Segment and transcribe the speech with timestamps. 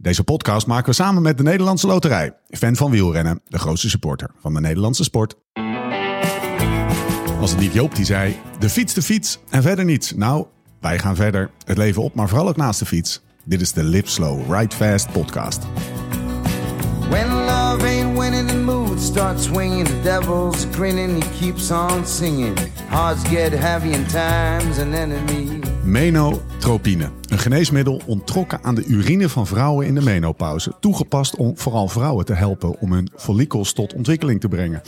[0.00, 2.36] Deze podcast maken we samen met de Nederlandse Loterij.
[2.48, 5.34] Fan van wielrennen, de grootste supporter van de Nederlandse sport.
[7.40, 10.14] Was het niet Joop die zei, de fiets, de fiets en verder niets.
[10.14, 10.46] Nou,
[10.80, 11.50] wij gaan verder.
[11.64, 13.22] Het leven op, maar vooral ook naast de fiets.
[13.44, 15.62] Dit is de Live Slow, Ride Fast podcast.
[17.10, 19.86] When love ain't winning, the mood starts swinging.
[19.86, 22.58] The devil's grinning, he keeps on singing.
[22.88, 25.57] Hearts get heavy and time's an enemy.
[25.88, 27.10] Menotropine.
[27.28, 30.72] Een geneesmiddel onttrokken aan de urine van vrouwen in de menopauze.
[30.80, 34.82] Toegepast om vooral vrouwen te helpen om hun follicels tot ontwikkeling te brengen.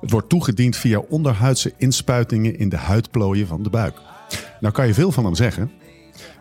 [0.00, 3.94] Het wordt toegediend via onderhuidse inspuitingen in de huidplooien van de buik.
[4.60, 5.70] Nou kan je veel van hem zeggen,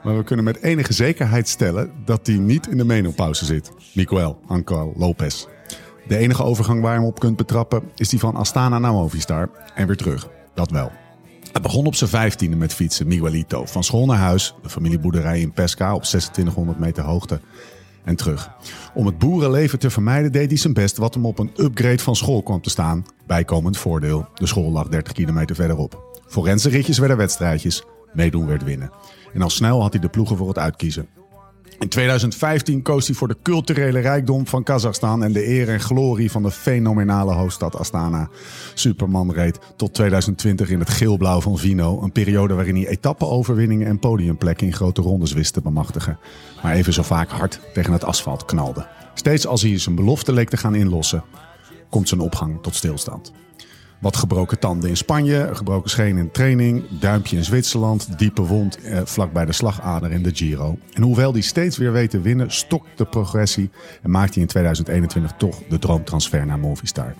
[0.03, 3.71] maar we kunnen met enige zekerheid stellen dat hij niet in de menopauze zit.
[3.93, 5.45] Miguel Ancal Lopez.
[6.07, 9.09] De enige overgang waar je hem op kunt betrappen is die van Astana naar
[9.75, 10.27] en weer terug.
[10.53, 10.91] Dat wel.
[11.51, 13.65] Het begon op zijn vijftiende met fietsen, Miguelito.
[13.65, 17.39] Van school naar huis, de familieboerderij in Pesca op 2600 meter hoogte
[18.03, 18.49] en terug.
[18.93, 22.15] Om het boerenleven te vermijden deed hij zijn best wat hem op een upgrade van
[22.15, 23.05] school kwam te staan.
[23.27, 26.21] Bijkomend voordeel, de school lag 30 kilometer verderop.
[26.27, 27.83] Forense ritjes werden wedstrijdjes,
[28.13, 28.91] meedoen werd winnen.
[29.33, 31.07] En al snel had hij de ploegen voor het uitkiezen.
[31.79, 36.31] In 2015 koos hij voor de culturele rijkdom van Kazachstan en de eer en glorie
[36.31, 38.29] van de fenomenale hoofdstad Astana.
[38.73, 43.99] Superman reed tot 2020 in het geelblauw van Vino, een periode waarin hij etappeoverwinningen en
[43.99, 46.19] podiumplekken in grote rondes wist te bemachtigen.
[46.63, 48.87] Maar even zo vaak hard tegen het asfalt knalde.
[49.13, 51.23] Steeds als hij zijn belofte leek te gaan inlossen,
[51.89, 53.31] komt zijn opgang tot stilstand.
[53.99, 59.01] Wat gebroken tanden in Spanje, gebroken schenen in training, duimpje in Zwitserland, diepe wond eh,
[59.03, 60.77] vlak bij de slagader in de Giro.
[60.93, 63.69] En hoewel hij steeds weer weet te winnen, stokt de progressie
[64.01, 67.13] en maakt hij in 2021 toch de droomtransfer naar Movistar.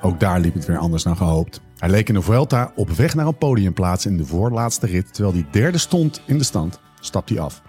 [0.00, 1.60] Ook daar liep het weer anders dan gehoopt.
[1.78, 5.14] Hij leek in de Vuelta op weg naar een podiumplaats in de voorlaatste rit.
[5.14, 7.62] Terwijl hij derde stond in de stand, stapt hij af.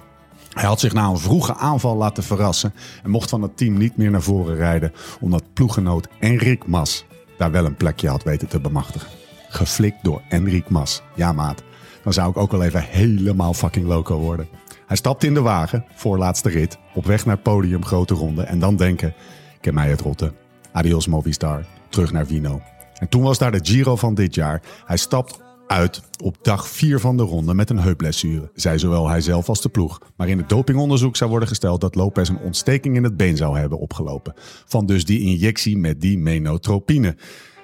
[0.53, 3.97] Hij had zich na een vroege aanval laten verrassen en mocht van het team niet
[3.97, 7.06] meer naar voren rijden, omdat ploeggenoot Enrik Mas
[7.37, 9.09] daar wel een plekje had weten te bemachtigen.
[9.49, 11.01] Geflikt door Enrik Mas.
[11.15, 11.63] Ja, maat.
[12.03, 14.47] Dan zou ik ook wel even helemaal fucking loco worden.
[14.87, 18.43] Hij stapte in de wagen, voorlaatste rit, op weg naar podium grote ronde.
[18.43, 19.13] En dan denken,
[19.61, 20.33] ken mij het rotte.
[20.71, 22.61] Adios Movistar, terug naar Vino.
[22.99, 24.61] En toen was daar de Giro van dit jaar.
[24.85, 29.21] Hij stapt uit op dag 4 van de ronde met een heupblessure, zei zowel hij
[29.21, 30.01] zelf als de ploeg.
[30.15, 33.59] Maar in het dopingonderzoek zou worden gesteld dat Lopez een ontsteking in het been zou
[33.59, 34.33] hebben opgelopen.
[34.65, 37.15] Van dus die injectie met die menotropine,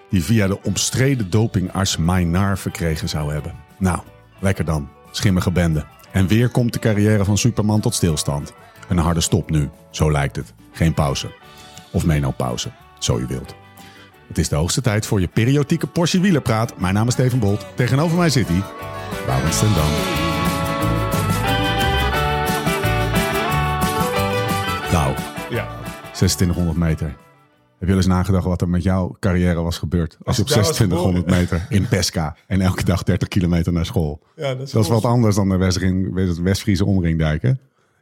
[0.09, 3.55] die via de omstreden dopingarts Maynard verkregen zou hebben.
[3.79, 3.99] Nou,
[4.39, 5.85] lekker dan, schimmige bende.
[6.11, 8.53] En weer komt de carrière van Superman tot stilstand.
[8.89, 10.53] Een harde stop nu, zo lijkt het.
[10.71, 11.31] Geen pauze.
[11.91, 13.62] Of menopauze, zo je wilt.
[14.27, 16.79] Het is de hoogste tijd voor je periodieke portie wielerpraat.
[16.79, 17.65] Mijn naam is Steven Bolt.
[17.75, 18.61] Tegenover mij zit hij,
[19.27, 19.89] Laurens ten Dam.
[24.91, 25.13] Nou,
[25.49, 25.67] Ja.
[26.13, 27.07] 2600 meter.
[27.07, 27.15] Heb
[27.79, 30.17] je wel eens nagedacht wat er met jouw carrière was gebeurd?
[30.23, 33.73] Als je op ik daar was 2600 meter in Pesca en elke dag 30 kilometer
[33.73, 34.21] naar school.
[34.35, 37.51] Ja, dat is, Dat is wat anders dan de West- West-Friese omringdijk, hè?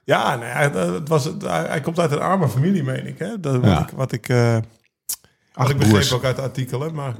[0.03, 3.19] Ja, nou ja, het- was, het- hij hij komt uit een arme familie, meen ik.
[3.19, 3.39] Hè?
[3.39, 3.81] Dat, wat, Ja.
[3.81, 4.57] ik, wat ik, eh,
[5.61, 6.13] Acht ik begreep broers.
[6.13, 6.93] ook uit de artikelen.
[6.93, 7.15] Maar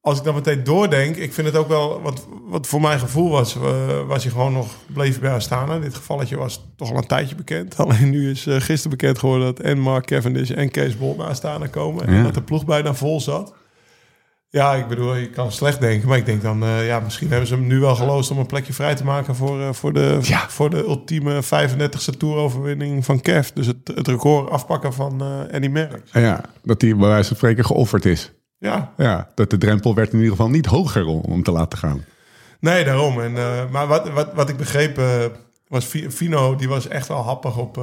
[0.00, 2.02] als ik dan meteen doordenk, ik vind het ook wel...
[2.02, 5.78] Wat, wat voor mijn gevoel was, eh, was hij gewoon nog bleef bij Astana.
[5.78, 7.76] Dit gevalletje was toch al een tijdje bekend.
[7.80, 11.26] Alleen nu is eh, gisteren bekend geworden dat en Mark Cavendish en Kees Bol naar
[11.26, 12.06] Astana komen.
[12.06, 13.54] En dat de ploeg bijna vol zat.
[14.50, 16.08] Ja, ik bedoel, je kan slecht denken.
[16.08, 18.46] Maar ik denk dan, eh, ja, misschien hebben ze hem nu wel geloosd om een
[18.46, 20.48] plekje vrij te maken voor, eh, voor, de, Ja.
[20.48, 23.48] voor de ultieme 35e toeroverwinning van Kev.
[23.48, 26.12] Dus het, het record afpakken van eh Eddie Merckx.
[26.12, 28.32] Ja, dat die bij wijze van spreken geofferd is.
[28.58, 32.04] Ja, Ja, dat de drempel werd in ieder geval niet hoger om, te laten gaan.
[32.60, 33.20] nee, daarom.
[33.20, 33.32] En,
[33.70, 35.00] maar wat, wat, wat ik begreep
[35.68, 37.80] was Fi- Fino, die was echt wel happig op,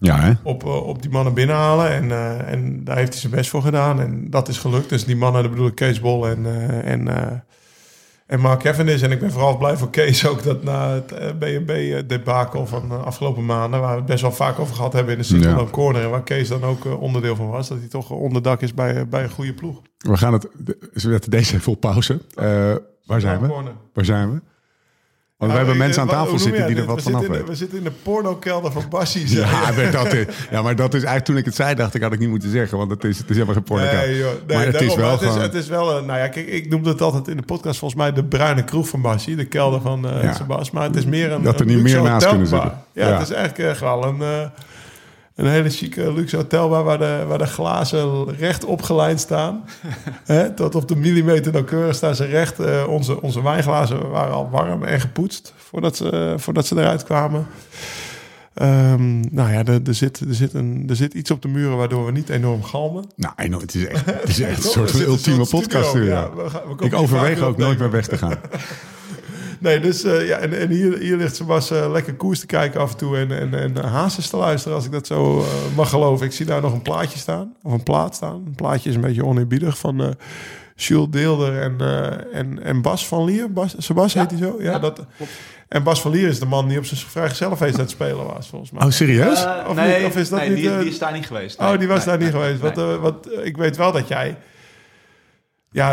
[0.00, 0.32] Ja, hè?
[0.42, 1.90] op, eh, op die mannen binnenhalen.
[1.90, 4.00] En, eh, en daar heeft hij zijn best voor gedaan.
[4.00, 4.88] En dat is gelukt.
[4.88, 7.38] Dus die mannen, dat bedoel ik Kees Bol en, eh, en, eh,
[8.26, 9.02] en Mark Cavendish.
[9.02, 13.46] En ik ben vooral blij voor Kees ook dat na het B&B-debakel van de afgelopen
[13.46, 13.80] maanden...
[13.80, 15.70] waar we het best wel vaak over gehad hebben in de Citroën Ja.
[15.70, 16.02] Corner...
[16.02, 17.68] en waar Kees dan ook onderdeel van was...
[17.68, 19.82] dat hij toch onderdak is bij, bij een goede ploeg.
[19.98, 20.48] We gaan het.
[20.92, 22.20] zetten deze even op pauze.
[23.06, 23.48] Waar zijn we?
[23.48, 23.72] Corner.
[23.92, 24.40] Waar zijn we?
[25.38, 27.46] Want we hebben maar, mensen aan eh, tafel zitten die er wat vanaf weten.
[27.46, 29.26] We zitten in de pornokelder van Bassie.
[29.38, 32.12] Ja, dat is, ja, maar dat is eigenlijk toen ik het zei, dacht ik, had
[32.12, 32.78] ik niet moeten zeggen.
[32.78, 33.84] Want het is, het is helemaal geen porno.
[33.84, 34.30] Nee, joh.
[34.46, 35.42] Nee, maar het is wel het, is, gewoon...
[35.42, 35.96] het is wel...
[35.98, 38.64] eh, nou ja, kijk, ik noemde het altijd in de podcast volgens mij de bruine
[38.64, 39.36] kroeg van Bassie.
[39.36, 40.34] De kelder van eh.
[40.34, 40.70] Sebas.
[40.70, 42.82] Maar het is meer een Dat er niet meer naast kunnen zitten.
[42.92, 43.12] Ja, Ja.
[43.12, 44.46] het is eigenlijk echt wel een, eh,
[45.38, 46.84] een hele chique luxe hotelbar...
[46.84, 49.64] waar de, waar de glazen recht opgelijnd staan.
[50.24, 52.60] Hè, tot op de millimeter nauwkeurig staan ze recht.
[52.60, 57.46] Eh, onze, onze wijnglazen waren al warm en gepoetst voordat ze, voordat ze eruit kwamen.
[58.54, 61.76] Ehm, nou ja, er, er, zit, er, zit een, er zit iets op de muren
[61.76, 63.04] waardoor we niet enorm galmen.
[63.16, 65.88] Nou, know, het is echt, het is echt een soort van ultieme podcast.
[65.88, 66.06] studio.
[66.08, 66.20] Ja.
[66.20, 68.34] Ja, we gaan- we komen Ik overweeg ook nooit meer weg te gaan.
[69.60, 72.80] Nee, dus eh, ja, en, en hier, hier ligt Sebas eh, lekker koers te kijken
[72.80, 75.90] af en toe en, en, en hazes te luisteren, als ik dat zo eh, mag
[75.90, 76.26] geloven.
[76.26, 78.42] Ik zie daar nog een plaatje staan, of een plaat staan.
[78.46, 80.08] Een plaatje is een beetje oneerbiedig van eh
[80.80, 83.52] Jules Deelder en, eh, en, en Bas van Lier.
[83.52, 84.56] Bas, Sebas heet hij zo?
[84.58, 85.06] Ja, dat,
[85.68, 88.48] en Bas van Lier is de man die op zijn vrijgezellenfeest aan het spelen was,
[88.48, 88.84] volgens mij.
[88.84, 89.46] Oh, serieus?
[89.66, 90.06] Of nee, niet?
[90.06, 91.60] Of is dat nee, niet, die, die is daar niet geweest.
[91.60, 92.76] Oh, die was nee, daar niet nee, geweest.
[93.00, 94.36] Want eh, ik weet wel dat jij...
[95.70, 95.92] Ja,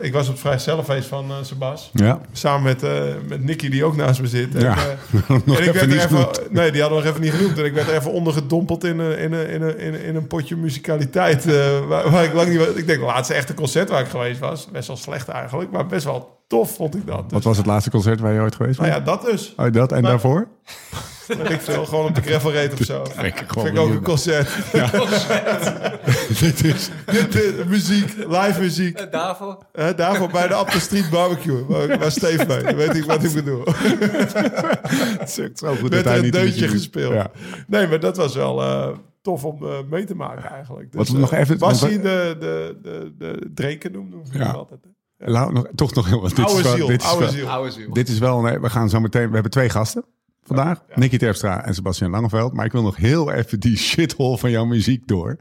[0.00, 1.90] ik was op het vrijgezellenfeest van eh Sebas.
[1.92, 2.20] Ja.
[2.32, 4.54] Samen met, eh, met Nicky, die ook naast me zit.
[4.54, 4.76] En, Ja.
[4.76, 7.34] eh, Nog en ik even werd er even, nee, die hadden we nog even niet
[7.34, 7.58] genoemd.
[7.58, 10.56] En ik werd er even ondergedompeld in een, in in in een, in een potje
[10.56, 11.46] muzikaliteit.
[11.46, 12.60] eh, waar, waar ik lang niet...
[12.76, 14.68] Ik denk, de laatste echte concert waar ik geweest was.
[14.72, 17.22] Best wel slecht eigenlijk, maar best wel tof vond ik dat.
[17.22, 19.06] Dus, Wat was het laatste concert waar je ooit geweest nou bent?
[19.06, 19.54] ja, dat dus.
[19.56, 20.48] Oh, dat en Maar- daarvoor?
[21.28, 21.84] Weet ik veel.
[21.86, 23.04] Gewoon op de gravel rate of zo.
[23.04, 24.48] Vind ik Vind ik ook een concert.
[26.40, 29.12] Dit is, Dit, dit, muziek, live muziek.
[29.12, 29.58] Daarvoor?
[29.72, 31.64] Hè, daarvoor bij de Apple Street Barbecue.
[31.64, 32.62] Waar, waar Steve mee.
[32.62, 33.62] Dan weet ik wat ik bedoel.
[35.18, 37.12] het is echt zo goed dat Werd hij er een niet in de deuntje gespeeld.
[37.12, 37.30] Ja.
[37.66, 38.88] Nee, maar dat was wel eh,
[39.22, 40.92] tof om eh, mee te maken eigenlijk.
[40.92, 44.50] Dus, Wat we nog eh, even- Bassie de, de, de, de Dreken we Ja.
[44.50, 44.80] altijd.
[45.20, 46.36] Lau- nog, toch nog heel wat.
[46.36, 47.48] Dit Oude is wel, ziel, dit is oude wel- ziel.
[47.48, 47.92] Oude ziel.
[47.92, 50.04] Dit is wel, nee, we gaan zo meteen, we hebben twee gasten
[50.48, 50.80] vandaag.
[50.94, 52.52] Nicky Terpstra en Sebastian Langeveld.
[52.52, 55.36] Maar ik wil nog heel even die shithole van jouw muziek door.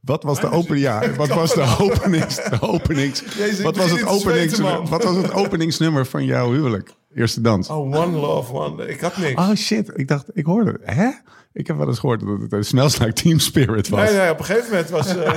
[0.00, 0.84] Wat was de opening?
[0.84, 2.34] Ja, wat was de openings?
[2.36, 4.58] De openings Jezus, wat, was het openings,
[4.88, 6.90] wat was het openingsnummer van jouw huwelijk?
[7.14, 7.68] Eerste dans.
[7.68, 8.86] Oh, Oh, One Love, One.
[8.88, 9.60] Ik had niks.
[9.66, 11.08] shit, ik dacht, ik hoorde, hè?
[11.52, 14.10] Ik heb wel eens gehoord dat het een Smells Like Team Spirit was.
[14.10, 15.32] Nee, nee, op een gegeven moment was eh,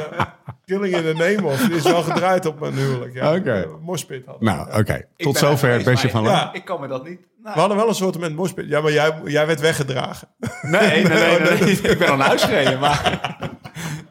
[0.65, 1.59] Killing in the Name of.
[1.59, 3.13] Die is wel gedraaid op mijn huwelijk.
[3.13, 3.35] Ja.
[3.35, 3.51] Oké.
[3.51, 4.41] Eh, Moshpit had.
[4.41, 5.01] Nou, oké.
[5.17, 6.35] Tot zover er het bestje geweest, van.
[6.37, 6.53] Ja.
[6.53, 7.19] Ik kan me dat niet...
[7.43, 8.67] Nou, We hadden wel een soort met moshpit.
[8.67, 10.27] Ja, maar jij, jij werd weggedragen.
[10.61, 11.71] nee, nee, nee, nee, nee.
[11.81, 13.37] Ik ben al naar huis gereden, maar...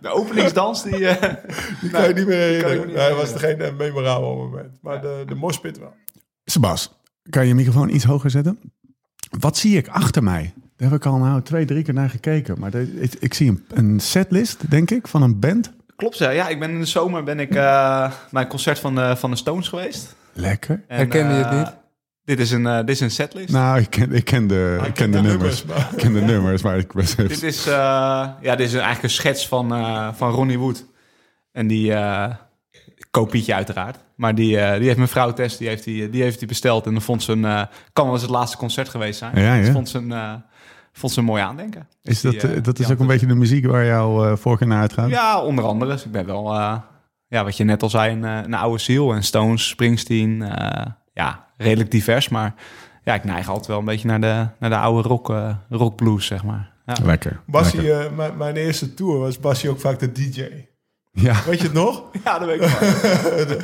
[0.00, 1.08] De openingsdans, die...
[1.08, 1.34] eh,
[1.80, 2.92] Die kan je niet meer herinneren.
[2.92, 4.78] Nee, was geen memorabel moment.
[4.82, 5.92] Maar de, de moshpit wel.
[6.44, 6.98] Sebas,
[7.30, 8.58] kan je je microfoon iets hoger zetten?
[9.38, 10.52] Wat zie ik achter mij?
[10.76, 12.58] Daar heb ik al nou twee, drie keer naar gekeken.
[12.58, 15.72] Maar de- ik, ik zie een, een setlist, denk ik, van een band.
[15.96, 16.30] Klopt, ja.
[16.30, 16.48] ja.
[16.48, 19.36] Ik ben in de zomer ben ik eh bij een concert van de, van de
[19.36, 20.16] Stones geweest.
[20.32, 20.84] Lekker.
[20.88, 21.72] En, Herkende je het eh, niet?
[22.24, 23.48] Dit is een, eh, dit is een setlist.
[23.52, 25.64] Nou, ik ken, ik ken de, ik ken de nummers.
[25.64, 27.72] Ik ken de nummers, maar ik was Dit is, eh,
[28.40, 30.86] ja, dit is eigenlijk een schets van, eh, van Ronnie Wood.
[31.52, 32.34] En die, eh
[33.20, 33.98] kopietje uiteraard.
[34.14, 36.86] Maar die, eh, die heeft mijn vrouw Tess, die heeft die, die heeft die besteld.
[36.86, 37.62] En dan vond ze een, eh,
[37.92, 39.40] kan wel eens het laatste concert geweest zijn.
[39.40, 39.60] Ja, ja.
[39.60, 40.32] Dus vond ze een, eh,
[40.92, 41.88] vond ze een mooi aandenken.
[42.02, 44.30] Is Dus dat, die, eh, dat die is ook een beetje de muziek waar jouw
[44.30, 45.08] uh, voorkeur naar uitgaat?
[45.08, 45.90] Ja, onder andere.
[45.92, 46.76] Dus ik ben wel, eh,
[47.28, 49.12] ja, wat je net al zei, een, eh, een oude ziel.
[49.12, 52.28] En Stones, Springsteen, eh, ja, redelijk divers.
[52.28, 52.54] Maar
[53.04, 55.96] ja, ik neig altijd wel een beetje naar de, naar de oude rock, eh, rock
[55.96, 56.72] blues, zeg maar.
[56.86, 56.94] Ja.
[57.04, 57.40] Lekker.
[57.46, 58.06] Bassie, lekker.
[58.06, 60.42] eh, mijn, mijn eerste tour was Bassie ook vaak de DJ.
[61.16, 62.02] Ja, Weet je het nog?
[62.24, 63.46] ja, dat weet ik wel.
[63.46, 63.58] de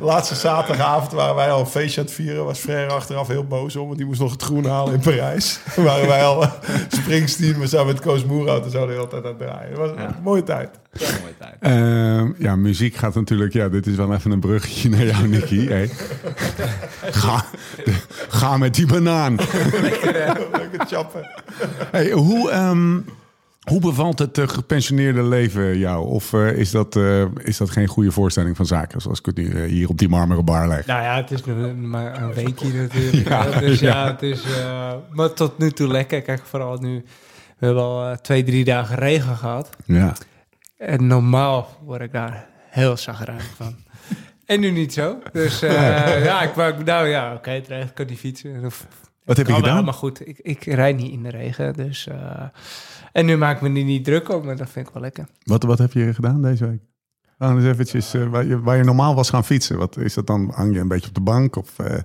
[0.00, 2.44] laatste zaterdagavond waren wij al een feestje aan het vieren.
[2.44, 5.60] Was Frère achteraf heel boos om, want die moest nog het groen halen in Parijs.
[5.76, 6.46] waren wij al
[6.88, 9.68] Springsteen, we zaten met Koos Moerhout en zo de hele tijd aan het draaien.
[9.68, 10.06] Het was Ja.
[10.06, 10.70] een mooie tijd.
[10.92, 11.54] Ja, mooie tijd.
[11.60, 13.52] Ehm, ja, muziek gaat natuurlijk...
[13.52, 15.66] Ja, dit is wel even een bruggetje naar jou, Nicky.
[15.68, 15.90] Hey.
[17.10, 17.44] Ga,
[18.28, 19.36] ga met die banaan.
[20.60, 21.26] Lekker chappen.
[21.90, 22.98] Hey, hoe, ehm,
[23.68, 26.06] hoe bevalt het eh, gepensioneerde leven jou?
[26.06, 29.36] Of eh, is, dat, eh, is dat geen goede voorstelling van zaken, zoals ik het
[29.36, 30.86] nu hier op die marmeren bar leg?
[30.86, 33.28] Nou ja, het is nu maar een weekje natuurlijk.
[33.28, 34.10] Ja, dus ja, ja.
[34.10, 34.42] het is...
[34.44, 36.22] eh, maar tot nu toe lekker.
[36.22, 37.04] Kijk, vooral nu...
[37.58, 39.70] We hebben al twee, drie dagen regen gehad.
[39.84, 40.12] Ja.
[40.78, 43.76] En normaal word ik daar heel zagrijnig van.
[44.46, 45.18] En nu niet zo.
[45.32, 48.64] Dus eh, ja, ik wou, nou ja, oké, het regent, kan die fietsen.
[48.64, 48.86] Of,
[49.24, 49.84] Wat heb je wel, gedaan?
[49.84, 51.72] Maar goed, ik, ik rijd niet in de regen.
[51.72, 52.42] Dus, eh,
[53.12, 55.26] en nu maak ik me er niet druk op, maar dat vind ik wel lekker.
[55.44, 56.80] Wat, wat heb je gedaan deze week?
[57.38, 59.78] Eens eventjes, eh, waar, je, waar je normaal was gaan fietsen.
[59.78, 60.52] Wat is dat dan?
[60.54, 61.56] Hang je een beetje op de bank?
[61.56, 61.98] Of eh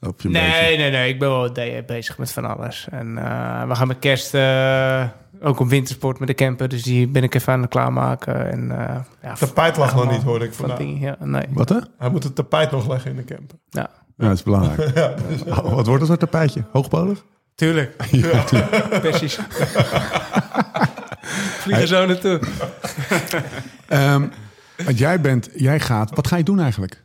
[0.00, 0.76] loop je een Nee, beetje...
[0.76, 1.08] nee, nee.
[1.12, 2.86] Ik ben wel de- bezig met van alles.
[2.90, 5.04] En eh, we gaan met kerst eh,
[5.42, 6.68] ook op wintersport met de camper.
[6.68, 8.50] Dus die ben ik even aan het klaarmaken.
[8.50, 10.98] En, eh ja, Het tapijt lag nog niet, hoorde ik van vandaag.
[11.00, 11.42] Ja, nee.
[11.50, 11.78] Wat hè?
[11.98, 13.58] Hij moet het tapijt nog leggen in de camper.
[13.70, 14.94] Ja, Ja, dat is belangrijk.
[14.98, 16.64] Ja, dus, Oh, wat wordt dat soort tapijtje?
[16.72, 17.24] Hoogpolig?
[17.54, 17.94] tuurlijk.
[18.10, 18.44] Ja.
[19.00, 19.38] Precies.
[21.62, 22.40] Vliegen zo naartoe.
[23.88, 24.28] Ehm,
[24.84, 27.04] want jij bent, jij gaat, wat ga je doen eigenlijk?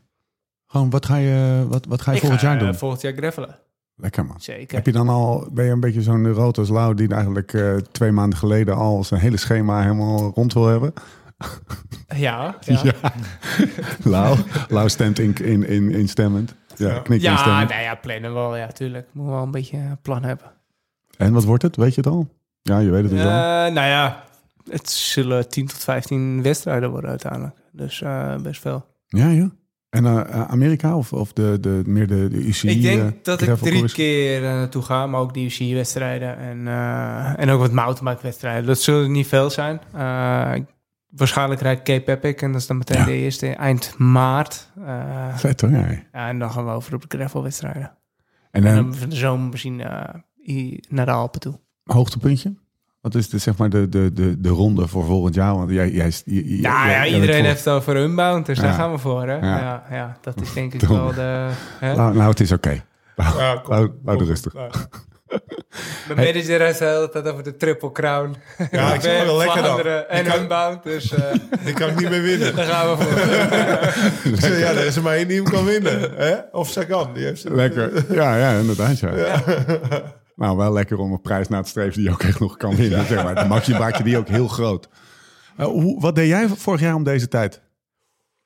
[0.68, 2.76] Gewoon, wat ga je, wat, wat ga je Ik volgend ga, jaar eh, doen?
[2.76, 3.60] volgend jaar greffelen.
[3.96, 4.42] Lekker man.
[4.42, 4.76] Zeker.
[4.76, 7.76] Heb je dan al, ben je een beetje zo'n rood als Lau die eigenlijk eh,
[7.76, 10.94] twee maanden geleden al zijn hele schema helemaal rond wil hebben?
[12.16, 12.82] Ja, ja.
[12.84, 12.94] Ja.
[14.04, 14.38] Lau,
[14.68, 16.56] Lau stemt in, in, in, instemmend.
[16.76, 17.70] Ja, knikt Ja, instemmend.
[17.70, 18.56] nou ja, plannen wel.
[18.56, 19.08] Ja, tuurlijk.
[19.12, 20.52] Moet wel een beetje een plan hebben.
[21.18, 21.76] En wat wordt het?
[21.76, 22.30] Weet je het al?
[22.62, 23.30] Ja, je weet het dus wel.
[23.30, 24.24] Eh, nou ja,
[24.70, 27.56] het zullen 10 tot 15 wedstrijden worden uiteindelijk.
[27.72, 28.86] Dus eh, best veel.
[29.08, 29.50] Ja, ja.
[29.90, 32.70] En eh, Amerika of, of de, de, meer de, de UCI?
[32.70, 33.96] ik denk dat ik drie course?
[33.96, 36.68] keer uh, naartoe ga, maar ook die UCI-wedstrijden en,
[37.38, 38.66] en ook wat mountainbike-wedstrijden.
[38.66, 39.80] Dat zullen niet veel zijn.
[41.10, 43.06] Waarschijnlijk rijd ik Cape Epic en dat is dan meteen Ja.
[43.06, 44.72] de eerste eind maart.
[45.36, 45.88] Vet hoor, ja.
[46.14, 47.92] ja, en dan gaan we over op de gravel-wedstrijden.
[48.52, 49.76] En En dan dan van de zomer misschien
[50.90, 51.60] naar de Alpen toe.
[51.92, 52.54] Hoogtepuntje?
[53.02, 55.56] Wat is de, zeg maar de, de, de, de ronde voor volgend jaar?
[55.56, 58.64] Want jij, jij, jij, Ja, jij- ja, iedereen heeft het over Unbound, dus Ja.
[58.64, 59.22] daar gaan we voor.
[59.28, 59.34] Hè?
[59.36, 59.58] Ja.
[59.60, 59.84] Ja.
[59.92, 61.48] Ja, dat is denk ik wel de...
[61.80, 61.96] Hè?
[61.96, 62.84] Nou, nou, het is oké.
[63.16, 64.54] Ja, kom, Hou- er rustig.
[64.54, 64.68] Ja.
[66.08, 68.36] Mijn manager heeft de hele tijd over de Triple Crown.
[68.72, 69.80] Ja, ik zeg wel lekker dan.
[69.86, 71.22] En kan- Unbound, dus eh,
[71.66, 72.56] Die kan ik niet meer winnen.
[72.56, 74.50] daar gaan we voor.
[74.58, 76.12] Ja, er is er maar één die hem kan winnen.
[76.16, 76.36] Hè?
[76.52, 77.14] Of Sagan.
[77.14, 78.14] Die heeft Lekker.
[78.14, 79.00] Ja, ja, inderdaad.
[79.00, 79.42] Ja.
[80.40, 82.76] Nou, wel lekker om een prijs na te streven die je ook echt nog kan
[82.76, 83.06] winnen.
[83.06, 83.36] Zeg maar.
[83.36, 84.90] De maxi maak je die ook heel groot.
[85.58, 87.62] Eh, hoe, wat deed jij vorig jaar om deze tijd?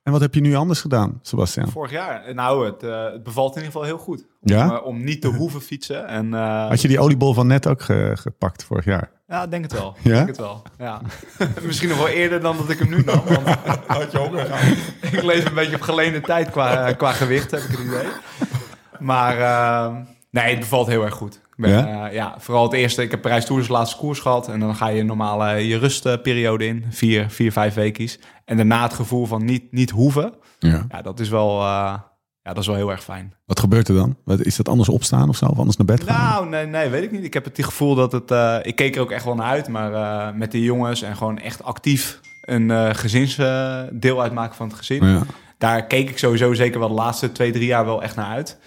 [0.03, 1.67] En wat heb je nu anders gedaan, Sebastian?
[1.69, 4.19] Vorig jaar, nou, het, eh, het bevalt in ieder geval heel goed.
[4.19, 4.71] Om, Ja?
[4.75, 6.07] eh, om niet te hoeven fietsen.
[6.07, 9.11] En, eh, Had je die oliebol van net ook ge- gepakt vorig jaar?
[9.27, 9.95] Ja, ik denk het wel.
[10.01, 10.09] Ja?
[10.09, 10.61] Ik Denk het wel.
[10.77, 11.01] Ja.
[11.61, 13.21] Misschien nog wel eerder dan dat ik hem nu nam.
[13.25, 13.47] Want
[13.87, 14.77] Had je honger gehad.
[15.13, 18.07] ik leef een beetje op geleende tijd qua, qua gewicht, heb ik het idee.
[18.99, 19.95] Maar eh,
[20.41, 21.41] nee, het bevalt heel erg goed.
[21.55, 21.87] Ben, Ja?
[21.87, 22.05] ja?
[22.07, 23.01] ja, vooral het eerste.
[23.01, 24.47] Ik heb Parijs Tours laatste koers gehad.
[24.49, 26.85] En dan ga je normaal eh, je rustperiode in.
[26.89, 28.19] Vier, vier, vijf weekjes.
[28.45, 30.33] En daarna het gevoel van niet, niet hoeven.
[30.59, 30.85] Ja.
[30.89, 31.65] Ja, dat is wel, eh,
[32.41, 33.33] ja, dat is wel heel erg fijn.
[33.45, 34.17] Wat gebeurt er dan?
[34.25, 35.45] Is dat anders opstaan of zo?
[35.45, 36.21] Of anders naar bed gaan?
[36.29, 37.23] Nou, nee, nee, weet ik niet.
[37.23, 38.31] Ik heb het die gevoel dat het...
[38.31, 41.15] eh, ik keek er ook echt wel naar uit, maar eh, met de jongens en
[41.17, 45.05] gewoon echt actief een eh gezinsdeel uitmaken van het gezin.
[45.07, 45.21] Ja.
[45.57, 48.59] Daar keek ik sowieso zeker wel de laatste twee, drie jaar wel echt naar uit.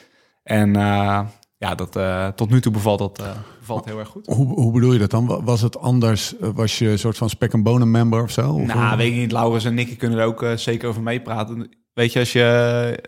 [0.42, 1.20] En eh,
[1.58, 4.26] ja, dat, eh, tot nu toe bevalt dat eh, bevalt heel erg goed.
[4.26, 5.26] Hoe, hoe bedoel je dat dan?
[5.26, 6.36] Wa- Was het anders?
[6.38, 8.52] Eh, Was je een soort van spek en bonen member of zo?
[8.52, 9.32] Of Nou, weet ik niet.
[9.32, 11.68] Laurens en Nicky kunnen er ook zeker over meepraten.
[11.92, 13.02] Weet je, als je...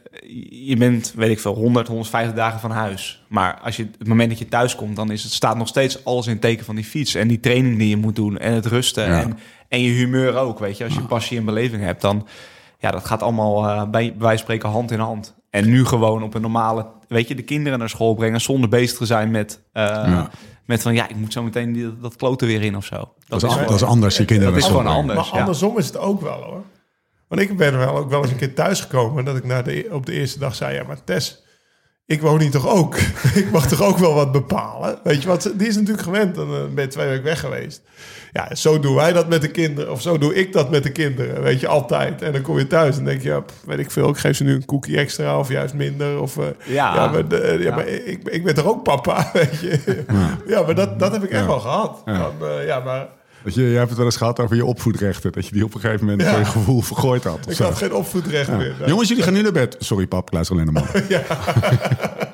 [0.66, 3.24] Je bent, weet ik veel, 100, 150 dagen van huis.
[3.28, 4.96] Maar als je, het moment dat je thuis komt...
[4.96, 7.14] dan is het, staat nog steeds alles in het teken van die fiets.
[7.14, 8.38] En die training die je moet doen.
[8.38, 9.04] En het rusten.
[9.08, 9.20] Ja.
[9.22, 9.38] En,
[9.68, 10.84] en je humeur ook, weet je.
[10.84, 12.26] Als je passie en beleving hebt, dan...
[12.78, 15.36] Ja, dat gaat allemaal bij, bij wijze van spreken hand in hand.
[15.50, 16.86] En nu gewoon op een normale...
[17.08, 18.40] Weet je, de kinderen naar school brengen...
[18.40, 19.62] zonder bezig te zijn met...
[19.72, 20.30] eh, Ja.
[20.64, 22.96] Met van, ja, ik moet zo meteen die, dat kloten weer in of zo.
[22.96, 25.18] Dat, Dat is, dat is anders, je kinderen dat is gewoon anders.
[25.18, 25.40] Maar ja.
[25.40, 26.62] andersom is het ook wel hoor.
[27.28, 30.06] Want ik ben wel ook wel eens een keer thuisgekomen dat ik na de, op
[30.06, 31.42] de eerste dag zei: Ja, maar Tess,
[32.08, 32.96] ik woon hier toch ook?
[33.42, 34.98] ik mag toch ook wel wat bepalen?
[35.02, 35.50] Weet je wat?
[35.54, 36.34] Die is natuurlijk gewend.
[36.34, 37.82] Dan eh, ben je twee weken weg geweest.
[38.32, 39.92] Ja, zo doen wij dat met de kinderen.
[39.92, 41.42] Of zo doe ik dat met de kinderen.
[41.42, 42.22] Weet je, altijd.
[42.22, 44.44] En dan kom je thuis en denk je: ja, Weet ik veel, ik geef ze
[44.44, 46.20] nu een koekje extra of juist minder.
[46.20, 46.94] Of, eh, Ja.
[46.94, 47.74] ja, maar, de- ja, Ja.
[47.74, 49.30] maar ik, ik ben toch ook papa?
[49.32, 50.04] Weet je?
[50.46, 52.02] Ja, maar dat, dat heb ik echt wel gehad.
[52.04, 53.08] Eh, ja, maar.
[53.48, 55.32] Dat je, jij hebt het wel eens gehad over je opvoedrechten.
[55.32, 56.30] Dat je die op een gegeven moment Ja.
[56.30, 57.38] voor je gevoel vergooid had.
[57.48, 57.64] Ik zo.
[57.64, 58.74] had geen opvoedrecht meer.
[58.86, 59.76] Jongens, jullie gaan nu naar bed.
[59.78, 61.02] Sorry pap, ik luister alleen naar man.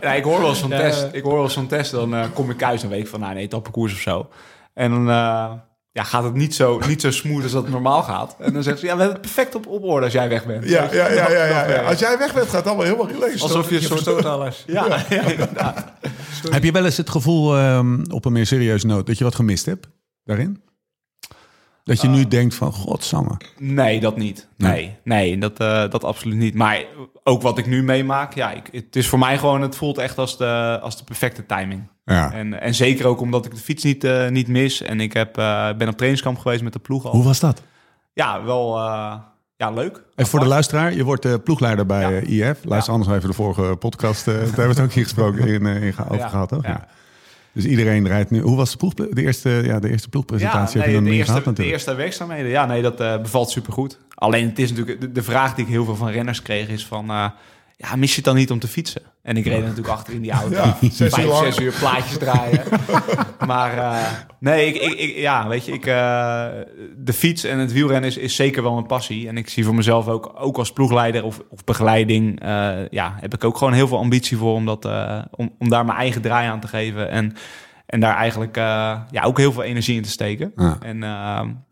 [0.01, 0.77] Ja, ik hoor wel eens zo'n Ja.
[0.79, 1.09] test.
[1.13, 1.91] Ik hoor wel eens zo'n test.
[1.91, 4.29] Dan eh, kom ik thuis en weet ik van, nou, een etappekoers of zo.
[4.75, 5.53] En dan eh,
[5.93, 8.37] ja, gaat het niet zo, niet zo smooth als dat het normaal gaat.
[8.39, 10.47] En dan zegt ze, ja, we hebben het perfect op, op orde als jij weg
[10.47, 10.69] bent.
[10.69, 11.67] Ja, ja, ja, ja, ja, ja.
[11.67, 11.89] werkt.
[11.89, 13.43] Als jij weg bent, gaat het allemaal helemaal relaxed.
[13.43, 14.25] Alsof je een Je soort...
[14.25, 14.65] alles.
[14.67, 15.85] Ja, ja, inderdaad.
[16.51, 19.35] Heb je wel eens het gevoel, ehm, op een meer serieuze noot, dat je wat
[19.35, 19.87] gemist hebt
[20.25, 20.63] daarin?
[21.85, 23.37] Dat je nu denkt van, godsamme.
[23.59, 24.49] Nee, dat niet.
[24.57, 26.55] Nee, nee dat, eh, dat absoluut niet.
[26.55, 26.85] Maar
[27.25, 30.19] ook wat ik nu meemaak, ja, ik, het is voor mij gewoon, het voelt echt
[30.19, 31.83] als de, als de perfecte timing.
[32.05, 32.33] Ja.
[32.33, 34.83] En, en zeker ook omdat ik de fiets niet, eh, niet mis.
[34.83, 37.13] En ik heb, eh, ben op trainingskamp geweest met de ploeg al.
[37.13, 37.63] Hoe was dat?
[38.13, 38.79] Ja, wel
[39.57, 40.03] ja, leuk.
[40.15, 42.51] Even voor de luisteraar, je wordt ploegleider bij Ja.
[42.51, 42.65] IF.
[42.65, 44.25] Luister anders even de vorige podcast.
[44.27, 46.63] daar hebben we het ook hier gesproken in, in over Ja, gehad, toch?
[46.67, 46.89] Ja.
[47.55, 47.61] Ja.
[47.61, 48.41] Dus iedereen rijdt nu.
[48.41, 50.81] Hoe was de, ploeg, de, eerste, ja, de eerste ploegpresentatie?
[50.81, 52.51] je nee, de, eerste, gehad de eerste werkzaamheden.
[52.51, 53.99] Ja, nee, dat eh, bevalt supergoed.
[54.15, 56.87] Alleen het is natuurlijk de, de vraag die ik heel veel van renners kreeg is
[56.87, 57.33] van...
[57.77, 59.03] ja, mis je het dan niet om te fietsen?
[59.23, 60.57] En ik reed natuurlijk achter in die auto.
[60.65, 61.45] Ja, zes uur Vijf, lang.
[61.45, 62.63] zes uur plaatjes draaien.
[63.47, 64.07] maar eh,
[64.41, 66.47] nee, ik, ik, ik- ja, weet je, ik, eh,
[66.97, 69.29] de fiets en het wielrennen is, is zeker wel een passie.
[69.29, 72.41] En ik zie voor mezelf ook, ook als ploegleider of, of begeleiding...
[72.41, 75.69] eh, ja, heb ik ook gewoon heel veel ambitie voor om, dat, eh, om, om
[75.69, 77.11] daar mijn eigen draai aan te geven.
[77.11, 77.37] En,
[77.87, 80.53] en daar eigenlijk eh, ja, ook heel veel energie in te steken.
[80.57, 80.79] Ja.
[80.81, 80.99] En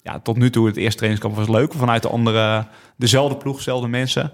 [0.02, 1.73] ja, tot nu toe, het eerste trainingskamp was leuk.
[1.73, 2.66] Vanuit de andere,
[2.97, 4.32] dezelfde ploeg, dezelfde mensen.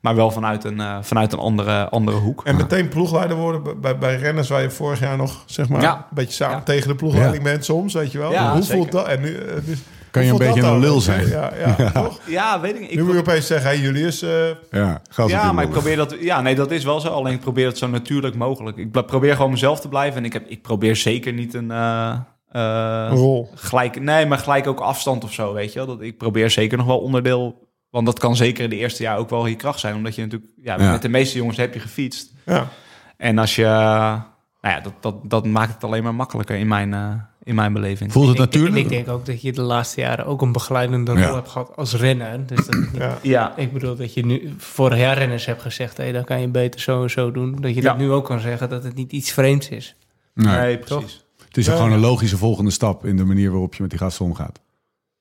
[0.00, 2.40] Maar wel vanuit een, eh, vanuit een andere, andere hoek.
[2.44, 5.94] En meteen ploegleider worden bij- bij, renners waar je vorig jaar nog zeg maar Ja.
[5.96, 6.62] een beetje samen Ja.
[6.62, 8.32] tegen de ploegleiding bent soms, weet je wel.
[8.32, 8.76] Ja, Hoe zeker.
[8.76, 9.06] voelt dat?
[9.06, 9.78] En nu, eh, dus,
[10.10, 11.28] Kan je een beetje een lul zijn?
[11.28, 12.20] Ja, ja, toch?
[12.26, 12.90] Ja, weet ik niet.
[12.90, 14.30] Ik Nu moet je opeens zeggen, hey Julius, eh,
[14.70, 16.16] Ja, ja, maar ik probeer dat.
[16.20, 17.08] Ja, nee, dat is wel zo.
[17.08, 18.76] Alleen ik probeer het zo natuurlijk mogelijk.
[18.76, 20.18] Ik probeer gewoon mezelf te blijven.
[20.18, 23.50] En ik, heb, ik probeer zeker niet een, eh, eh, Een rol.
[23.54, 25.88] gelijk, nee, maar gelijk ook afstand of zo, weet je wel.
[25.88, 29.18] Dat, ik probeer zeker nog wel onderdeel, want dat kan zeker in de eerste jaar
[29.18, 29.94] ook wel je kracht zijn.
[29.94, 30.90] Omdat je natuurlijk, ja, Ja.
[30.90, 32.32] met de meeste jongens heb je gefietst.
[32.46, 32.68] Ja.
[33.16, 36.94] En als je, nou ja, dat, dat, dat maakt het alleen maar makkelijker in mijn,
[36.94, 38.12] eh, in mijn beleving.
[38.12, 38.74] Voelt het Ik- natuurlijk?
[38.76, 41.26] En ik denk ook dat je de laatste jaren ook een begeleidende Ja.
[41.26, 42.46] rol hebt gehad als renner.
[42.46, 43.18] Dus dat, Ja.
[43.22, 46.48] Ja, ik bedoel dat je nu vorig jaar renners hebt gezegd, hé, dan kan je
[46.48, 47.56] beter zo en zo doen.
[47.60, 47.88] Dat je Ja.
[47.88, 49.96] dat nu ook kan zeggen dat het niet iets vreemds is.
[50.34, 50.56] Nee.
[50.56, 51.24] nee, precies.
[51.46, 51.94] Het is Ja, gewoon ja.
[51.94, 54.60] een logische volgende stap in de manier waarop je met die gasten omgaat.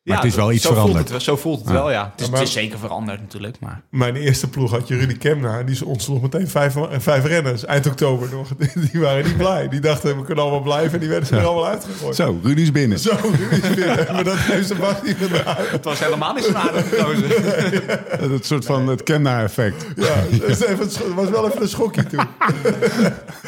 [0.03, 1.09] Maar Ja, het is wel dat- iets zo voelt veranderd.
[1.13, 1.73] het zo voelt het Ja.
[1.73, 2.09] wel, ja.
[2.11, 3.81] Het is, maar- het is zeker veranderd natuurlijk, maar...
[3.89, 5.63] Mijn eerste ploeg had je Rudy Kemna.
[5.63, 7.65] Die ontsloeg meteen vijf, vijf renners.
[7.65, 8.47] Eind oktober nog.
[8.91, 9.67] Die waren niet blij.
[9.69, 10.93] Die dachten, we kunnen allemaal blijven.
[10.93, 12.15] En die werden er allemaal uitgegooid.
[12.15, 12.99] Zo, Rudy is binnen.
[12.99, 14.07] Zo, Rudy is binnen.
[14.13, 15.55] Maar dat heeft ze vast niet gedaan.
[15.57, 17.99] Het was helemaal niet zo'n aardige gozer.
[18.31, 19.85] Het soort van het Kenna-effect.
[19.95, 20.13] Ja,
[20.47, 22.27] het was wel even een schokje toen.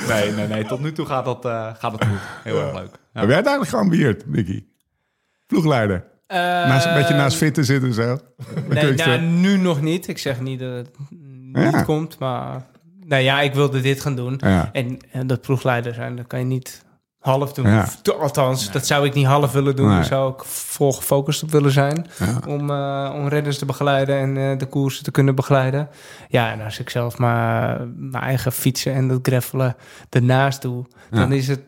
[0.07, 0.65] Nee, nee, nee.
[0.65, 2.19] Tot nu toe gaat dat, eh, gaat dat goed.
[2.43, 2.89] Heel erg leuk.
[3.13, 3.19] Ja.
[3.19, 4.63] Heb jij het eigenlijk geambieerd, Nicky?
[5.47, 6.09] Ploegleider.
[6.31, 8.17] Naast, een beetje naast fit te zitten zo.
[8.67, 10.07] Nee, nou, nu nog niet.
[10.07, 11.83] Ik zeg niet dat het niet Ja.
[11.83, 12.69] komt, maar...
[13.05, 14.39] Nou ja, ik wilde dit gaan doen.
[14.43, 14.69] Ja.
[14.71, 16.85] En, en dat ploegleider zijn, dat kan je niet
[17.19, 17.67] half doen.
[17.67, 17.87] Ja.
[18.19, 19.87] Althans, dat zou ik niet half willen doen.
[19.87, 19.95] Nee.
[19.95, 22.05] Daar zou ik vol gefocust op willen zijn.
[22.47, 22.59] Om,
[23.11, 25.89] om renners te begeleiden en eh, de koersen te kunnen begeleiden.
[26.27, 29.75] Ja, en als ik zelf maar mijn eigen fietsen en dat greffelen
[30.09, 30.85] ernaast doe...
[31.09, 31.61] dan is het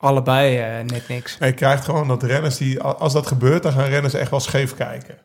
[0.00, 1.36] allebei eh, net niks.
[1.38, 2.80] En je krijgt gewoon dat renners die...
[2.80, 5.18] Als dat gebeurt, dan gaan renners echt wel scheef kijken.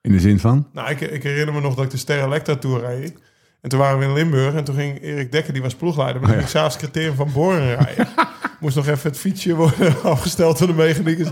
[0.00, 0.68] In de zin van?
[0.72, 3.14] Nou, ik, ik herinner me nog dat ik de Ster Electra Tour reed.
[3.60, 4.54] En toen waren we in Limburg.
[4.54, 6.20] En toen ging Erik Dekker, die was ploegleider.
[6.20, 8.08] Maar Oh, ging ik s'avonds criterium van Boren rijden.
[8.64, 11.28] Moest nog even het fietsje worden afgesteld door de mechanicus.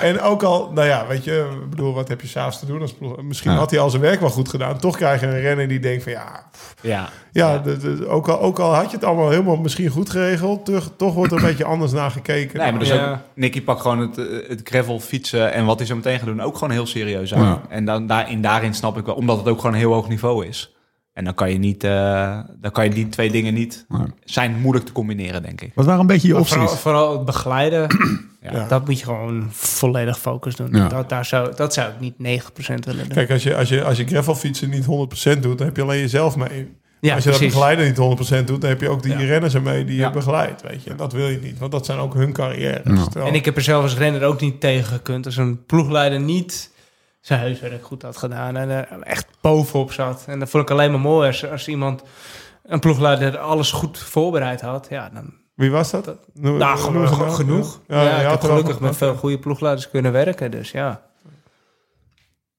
[0.00, 2.80] En ook al, nou ja, weet je, ik bedoel, wat heb je s'avonds te doen
[2.80, 2.94] als?
[3.22, 3.56] Misschien Ja.
[3.58, 4.78] had hij al zijn werk wel goed gedaan.
[4.78, 7.08] Toch krijg je een renner die denkt van ja, Ja.
[7.32, 10.64] ja, de- de- ook, al, ook al had je het allemaal helemaal misschien goed geregeld,
[10.64, 12.58] toch, toch wordt er een beetje anders naar gekeken.
[12.58, 13.10] Nee, maar dus Ja.
[13.12, 16.26] ook, Nicky pakt gewoon het, eh, het gravel fietsen en wat hij zo meteen gaat
[16.26, 17.44] doen ook gewoon heel serieus aan.
[17.44, 17.60] Ja.
[17.68, 20.46] En dan, daarin, daarin snap ik wel, omdat het ook gewoon een heel hoog niveau
[20.46, 20.74] is.
[21.20, 24.06] En dan kan je niet, eh, dan kan je die twee dingen niet, Nee.
[24.24, 25.72] zijn moeilijk te combineren, denk ik.
[25.74, 26.78] Wat waren een beetje je vooral, opties?
[26.80, 27.86] vooral het begeleiden,
[28.52, 28.66] Ja.
[28.68, 30.68] dat moet je gewoon volledig focus doen.
[30.72, 30.88] Ja.
[30.88, 33.14] Dat, daar zou, dat zou ik niet 9% willen doen.
[33.14, 36.00] Kijk, als je, als je, als je gravelfietsen niet 100% doet, dan heb je alleen
[36.00, 36.48] jezelf mee.
[37.00, 37.40] ja, als je dat precies.
[37.54, 39.18] begeleider niet 100% doet, dan heb je ook die Ja.
[39.18, 40.06] renners ermee die Ja.
[40.06, 40.62] je begeleidt.
[40.62, 40.90] Weet je.
[40.90, 43.14] En dat wil je niet, want dat zijn ook hun carrières.
[43.14, 45.26] En ik heb er zelf als renner ook niet tegen gekund.
[45.26, 46.70] Als een ploegleider niet
[47.20, 50.24] zijn huiswerk goed had gedaan en er echt bovenop zat.
[50.26, 52.02] En dat vond ik alleen maar mooi als, als iemand,
[52.62, 54.86] een ploegleider, alles goed voorbereid had.
[54.90, 56.06] Ja, dan, Wie was dat?
[56.34, 57.30] Noem- nou, nou.
[57.30, 57.80] genoeg.
[57.88, 60.50] Ja, ik had gelukkig met veel goede ploegleiders kunnen werken.
[60.50, 61.02] Dus ja,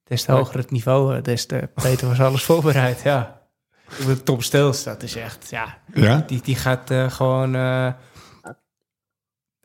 [0.04, 3.02] des te hoger het niveau, eh, des te beter was alles voorbereid.
[3.02, 3.42] Ja.
[4.24, 6.24] Tom Stils, dat is echt, ja, Ja?
[6.28, 7.88] die, die gaat eh, gewoon eh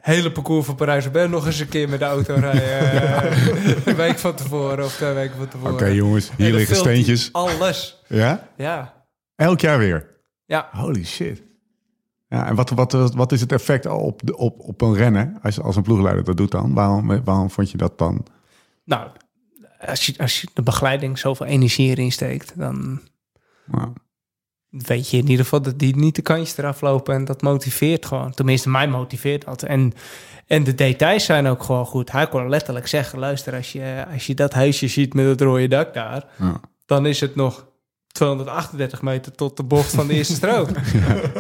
[0.07, 3.33] hele parcours van Parijs-Roubaix nog eens een keer met de auto rijden.
[3.89, 5.73] een week van tevoren of twee weken van tevoren.
[5.73, 7.33] Oké jongens, En hier liggen steentjes.
[7.33, 8.03] Alles.
[8.09, 8.49] Ja?
[8.57, 9.05] Ja.
[9.37, 10.07] Elk jaar weer?
[10.45, 10.69] Ja.
[10.73, 11.43] Holy shit.
[12.29, 15.61] Ja, en wat, wat, wat is het effect op, de, op, op een renner als,
[15.61, 16.75] als een ploegleider dat doet dan?
[16.75, 18.27] Waarom, waarom vond je dat dan?
[18.85, 19.09] Nou,
[19.81, 23.01] als je, als je de begeleiding zoveel energie erin steekt, dan
[23.65, 23.93] Nou,
[24.71, 27.15] weet je in ieder geval dat die niet de kantjes eraf lopen.
[27.15, 28.31] En dat motiveert gewoon.
[28.31, 29.63] Tenminste, mij motiveert dat.
[29.63, 29.93] En,
[30.47, 32.13] en de details zijn ook gewoon goed.
[32.13, 35.69] Hij kon letterlijk zeggen, luister, als je, als je dat huisje ziet met het rode
[35.69, 36.61] dak daar, ja.
[36.87, 37.67] dan is het nog
[38.07, 40.69] 238 meter tot de bocht van de eerste strook.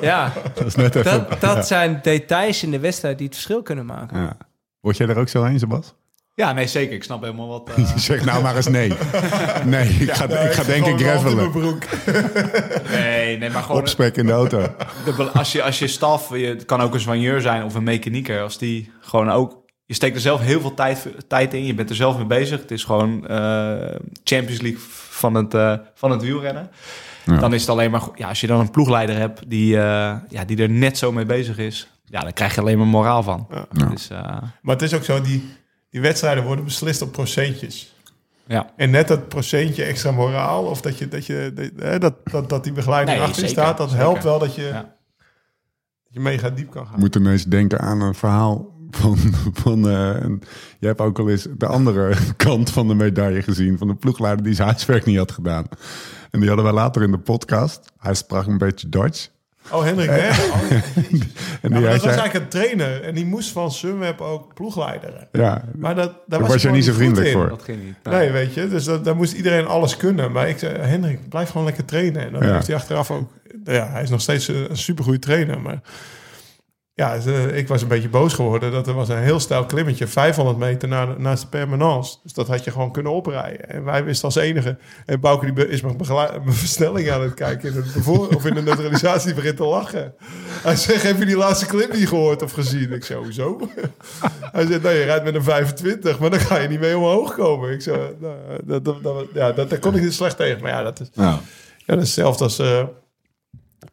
[0.00, 1.26] ja, Dat is net even...
[1.28, 4.20] dat, dat zijn details in de wedstrijd die het verschil kunnen maken.
[4.20, 4.36] Ja.
[4.80, 5.94] Word jij er ook zo heen, Sebas?
[6.37, 6.94] Ja, nee, zeker.
[6.94, 7.68] Ik snap helemaal wat...
[7.77, 8.88] eh, Je zegt nou maar eens nee.
[9.64, 11.51] Nee, ik ga, ik ga denk ik gravelen.
[11.51, 11.83] broek.
[12.90, 13.81] nee, nee, maar gewoon...
[13.81, 14.75] Opspek in de auto.
[15.05, 17.83] de als, je, als je staf, je, het kan ook een soigneur zijn of een
[17.83, 19.64] mechanieker, als die gewoon ook...
[19.85, 22.61] Je steekt er zelf heel veel tijd, tijd in, je bent er zelf mee bezig.
[22.61, 23.94] Het is gewoon eh,
[24.25, 26.70] Champions League van het, eh, van het wielrennen.
[27.25, 27.37] Ja.
[27.38, 28.03] Dan is het alleen maar...
[28.14, 31.27] Ja, als je dan een ploegleider hebt die, eh, ja, die er net zo mee
[31.27, 31.88] bezig is...
[32.05, 33.46] Ja, dan krijg je alleen maar moraal van.
[33.51, 33.87] Ja.
[33.88, 34.18] Dus, eh,
[34.62, 35.53] Maar het is ook zo, die,
[35.90, 37.94] die wedstrijden worden beslist op procentjes.
[38.46, 38.72] ja.
[38.77, 42.64] En net dat procentje extra moraal, of dat, je, dat, je, dat, hè, dat, dat,
[42.64, 44.05] die begeleiding Nee, achterin zeker, staat, dat zeker.
[44.05, 44.72] helpt wel dat je, Ja.
[44.83, 44.94] dat
[46.09, 46.94] je mega diep kan gaan.
[46.94, 49.16] Ik moet ineens denken aan een verhaal van...
[49.64, 50.42] van eh, een-
[50.79, 53.79] jij hebt ook al eens de andere kant van de medaille gezien...
[53.79, 55.64] van de ploegleider die zijn huiswerk niet had gedaan.
[56.31, 57.92] En die hadden wij later in de podcast.
[57.99, 59.31] Hij sprak een beetje Duits.
[59.72, 60.29] Oh, Hendrik, hè?
[60.29, 60.81] Oh, En
[61.61, 65.29] ja, die dat was eigenlijk een trainer en die moest van Sunweb ook ploegleideren.
[65.33, 67.48] Ja, Maar dat, daar was, jij niet zo vriendelijk voor.
[67.48, 67.94] Dat ging niet.
[68.02, 70.33] Nee, weet je, dus dat, daar moest iedereen alles kunnen.
[70.33, 72.22] Maar ik zei, Hendrik, blijf gewoon lekker trainen.
[72.26, 72.52] En dan Ja.
[72.55, 73.31] heeft hij achteraf ook...
[73.64, 75.81] Ja, hij is nog steeds een, een supergoeie trainer, maar...
[76.96, 77.12] ja,
[77.52, 78.72] ik was een beetje boos geworden.
[78.72, 82.16] Dat er was een heel stijl klimmetje, 500 meter naar, naast de permanence.
[82.22, 83.68] Dus dat had je gewoon kunnen oprijden.
[83.68, 84.76] En wij wisten als enige.
[85.06, 87.74] En Bouke die is mijn, mijn versnelling aan het kijken.
[87.74, 90.14] In voor, of in de neutralisatie begint te lachen.
[90.62, 92.92] Hij zegt, heb je die laatste clip niet gehoord of gezien?
[92.92, 93.61] Ik zei, hoezo?
[94.52, 97.35] Hij zegt, nou je rijdt met een 25, maar dan ga je niet mee omhoog
[97.35, 97.72] komen.
[97.72, 100.62] Ik zei, nou, dat, dat, dat- ja, dat, daar kon ik niet slecht tegen.
[100.62, 101.30] Maar ja, dat is, Nou,
[101.76, 102.59] ja, dat is hetzelfde als...
[102.59, 102.82] eh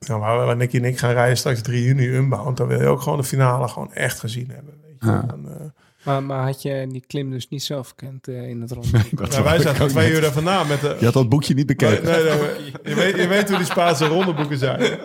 [0.07, 2.57] nou, waar, Nicky en ik gaan rijden straks 3 juni Unbound...
[2.57, 4.73] dan wil je ook gewoon de finale gewoon echt gezien hebben.
[4.81, 5.07] Weet je.
[5.07, 5.21] Ja.
[5.21, 5.65] Dan, eh,
[6.03, 8.91] Maar, maar had je die klim dus niet zelf gekend eh, in het rond?
[9.11, 10.95] wou wij zaten twee uur daar vandaan met de...
[10.99, 12.03] Je had dat boekje niet bekeken.
[12.03, 12.49] nee, nee, maar
[12.83, 14.79] je, weet, je weet hoe die Spaanse rondeboeken zijn.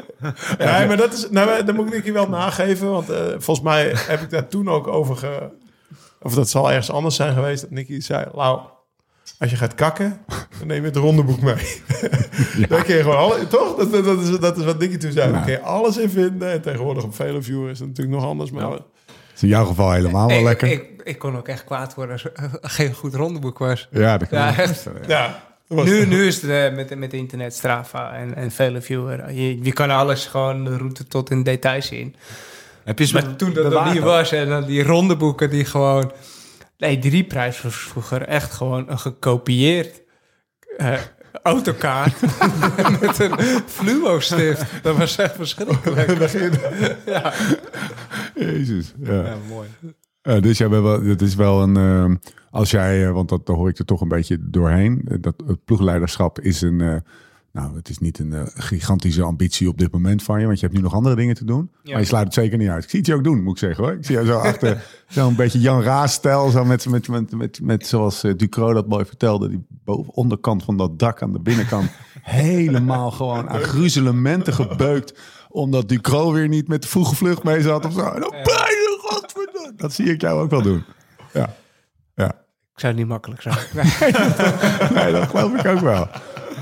[0.59, 2.91] Nee, maar dat is, nou, dat moet ik Nicky wel nageven.
[2.91, 5.51] Want eh, volgens mij heb ik daar toen ook over ge...
[6.23, 7.61] Of dat zal ergens anders zijn geweest.
[7.61, 8.61] Dat Nicky zei, Lau,
[9.39, 10.21] als je gaat kakken,
[10.59, 11.83] dan neem je het rondeboek mee.
[12.69, 13.77] Dan kun je gewoon alle, toch?
[13.77, 15.33] Dat, dat, dat is, dat is wat Nicky toen zei.
[15.33, 16.51] Daar kun je alles in vinden.
[16.51, 18.51] En tegenwoordig op vele viewers is het natuurlijk nog anders.
[18.51, 18.85] Maar Dat
[19.35, 20.69] is in jouw geval helemaal wel ik, lekker.
[20.69, 23.89] Ik, ik kon ook echt kwaad worden als er geen goed rondeboek was.
[23.91, 24.89] ja, dat kan Ja, echt.
[25.69, 29.33] Nu, nu is het eh, met, met internet Strava en, en vele viewer.
[29.33, 32.15] Je, je kan alles gewoon de route tot in detail zien.
[32.85, 36.13] Heb je Maar toen dat nog niet was en dan die rondeboeken die gewoon...
[36.79, 40.03] Nee, die prijs was vroeger echt gewoon een gekopieerd
[40.77, 40.99] eh,
[41.43, 42.21] autokaart
[43.01, 44.83] met een fluo-stift.
[44.83, 46.31] Dat was echt verschrikkelijk.
[47.07, 47.33] ja.
[48.35, 48.95] Jezus.
[49.03, 49.25] Ja.
[49.25, 49.69] Ja, mooi.
[50.23, 51.77] Eh, dus jij bent wel, het is wel een.
[51.77, 52.17] ehm,
[52.51, 55.09] als jij, eh, want dat daar hoor ik er toch een beetje doorheen.
[55.21, 57.03] dat het ploegleiderschap is een.
[57.59, 60.65] Nou, het is niet een eh, gigantische ambitie op dit moment van je, want je
[60.67, 61.71] hebt nu nog andere dingen te doen.
[61.83, 61.91] Ja.
[61.91, 62.85] Maar je sluit het zeker niet uit.
[62.85, 63.93] Ik zie het je ook doen, moet ik zeggen hoor.
[63.93, 67.87] Ik zie jou zo achter, zo'n beetje Jan Raas-stijl, zo met, met, met, met, met
[67.87, 71.91] zoals eh, Ducro dat mooi vertelde, die boven, onderkant van dat dak aan de binnenkant
[72.23, 75.19] helemaal gewoon aan gruzelementen gebeukt,
[75.49, 78.01] omdat Ducro weer niet met de vroege vlucht mee zat of zo.
[78.01, 78.35] En dan.
[79.77, 80.85] Dat zie ik jou ook wel doen.
[81.33, 81.55] Ja,
[82.15, 82.29] ja.
[82.75, 83.57] Ik zou het niet makkelijk zijn.
[84.95, 86.09] Nee, dat geloof ik ook wel.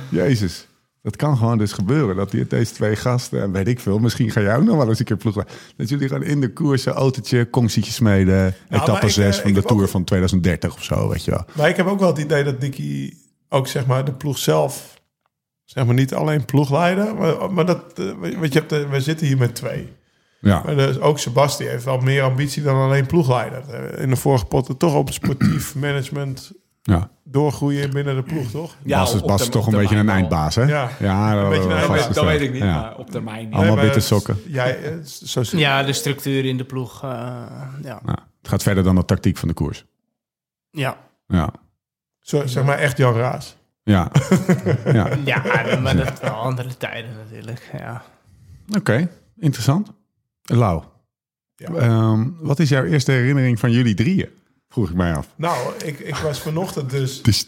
[0.08, 0.65] Jezus.
[1.06, 2.16] Dat kan gewoon dus gebeuren.
[2.16, 4.88] Dat die, deze twee gasten, en weet ik veel, misschien ga jij ook nog wel
[4.88, 5.44] eens een keer ploegen.
[5.76, 8.54] Dat jullie gewoon in de koers een autootje, kongsietje smeden.
[8.68, 11.30] maar etappe ik, 6 eh, van de Tour ook- van 2030 of zo, weet je
[11.30, 11.44] wel.
[11.52, 13.14] Maar ik heb ook wel het idee dat Nicky
[13.48, 15.00] ook zeg maar de ploeg zelf,
[15.64, 19.38] zeg maar niet alleen ploegleider, maar, maar dat, eh, want je hebt, we zitten hier
[19.38, 19.92] met twee.
[20.40, 23.98] Ja, Maar dus ook Sebasti heeft wel meer ambitie dan alleen ploegleider.
[23.98, 26.52] In de vorige potten toch op sportief management
[26.86, 27.10] ja.
[27.24, 28.76] doorgroeien binnen de ploeg, toch?
[28.82, 30.62] Ja, Bas is, Bas toch een beetje een eindbaas, hè?
[30.62, 30.90] Ja.
[30.98, 32.80] ja dat Een beetje eindbaas, Dat weet ik niet, Ja.
[32.80, 33.54] maar op termijn niet.
[33.54, 34.36] Allemaal maar witte sokken.
[34.46, 37.02] Jij, eh, zo ja, de structuur in de ploeg.
[37.02, 37.10] eh,
[37.82, 38.00] ja.
[38.06, 38.18] Ja.
[38.38, 39.84] Het gaat verder dan de tactiek van de koers.
[40.70, 40.96] Ja.
[41.26, 41.50] Ja,
[42.20, 43.56] zo, zeg maar echt Jan Raas.
[43.82, 44.10] ja.
[44.92, 45.08] ja.
[45.24, 45.42] ja,
[45.82, 47.70] maar dat wel andere tijden natuurlijk.
[47.78, 48.02] Ja.
[48.76, 49.92] Oké, interessant.
[50.42, 50.82] Lau,
[51.56, 51.68] Ja.
[51.74, 54.28] ehm, wat is jouw eerste herinnering van jullie drieën?
[54.68, 55.26] Vroeg ik mij af.
[55.36, 57.46] Nou, ik, ik was vanochtend dus Dus,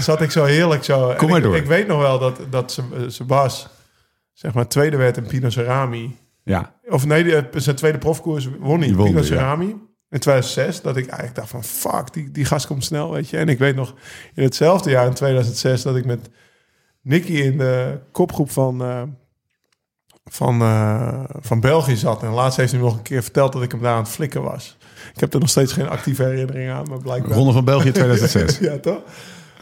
[0.00, 1.14] zat ik zo heerlijk zo.
[1.16, 1.56] Kom maar ik, door.
[1.56, 3.68] Ik weet nog wel dat, dat ze- eh, Sebas,
[4.32, 6.16] zeg maar, tweede werd in Pino Cerami.
[6.42, 9.22] ja, Of nee, eh, zijn tweede profkoers won hij Pino ja.
[9.22, 9.66] Cerami.
[10.10, 13.36] In 2006, dat ik eigenlijk dacht van fuck, die, die gast komt snel, weet je.
[13.36, 13.94] En ik weet nog
[14.34, 16.30] in hetzelfde jaar, in 2006, dat ik met
[17.02, 19.02] Nicky in de kopgroep van, eh,
[20.24, 22.22] van, eh, van België zat.
[22.22, 24.08] En laatst heeft hij me nog een keer verteld dat ik hem daar aan het
[24.12, 24.76] flikken was.
[25.14, 27.36] Ik heb er nog steeds geen actieve herinnering aan, maar blijkbaar...
[27.36, 28.58] Ronde van België 2006.
[28.68, 29.02] ja, toch?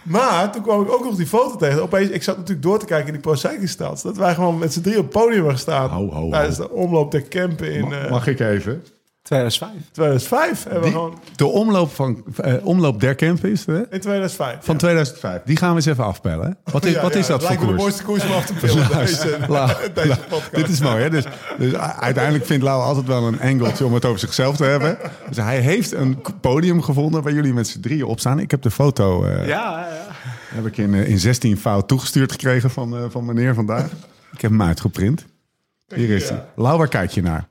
[0.02, 1.82] Maar toen kwam ik ook nog die foto tegen.
[1.82, 4.02] Opeens, ik zat natuurlijk door te kijken in die Pro Cycling Stats.
[4.02, 5.90] Dat wij gewoon met z'n drie op het podium hebben gestaan.
[5.90, 6.30] Ho, ho, ho.
[6.30, 8.82] Tijdens de omloop der Kempen in eh, Mag ik even?
[9.28, 9.70] 2005.
[9.92, 10.62] 2005.
[10.62, 13.78] Hebben we Die- gewoon, De omloop, van, eh, omloop der is het, hè?
[13.90, 14.56] in 2005.
[14.60, 14.80] Van ja.
[14.80, 15.40] 2005.
[15.44, 16.46] Die gaan we eens even afpellen.
[16.64, 16.72] hè?
[16.72, 17.82] Wat is, Ja, wat ja, is dat het voor lijkt me de koers?
[17.82, 18.98] mooiste koers om af te pillen.
[18.98, 20.54] Deze, Lau, deze Lau, podcast.
[20.54, 21.10] dit is mooi, hè?
[21.10, 21.24] Dus,
[21.58, 24.98] dus uiteindelijk vindt Lau altijd wel een engeltje om het over zichzelf te hebben.
[25.28, 28.38] Dus hij heeft een podium gevonden waar jullie met z'n drieën op staan.
[28.38, 29.88] Ik heb de foto eh, Ja, ja.
[30.54, 33.84] heb ik in, eh, in 16 fout toegestuurd gekregen van, eh, van meneer vandaag.
[34.32, 35.24] Ik heb hem uitgeprint.
[35.94, 36.44] Hier is hij.
[36.56, 37.48] Lau, waar kijk je naar?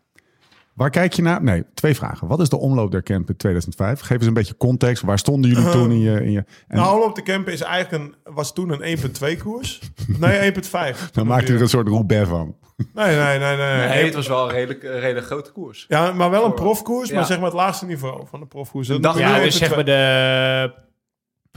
[0.77, 1.43] Waar kijk je naar?
[1.43, 2.27] Nee, twee vragen.
[2.27, 3.99] Wat is de omloop der Kempen 2005?
[3.99, 5.03] Geef eens een beetje context.
[5.03, 6.23] Waar stonden jullie toen in je...
[6.23, 9.81] In je en Nou, omloop de Kempen is eigenlijk een, was toen een 1.2 koers.
[10.19, 10.59] Nee, 1.5.
[11.11, 12.55] dan maakte er een soort Roubaix van.
[12.93, 13.57] Nee, nee, nee.
[13.57, 13.87] nee.
[13.87, 15.85] Nee, het was wel een redelijk, een redelijk grote koers.
[15.87, 18.87] Ja, maar wel een profkoers, maar zeg maar het laagste niveau van de profkoers.
[18.87, 19.57] Ja, dus 1.2.
[19.57, 20.85] zeg maar de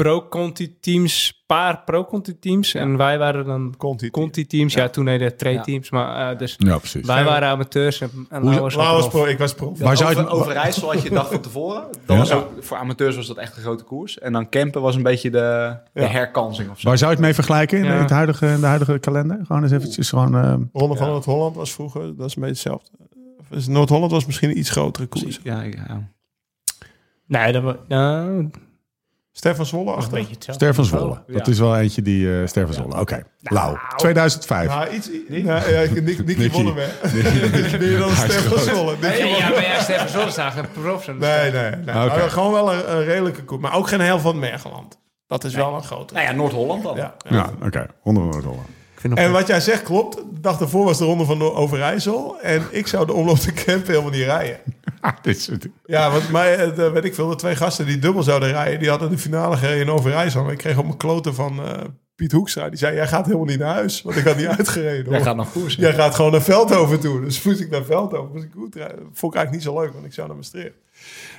[0.03, 2.75] pro-conti-teams, paar pro-conti-teams.
[2.75, 4.11] En wij waren dan Conti.
[4.11, 4.75] conti-teams.
[4.75, 4.89] Ja.
[4.89, 5.91] toen deden trade-teams.
[5.91, 7.07] Maar eh, dus Ja, precies.
[7.07, 9.55] wij waren amateurs en, en was was pro, ik was
[9.99, 11.83] zou je over, Overijssel had je de dag van tevoren.
[12.07, 12.17] Dat Ja.
[12.17, 14.19] was ook, voor amateurs was dat echt een grote koers.
[14.19, 16.07] En dan campen was een beetje de, de Ja.
[16.07, 16.89] herkansing of zo.
[16.89, 17.93] Waar zou je het mee vergelijken in Ja.
[17.93, 19.41] het huidige, in de huidige kalender?
[19.47, 20.35] Gewoon eens eventjes gewoon...
[20.37, 22.91] eh, Ronde van het Holland was vroeger, dat is een beetje hetzelfde.
[23.49, 25.41] Dus Noord-Holland was misschien een iets grotere koers.
[25.43, 26.09] Ja, ja.
[27.27, 27.75] Nee, dat was
[29.33, 30.27] nou, Stefan Zwolle achter.
[30.39, 31.23] Ster van Zwolle.
[31.27, 31.35] Ja.
[31.39, 33.01] Dat is wel eentje die eh Ster van Zwolle.
[33.01, 33.23] Oké.
[33.41, 33.77] Lau.
[33.97, 34.69] 2005.
[34.69, 36.63] Nou, iets, nee, ja, ik- Nick, Nicky Nicky.
[36.63, 38.59] meer dan Stefan.
[38.59, 38.97] Zwolle.
[39.01, 41.07] Nee, ja, maar ja, Stefan Zwolle zagen een prof.
[41.07, 42.05] Nee, nee, nee.
[42.05, 42.17] Oké.
[42.19, 43.61] Maar gewoon wel een, een redelijke koers.
[43.63, 44.99] Maar ook geen heel van Mergeland.
[45.27, 46.15] Dat is wel een grote.
[46.15, 46.97] Nou ja, Noord-Holland dan.
[46.97, 47.15] Ja.
[47.29, 47.87] Ja, oké.
[48.03, 48.67] Onder Noord-Holland.
[49.03, 50.17] En wat jij zegt klopt.
[50.17, 52.41] De dag daarvoor was de ronde van Overijssel.
[52.41, 54.61] En ik zou de omloop de Kemp helemaal niet rijden.
[55.23, 55.69] Het.
[55.85, 58.79] Ja, want mij, eh, de, weet ik veel, de twee gasten die dubbel zouden rijden...
[58.79, 60.45] die hadden de finale gereden in Overijssel.
[60.45, 61.85] En ik kreeg op mijn kloten van eh,
[62.15, 62.69] Piet Hoekstra.
[62.69, 64.03] Die zei, jij gaat helemaal niet naar huis.
[64.03, 65.13] Want ik had niet uitgereden.
[65.13, 65.75] Jij gaat koers.
[65.75, 67.21] Jij gaat gewoon naar Veldhoven toe.
[67.21, 68.33] Dus moest ik naar Veldhoven.
[68.33, 68.99] Moest ik goed rijden.
[69.13, 70.75] Vond ik eigenlijk niet zo leuk, want ik zou naar Maastricht.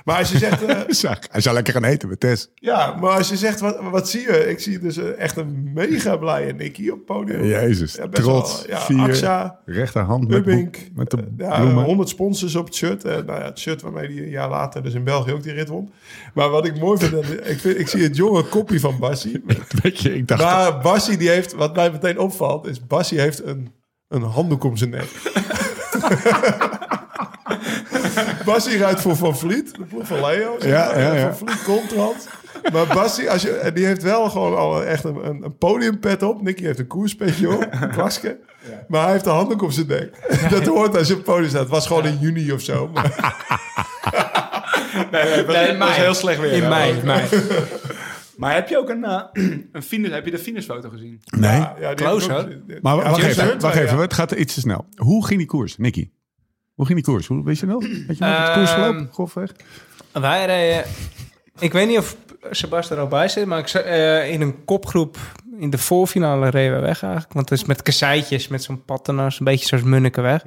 [0.04, 0.60] Maar als je zegt...
[1.02, 2.50] Zag, Hij zou lekker gaan eten met Tess.
[2.54, 4.48] ja, maar als je zegt, wat, wat zie je?
[4.48, 7.44] Ik zie dus eh, echt een mega blije Nicky op het podium.
[7.44, 7.94] Jezus.
[7.94, 8.66] Ja, Trots.
[8.66, 9.00] wel, ja, Vier.
[9.00, 10.46] Axa, Rechterhand met,
[10.94, 11.84] met de eh, ja, bloemen.
[11.84, 13.02] 100 sponsors op het shirt.
[13.02, 15.68] Nou ja, het shirt waarmee hij een jaar later dus in België ook die rit
[15.68, 15.92] won.
[16.34, 19.42] Maar wat ik mooi vind, ik, vind, ik zie het jonge koppie van Bassi.
[19.82, 20.42] Weet je, ik dacht...
[20.42, 23.72] Maar Bassi die heeft, wat mij meteen opvalt, is Bassi heeft een,
[24.08, 25.08] een handdoek om zijn nek.
[28.44, 30.56] Bassi rijdt voor Van Vliet, de ploeg van Leo.
[30.58, 31.00] Ja, maar.
[31.00, 31.34] ja, ja.
[31.34, 32.26] Van Vliet Contrans.
[32.72, 36.42] Maar Bassi, als je, en die heeft wel gewoon al echt een, een, podiumpet op.
[36.42, 38.38] Nicky heeft een koerspetje op, een klasje.
[38.88, 40.10] Maar hij heeft een handdoek op zijn nek.
[40.50, 41.60] Dat hoort als je op het podium staat.
[41.60, 42.90] Het was gewoon in juni of zo.
[42.92, 43.34] Maar,
[45.10, 46.00] Nee, nee, Nee, in dat was mei.
[46.00, 46.52] heel slecht weer.
[46.52, 47.00] In mei.
[47.04, 47.24] mei.
[48.36, 49.22] Maar heb je ook een, eh
[49.72, 51.20] een finish, heb je de finishfoto gezien?
[51.36, 51.50] Nee.
[51.80, 52.46] ja, ik Close, ook.
[52.82, 53.96] Maar Ja, wacht even, wacht er, even.
[53.96, 54.02] ja.
[54.02, 54.86] Het gaat iets te snel.
[54.96, 56.10] Hoe ging die koers, Nicky?
[56.82, 57.26] Hoe ging die koers?
[57.26, 57.82] Hoe, weet je nog?
[58.06, 58.94] Weet je nog het koersverloop?
[58.94, 59.50] Ehm, Grofweg?
[60.12, 60.84] Wij reden...
[61.58, 62.16] Ik weet niet of
[62.50, 65.16] Sebastian er ook bij zit, maar ik, eh, in een kopgroep
[65.58, 67.32] in de voorfinale reden we weg eigenlijk.
[67.32, 70.42] Want het is met kasseitjes, met zo'n pattenas, een beetje zoals Munnikenweg.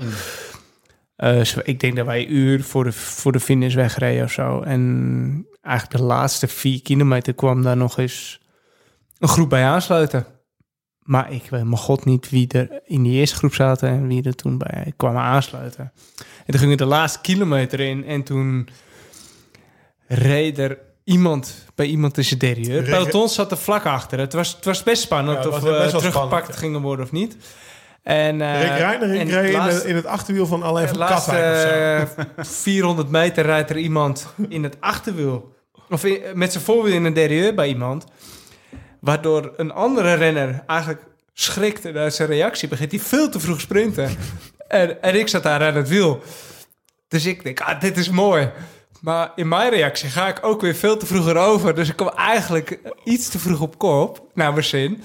[1.15, 4.31] Eh, zo- ik denk dat wij een uur voor de, voor de finish wegreden of
[4.31, 4.61] zo.
[4.61, 8.41] En eigenlijk de laatste vier kilometer kwam daar nog eens
[9.19, 10.25] een groep bij aansluiten.
[11.05, 14.23] Maar ik weet mijn god niet wie er in die eerste groep zaten en wie
[14.23, 15.91] er toen bij kwam aansluiten.
[16.17, 18.67] En toen ging ik de laatste kilometer in en toen
[20.07, 22.75] reed er iemand bij iemand in zijn derieur.
[22.81, 24.19] Het peloton zat er vlak achter.
[24.19, 27.11] Het was, het was best spannend Ja, of was we teruggepakt spannend, gingen worden of
[27.11, 27.37] niet.
[28.03, 31.55] En, eh, Rick Reiner en reed in, de- het achterwiel van alleen de van Katwijk
[31.55, 31.67] of zo.
[32.37, 35.53] eh, 400 meter rijdt er iemand in het achterwiel.
[35.89, 38.05] Of in- met zijn voorwiel in een derieur bij iemand.
[39.05, 41.01] Waardoor een andere renner eigenlijk
[41.33, 42.67] schrikte naar zijn reactie.
[42.67, 44.09] Begint hij veel te vroeg sprinten.
[44.67, 46.21] en, en ik zat daar aan het wiel.
[47.07, 48.51] Dus ik denk, ah, dit is mooi.
[49.01, 51.75] Maar in mijn reactie ga ik ook weer veel te vroeg erover.
[51.75, 55.03] Dus ik kwam eigenlijk iets te vroeg op kop, naar mijn zin.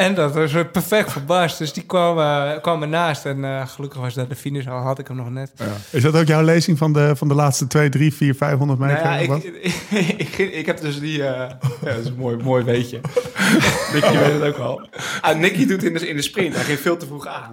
[0.00, 1.58] En dat was perfect verbaasd.
[1.58, 3.26] Dus die kwam, eh, kwam ernaast.
[3.26, 5.52] En eh, gelukkig was dat de finish, al had ik hem nog net.
[5.90, 9.04] Is dat ook jouw lezing van de, van de laatste 2, 3, 4, 500 meter?
[9.04, 9.44] Nou ja, ik,
[10.18, 11.26] ik, ik, ik heb dus die...
[11.26, 13.00] eh, ja, dat is een mooi, mooi weetje.
[13.92, 14.88] Nicky weet het ook wel.
[15.20, 16.54] Ah, Nicky doet in de, in de sprint.
[16.54, 17.52] Hij ging veel te vroeg aan.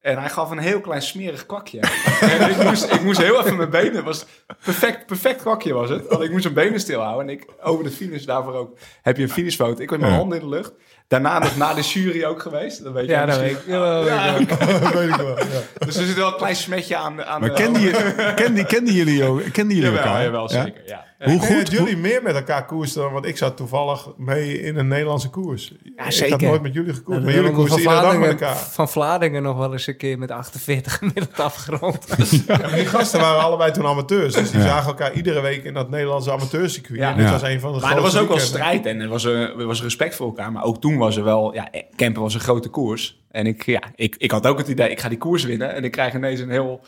[0.00, 1.80] En hij gaf een heel klein smerig kwakje.
[2.20, 4.04] En ik moest, ik moest heel even mijn benen...
[4.04, 4.26] Was
[4.64, 6.08] perfect, perfect kwakje was het.
[6.08, 7.28] Want ik moest mijn benen stilhouden.
[7.28, 8.78] En ik over de finish daarvoor ook...
[9.02, 9.82] Heb je een finishfoto?
[9.82, 10.72] Ik met mijn handen in de lucht.
[11.10, 12.84] Daarna nog na de jury ook geweest.
[12.84, 13.58] Dat weet je Ja, dat weet ik.
[13.66, 14.78] Jawel, weet ik Ja, wel.
[14.80, 15.38] Dat weet ik wel.
[15.38, 15.44] Ja.
[15.86, 17.54] Dus er zit wel een klein smetje aan, de- aan Maar de...
[17.54, 20.22] kenden, je, kenden, kenden jullie, ook, kenden jullie Jawel, elkaar?
[20.22, 20.62] jawel, Ja?
[20.62, 20.82] zeker.
[20.86, 21.04] Ja.
[21.24, 21.56] Hoe goed?
[21.56, 25.72] dat jullie meer met elkaar koersen, want ik zat toevallig mee in een Nederlandse koers.
[25.96, 28.56] Ik had nooit met jullie gekoerd, We maar jullie koersen van iedere dag met elkaar.
[28.56, 32.06] van Vlaardingen nog wel eens een keer met 48 gemiddeld afgerond.
[32.46, 35.74] Ja, maar die gasten waren allebei toen amateurs, dus die zagen elkaar iedere week in
[35.74, 36.98] dat Nederlandse amateurcircuit.
[37.00, 37.10] Ja.
[37.10, 37.32] En dit Ja.
[37.32, 39.66] was een van de Maar er was ook wel strijd en er was, eh, er
[39.66, 40.52] was respect voor elkaar.
[40.52, 41.54] Maar ook toen was er wel...
[41.54, 43.18] Ja, Kempen was een grote koers.
[43.30, 45.74] En ik, ja, ik, ik had ook het idee, ik ga die koers winnen.
[45.74, 46.80] En ik krijg ineens een heel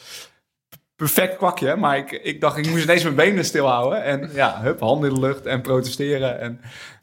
[1.02, 1.76] perfect kwakje.
[1.76, 4.04] Maar ik, ik dacht, ik moest ineens mijn benen stilhouden.
[4.04, 6.40] En ja, hup, handen in de lucht en protesteren.
[6.40, 6.60] En,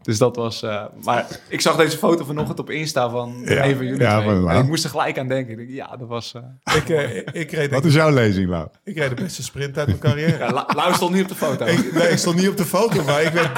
[0.09, 0.61] dus dat was...
[0.63, 3.65] eh, maar ik zag deze foto vanochtend op Insta van Ja.
[3.65, 5.51] een van jullie Ja, En ik moest er gelijk aan denken.
[5.51, 6.33] Ik denk, ja, dat was...
[6.63, 8.67] eh, Ik, eh, ik, reed, Wat is jouw lezing, Lau?
[8.83, 10.37] ik reed de beste sprint uit mijn carrière.
[10.37, 11.65] ja, La- Lau stond niet op de foto.
[11.65, 13.49] Ik, nee, ik stond niet op de foto, maar ik werd,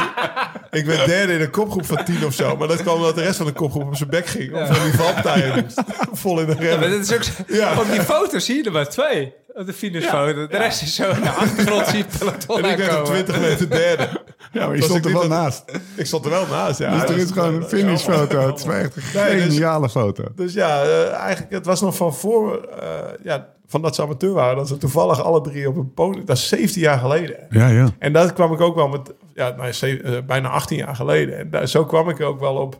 [0.71, 2.57] ik werd derde in een kopgroep van tien of zo.
[2.57, 4.53] Maar dat kwam omdat de rest van de kopgroep op zijn bek ging.
[4.53, 5.81] Of van die valpartijen moest.
[6.11, 7.79] Vol in de dat is ook Ja.
[7.79, 9.33] Op die foto zie je er maar twee.
[9.53, 10.47] Op de finishfoto.
[10.47, 12.97] De rest is zo in de achtergrond zie je het peloton En ik werd op
[12.97, 13.23] aankomen.
[13.25, 14.09] 20 meter derde.
[14.51, 15.63] Ja, maar je stond er wel dat- naast.
[15.95, 16.79] Ik stond er wel naast.
[16.79, 18.39] Ja, Dus er Dat is gewoon een finishfoto.
[18.39, 19.01] Het is wel echt een
[19.37, 20.23] dus- geniale foto.
[20.35, 22.87] Dus ja, eh, eigenlijk, het was nog van voor, eh,
[23.23, 26.37] ja, van dat ze amateur waren, dat ze toevallig alle drie op een podium, dat
[26.37, 27.35] is 17 jaar geleden.
[27.49, 27.87] Ja, ja.
[27.99, 31.37] En daar kwam ik ook wel met, ja, nou, eh, bijna 18 jaar geleden.
[31.37, 32.79] En daar, zo kwam ik er ook wel op,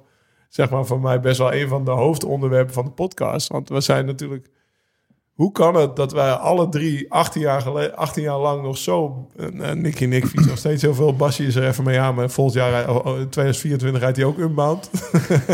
[0.49, 3.47] zeg maar, voor mij best wel een van de hoofdonderwerpen van de podcast.
[3.47, 4.47] Want we zijn natuurlijk,
[5.41, 9.27] Hoe kan het dat wij alle drie 18 jaar, geleden, 18 jaar lang nog zo...
[9.35, 11.15] Uh, Nicky Nick fietsen nog steeds heel veel.
[11.15, 14.25] Basje is er even mee aan, maar volgend jaar, rij- oh, oh, 2024, rijdt hij
[14.25, 14.89] ook unbound.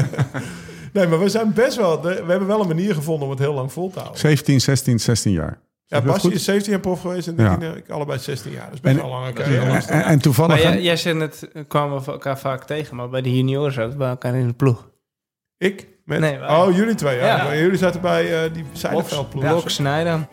[0.93, 2.01] nee, maar we zijn best wel...
[2.01, 4.19] We hebben wel een manier gevonden om het heel lang vol te houden.
[4.19, 5.59] 17, 16, 16 jaar.
[5.85, 7.57] Ja, ik Basje is 17 jaar prof geweest en Ja.
[7.57, 8.65] Nick allebei 16 jaar.
[8.65, 10.63] Dat is best wel een lange En, en, en toevallig...
[10.63, 13.97] Maar jij, jij zei het, kwamen we elkaar vaak tegen, maar bij de junioren ook
[13.97, 14.89] bij elkaar in de ploeg.
[15.57, 15.87] Ik?
[16.07, 17.17] Met, Nee, oh, jullie twee.
[17.17, 17.25] Ja.
[17.25, 17.43] Ja.
[17.43, 19.43] Maar jullie zaten bij uh, die Zeidenveldploeg.
[19.43, 20.27] Blok snijden.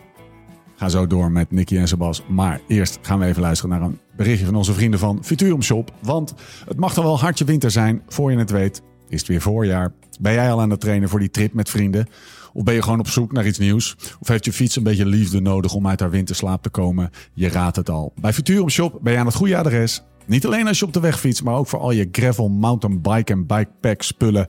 [0.75, 2.23] Ga zo door met Nicky en Sebas.
[2.27, 5.91] Maar eerst gaan we even luisteren naar een berichtje van onze vrienden van Futurum Shop.
[6.01, 6.33] Want
[6.67, 8.01] het mag dan wel hartje winter zijn.
[8.07, 9.91] Voor je het weet is het weer voorjaar.
[10.19, 12.07] Ben jij al aan het trainen voor die trip met vrienden?
[12.53, 13.95] Of ben je gewoon op zoek naar iets nieuws?
[14.19, 17.09] Of heeft je fiets een beetje liefde nodig om uit haar winterslaap te komen?
[17.33, 18.13] Je raadt het al.
[18.21, 20.03] Bij Futurum Shop ben je aan het goede adres.
[20.25, 23.31] Niet alleen als je op de weg fietst, maar ook voor al je gravel, mountainbike
[23.31, 24.47] en bikepack spullen.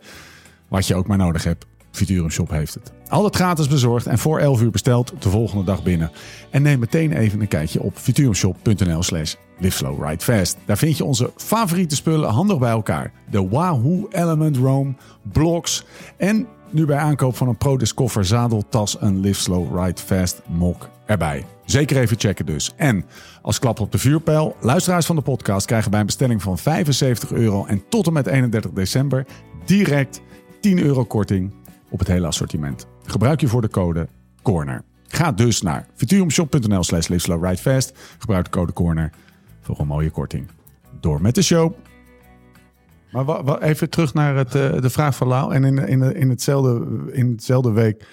[0.68, 1.66] Wat je ook maar nodig hebt.
[1.90, 2.92] Futurum Shop heeft het.
[3.08, 6.10] Altijd gratis bezorgd en voor 11 uur besteld de volgende dag binnen.
[6.50, 10.56] En neem meteen even een kijkje op futurumshop.nl slash liveslowridefast.
[10.64, 13.12] Daar vind je onze favoriete spullen handig bij elkaar.
[13.30, 14.96] De Wahoo Element Roam,
[15.32, 15.84] blocks
[16.16, 20.42] en nu bij aankoop van een ProDisc koffer, zadel, tas een Live Slow Ride Fast
[20.46, 21.44] mok erbij.
[21.64, 22.72] Zeker even checken dus.
[22.76, 23.04] En
[23.42, 27.32] als klap op de vuurpijl, luisteraars van de podcast krijgen bij een bestelling van 75
[27.32, 29.26] euro en tot en met 31 december
[29.64, 30.20] direct
[30.66, 31.52] 10 euro korting
[31.88, 32.86] op het hele assortiment.
[33.04, 34.08] Gebruik je voor de code
[34.42, 34.82] CORNER.
[35.06, 37.98] Ga dus naar futurumshop.nl slash liveslowridefast.
[38.18, 39.10] Gebruik de code CORNER
[39.60, 40.48] voor een mooie korting.
[41.00, 41.72] Door met de show.
[43.10, 45.54] Maar even terug naar het, eh, de vraag van Lau.
[45.54, 48.06] En in, in, in, hetzelfde, in hetzelfde week,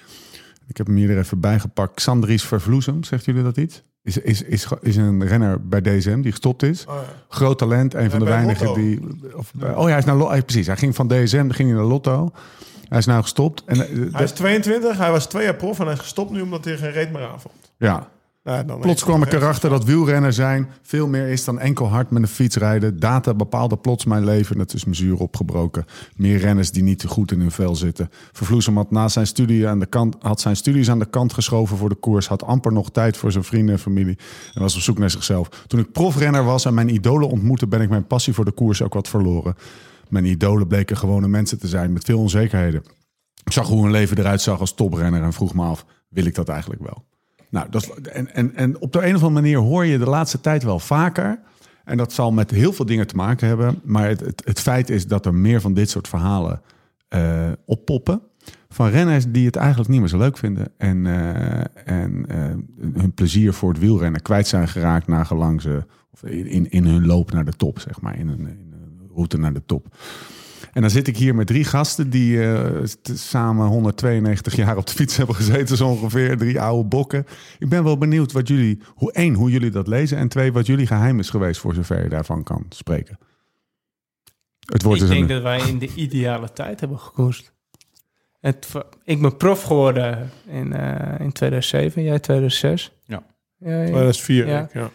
[0.68, 1.94] ik heb hem hier er even bijgepakt.
[1.94, 3.84] Xandries Vervloesem, zegt jullie dat iets?
[4.04, 6.86] Is, is, is, is een renner bij DSM die gestopt is.
[6.86, 7.14] Oh, ja.
[7.28, 8.82] Groot talent, een van de weinigen Lotto.
[8.82, 9.00] die...
[9.36, 10.68] Of, oh ja, hij is naar eh, precies.
[10.68, 12.32] Hij ging van DSM, ging hij naar Lotto.
[12.90, 13.64] Hij is nou gestopt.
[13.66, 16.42] En, eh, Hij is 22, hij was twee jaar prof en hij is gestopt nu
[16.42, 17.56] omdat hij geen reet meer aanvond.
[17.78, 18.08] ja,
[18.80, 22.28] Plots kwam ik erachter dat wielrenner zijn veel meer is dan enkel hard met een
[22.28, 23.00] fiets rijden.
[23.00, 24.58] Data bepaalde plots mijn leven.
[24.58, 25.86] Dat is mijn zuur opgebroken.
[26.16, 28.10] Meer renners die niet te goed in hun vel zitten.
[28.32, 31.78] Vervloesem had na zijn studie aan de kant, had zijn studies aan de kant geschoven
[31.78, 32.28] voor de koers.
[32.28, 34.18] Had amper nog tijd voor zijn vrienden en familie.
[34.54, 35.50] En was op zoek naar zichzelf.
[35.68, 38.82] Toen ik profrenner was en mijn idolen ontmoette, ben ik mijn passie voor de koers
[38.82, 39.56] ook wat verloren.
[40.10, 42.84] Mijn idolen bleken gewone mensen te zijn met veel onzekerheden.
[43.44, 46.36] Ik zag hoe hun leven eruit zag als toprenner en vroeg me af: wil ik
[46.36, 47.04] dat eigenlijk wel?
[47.54, 50.42] Nou, dat, en, en, en op de een of andere manier hoor je de laatste
[50.42, 51.40] tijd wel vaker.
[51.84, 53.80] En dat zal met heel veel dingen te maken hebben.
[53.84, 56.62] Maar het, het, feit is dat er meer van dit soort verhalen
[57.08, 58.22] eh, oppoppen.
[58.70, 60.72] Van renners die het eigenlijk niet meer zo leuk vinden.
[60.78, 62.38] En, eh, en eh,
[63.02, 65.86] hun plezier voor het wielrennen kwijt zijn geraakt nagelang ze.
[66.14, 68.20] Of in, in, in hun loop naar de top, zeg maar.
[68.20, 69.96] In een, in een route naar de top.
[70.74, 74.94] En dan zit ik hier met drie gasten die eh, samen 192 jaar op de
[74.94, 76.38] fiets hebben gezeten, zo ongeveer.
[76.38, 77.26] Drie oude bokken.
[77.60, 80.18] Ik ben wel benieuwd wat jullie, hoe één, hoe jullie dat lezen.
[80.18, 83.20] En twee, wat jullie geheim is geweest, voor zover je daarvan kan spreken.
[84.66, 87.54] Het woord Ik denk dat wij in de ideale tijd hebben gekoerst.
[88.40, 88.68] Het,
[89.04, 92.92] ik ben prof geworden in, eh, in 2007, jij 2006.
[93.06, 93.24] Ja.
[93.58, 93.86] ja, ja.
[93.86, 94.48] 2004.
[94.48, 94.54] Ja.
[94.54, 94.70] Ja.
[94.74, 94.90] Ja.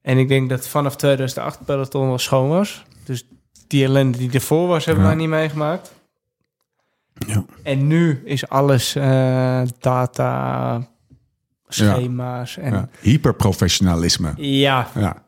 [0.00, 2.84] En ik denk dat vanaf 2008 het peloton wel schoon was.
[3.04, 3.26] Dus
[3.66, 5.10] die ellende die ervoor was, hebben Ja.
[5.10, 5.92] wij niet meegemaakt.
[7.26, 7.44] Ja.
[7.62, 10.88] En nu is alles eh, data,
[11.68, 12.88] schema's en Ja.
[13.00, 14.32] Hyperprofessionalisme.
[14.36, 15.22] ja, Ja.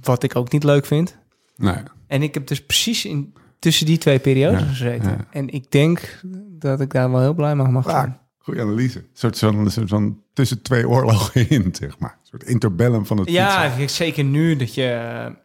[0.00, 1.16] wat ik ook niet leuk vind.
[1.56, 1.76] Nee.
[2.06, 5.26] En ik heb dus precies in, tussen die twee periodes gezeten.
[5.30, 6.20] En ik denk
[6.58, 8.08] dat ik daar wel heel blij mee mag zijn.
[8.08, 8.98] Ja, goede analyse.
[8.98, 12.10] Een soort van, een soort van tussen twee oorlogen in, zeg maar.
[12.20, 13.82] Een soort interbellum van het Ja, fietsen.
[13.82, 15.44] ik- zeker nu dat je...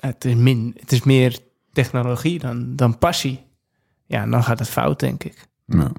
[0.00, 1.38] eh, Het is, min, het is meer
[1.72, 3.40] technologie dan, dan passie.
[4.06, 5.46] Ja, dan gaat het fout, denk ik.
[5.66, 5.92] Ja.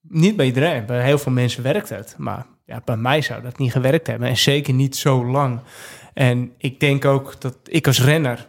[0.00, 0.86] Niet bij iedereen.
[0.86, 2.14] Bij heel veel mensen werkt het.
[2.18, 4.28] Maar ja, bij mij zou dat niet gewerkt hebben.
[4.28, 5.60] En zeker niet zo lang.
[6.14, 8.46] En ik denk ook dat ik als renner...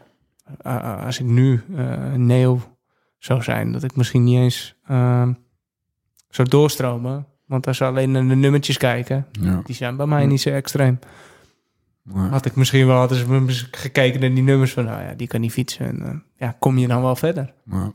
[0.62, 2.62] eh, als ik nu eh neo
[3.17, 3.71] zou zijn...
[3.71, 5.30] dat ik misschien niet eens eh,
[6.30, 7.27] zou doorstromen.
[7.45, 9.27] Want als ze alleen naar de nummertjes kijken...
[9.32, 9.62] Ja.
[9.63, 10.99] die zijn bij mij niet zo extreem.
[12.14, 12.28] Ja.
[12.30, 14.86] Had ik misschien wel me mis- gekeken naar die nummers van...
[14.86, 15.86] nou ja, die kan niet fietsen.
[15.86, 17.53] En, eh, ja, kom je dan wel verder?
[17.72, 17.93] Ja.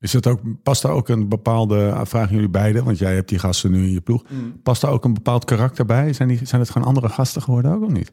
[0.00, 3.28] Is dat ook, past daar ook een bepaalde, ah, vragen jullie beiden, want jij hebt
[3.28, 4.24] die gasten nu in je ploeg.
[4.62, 6.12] Past daar ook een bepaald karakter bij?
[6.12, 8.12] Zijn, die, zijn het gewoon andere gasten geworden ook of niet?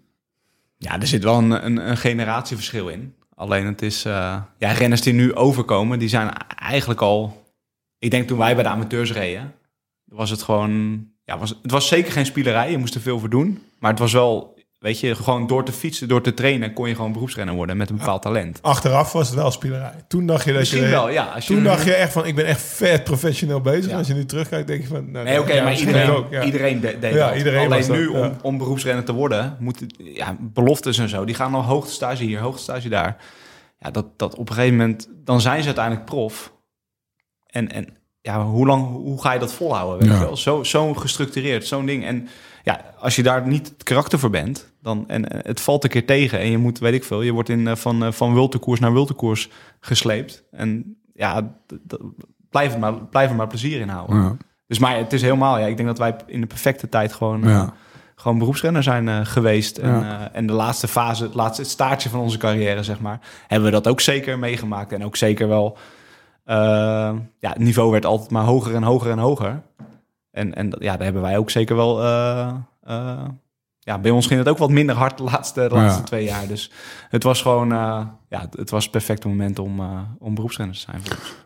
[0.78, 3.14] Ja, er zit wel een, een, een generatieverschil in.
[3.36, 4.06] Alleen het is...
[4.06, 7.44] eh, ja, renners die nu overkomen, die zijn eigenlijk al...
[8.00, 9.54] Ik denk toen wij bij de amateurs reden,
[10.06, 11.06] was het gewoon...
[11.24, 13.60] Ja, was, het was zeker geen spielerij, je moest er veel voor doen.
[13.80, 16.96] Maar het was wel weet je, gewoon door te fietsen, door te trainen, kon je
[16.96, 18.62] gewoon beroepsrenner worden met een bepaald talent.
[18.62, 19.94] Achteraf was het wel spielerij.
[20.08, 20.90] Toen dacht je dat Misschien je...
[20.90, 21.24] wel, ja.
[21.26, 23.92] Als je Toen dacht je echt van, ik ben echt vet professioneel bezig.
[23.92, 23.98] Ja.
[23.98, 25.12] Als je nu terugkijkt, denk je van...
[25.12, 26.44] Nou, Nee, oké, ja, maar iedereen, ook, ja.
[26.44, 30.36] iedereen de- deed Ja, iedereen Alleen dat, nu, om, om beroepsrenner te worden, moeten ja,
[30.40, 33.18] beloftes en zo, die gaan al hoogtestage hier, hoogtestage daar.
[33.80, 36.54] Ja, dat, dat op een gegeven moment, dan zijn ze uiteindelijk prof.
[37.46, 37.88] En, en
[38.22, 40.08] ja, hoe lang, hoe ga je dat volhouden?
[40.08, 40.38] Weet je wel?
[40.38, 42.06] Zo, zo gestructureerd, zo'n ding.
[42.06, 42.28] En
[42.64, 45.90] ja, als je daar niet het karakter voor bent, dan, en eh, het valt een
[45.90, 48.34] keer tegen en je moet, weet ik veel, je wordt in, eh, van, eh, van
[48.34, 49.50] wultekoers naar wultekoers
[49.80, 50.44] gesleept.
[50.52, 51.56] En ja,
[52.50, 54.16] blijf, het maar, blijf er maar plezier in houden.
[54.16, 54.38] Ja.
[54.68, 57.72] Dus maar het is helemaal, ja, ik denk dat wij in de perfecte tijd gewoon,
[58.16, 59.78] gewoon beroepsrenner zijn geweest.
[59.78, 60.32] En, Ja.
[60.32, 63.76] en de laatste fase, het laatste het staartje van onze carrière, zeg maar, hebben we
[63.76, 64.92] dat ook zeker meegemaakt.
[64.92, 65.78] En ook zeker wel,
[66.46, 69.62] ja, het niveau werd altijd maar hoger en hoger en hoger.
[70.32, 73.24] En, en ja, daar hebben wij ook zeker wel, eh, eh,
[73.80, 75.82] ja, bij ons ging het ook wat minder hard de laatste, de Ja.
[75.82, 76.48] laatste twee jaar.
[76.48, 76.72] Dus
[77.10, 79.82] het was gewoon, eh, ja, het was het perfecte moment om,
[80.20, 81.02] om beroepsrenner te zijn.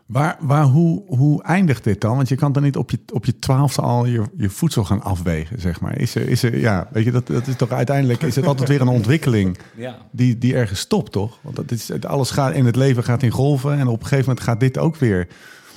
[0.06, 2.16] Waar, waar, hoe, hoe eindigt dit dan?
[2.16, 5.02] Want je kan dan niet op je, op je twaalfde al je, je voedsel gaan
[5.02, 5.98] afwegen, zeg maar.
[5.98, 8.68] Is er, is er, ja, weet je, dat, dat is toch uiteindelijk is het altijd
[8.68, 9.96] weer een ontwikkeling Ja.
[10.10, 11.38] die, die ergens stopt, toch?
[11.42, 14.28] Want dat is, alles gaat in het leven gaat in golven en op een gegeven
[14.28, 15.28] moment gaat dit ook weer.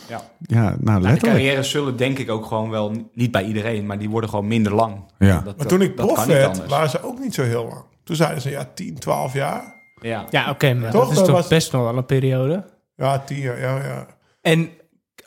[0.10, 0.22] Ja.
[0.42, 1.22] Ja, nou Nou, de letterlijk.
[1.22, 4.74] carrières zullen denk ik ook gewoon wel, niet bij iedereen, maar die worden gewoon minder
[4.76, 5.04] lang.
[5.20, 5.42] Ja.
[5.42, 7.84] Dat, Maar toen ik prof werd, waren ze ook niet zo heel lang.
[8.04, 9.76] Toen zeiden ze, ja, 10, 12 jaar.
[10.02, 10.26] Ja.
[10.30, 11.02] Ja, oké, maar Toch?
[11.02, 12.66] dat is Dat toch was- best nog wel een periode.
[12.96, 14.06] Ja, 10 jaar, ja, ja.
[14.42, 14.70] En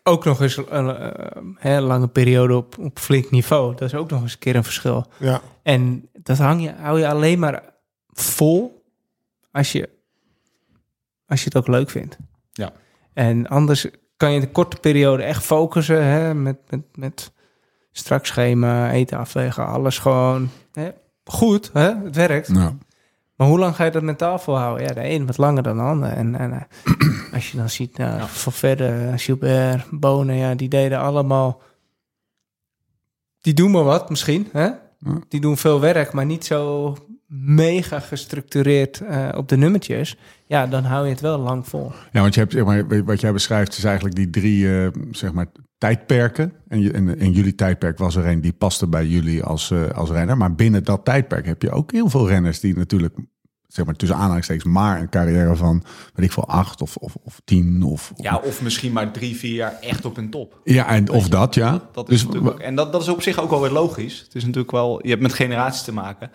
[0.02, 3.70] ook nog eens een eh, hè, lange periode op, op flink niveau.
[3.74, 5.06] Dat is ook nog eens een keer een verschil.
[5.18, 7.62] Ja, En dat hang je, hou je alleen maar
[8.08, 8.84] vol
[9.52, 9.88] als je,
[11.26, 12.16] als je het ook leuk vindt.
[12.52, 12.72] Ja.
[13.14, 13.86] En anders
[14.22, 17.32] kan je de korte periode echt focussen hè, met, met, met
[17.92, 20.90] strak schema, eten afwegen, alles gewoon hè,
[21.24, 21.70] goed.
[21.72, 22.48] Hè, het werkt.
[23.36, 24.86] Maar hoe lang ga je dat mentaal volhouden?
[24.86, 26.12] Ja, de een wat langer dan de ander.
[26.12, 28.26] En, en eh, als je dan ziet, nou, Ja.
[28.26, 31.60] van verder, Gilbert, Bonen, ja, die deden allemaal...
[33.40, 34.64] Die doen maar wat misschien, hè?
[34.64, 34.80] Ja.
[35.28, 36.96] Die doen veel werk, maar niet zo
[37.34, 40.16] mega gestructureerd eh, op de nummertjes.
[40.52, 41.92] Ja, dan hou je het wel lang vol.
[42.12, 45.32] ja, want je hebt, zeg maar, wat jij beschrijft is eigenlijk die drie eh, zeg
[45.32, 45.46] maar,
[45.78, 46.52] tijdperken.
[46.68, 49.88] En, je, en, en jullie tijdperk was er een die paste bij jullie als, eh,
[49.88, 50.36] als renner.
[50.36, 53.14] Maar binnen dat tijdperk heb je ook heel veel renners die natuurlijk,
[53.66, 55.82] zeg maar tussen aanhalingstekens, maar een carrière van,
[56.14, 57.82] weet ik veel, acht of, of, of tien.
[57.82, 60.60] Of, ja, of misschien maar drie, vier jaar echt op hun top.
[60.64, 61.88] ja en, of dat, ja.
[61.92, 64.20] Dat is dus, natuurlijk ook, en dat, dat is op zich ook wel weer logisch.
[64.20, 66.30] Het is natuurlijk wel, je hebt met generaties te maken.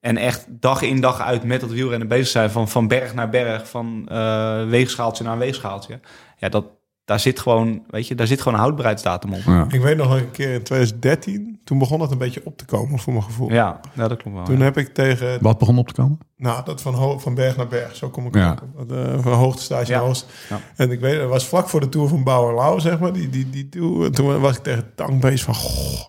[0.00, 2.50] En echt dag in dag uit met dat wielrennen bezig zijn.
[2.50, 6.00] Van, van berg naar berg, van eh, weegschaaltje naar weegschaaltje.
[6.36, 6.64] Ja, dat,
[7.04, 9.40] daar zit gewoon, weet je, daar zit gewoon een houdbaarheidsdatum op.
[9.46, 9.66] ja.
[9.70, 12.98] ik weet nog een keer in 2013, toen begon het een beetje op te komen
[12.98, 13.52] voor mijn gevoel.
[13.52, 14.44] Ja, ja dat klopt wel.
[14.46, 14.64] Toen ja.
[14.64, 16.18] heb ik tegen, Wat begon op te komen?
[16.36, 18.56] nou, dat van, van berg naar berg, zo kom ik Ja.
[18.76, 18.92] op.
[18.92, 20.02] Uh, van hoogtestage Ja.
[20.50, 20.60] naar.
[20.76, 23.12] En ik weet, het was vlak voor de Tour van Bauerlau, zeg maar.
[23.12, 24.10] Die, die, die tour.
[24.10, 26.00] Toen was ik tegen Tang bezig van, goh.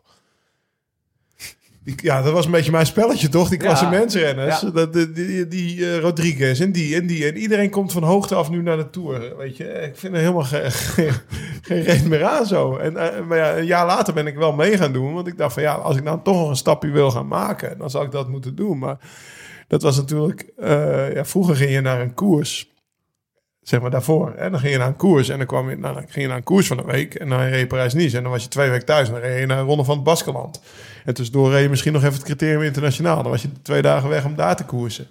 [1.96, 3.50] Ja, dat was een beetje mijn spelletje, toch?
[3.50, 4.62] Die klassementsrenners.
[4.62, 4.70] Ja.
[4.70, 7.28] Dat, die die, die eh, Rodriguez en die en die.
[7.28, 9.64] En iedereen komt van hoogte af nu naar de Tour, weet je.
[9.64, 11.12] Ik vind er helemaal geen, geen,
[11.62, 12.78] geen reden meer aan zo.
[12.78, 15.14] En, eh, maar ja, een jaar later ben ik wel mee gaan doen.
[15.14, 17.78] Want ik dacht van, ja, als ik nou toch nog een stapje wil gaan maken...
[17.78, 18.78] dan zal ik dat moeten doen.
[18.78, 18.98] Maar
[19.68, 20.50] dat was natuurlijk...
[20.58, 22.70] eh, ja, vroeger ging je naar een koers
[23.70, 24.34] zeg maar daarvoor.
[24.34, 26.28] En dan ging je naar een koers en dan, kwam je, nou, dan ging je
[26.28, 28.18] naar een koers van een week en dan reed je Parijs-Nice.
[28.18, 29.96] En dan was je twee weken thuis en dan reed je naar een ronde van
[29.96, 30.62] het Baskeland.
[31.10, 33.22] En tussendoor reed je misschien nog even het criterium internationaal.
[33.24, 35.07] Dan was je twee dagen weg om daar te koersen.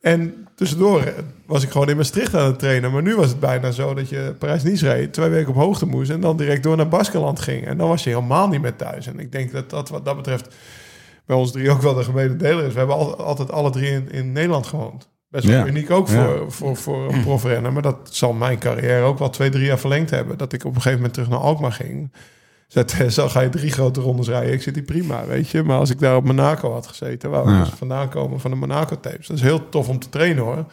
[0.00, 1.12] En tussendoor eh,
[1.46, 2.92] was ik gewoon in Maastricht aan het trainen.
[2.92, 6.10] Maar nu was het bijna zo dat je Parijs-Nice reed, twee weken op hoogte moest
[6.10, 7.66] en dan direct door naar Baskeland ging.
[7.66, 9.06] En dan was je helemaal niet meer thuis.
[9.06, 10.54] En ik denk dat dat wat dat betreft
[11.26, 12.72] bij ons drie ook wel de gemene deler is.
[12.72, 15.08] We hebben al- altijd alle drie in, in Nederland gewoond.
[15.28, 15.66] Best wel Ja.
[15.66, 16.14] uniek ook Ja.
[16.26, 17.72] voor, voor, voor een profrenner.
[17.72, 20.38] Maar dat zal mijn carrière ook wel twee, drie jaar verlengd hebben.
[20.38, 22.12] Dat ik op een gegeven moment terug naar Alkmaar ging.
[23.08, 24.52] Zo ga je drie grote rondes rijden.
[24.52, 25.62] Ik zit hier prima, weet je.
[25.62, 27.30] Maar als ik daar op Monaco had gezeten...
[27.30, 27.60] ik Ja.
[27.60, 29.26] dus vandaan komen van de Monaco-tapes.
[29.26, 30.64] Dat is heel tof om te trainen, hoor.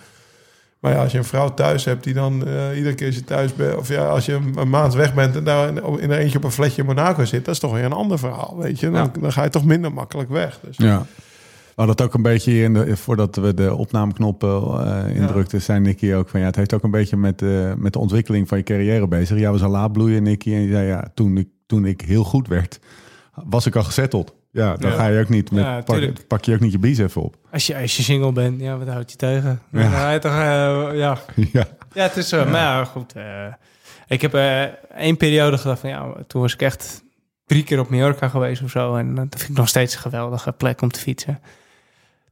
[0.80, 3.24] Maar ja, als je een vrouw thuis hebt die dan eh, iedere keer als je
[3.24, 3.76] thuis bent...
[3.76, 6.44] of ja, als je een, een maand weg bent en daar in, in eentje op
[6.44, 7.46] een fletje in Monaco zit...
[7.46, 8.92] dat is toch weer een ander verhaal, weet je.
[8.92, 9.20] Dan, Ja.
[9.22, 10.60] dan ga je toch minder makkelijk weg.
[10.62, 10.78] Dus.
[10.78, 11.06] Ja.
[11.78, 15.80] We hadden het ook een beetje in de, voordat we de opnameknop eh indrukten, zei
[15.80, 18.58] Nicky ook van ja, het heeft ook een beetje met, eh, met de ontwikkeling van
[18.58, 19.40] je carrière bezig.
[19.40, 22.24] Jij was al laat bloeien, Nicky, en je zei ja, toen ik, toen ik heel
[22.24, 22.80] goed werd,
[23.34, 24.36] was ik al gezetteld.
[24.52, 24.98] Ja, dan Ja.
[24.98, 25.84] ga je ook niet met, Ja,
[26.28, 27.36] pak, je ook niet je biceps op.
[27.52, 29.62] Als je, als je single bent, ja, wat houdt je tegen?
[29.72, 29.82] Ja.
[29.82, 31.18] Dan ga je toch, eh, ja.
[31.54, 31.66] ja.
[31.94, 32.46] ja, het is zo.
[32.46, 33.14] Maar goed.
[34.08, 34.34] ik heb
[34.96, 37.04] één periode gedacht van, ja, toen was ik echt
[37.46, 38.96] drie keer op Mallorca geweest of zo.
[38.96, 41.40] En dat vind ik nog steeds een geweldige plek om te fietsen.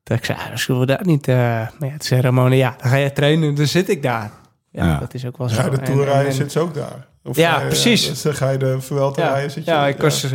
[0.05, 1.27] Dat ik zei, ah, zullen we dat niet...
[1.27, 1.35] eh
[1.79, 4.31] maar ja, zei Ramona, ja, dan ga je trainen, dan zit ik daar.
[4.71, 4.99] Ja, Ja.
[4.99, 5.55] dat is ook wel zo.
[5.55, 7.07] Ga je de En- Tour en- rijden, en- zit ze ook daar.
[7.23, 8.07] Of Ja, ga je- precies.
[8.09, 9.71] dus dan ga je de Vuelta Ja, rijden, zit je...
[9.71, 10.25] ja, ik was,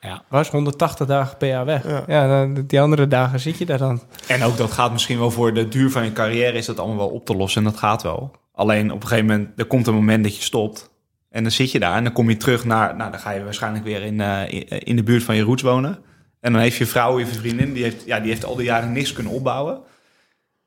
[0.00, 0.22] Ja.
[0.28, 1.86] was 180 dagen per jaar weg.
[1.88, 2.02] Ja.
[2.06, 4.00] Ja, dan, die andere dagen zit je daar dan.
[4.26, 6.96] En ook dat gaat misschien wel voor de duur van je carrière is dat allemaal
[6.96, 7.64] wel op te lossen.
[7.64, 8.30] En dat gaat wel.
[8.54, 10.90] Alleen op een gegeven moment, er komt een moment dat je stopt.
[11.30, 12.96] En dan zit je daar en dan kom je terug naar...
[12.96, 15.62] Nou, dan ga je waarschijnlijk weer in, eh, in- in de buurt van je roots
[15.62, 15.98] wonen.
[16.44, 18.92] En dan heeft je vrouw, je vriendin, die heeft, ja, die heeft al die jaren
[18.92, 19.80] niks kunnen opbouwen.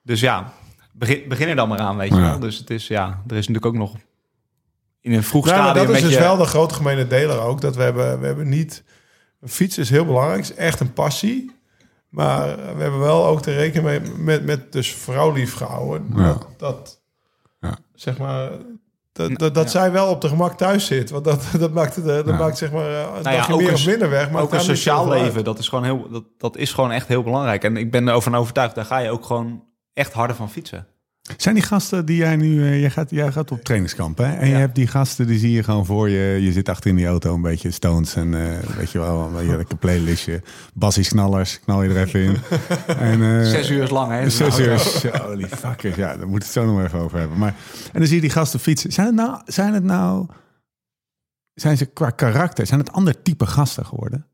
[0.02, 0.54] Dus ja,
[0.92, 2.30] begin, begin er dan maar aan, weet je Ja.
[2.30, 2.40] wel.
[2.40, 3.96] Dus het is, ja, er is natuurlijk ook nog
[5.02, 6.26] in een vroeg Nou, maar stadium dat is met dus je...
[6.26, 7.62] wel de grote gemene deler ook.
[7.62, 8.84] Dat we hebben, we hebben niet...
[9.46, 10.42] Fietsen is heel belangrijk.
[10.42, 11.52] is echt een passie.
[12.10, 16.12] Maar we hebben wel ook te rekenen mee, met, met dus vrouwliefvrouwen.
[16.16, 16.24] Ja.
[16.24, 17.02] Dat, dat
[17.62, 17.78] Ja.
[17.94, 18.52] zeg maar...
[19.18, 21.10] Dat, dat, dat zij wel op de gemak thuis zit.
[21.10, 22.38] Want dat, dat maakt, het, eh, dat Ja.
[22.38, 22.86] maakt zeg maar...
[22.90, 24.32] eh, Een Nou ja, meer een- of minder weg.
[24.32, 25.26] Maar ook een sociaal leven.
[25.26, 27.64] leven, dat is, gewoon heel, dat, dat is gewoon echt heel belangrijk.
[27.64, 29.64] En ik ben ervan overtuigd, daar ga je ook gewoon
[29.94, 30.88] echt harder van fietsen.
[31.38, 32.64] Zijn die gasten die jij nu...
[32.64, 34.34] eh, jij, gaat, jij gaat op trainingskamp, hè?
[34.34, 36.42] En je hebt die gasten, die zie je gewoon voor je.
[36.42, 39.58] Je zit achter in die auto een beetje Stones en eh, weet je wel, een
[39.58, 40.42] lekker playlistje.
[40.74, 42.38] Bassies knallers, knal je er even in.
[43.12, 44.30] en, eh, Zes uur is lang, hè?
[44.30, 45.22] Zes uur.
[45.22, 45.96] Holy fuckers.
[45.96, 47.38] Ja, daar moeten we het zo nog even over hebben.
[47.38, 47.56] Maar,
[47.94, 48.92] en dan zie je die gasten fietsen.
[48.92, 49.42] Zijn het nou...
[49.46, 50.28] Zijn het nou
[51.54, 54.28] zijn ze qua karakter, zijn het ander type gasten geworden?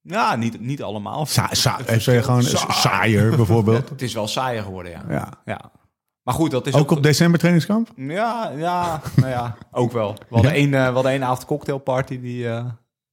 [0.00, 1.26] Ja, niet, niet allemaal.
[1.26, 2.72] Sa, sa, Het gewoon Saai.
[2.72, 3.88] saaier bijvoorbeeld.
[3.88, 5.04] Het is wel saaier geworden, ja.
[5.08, 5.32] Ja.
[5.44, 5.70] ja.
[6.28, 7.88] Maar goed, dat is Ook op december trainingskamp?
[7.96, 10.12] Ja, ja, nou ja, ook wel.
[10.28, 12.64] We hadden één, eh, we hadden één avond cocktailparty, die, eh,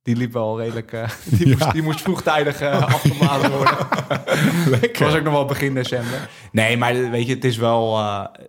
[0.03, 0.91] die liep wel redelijk...
[0.93, 1.55] eh, die, Ja.
[1.57, 3.76] moest, die moest vroegtijdig afgemalen worden.
[4.82, 6.30] Het was ook nog wel begin december.
[6.51, 7.97] Nee, maar weet je, het is wel,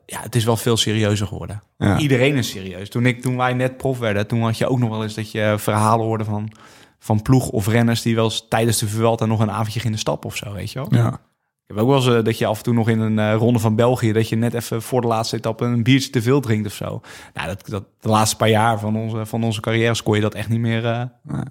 [0.07, 1.62] ja, het is wel veel serieuzer geworden.
[1.79, 1.99] Ja.
[1.99, 2.89] Iedereen is serieus.
[2.91, 5.31] Toen, ik, toen wij net prof werden, toen had je ook nog wel eens dat
[5.31, 6.53] je verhalen hoorde van,
[6.99, 10.29] van ploeg of renners die wel eens tijdens de Vuelta nog een avondje gingen stappen
[10.29, 10.89] of zo, weet je wel.
[10.91, 11.21] Ja.
[11.69, 13.35] Ik heb ook wel eens eh, dat je af en toe nog in een eh,
[13.35, 14.12] ronde van België...
[14.12, 17.01] dat je net even voor de laatste etappe een biertje te veel drinkt of zo.
[17.35, 20.35] Nou, dat, dat, de laatste paar jaar van onze, van onze carrières kon je dat
[20.35, 20.87] echt niet meer...
[20.87, 21.03] eh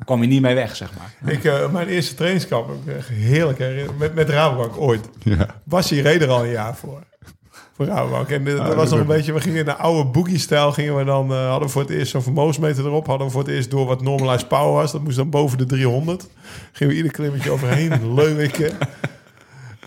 [0.06, 1.34] kwam je niet mee weg, zeg maar.
[1.34, 3.98] Ik, mijn eerste trainingskamp, heb ik echt heerlijk herinnerd.
[3.98, 5.10] Met, met Rabobank ooit.
[5.24, 5.48] ja.
[5.64, 7.04] Bassie reed er al een jaar voor.
[7.74, 8.30] Voor Rabobank.
[8.30, 10.72] En dat was nog een beetje, we gingen in de oude boogie-stijl.
[10.72, 13.08] Gingen we dan, hadden we voor het eerst zo'n vermogensmeter erop.
[13.08, 14.92] Hadden we voor het eerst door wat normalized power was.
[14.92, 16.30] Dat moest dan boven de 300.
[16.72, 18.14] Gingen we ieder klimmetje overheen.
[18.16, 18.78] Leuwikken.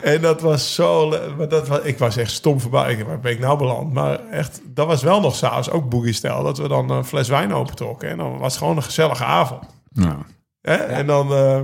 [0.03, 1.09] En dat was zo...
[1.36, 2.92] Maar dat was, ik was echt stom voorbij.
[2.92, 3.92] Ik, Waar ben ik nou beland?
[3.92, 6.42] Maar echt, dat was wel nog s'avonds ook boogie-stijl.
[6.42, 8.09] Dat we dan een fles wijn opentrokken.
[8.09, 9.62] En dan was het gewoon een gezellige avond.
[9.92, 10.16] Nou,
[10.61, 10.74] Hè?
[10.74, 11.61] En dan eh,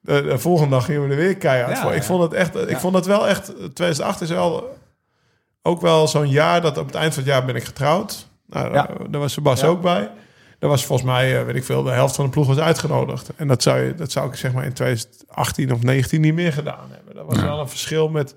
[0.00, 1.90] de, de volgende dag gingen we er weer keihard Ja, voor.
[1.92, 2.04] Ik ja.
[2.04, 3.46] vond het echt, ik vond het wel echt.
[3.74, 4.76] 2008 is wel
[5.62, 8.26] ook wel zo'n jaar dat op het eind van het jaar ben ik getrouwd.
[8.46, 8.88] Nou, Ja.
[9.10, 9.66] daar was Sebas Ja.
[9.66, 10.10] ook bij.
[10.58, 13.30] Daar was volgens mij, eh, weet ik veel, de helft van de ploeg was uitgenodigd.
[13.36, 16.52] En dat zou, je, dat zou ik zeg maar in 2018 of 19 niet meer
[16.52, 17.14] gedaan hebben.
[17.14, 18.34] Dat was wel een verschil met.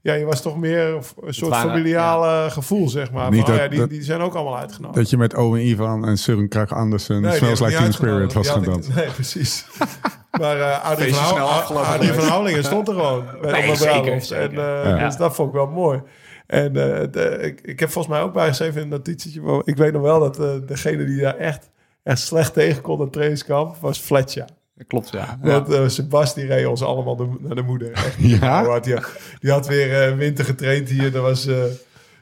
[0.00, 0.94] Ja, je was toch meer
[1.24, 3.30] een soort waren- familiale gevoel, zeg maar.
[3.30, 4.96] Niet Van, oh dat- ja, die, dat- die zijn ook allemaal uitgenodigd.
[4.98, 8.32] dat je met Owen Ivan en Søren Krak Andersen Nee, die Smells Like Teen Spirit
[8.32, 8.94] was dansen.
[8.94, 9.64] Nee, precies.
[10.40, 13.24] maar eh Adi, Feestje van, snel Hou- van stond er gewoon.
[13.24, 14.36] Nee, op mijn zeker.
[14.38, 15.04] En, eh, Ja.
[15.06, 16.00] Dus dat vond ik wel mooi.
[16.48, 19.40] En eh, de- ik, ik heb volgens mij ook bijgeschreven in dat notitietje.
[19.40, 21.70] maar Ik weet nog wel dat eh, degene die daar echt,
[22.02, 24.44] echt slecht tegen kon op trainingskamp was Fletcher.
[24.86, 25.38] Klopt, ja.
[25.42, 27.90] Want eh die reed ons allemaal de- naar de moeder.
[28.18, 28.78] Ja?
[28.80, 31.12] Die, had, die had weer eh, winter getraind hier.
[31.12, 31.62] Dat was eh,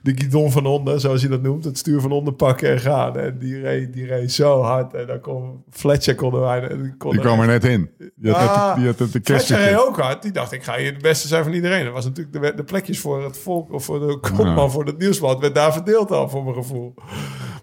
[0.06, 1.64] de guidon van onder, zoals je dat noemt.
[1.64, 3.18] Het stuur van onder pakken en gaan.
[3.18, 4.94] En die reed, die reed zo hard.
[4.94, 6.68] En dan kon Fletcher konden wij...
[6.68, 7.90] Die, kon Die kwam er net in.
[8.14, 10.22] Die had, Ah, het, die had het de Fletcher reed ook hard.
[10.22, 11.84] Die dacht, ik ga hier de beste zijn van iedereen.
[11.84, 13.72] Dat was natuurlijk de, de plekjes voor het volk...
[13.72, 14.68] of voor de kopman Ja.
[14.68, 15.40] voor het nieuwsblad...
[15.40, 16.94] werd daar verdeeld al, voor mijn gevoel.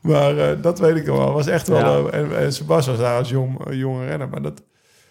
[0.02, 1.34] Maar eh, dat weet ik nog wel.
[1.34, 2.04] was echt wel...
[2.04, 2.10] Ja.
[2.10, 4.30] eh, en, en Sebas was daar als jong, eh, jonge renner.
[4.30, 4.64] Maar dat...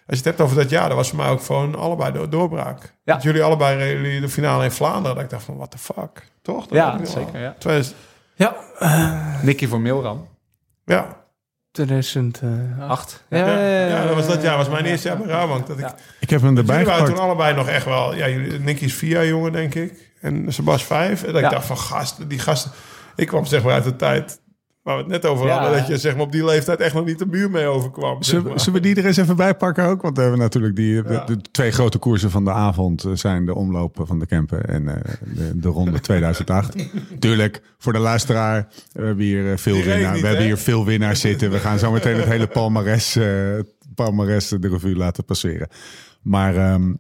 [0.06, 2.28] Als je het hebt over dat jaar, dat was voor mij ook gewoon allebei de
[2.28, 2.94] doorbraak.
[3.04, 3.14] Ja.
[3.14, 5.14] Dat jullie allebei reden jullie de finale in Vlaanderen.
[5.14, 6.28] Dat ik dacht van, what the fuck?
[6.42, 6.66] Toch?
[6.66, 7.54] Dat Ja, zeker, ja.
[7.58, 7.96] 2000
[8.34, 10.28] Ja, eh, Nicky voor Milram.
[10.84, 11.20] ja.
[11.72, 12.90] 2008.
[12.90, 13.24] Acht.
[13.28, 14.56] Ja, ja, ja, ja, dat was dat jaar.
[14.56, 15.66] was mijn ja, eerste jaar bij Rabank.
[15.66, 15.94] Dat ik, Ja.
[16.20, 17.28] Ik heb hem erbij Jullie waren toen gepakt.
[17.30, 18.14] allebei nog echt wel...
[18.14, 20.12] Ja, jullie, Nicky is vier jaar jonger, denk ik.
[20.20, 21.22] En Sebas vijf.
[21.22, 21.46] En dat Ja.
[21.46, 22.70] ik dacht van, gasten, die gasten...
[23.16, 24.40] Ik kwam zeg maar uit de tijd
[24.82, 25.58] waar we het net over Ja.
[25.58, 25.78] hadden.
[25.78, 28.14] Dat je zeg maar op die leeftijd echt nog niet de muur mee overkwam.
[28.22, 28.60] zeg Zullen, maar.
[28.60, 30.02] zullen we die er eens even bij pakken ook?
[30.02, 31.24] Want we hebben natuurlijk die, de, Ja.
[31.24, 34.88] de twee grote koersen van de avond eh, zijn de omlopen van de Kempen en
[34.88, 36.74] eh, de, de ronde 2008.
[37.18, 41.20] Tuurlijk, voor de luisteraar, we hebben hier eh, veel niet, We hebben hier veel winnaars
[41.20, 41.50] zitten.
[41.50, 43.26] We gaan zo meteen het hele palmares, eh,
[43.94, 45.68] palmares de revue laten passeren.
[46.22, 46.92] Maar ehm,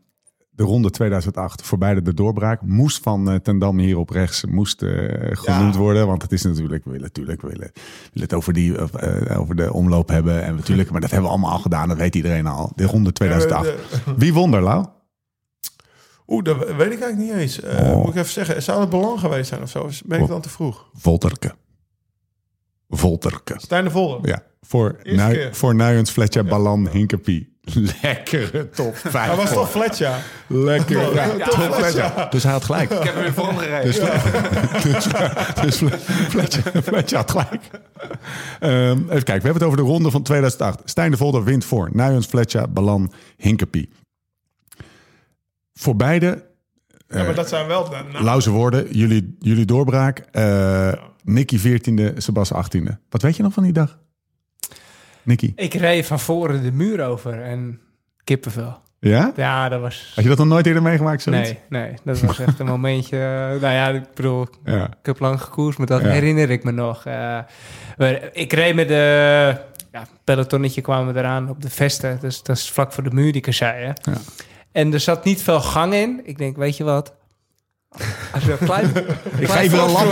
[0.54, 4.44] de ronde 2008, voor beide de doorbraak, moest van eh, Ten Dam hier op rechts
[4.44, 4.90] moest, eh,
[5.36, 5.80] genoemd Ja.
[5.80, 6.06] worden.
[6.06, 7.70] Want het is natuurlijk, we willen natuurlijk we willen,
[8.12, 10.42] willen het over, die, eh, over de omloop hebben.
[10.42, 12.72] En natuurlijk, maar dat hebben we allemaal al gedaan, dat weet iedereen al.
[12.74, 13.66] De ronde 2008.
[13.66, 13.72] Ja,
[14.04, 14.86] de- Wie won er, Lau?
[16.26, 17.60] Oeh, dat weet ik eigenlijk niet eens.
[17.60, 17.96] Oh.
[17.96, 19.88] Moet ik even zeggen, zou het belang geweest zijn of zo?
[20.04, 20.88] Ben ik dan te vroeg?
[20.92, 21.54] Volterke.
[22.88, 23.54] Volterke.
[23.56, 24.18] Stijn de Volle.
[24.22, 25.48] Ja, voor, keer.
[25.54, 27.51] voor Nuyens, Fletcher, Ballan, Hinkepie.
[28.02, 29.26] Lekkere top 5.
[29.26, 30.14] Hij was toch Fletcher?
[30.46, 31.14] Lekker.
[31.14, 32.26] Ja, Ja, top Fletcher.
[32.30, 32.90] Dus hij had gelijk.
[32.90, 33.84] Ik heb hem weer vormgereden.
[33.84, 33.98] Dus,
[35.62, 35.90] dus, dus
[36.28, 37.70] Fletcher, Fletcher had gelijk.
[38.60, 40.80] Ehm, even kijken, we hebben het over de ronde van 2008.
[40.84, 43.88] Stijn de Volder wint voor Nuyens, Fletcher, Ballan, Hinkepie.
[45.74, 46.44] Voor beide,
[47.08, 47.88] Ja, maar dat zijn wel...
[48.12, 50.18] Nou, lauze woorden, jullie, jullie doorbraak.
[50.18, 50.92] eh
[51.24, 52.92] Nicky 14e, Sebas 18e.
[53.08, 53.98] Wat weet je nog van die dag?
[55.22, 55.52] Nicky?
[55.56, 57.80] Ik reed van voren de muur over en
[58.24, 58.80] kippenvel.
[59.00, 59.32] Ja?
[59.36, 60.12] Ja, dat was...
[60.14, 61.22] Had je dat nog nooit eerder meegemaakt?
[61.22, 61.48] Zoiets?
[61.68, 63.16] Nee, nee, dat was echt een momentje.
[63.16, 64.84] eh, Nou ja, ik bedoel, Ja.
[64.86, 66.08] ik heb lang gekoerst, maar dat Ja.
[66.08, 67.04] herinner ik me nog.
[67.06, 67.38] Eh,
[67.96, 69.56] we- ik reed met de...
[69.92, 72.18] Ja, pelotonnetje kwamen we eraan op de vesten.
[72.20, 73.94] Dus dat is vlak voor de muur, die kasseien.
[74.02, 74.12] Ja.
[74.72, 76.20] En er zat niet veel gang in.
[76.24, 77.14] Ik denk, weet je wat?
[78.32, 78.90] Als je een klein,
[79.38, 80.08] Ik ga even een nou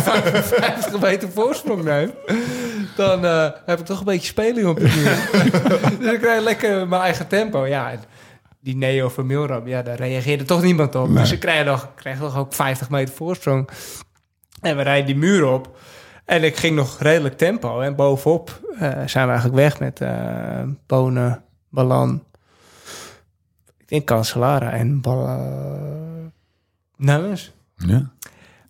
[0.00, 2.10] 55 meter voorsprong neem,
[2.96, 5.50] dan eh, heb ik toch een beetje speling op de muur.
[6.00, 7.66] dus ik rijd lekker mijn eigen tempo.
[7.66, 8.00] Ja, en
[8.60, 11.14] die Neo van Milram, ja, daar reageerde toch niemand op.
[11.14, 13.68] Dus ik krijg nog, krijg nog ook 50 meter voorsprong.
[14.60, 15.76] En we rijden die muur op.
[16.24, 17.80] En ik ging nog redelijk tempo.
[17.80, 22.24] En bovenop eh, zijn we eigenlijk weg met eh Bonen, Balan.
[23.78, 25.26] Ik denk Cancellara en Bal...
[26.96, 27.52] Nummers.
[27.76, 28.10] Ja.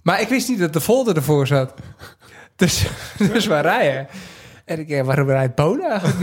[0.03, 1.75] Maar ik wist niet dat de folder ervoor zat.
[2.57, 2.87] Dus,
[3.33, 4.07] dus wij rijden.
[4.65, 6.21] En ik denk, waarom rijdt Bonen eigenlijk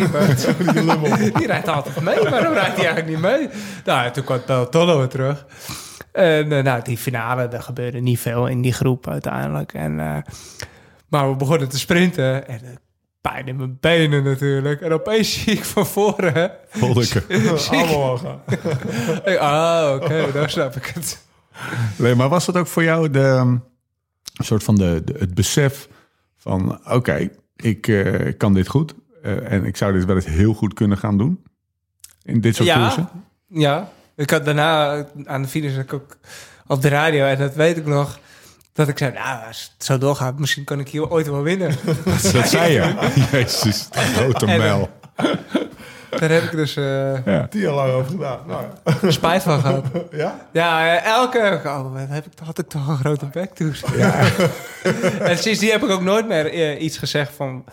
[0.76, 1.32] niet mee?
[1.40, 2.20] die rijdt altijd mee.
[2.30, 3.50] Waarom rijdt hij eigenlijk niet mee?
[3.86, 5.46] Nou, en toen kwam Pelotolo weer terug.
[6.12, 9.74] En eh, nou, die finale, er gebeurde niet veel in die groep uiteindelijk.
[9.74, 10.18] En, eh,
[11.08, 12.48] maar we begonnen te sprinten.
[12.48, 12.70] En eh,
[13.22, 14.82] pijn in mijn benen natuurlijk.
[14.82, 16.52] En opeens zie ik van voren...
[16.70, 17.24] Volderke.
[17.70, 18.42] allemaal gaan.
[19.34, 21.26] Ik, Ah, oké, dan snap ik het.
[21.96, 23.64] Nee, maar was dat ook voor jou de, um,
[24.34, 25.88] soort van de, de- het besef
[26.40, 26.80] van...
[26.92, 30.74] oké, ik eh, kan dit goed eh, en ik zou dit wel eens heel goed
[30.74, 31.44] kunnen gaan doen?
[32.24, 33.12] In dit soort Ja.
[33.48, 36.18] Ja, ik had daarna aan de ik ook
[36.68, 38.20] op de radio en dat weet ik nog.
[38.74, 41.76] Dat ik zei, nou, als het zo doorgaat, misschien kan ik hier ooit wel winnen.
[42.34, 43.10] Dat zei je.
[43.32, 44.90] Jezus, grote mijl.
[46.10, 48.40] Daar heb ik dus eh, Tien jaar lang over gedaan.
[48.48, 48.64] Nou,
[49.02, 49.12] ja.
[49.12, 49.86] spijt van gehad.
[50.12, 50.40] ja?
[50.52, 51.62] Ja, eh, elke...
[51.66, 53.74] Oh, wat heb ik, had ik toch een grote bek toen.
[55.30, 57.66] en sindsdien heb ik ook nooit meer eh, iets gezegd van,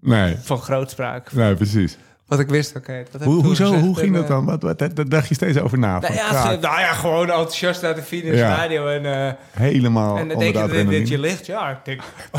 [0.00, 1.32] Nee, van grootspraak.
[1.32, 1.98] nee, precies.
[2.28, 2.92] Wat ik wist, oké.
[2.98, 4.44] ik Hoe, toen hoezo, gezegd hoe ging en, dat eh, dan?
[4.44, 5.98] Wat, wat, daar dacht je steeds over na.
[5.98, 8.02] Nou ja, nou ja, gewoon enthousiast naar de
[8.36, 8.54] Ja.
[8.56, 9.26] radio en...
[9.26, 11.06] eh, helemaal en dan denk de je dat, adrenaline.
[11.08, 11.46] je ligt.
[11.46, 12.00] Ja, ik denk...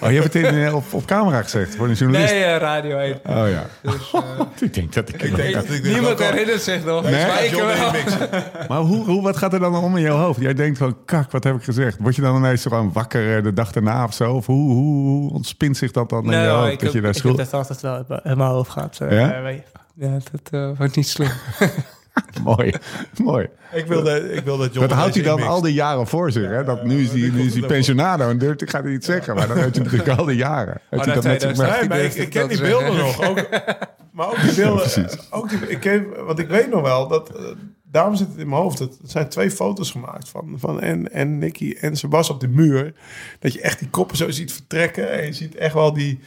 [0.00, 2.32] Oh, je hebt het in, eh, op, op camera gezegd voor een journalist?
[2.32, 3.14] Nee, eh, radio 1.
[3.26, 3.66] Oh ja.
[3.82, 4.20] Dus, eh,
[4.68, 5.22] ik denk dat ik...
[5.22, 7.02] Ik denk dat ik dit Niemand herinnert zich nog.
[7.02, 7.26] Nee?
[7.26, 7.74] Maar ik John wel.
[7.90, 8.28] remixen.
[8.68, 10.40] Maar hoe, hoe, wat gaat er dan om in jouw hoofd?
[10.40, 11.96] Jij denkt van, kak, wat heb ik gezegd?
[12.00, 14.32] Word je dan ineens gewoon wakker eh, de dag daarna of zo?
[14.32, 16.72] Of hoe, hoe, hoe ontspint zich dat dan in je Nee, hoofd?
[16.72, 18.50] ik, dat je heb, ik dat altijd wel in mijn-
[19.00, 19.50] eh, Ja?
[19.94, 21.30] Ja, dat eh, wordt niet slim.
[22.42, 22.74] Mooi,
[23.22, 23.48] mooi.
[23.72, 26.48] Ik wilde, ik wilde John Dat houdt hij dan al die jaren voor zich.
[26.48, 26.64] Hè?
[26.64, 29.34] Dat nu is hij, nu is hij pensionado en durft, ik ga het niet zeggen.
[29.34, 30.80] Maar dan heeft hij natuurlijk al die jaren.
[30.88, 31.68] Hij dat dat met zich 2000.
[31.68, 31.78] mee?
[31.78, 33.28] Nee, maar ik, ken die beelden nog.
[33.28, 33.48] Ook,
[34.12, 35.08] maar ook die beelden.
[35.30, 37.28] ook die, ik ken, want ik weet nog wel dat.
[37.36, 37.44] eh,
[37.82, 38.78] daarom zit het in mijn hoofd.
[38.78, 42.94] Het zijn twee foto's gemaakt van, van en, en Nicky en Sebas op de muur.
[43.38, 45.10] Dat je echt die koppen zo ziet vertrekken.
[45.10, 46.20] En je ziet echt wel die.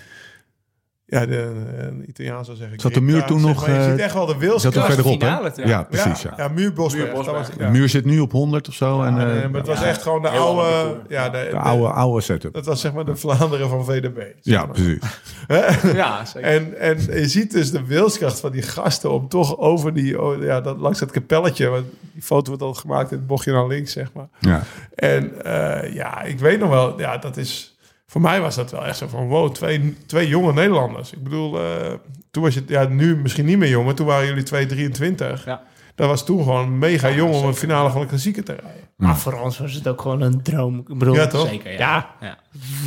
[1.09, 2.79] Ja, de, een Italiaan zou zeggen.
[2.79, 3.75] Zat de muur toen zeg nog, maar.
[3.75, 4.75] Je eh, ziet echt wel de Zat wilskracht.
[4.75, 5.21] er was de verderop,
[5.55, 5.61] hè?
[5.61, 5.67] ja.
[5.67, 6.21] Ja, precies.
[6.21, 6.33] Ja.
[6.37, 7.11] Ja, ja muur Bosberg.
[7.11, 7.69] Was, De ja.
[7.69, 9.01] muur zit nu op 100 of zo.
[9.03, 10.97] En, Ja, eh, nee, maar het was echt gewoon de oude.
[11.09, 12.53] Ja, de, de de- oude, oude setup.
[12.53, 14.17] dat was zeg maar de Vlaanderen van VDB.
[14.41, 14.99] Ja, precies.
[15.93, 16.49] Ja, zeker.
[16.49, 20.43] En, en je ziet dus de wilskracht van die gasten om toch over die, oh,
[20.43, 23.67] ja, dat, langs dat kapelletje, want die foto wordt al gemaakt in het bochtje naar
[23.67, 24.27] links, zeg maar.
[24.39, 24.63] Ja.
[24.95, 27.76] En eh, ja, ik weet nog wel, ja, dat is,
[28.11, 31.11] voor mij was dat wel echt zo van, wow, twee, twee jonge Nederlanders.
[31.11, 31.93] Ik bedoel, eh,
[32.31, 35.45] toen was je, ja, nu misschien niet meer jong, maar toen waren jullie 223.
[35.45, 35.61] Ja.
[35.95, 38.89] Dat was toen gewoon mega jong om een finale van de klassieker te rijden.
[38.95, 40.79] Maar voor ons was het ook gewoon een droom.
[40.79, 41.47] Ik bedoel, Ja, toch?
[41.47, 41.77] Zeker, ja.
[41.79, 42.15] Ja.
[42.19, 42.37] ja.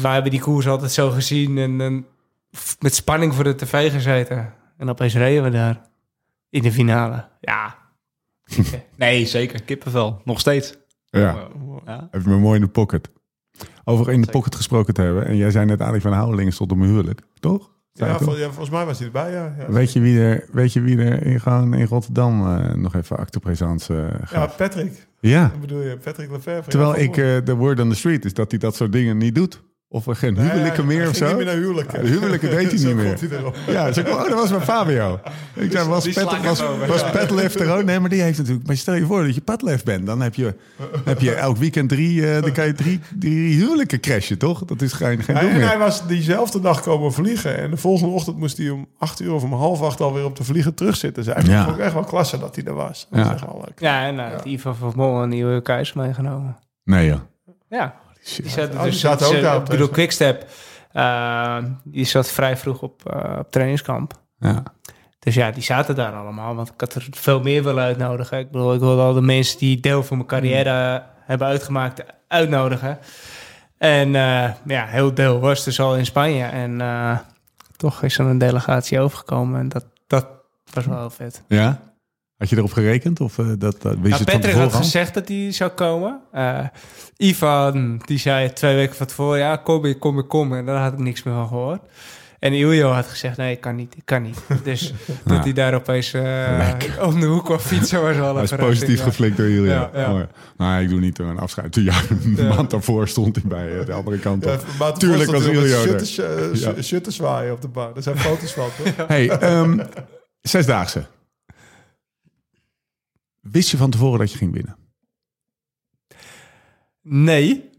[0.02, 2.06] wij hebben die koers altijd zo gezien en,
[2.78, 4.54] met spanning voor de tv gezeten.
[4.76, 5.80] En opeens reden we daar
[6.50, 7.28] in de finale.
[7.40, 7.76] Ja,
[8.96, 9.62] Nee, zeker.
[9.62, 10.20] Kippenvel.
[10.24, 10.74] Nog steeds.
[11.10, 11.48] ja.
[11.84, 12.08] Ja.
[12.10, 13.10] Even me mooi in de pocket.
[13.84, 15.26] Over in de pocket gesproken te hebben.
[15.26, 17.20] En jij zei net Ali van Houwelingen stond op mijn huwelijk.
[17.40, 17.70] Toch?
[17.92, 19.54] Ja, vol- ja, volgens mij was hij erbij, ja.
[19.58, 19.72] ja.
[19.72, 23.16] Weet je wie er, weet je wie er in, gewoon in Rotterdam eh, nog even
[23.16, 24.56] acte présence eh, Ja, gaf?
[24.56, 25.06] Patrick.
[25.20, 25.50] Ja.
[25.50, 25.96] Wat bedoel je?
[25.96, 26.70] Patrick Lefevre.
[26.70, 29.16] Terwijl Ja, ik, eh, de word on the street is dat hij dat soort dingen
[29.16, 29.62] niet doet.
[29.92, 31.26] Of er geen huwelijken meer of zo?
[31.26, 31.98] niet meer naar huwelijken.
[31.98, 33.18] Ja, de huwelijken deed hij niet meer.
[33.66, 33.74] hij.
[33.74, 35.20] Ja, zo, oh, dat was bij Fabio.
[35.54, 36.86] Ik zei, was, Pet, was, over.
[36.86, 37.84] was Petlef er ook?
[37.84, 38.66] Nee, maar die heeft natuurlijk...
[38.66, 40.06] Maar stel je voor dat je Petlef bent.
[40.06, 40.54] Dan heb je,
[41.04, 44.64] heb je elk weekend drie, eh, dan kan je drie, drie huwelijken crashen, toch?
[44.64, 47.58] Dat is geen, geen Ja, hij was diezelfde dag komen vliegen.
[47.58, 50.36] En de volgende ochtend moest hij om acht uur of om half acht alweer op
[50.36, 51.24] de vliegen terugzitten.
[51.24, 51.64] Dus hij Ja.
[51.64, 53.06] vond ik echt wel klasse dat hij er was.
[53.10, 53.26] Dat Ja.
[53.26, 53.80] is echt wel leuk.
[53.80, 56.56] Ja, en nou, Ivan van Mol en die Kuijs meegenomen.
[56.84, 57.20] Nee, joh.
[57.68, 59.88] Ja, die zat, Oh, die dus, ook daar Ik bedoel.
[59.88, 60.46] Quickstep,
[60.92, 64.12] eh, die zat vrij vroeg op, eh, op trainingskamp.
[64.38, 64.62] Ja.
[65.18, 66.54] Dus ja, die zaten daar allemaal.
[66.54, 68.38] Want ik had er veel meer willen uitnodigen.
[68.38, 72.98] Ik bedoel, ik wilde al de mensen die deel van mijn carrière hebben uitgemaakt uitnodigen.
[73.78, 76.44] En eh, ja, heel deel was dus al in Spanje.
[76.44, 76.80] En
[77.76, 79.60] toch is er een delegatie overgekomen.
[79.60, 80.26] En dat, dat
[80.72, 81.42] was wel heel vet.
[81.48, 81.80] ja?
[82.40, 83.20] Had je erop gerekend?
[83.20, 85.70] Of eh, dat, dat wist Nou, je het van Patrick had gezegd dat hij zou
[85.70, 86.20] komen.
[86.32, 86.58] Eh,
[87.16, 89.38] Ivan, die zei twee weken van tevoren...
[89.38, 90.54] ja, kom ik, kom ik, kom.
[90.54, 91.80] En daar had ik niks meer van gehoord.
[92.38, 94.38] En Iljo had gezegd, nee, ik kan niet, ik kan niet.
[94.64, 94.92] Dus
[95.24, 96.68] dat hij daar opeens eh,
[97.02, 98.02] om de hoek kwam fietsen...
[98.02, 99.04] was wel Hij een is verrassing, positief ja.
[99.04, 99.70] geflikt door jullie.
[99.70, 100.28] Ja.
[100.56, 101.74] Nou, ik doe niet een afscheid.
[101.74, 102.54] Ja, een Ja.
[102.54, 104.94] maand daarvoor stond hij bij de andere kant op.
[104.98, 105.68] Tuurlijk was Iljo er.
[105.80, 106.82] shutters, uh, Ja.
[106.82, 107.92] shutters zwaaien op de bar.
[107.96, 109.06] Er zijn foto's van, toch?
[109.08, 109.78] Hey, ehm,
[110.42, 111.04] zesdaagse.
[113.40, 114.76] Wist je van tevoren dat je ging winnen?
[117.02, 117.70] Nee.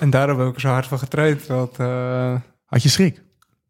[0.00, 1.46] En daarom heb ik er zo hard van getraind.
[1.46, 2.34] Want, eh,
[2.64, 3.22] Had je schrik?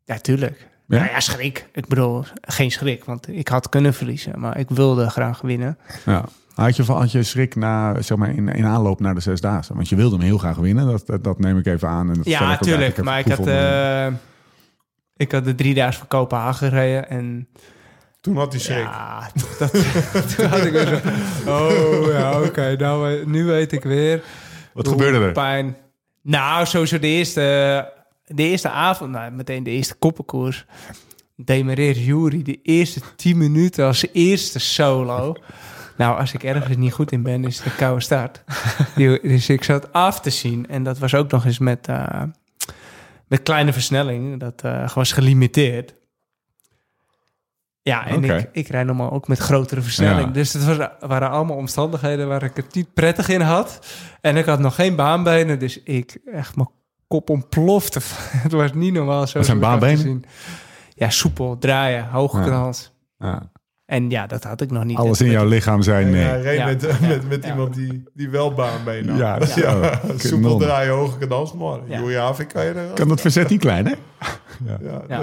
[0.05, 0.69] ja, tuurlijk.
[0.87, 1.05] Ja?
[1.05, 1.11] Ja?
[1.11, 1.69] ja, schrik.
[1.73, 3.05] Ik bedoel, geen schrik.
[3.05, 4.41] Want ik had kunnen verliezen.
[4.41, 5.79] Maar ik wilde graag winnen.
[6.05, 6.25] Ja.
[6.55, 9.75] Had je, had je schrik na, zeg maar, in, in aanloop naar de zesdaagse?
[9.75, 10.87] Want je wilde hem heel graag winnen.
[10.87, 12.09] Dat, dat, dat neem ik even aan.
[12.09, 13.03] En dat Ja, tuurlijk.
[13.03, 14.07] Maar ik had, eh,
[15.17, 17.09] ik had de drie dagen van Kopenhagen gereden.
[17.09, 17.49] En
[18.27, 18.79] Toen had hij schrik.
[18.79, 19.71] ja, dat,
[20.37, 21.01] toen had ik weer zo...
[21.51, 22.77] Oh ja, oké.
[22.79, 24.23] nou, nu weet ik weer.
[24.73, 25.33] Wat gebeurde er?
[25.33, 25.77] Pijn.
[26.23, 27.41] Nou, sowieso de eerste,
[28.25, 30.65] de eerste avond, nou, meteen de eerste koppenkoers.
[31.37, 35.37] Demereert Jury de eerste 10 minuten als eerste solo.
[35.97, 38.45] Nou, als ik ergens niet goed in ben, is het een koude start.
[39.23, 40.67] Dus ik zat af te zien.
[40.69, 42.23] En dat was ook nog eens met, eh,
[43.27, 44.41] met kleine versnelling.
[44.41, 45.95] Dat eh, was gelimiteerd.
[47.87, 50.27] Ja, en ik, ik rijd normaal ook met grotere versnelling.
[50.27, 50.33] Ja.
[50.33, 53.79] Dus het was, waren allemaal omstandigheden waar ik het niet prettig in had.
[54.21, 56.69] En ik had nog geen baanbenen, dus ik echt mijn
[57.09, 58.01] kop ontplofte.
[58.47, 59.39] het was niet normaal zo.
[59.39, 59.99] Wat zijn baanbenen?
[59.99, 60.25] zien.
[60.95, 62.93] Ja, soepel, draaien, hoogknals.
[63.19, 63.51] Ja.
[63.85, 64.97] En ja, dat had ik nog niet.
[64.97, 66.23] Alles in jouw lichaam zijn nee.
[66.23, 66.67] hij reed Ja.
[66.67, 67.07] met, Ja.
[67.09, 67.51] met, met Ja.
[67.51, 69.17] iemand die, die wel baan mee nam.
[69.17, 70.01] Ja, Ja, ja.
[70.17, 71.53] soepel draaien, hoge kadans.
[71.53, 72.21] Maar Ja.
[72.21, 72.93] Havik kan je er...
[72.95, 73.95] Kan dat verzet niet klein, hè?
[75.09, 75.21] Ja,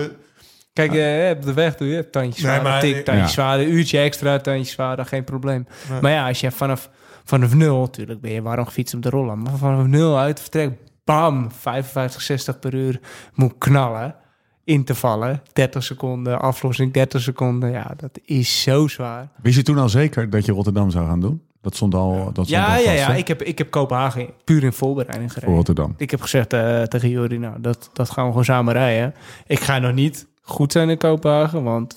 [0.73, 0.87] Ja.
[0.87, 3.33] Kijk, eh, op de weg doe je tandjes Nee, maar- tik, tandjes Ja.
[3.33, 5.67] zwaarder, uurtje extra, tandjes zwaarder, geen probleem.
[5.89, 6.01] Nee.
[6.01, 6.89] Maar ja, als je vanaf,
[7.23, 10.71] vanaf nul, natuurlijk ben je warm gefietst op de rollen, maar vanaf nul uit vertrek,
[11.03, 12.99] bam, 55, 60 per uur
[13.33, 14.15] moet knallen,
[14.63, 19.27] in te vallen, 30 seconden, aflossing 30 seconden, ja, dat is zo zwaar.
[19.41, 21.41] Wist je toen al zeker dat je Rotterdam zou gaan doen?
[21.61, 23.17] Dat stond al, dat stond Ja, al ja, vast, ja, hè?
[23.17, 25.55] ik heb, ik heb Kopenhagen puur in voorbereiding Voor gereden.
[25.55, 25.93] Rotterdam.
[25.97, 29.13] Ik heb gezegd eh, tegen Jori, nou, dat, dat gaan we gewoon samen rijden.
[29.47, 31.93] Ik ga nog niet goed zijn in Kopenhagen, want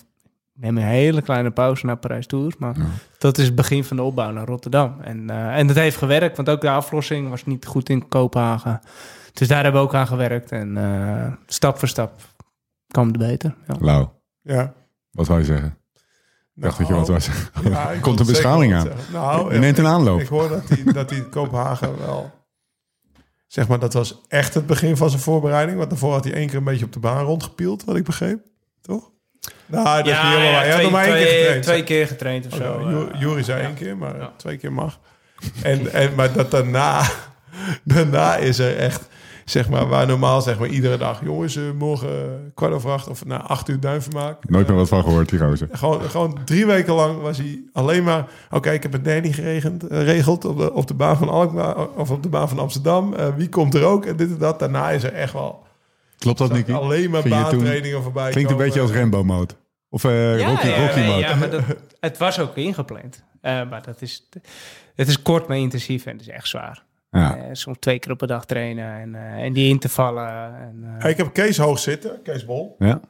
[0.54, 2.56] ik neem een hele kleine pauze naar Parijs Tours.
[2.56, 2.84] Maar Ja.
[3.18, 4.96] dat is het begin van de opbouw naar Rotterdam.
[5.00, 8.80] En, eh, en dat heeft gewerkt, want ook de aflossing was niet goed in Kopenhagen.
[9.32, 10.52] Dus daar hebben we ook aan gewerkt.
[10.52, 12.20] En eh, stap voor stap
[12.88, 13.54] kwam het beter.
[13.66, 13.74] Ja.
[13.80, 14.06] Lau,
[14.42, 14.72] ja.
[15.10, 15.78] wat wou je zeggen?
[16.54, 17.30] Ik dacht dat je wat Nou, was.
[17.72, 18.88] ja, Komt een beschouwing aan.
[19.12, 20.20] Nou, Je neemt een aanloop.
[20.20, 22.30] Ik hoor dat hij dat hij Kopenhagen wel...
[23.46, 25.78] Zeg maar, dat was echt het begin van zijn voorbereiding.
[25.78, 28.38] Want daarvoor had hij één keer een beetje op de baan rondgepield, wat ik begreep.
[28.82, 29.10] Toch?
[29.66, 30.62] Nou, dat is niet helemaal waar.
[30.62, 31.62] Hij had nog maar één keer getraind.
[31.62, 32.80] twee keer getraind of Oh, zo.
[32.80, 33.66] ja, Ju- Jury zei ja.
[33.66, 34.32] één keer, maar Ja.
[34.36, 34.98] twee keer mag.
[35.62, 37.02] En, en, maar dat daarna,
[37.84, 39.08] daarna is er echt,
[39.50, 43.08] zeg maar, waar normaal zeg maar iedere dag, jongens, eh, morgen eh, kwart over acht
[43.08, 44.48] of na acht uur duinvermaak.
[44.48, 45.68] Nooit meer wat van gehoord, die gozer.
[45.72, 48.28] Gewoon, gewoon drie weken lang was hij alleen maar...
[48.50, 52.10] Oké, ik heb het dernie geregeld, geregeld op, de, op de baan van Alkmaar of
[52.10, 53.14] op de baan van Amsterdam.
[53.14, 54.04] Eh, wie komt er ook?
[54.06, 54.58] En dit en dat.
[54.58, 55.64] Daarna is er echt wel
[56.18, 56.72] Klopt dat, Nicky?
[56.72, 59.54] alleen maar baantrainingen voorbij Klinkt een beetje als Rambo mode.
[59.88, 61.20] Of eh, Ja, Rocky, ja, Rocky mode.
[61.20, 61.62] ja, maar dat,
[62.00, 63.22] het was ook ingepland.
[63.40, 64.28] Eh, maar dat is,
[64.94, 66.84] het is kort maar intensief en het is echt zwaar.
[67.16, 67.36] Ja.
[67.36, 70.54] Eh, soms twee keer op een dag trainen en, eh, en die in te vallen.
[70.60, 72.76] En, eh, Ja, ik heb Kees hoog zitten, Kees Bol.
[72.78, 73.00] ja.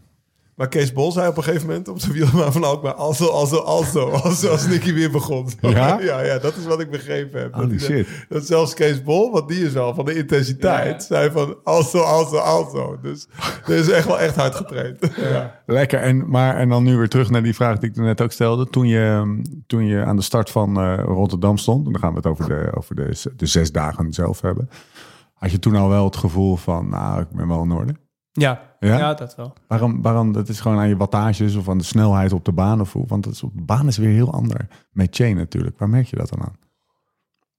[0.57, 2.95] Maar Kees Bol zei op een gegeven moment op de wielbaan van Alkmaar...
[2.95, 5.49] Also, also, also, also, als Nicky weer begon.
[5.61, 6.01] Ja?
[6.01, 7.55] ja, ja, dat is wat ik begrepen heb.
[7.55, 8.09] Holy dat, shit.
[8.29, 11.07] dat zelfs Kees Bol, want die is wel van de intensiteit...
[11.09, 12.99] Ja, zei van also, also, also.
[13.03, 13.27] Dus
[13.67, 14.99] er is echt wel echt hard getraind.
[15.17, 15.61] Ja.
[15.67, 16.01] Lekker.
[16.01, 18.71] En, maar, en dan nu weer terug naar die vraag die ik net ook stelde.
[18.71, 21.87] Toen je, toen je aan de start van eh, Rotterdam stond...
[21.87, 24.69] en dan gaan we het over de, over de, de zes dagen zelf hebben...
[24.69, 24.79] Had
[25.35, 27.95] Had je toen al wel het gevoel van, nou, ik ben wel in orde?
[28.39, 28.99] Ja, Ja?
[28.99, 29.15] ja?
[29.15, 29.53] dat wel.
[29.69, 30.33] Waarom, waarom?
[30.33, 33.07] Dat is gewoon aan je wattages of aan de snelheid op de baan of hoe?
[33.07, 34.67] Want het is op de baan is weer heel ander.
[34.91, 35.79] Met chain natuurlijk.
[35.79, 36.57] Waar merk je dat dan aan?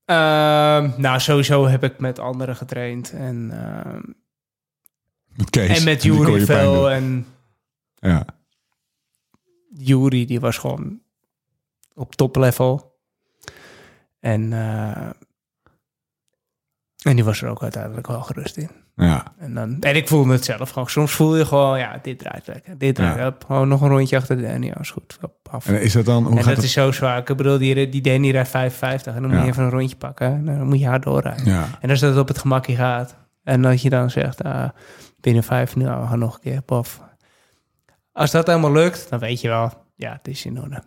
[0.06, 3.12] Ehm, nou, sowieso heb ik met anderen getraind.
[3.12, 4.02] En, ehm,
[5.36, 5.78] Met Kees.
[5.80, 6.90] en met Jury veel.
[6.92, 7.26] En
[7.96, 8.26] Ja.
[9.74, 11.00] Jury, die was gewoon
[11.94, 12.96] op toplevel.
[14.20, 15.10] En, eh,
[17.04, 18.70] en die was er ook uiteindelijk wel gerust in.
[19.06, 19.24] Ja.
[19.38, 20.90] En, dan, en ik voelde het zelf gewoon.
[20.90, 22.78] Soms voel je gewoon, ja, dit draait lekker.
[22.78, 23.28] Dit draait Ja.
[23.28, 23.44] op.
[23.46, 24.66] Gewoon nog een rondje achter de Danny.
[24.66, 25.18] Ja, is goed.
[25.52, 25.68] Af.
[25.68, 26.66] En is dat dan, hoe en gaat dat het?
[26.66, 27.18] is zo zwaar.
[27.18, 29.46] Ik bedoel, die, die Danny rijdt 55 en dan moet Ja.
[29.46, 30.28] je even een rondje pakken.
[30.28, 31.46] En dan moet je hard doorrijden.
[31.46, 31.68] Ja.
[31.82, 33.16] En als dat op het gemakje gaat.
[33.44, 34.70] En dat je dan zegt, ah,
[35.20, 37.02] binnen vijf, nou, we gaan nog een keer, pof.
[38.12, 40.84] Als dat helemaal lukt, dan weet je wel, ja, het is in orde.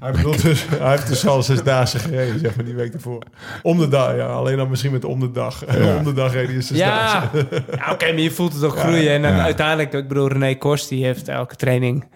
[0.00, 3.22] Hij, bedoelt dus, hij heeft dus al zesdaagse gereden, zeg maar, die week ervoor.
[3.62, 4.26] Om de dag, ja.
[4.26, 5.64] Alleen dan misschien met om de dag.
[5.98, 7.46] om de dag reden is zesdaagse.
[7.50, 9.10] Ja, ja oké, maar je voelt het ook groeien.
[9.10, 9.42] En dan ja.
[9.42, 12.08] uiteindelijk, ik bedoel, René Kost, die heeft elke training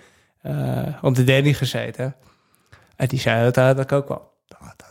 [0.43, 0.55] eh,
[1.01, 2.14] op de Danny gezeten.
[2.97, 4.84] En die zei uiteindelijk ook wel, dat, orde.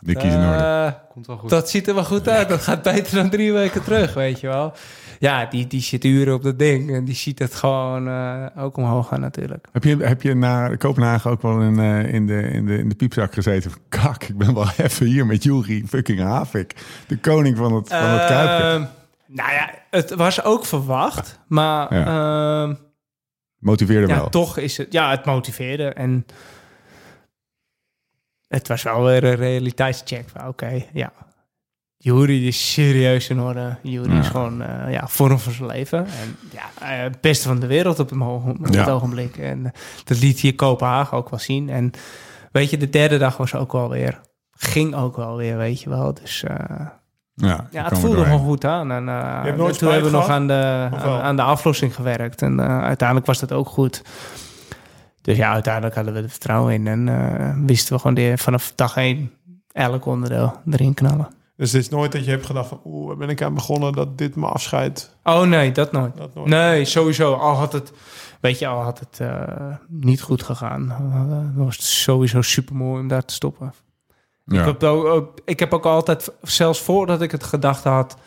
[0.64, 1.50] eh, Komt wel goed.
[1.50, 2.50] Dat ziet er wel goed uit.
[2.50, 4.74] Dat gaat beter dan drie weken terug, weet je wel.
[5.22, 6.94] Ja, die, die zit uren op dat ding.
[6.94, 9.68] En die ziet het gewoon eh, ook omhoog gaan natuurlijk.
[9.72, 12.90] Heb je, heb je naar Kopenhagen ook wel in, eh, in, de, in, de, in
[12.90, 13.72] de piepzak gezeten?
[13.90, 16.76] Kak, ik ben wel even hier met Juri fucking Havik.
[17.08, 18.66] De koning van het, van het Kuipje.
[18.66, 18.84] Ehm,
[19.28, 21.40] nou ja, het was ook verwacht.
[21.48, 22.74] Maar ehm,
[23.58, 24.30] Motiveerde ja, wel.
[24.30, 24.92] toch is het...
[24.92, 25.88] Ja, het motiveerde.
[25.90, 26.26] En
[28.48, 30.30] het was wel weer een realiteitscheck.
[30.30, 31.14] van, Oké, ja.
[32.04, 33.78] Jury is serieus in orde.
[33.84, 34.20] Jury Ja.
[34.20, 36.00] is gewoon eh, ja, vorm van zijn leven.
[36.06, 39.38] En ja, eh, het beste van de wereld op het, mo- op het ogenblik.
[39.38, 39.72] En eh,
[40.04, 41.70] dat liet hier Kopenhagen ook wel zien.
[41.70, 41.92] En
[42.52, 44.20] weet je, de derde dag was ook wel weer...
[44.58, 46.14] Ging ook wel weer, weet je wel.
[46.14, 46.56] Dus eh,
[47.36, 48.92] ja, ja, het er voelde gewoon goed aan.
[48.92, 50.90] En, uh, hebt nooit toen hebben we nog aan de,
[51.22, 52.42] aan, de aflossing gewerkt.
[52.42, 54.04] En eh, uiteindelijk was dat ook goed.
[55.22, 56.88] Dus ja, uiteindelijk hadden we er vertrouwen in.
[56.88, 59.32] En eh, wisten we gewoon de, vanaf dag één
[59.72, 61.28] elk onderdeel erin knallen.
[61.62, 62.82] Dus het is nooit dat je hebt gedacht van...
[62.86, 65.18] Oeh, waar ben ik aan begonnen dat dit me afscheidt?
[65.24, 66.18] Oh nee, dat nooit.
[66.18, 66.48] Dat nooit.
[66.48, 67.34] Nee, sowieso.
[67.34, 67.94] Al had het,
[68.40, 70.90] weet je, al had het eh, niet goed gegaan.
[70.90, 73.74] eh, dan was het sowieso super mooi om daar te stoppen.
[74.46, 74.60] Ja.
[74.60, 78.18] Ik, heb ook, ik heb ook altijd, zelfs voordat ik het gedacht had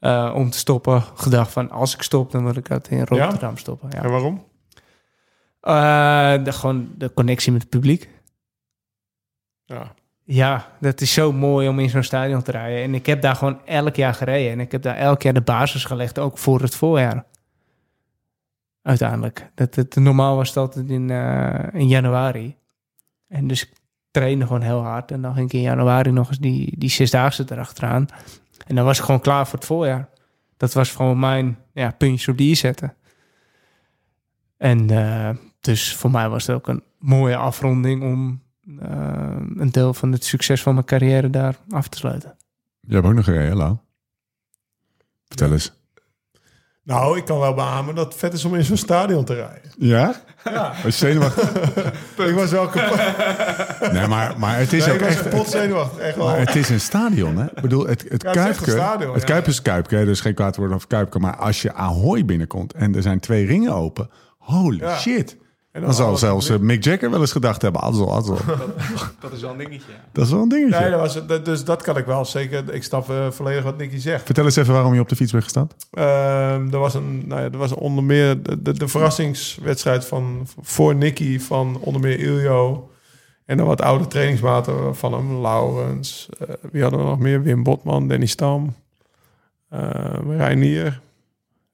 [0.00, 3.56] eh, om te stoppen, gedacht van als ik stop, dan wil ik het in Rotterdam
[3.56, 3.88] stoppen.
[3.92, 4.02] Ja.
[4.02, 4.44] En waarom?
[5.60, 8.08] Eh, de, gewoon de connectie met het publiek.
[9.64, 9.98] Ja.
[10.24, 12.82] Ja, dat is zo mooi om in zo'n stadion te rijden.
[12.82, 14.52] En ik heb daar gewoon elk jaar gereden.
[14.52, 17.24] En ik heb daar elk jaar de basis gelegd, ook voor het voorjaar.
[18.82, 19.50] Uiteindelijk.
[19.54, 22.56] Dat, het, normaal was dat in, eh, in januari.
[23.28, 23.72] En dus ik
[24.10, 25.10] trainde gewoon heel hard.
[25.10, 28.06] En dan ging ik in januari nog eens die, die zesdaagse erachteraan.
[28.66, 30.08] En dan was ik gewoon klaar voor het voorjaar.
[30.56, 32.94] Dat was gewoon mijn ja, puntje op die zetten.
[34.56, 38.42] En eh, dus voor mij was het ook een mooie afronding om
[38.82, 42.36] eh, een deel van het succes van mijn carrière daar af te sluiten.
[42.80, 43.76] Je hebt ook nog gereden, Lau.
[45.28, 45.72] Vertel eens.
[46.82, 49.70] Nou, ik kan wel beamen dat het vet is om in zo'n stadion te rijden.
[49.78, 50.14] Ja?
[50.44, 50.68] Ja.
[50.82, 51.52] Was je zenuwachtig?
[52.30, 53.92] Ik was wel kapot.
[53.92, 55.22] Nee, maar, maar het is Nee, ook ik was echt...
[55.28, 55.98] kapot zenuwachtig.
[55.98, 56.26] Echt wel.
[56.26, 57.44] Maar het is een stadion, hè?
[57.44, 58.64] Ik bedoel, het, het Ja, Kuipke...
[58.64, 59.26] een stadion, het ja.
[59.28, 61.18] Kuip is Kuipke, hè, dus geen kwaad woord over Kuipke.
[61.18, 64.10] Maar als je Ahoy binnenkomt en er zijn twee ringen open...
[64.38, 64.98] Holy Ja.
[64.98, 65.36] shit.
[65.72, 67.80] En Dan alles zelfs eh, Mick Jagger wel eens gedacht hebben...
[67.80, 68.38] Azel, azel.
[69.20, 69.92] Dat is wel een dingetje.
[69.92, 70.04] ja.
[70.12, 70.80] Dat is wel een dingetje.
[70.80, 72.74] Nee, dat was, dat- dus dat kan ik wel zeker.
[72.74, 74.24] Ik stap eh, volledig wat Nicky zegt.
[74.24, 75.68] Vertel eens even waarom je op de fiets bent gestaan.
[75.90, 80.46] Ehm, er was een, nou ja, er was onder meer de, de, de verrassingswedstrijd van
[80.60, 82.90] voor Nicky van onder meer Iljo
[83.44, 86.28] en dan wat oude trainingsmaten van hem, Laurens.
[86.38, 87.42] eh, wie hadden we nog meer?
[87.42, 88.74] Wim Botman, Danny Stam,
[90.28, 91.00] Reinier.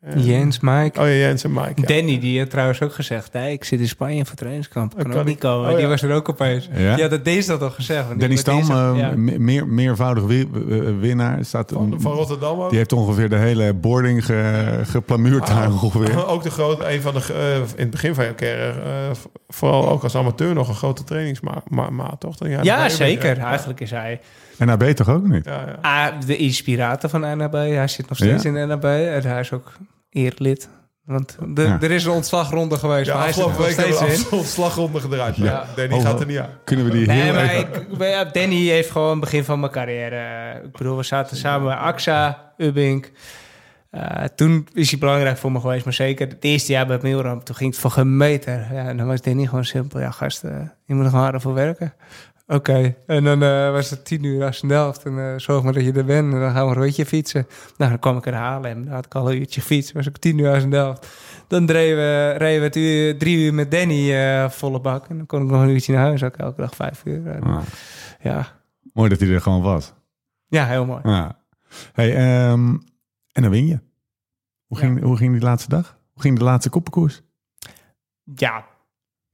[0.06, 1.00] En- Jens, Mike.
[1.00, 1.72] Oh ja, Jens en Mike.
[1.74, 1.86] Ja.
[1.86, 3.32] Danny, die had trouwens ook gezegd...
[3.32, 4.94] Hey, ik zit in Spanje voor trainingskamp.
[4.94, 5.70] Kan, kan ook ik- niet komen.
[5.70, 6.68] oh, Die was er ook opeens.
[6.76, 6.96] Ja?
[6.96, 8.08] Ja, dat deze dat al gezegd.
[8.08, 11.44] die- Danny Stam, deze- eh, meer, meervoudig wi- eh, winnaar.
[11.44, 12.68] Staat Van, van Rotterdam ook.
[12.68, 16.26] die heeft ongeveer de hele boarding ge, geplamuurd daar ongeveer.
[16.32, 19.10] Ook de grote, een van de, eh, in het begin van je carrière, eh,
[19.48, 22.36] vooral ook als amateur nog een grote trainingsmaat, ma ma- toch?
[22.36, 23.38] Dan Ja, zeker.
[23.38, 24.20] Eigenlijk is hij
[24.58, 25.44] En NAB toch ook niet?
[25.44, 26.06] Ja, ja.
[26.06, 27.52] ah, de inspirator van NAB.
[27.52, 28.48] Hij zit nog steeds Ja.
[28.56, 28.84] in NAB.
[28.84, 29.72] En hij is ook
[30.16, 30.68] eerlid.
[31.04, 31.78] Want de, Ja.
[31.80, 34.38] er is een ontslagronde geweest, Ja, maar hij afgelopen nog week hebben steeds we in.
[34.38, 35.36] een slagronde gedraaid.
[35.36, 35.44] Ja.
[35.44, 35.66] Ja.
[35.76, 36.50] Danny Oh, gaat er niet aan.
[36.64, 37.74] Kunnen we die Nee, heel maar even...
[37.74, 40.60] ik, maar ja, Danny heeft gewoon het begin van mijn carrière.
[40.64, 43.10] Ik bedoel, we zaten samen bij AXA, Ubbink.
[43.90, 47.44] Eh, toen is hij belangrijk voor me geweest, maar zeker het eerste jaar bij Milram,
[47.44, 48.66] toen ging het voor geen meter.
[48.72, 51.54] Ja, en dan was Danny gewoon simpel, ja gasten, je moet er gewoon harder voor
[51.54, 51.94] werken.
[52.48, 55.04] Oké, en dan eh, was het tien uur als een Delft.
[55.04, 56.32] En eh, zorg maar dat je er bent.
[56.32, 57.46] En dan gaan we een rondje fietsen.
[57.76, 58.70] Nou, dan kwam ik er halen.
[58.70, 59.92] En dan had ik al een uurtje fiets.
[59.92, 61.06] Was ik tien uur als een Delft.
[61.48, 65.06] Dan reden we, reden we het uur, drie uur met Danny eh, volle bak.
[65.08, 66.22] En dan kon ik nog een uurtje naar huis.
[66.22, 67.26] Ook elke dag vijf uur.
[67.26, 67.62] En, Ah,
[68.22, 68.46] ja.
[68.92, 69.92] mooi dat hij er gewoon was.
[70.48, 71.00] ja, heel mooi.
[71.04, 71.38] Ja.
[71.92, 72.68] Hey, ehm,
[73.32, 73.78] en dan win je.
[74.66, 75.98] Hoe ging, hoe ging die laatste dag?
[76.12, 77.22] Hoe ging de laatste koppenkoers?
[78.34, 78.64] Ja,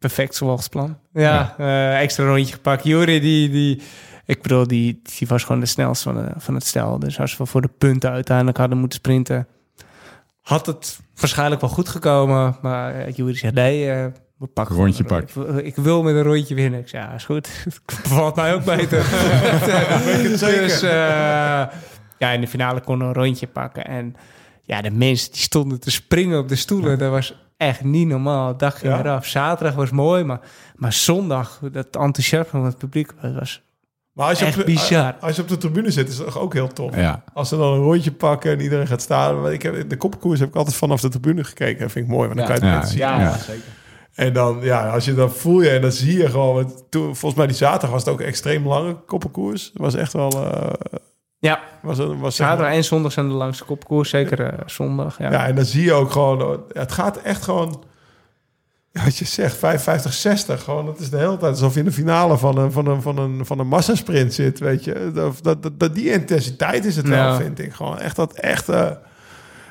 [0.03, 0.98] perfect zoals plan.
[1.12, 2.84] Ja, eh, extra rondje gepakt.
[2.84, 3.82] Juri, die, die,
[4.26, 6.98] ik bedoel, die, die was gewoon de snelste van, de, van het stel.
[6.98, 9.46] Dus als we voor de punten uiteindelijk hadden moeten sprinten,
[10.40, 12.57] had het waarschijnlijk wel goed gekomen.
[12.62, 14.07] Maar uh, Juri zei, nee, uh,
[14.38, 16.80] we pakken Een rondje gewoon- Ik, ik wil met een rondje winnen.
[16.80, 17.48] Ik zei, ja, is goed.
[18.03, 19.05] Bevalt mij ook beter.
[20.28, 20.90] dus eh,
[22.18, 23.84] ja, in de finale konden we een rondje pakken.
[23.86, 24.14] En
[24.62, 26.98] ja, de mensen die stonden te springen op de stoelen.
[26.98, 27.34] Dat was
[27.67, 28.57] echt niet normaal.
[28.57, 28.99] Dag ging Ja?
[28.99, 29.27] eraf.
[29.27, 30.41] Zaterdag was mooi, maar,
[30.77, 33.63] maar zondag, dat enthousiasme van het publiek, dat was...
[34.13, 35.15] Maar als je, Echt op de, bizar.
[35.21, 36.97] als je op de tribune zit, is dat toch ook heel tof.
[36.97, 37.25] Ja.
[37.35, 39.51] Als ze dan een rondje pakken en iedereen gaat staan.
[39.51, 41.81] Ik heb, de koppenkoers heb ik altijd vanaf de tribune gekeken.
[41.81, 42.59] Dat vind ik mooi, want dan Ja.
[42.59, 43.15] kan je het Ja.
[43.19, 43.37] Ja, Ja.
[43.39, 43.63] zeker.
[44.15, 46.55] En dan, ja, als je dan voel je en dan zie je gewoon...
[46.55, 49.65] want Toen, volgens mij die zaterdag was het ook een extreem lange koppenkoers.
[49.73, 50.31] Het was echt wel...
[50.31, 50.71] eh
[51.49, 54.11] Ja, was, was zeg maar- zaterdag en zondag zijn de langste kopkoers.
[54.11, 55.30] Zeker eh, zondag, ja.
[55.30, 56.38] Ja, en dan zie je ook gewoon...
[56.72, 57.84] ja, Het gaat echt gewoon...
[58.90, 60.62] Ja, wat je zegt, 55, 60.
[60.62, 63.03] Gewoon, het is de hele tijd alsof je in de finale van een, van een,
[63.03, 65.11] van een, van een massasprint zit, weet je.
[65.14, 67.36] Dat, dat, dat, die intensiteit is het wel, Ja.
[67.36, 67.72] vind ik.
[67.72, 68.68] Gewoon echt dat echt...
[68.68, 68.90] eh,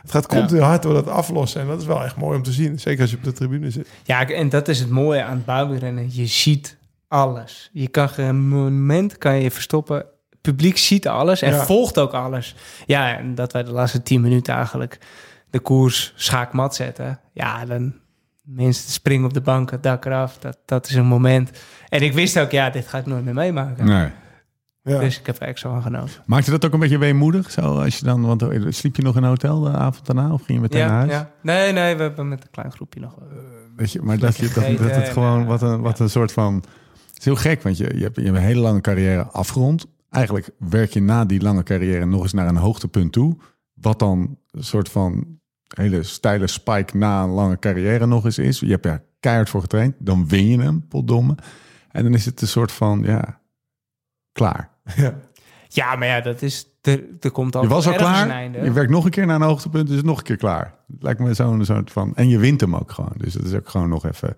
[0.02, 1.62] het gaat continu hard door dat aflossen.
[1.62, 2.80] En dat is wel echt mooi om te zien.
[2.80, 3.88] Zeker als je op de tribune zit.
[4.04, 6.08] Ja, en dat is het mooie aan het buitenrennen.
[6.12, 7.70] Je ziet alles.
[7.74, 10.06] Je kan geen moment kan je verstoppen.
[10.42, 11.66] Publiek ziet alles en Ja.
[11.66, 12.56] volgt ook alles.
[12.86, 14.98] Ja, en dat wij de laatste tien minuten eigenlijk
[15.50, 17.20] de koers schaakmat zetten.
[17.34, 17.94] Ja, dan
[18.44, 20.38] mensen springen op de bank, het dak eraf.
[20.38, 21.52] Dat, dat is een moment.
[21.90, 23.86] En ik wist ook, ja, dit ga ik nooit meer meemaken.
[23.86, 24.10] Nee.
[24.84, 25.00] Ja.
[25.00, 26.22] Dus ik heb er echt zo aan genoten.
[26.26, 27.52] Maakte dat ook een beetje weemoedig?
[27.52, 30.34] Zo, als je dan, want eh, sliep je nog in een hotel de avond daarna
[30.34, 31.12] of ging je meteen naar Ja, huis?
[31.12, 31.30] ja.
[31.42, 33.18] Nee, nee, we hebben met een klein groepje nog.
[33.18, 33.26] eh,
[33.76, 36.56] Weet je, maar dat, je, dat, het gewoon eh, wat een, wat een soort van.
[37.10, 39.86] Het is heel gek, want je, je, hebt, je hebt een hele lange carrière afgerond.
[40.12, 43.38] Eigenlijk werk je na die lange carrière nog eens naar een hoogtepunt toe.
[43.74, 45.40] Wat dan een soort van
[45.76, 48.60] hele steile spike na een lange carrière nog eens is.
[48.60, 49.96] Je hebt er keihard voor getraind.
[50.00, 51.36] Dan win je hem, potdomme.
[51.92, 53.42] En dan is het een soort van, ja,
[54.32, 54.70] klaar.
[54.96, 55.20] Ja.
[55.68, 56.66] Ja, maar ja, dat is...
[56.82, 58.30] Er, er komt al Je was al klaar.
[58.30, 58.60] einde.
[58.60, 60.76] Je werkt nog een keer naar een hoogtepunt, dus nog een keer klaar.
[61.00, 62.16] Lijkt me zo'n soort van.
[62.16, 63.14] En je wint hem ook gewoon.
[63.18, 64.36] Dus dat is ook gewoon nog even.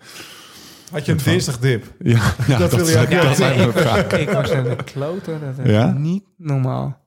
[0.94, 1.86] Had je een dinsdag dip?
[2.00, 4.08] Ja, ja Dat wil je ook- Ja, dat me ik, ook graag.
[4.12, 5.40] ik was een kloter.
[5.40, 5.92] Dat is Ja?
[5.92, 7.02] niet normaal.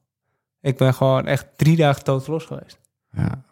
[0.61, 2.79] Ik ben gewoon echt drie dagen dood los geweest.
[3.11, 3.45] Ja.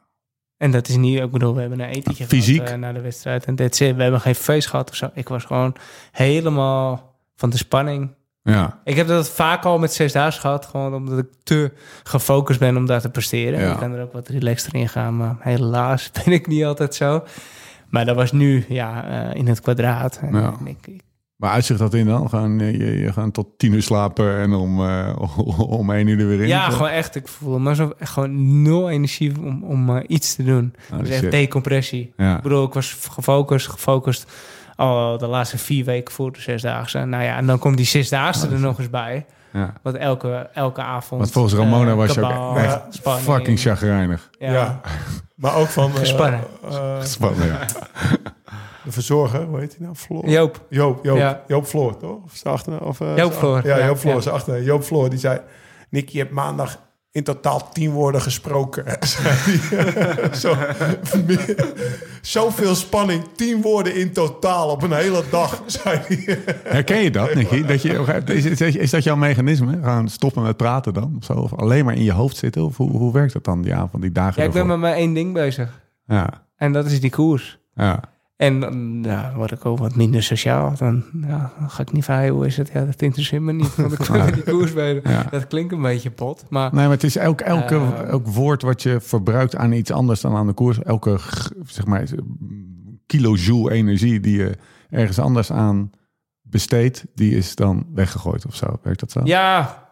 [0.57, 2.57] En dat is niet, ik bedoel, we hebben een etentje Fysiek?
[2.57, 3.45] gehad, eh, na de wedstrijd.
[3.45, 3.97] En that's it.
[3.97, 5.11] We hebben geen feest gehad of zo.
[5.15, 5.75] Ik was gewoon
[6.13, 8.11] helemaal van de spanning.
[8.43, 8.81] ja.
[8.85, 10.67] Ik heb dat vaak al met zes dagen gehad.
[10.67, 11.73] Gewoon omdat ik te
[12.03, 13.61] gefocust ben om daar te presteren.
[13.61, 13.73] Ja.
[13.73, 15.17] Ik kan er ook wat relaxter in gaan.
[15.17, 17.25] Maar helaas ben ik niet altijd zo.
[17.95, 20.19] Maar dat was nu ja, eh, in het kwadraat.
[20.23, 20.55] En Ja.
[20.65, 21.03] ik, ik-
[21.37, 22.29] Maar uitzicht dat in dan?
[22.29, 25.17] Gaan, eh, je, je gaan tot tien uur slapen en om, eh,
[25.81, 26.49] om één uur er weer in?
[26.49, 27.15] Ja, gewoon echt.
[27.15, 30.75] Ik voel me zo echt gewoon nul energie om, om iets te doen.
[30.93, 32.13] Oh, dus echt decompressie.
[32.17, 32.37] Ja.
[32.37, 34.33] Ik bedoel, ik was gefocust, gefocust
[34.77, 36.99] al de laatste vier weken voor de zesdaagse.
[36.99, 39.27] Nou ja, en dan komt die zesdaagse er nog eens bij.
[39.55, 39.73] Ja.
[39.83, 41.21] Want elke, elke avond...
[41.21, 43.25] Want volgens Ramona eh, was je ook echt spanning.
[43.25, 44.31] fucking chagrijnig.
[44.39, 44.53] Ja.
[44.53, 44.81] Ja.
[45.35, 45.91] Maar ook van...
[45.91, 46.41] eh, Gespannen.
[46.71, 47.59] eh, Spannend, ja.
[48.85, 49.95] de verzorger, hoe heet hij nou?
[49.97, 50.29] Floor?
[50.29, 50.65] Joop.
[50.69, 51.41] Joop, Joop, Ja.
[51.47, 52.23] Joop Floor, toch?
[52.25, 52.81] Of zijn achternaam?
[52.81, 54.21] Of, eh, Joop Floor, Ja, ja, Joop Floor, ja.
[54.21, 54.63] zijn achternaam.
[54.63, 55.41] Joop Floor, die zei...
[55.89, 56.79] Nick, je hebt maandag
[57.15, 58.85] in totaal tien woorden gesproken.
[60.43, 60.55] Zo,
[61.27, 61.73] meer-
[62.21, 66.39] zoveel spanning, tien woorden in totaal op een hele dag, zei hij.
[66.65, 67.65] Herken je dat, Nicky?
[67.65, 69.73] Dat je, is, is, is dat jouw mechanisme?
[69.83, 71.15] Gewoon stoppen met praten dan?
[71.19, 71.33] Of, zo?
[71.33, 72.65] of alleen maar in je hoofd zitten?
[72.65, 74.93] Of hoe, hoe werkt dat dan die avond, die dagen Ja, ik ben met maar
[74.95, 75.81] één ding bezig.
[76.07, 77.59] Ja, En dat is die koers.
[77.75, 78.01] ja.
[78.45, 78.61] En
[79.03, 80.75] dan word ik ook wat minder sociaal.
[80.77, 82.71] Dan, ja, dan ga ik niet van, hoe is het?
[82.75, 83.77] Ja, dat interesseert me niet.
[83.77, 84.73] Want ik die koers.
[85.05, 85.23] Ja.
[85.31, 86.45] Dat klinkt een beetje pot.
[86.49, 88.01] Maar Nee, maar het is elk, elke, Eh.
[88.09, 90.79] elk woord wat je verbruikt aan iets anders dan aan de koers.
[90.83, 91.19] Elke
[91.67, 92.05] zeg maar,
[93.07, 94.53] kilojoule energie die je
[94.91, 95.91] ergens anders aan
[96.43, 98.79] besteedt, die is dan weggegooid of zo.
[98.83, 99.21] Werkt dat zo?
[99.25, 99.83] ja,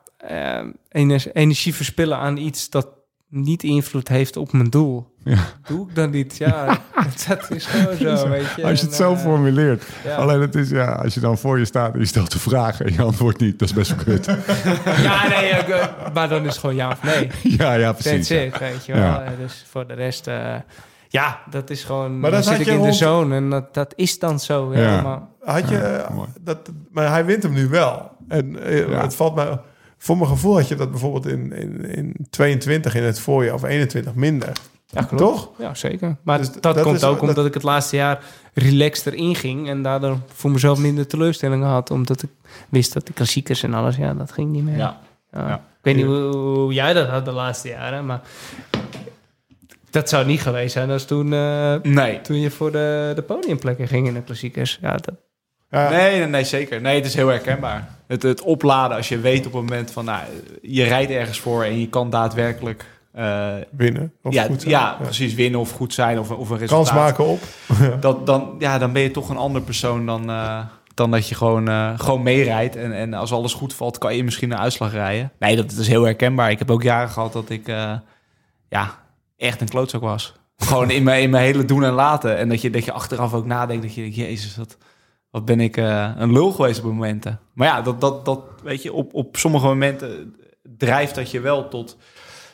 [0.89, 2.89] ener- energie verspillen aan iets dat
[3.35, 5.11] niet invloed heeft op mijn doel.
[5.24, 5.39] Ja.
[5.66, 6.37] Doe ik dan niet?
[6.37, 6.78] Ja,
[7.28, 8.62] dat is gewoon zo, weet je.
[8.64, 9.85] Als je het En, zo eh, formuleert.
[10.05, 10.14] ja.
[10.16, 12.80] Alleen het is, ja, als je dan voor je staat en je stelt de vraag
[12.80, 14.26] en je antwoordt niet, dat is best wel kut.
[15.03, 15.55] Ja, nee,
[16.14, 17.30] maar dan is het gewoon ja of nee.
[17.43, 18.28] ja, ja, precies.
[18.28, 19.03] That's it, weet je wel.
[19.03, 19.22] Ja.
[19.22, 20.55] Eh, Dus voor de rest, eh,
[21.09, 22.20] ja, dat is gewoon...
[22.20, 24.41] Maar dan dat zit ik je in rond- de zone en dat, dat is dan
[24.41, 24.74] zo.
[24.74, 25.03] Ja, Ja.
[25.03, 25.20] Maar,
[25.55, 26.05] Had je,
[26.41, 26.59] dat,
[26.91, 28.11] maar hij wint hem nu wel.
[28.28, 28.57] En
[28.89, 29.01] Ja.
[29.01, 29.59] het valt mij...
[30.03, 33.63] Voor mijn gevoel had je dat bijvoorbeeld in, in, in 22 in het voorjaar of
[33.63, 34.53] 21 minder.
[34.87, 35.23] Ja, klopt.
[35.23, 35.51] Toch?
[35.59, 36.17] Ja, zeker.
[36.23, 38.25] Maar Dus dat, dat komt is- ook dat- omdat ik het laatste jaar
[38.55, 39.69] relaxed erin ging.
[39.69, 41.91] En daardoor voor mezelf minder teleurstellingen had.
[41.91, 42.29] Omdat ik
[42.69, 44.77] wist dat de klassiekers en alles, ja, dat ging niet meer.
[44.77, 45.01] Ja.
[45.33, 45.49] Ja.
[45.49, 45.55] Ja.
[45.55, 48.21] Ik weet niet hoe, hoe jij dat had de laatste jaren, maar
[49.91, 52.21] dat zou niet geweest zijn als toen, eh, Nee.
[52.21, 54.79] toen je voor de, de podiumplekken ging in de klassiekers.
[54.83, 55.15] Ja, dat,
[55.71, 55.91] Ja.
[55.91, 56.81] Nee, nee, nee, zeker.
[56.81, 57.89] Nee, het is heel herkenbaar.
[58.13, 60.05] Het, het opladen als je weet op het moment van...
[60.05, 60.23] Nou,
[60.63, 62.85] je rijdt ergens voor en je kan daadwerkelijk...
[63.13, 64.13] eh, Winnen.
[64.23, 64.73] Of ja, goed zijn.
[64.73, 65.35] ja, precies.
[65.35, 66.87] Winnen of goed zijn of, of een resultaat.
[66.87, 67.41] Kans maken op.
[68.01, 70.59] Dat, dan, ja, dan ben je toch een andere persoon dan, eh,
[70.95, 72.77] dan dat je gewoon, eh, gewoon meerijdt.
[72.77, 75.33] En, en als alles goed valt, kan je misschien een uitslag rijden.
[75.39, 76.51] Nee, dat, is heel herkenbaar.
[76.51, 77.67] Ik heb ook jaren gehad dat ik
[78.69, 78.99] ja,
[79.37, 80.35] echt een klootzak was.
[80.57, 82.37] Gewoon in mijn, in mijn hele doen en laten.
[82.37, 84.77] En dat je, dat je achteraf ook nadenkt dat je jezus, wat,
[85.33, 87.41] wat ben ik eh, een lul geweest op momenten.
[87.53, 90.35] Maar ja, dat, dat, dat weet je, op, op sommige momenten
[90.76, 91.97] drijft dat je wel tot...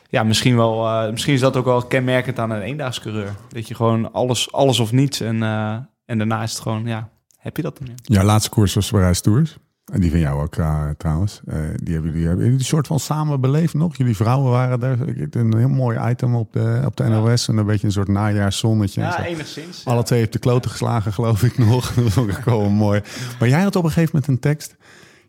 [0.09, 3.35] Ja, misschien, wel, eh, misschien is dat ook wel kenmerkend aan een eendagscoureur.
[3.49, 5.19] Dat je gewoon alles, alles of niets.
[5.19, 7.87] En, eh, en daarna is het gewoon, ja, heb je dat dan?
[8.03, 8.23] Ja.
[8.23, 9.57] Laatste koers was Parijs Tours.
[9.91, 11.41] En die van jou ook eh, trouwens.
[11.45, 13.95] Eh, die hebben jullie, hebben jullie een soort van samen beleefd nog?
[13.97, 14.99] Jullie vrouwen waren daar.
[15.31, 17.47] Een heel mooi item op de, op de NOS.
[17.47, 19.01] En een beetje een soort najaarszonnetje.
[19.01, 19.19] en zo.
[19.21, 19.85] enigszins.
[19.85, 21.93] Alle twee op de kloten geslagen, geloof ik nog.
[21.93, 23.01] Dat vond ik wel mooi.
[23.39, 24.75] Maar jij had op een gegeven moment een tekst.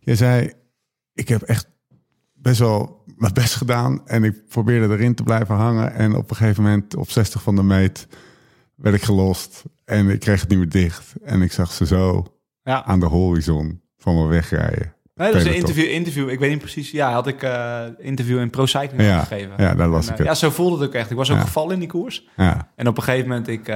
[0.00, 0.52] Je zei,
[1.12, 1.68] ik heb echt
[2.32, 4.06] best wel mijn best gedaan.
[4.06, 5.92] En ik probeerde erin te blijven hangen.
[5.94, 8.06] En op een gegeven moment, op 60 van de meet,
[8.74, 9.64] werd ik gelost.
[9.84, 11.14] En ik kreeg het niet meer dicht.
[11.24, 12.26] En ik zag ze zo
[12.62, 12.84] Ja.
[12.84, 14.92] aan de horizon van me wegrijden.
[15.14, 16.30] Nee, dat is een interview, interview.
[16.30, 16.90] Ik weet niet precies.
[16.90, 19.52] Ja, had ik eh interview in Pro Cycling Ja, gegeven.
[19.56, 20.24] ja, daar las En, ik eh.
[20.26, 21.10] Ja, zo voelde het ook echt.
[21.10, 21.42] Ik was ook Ja.
[21.42, 22.28] gevallen in die koers.
[22.36, 23.74] Ja, En op een gegeven moment, ik, eh,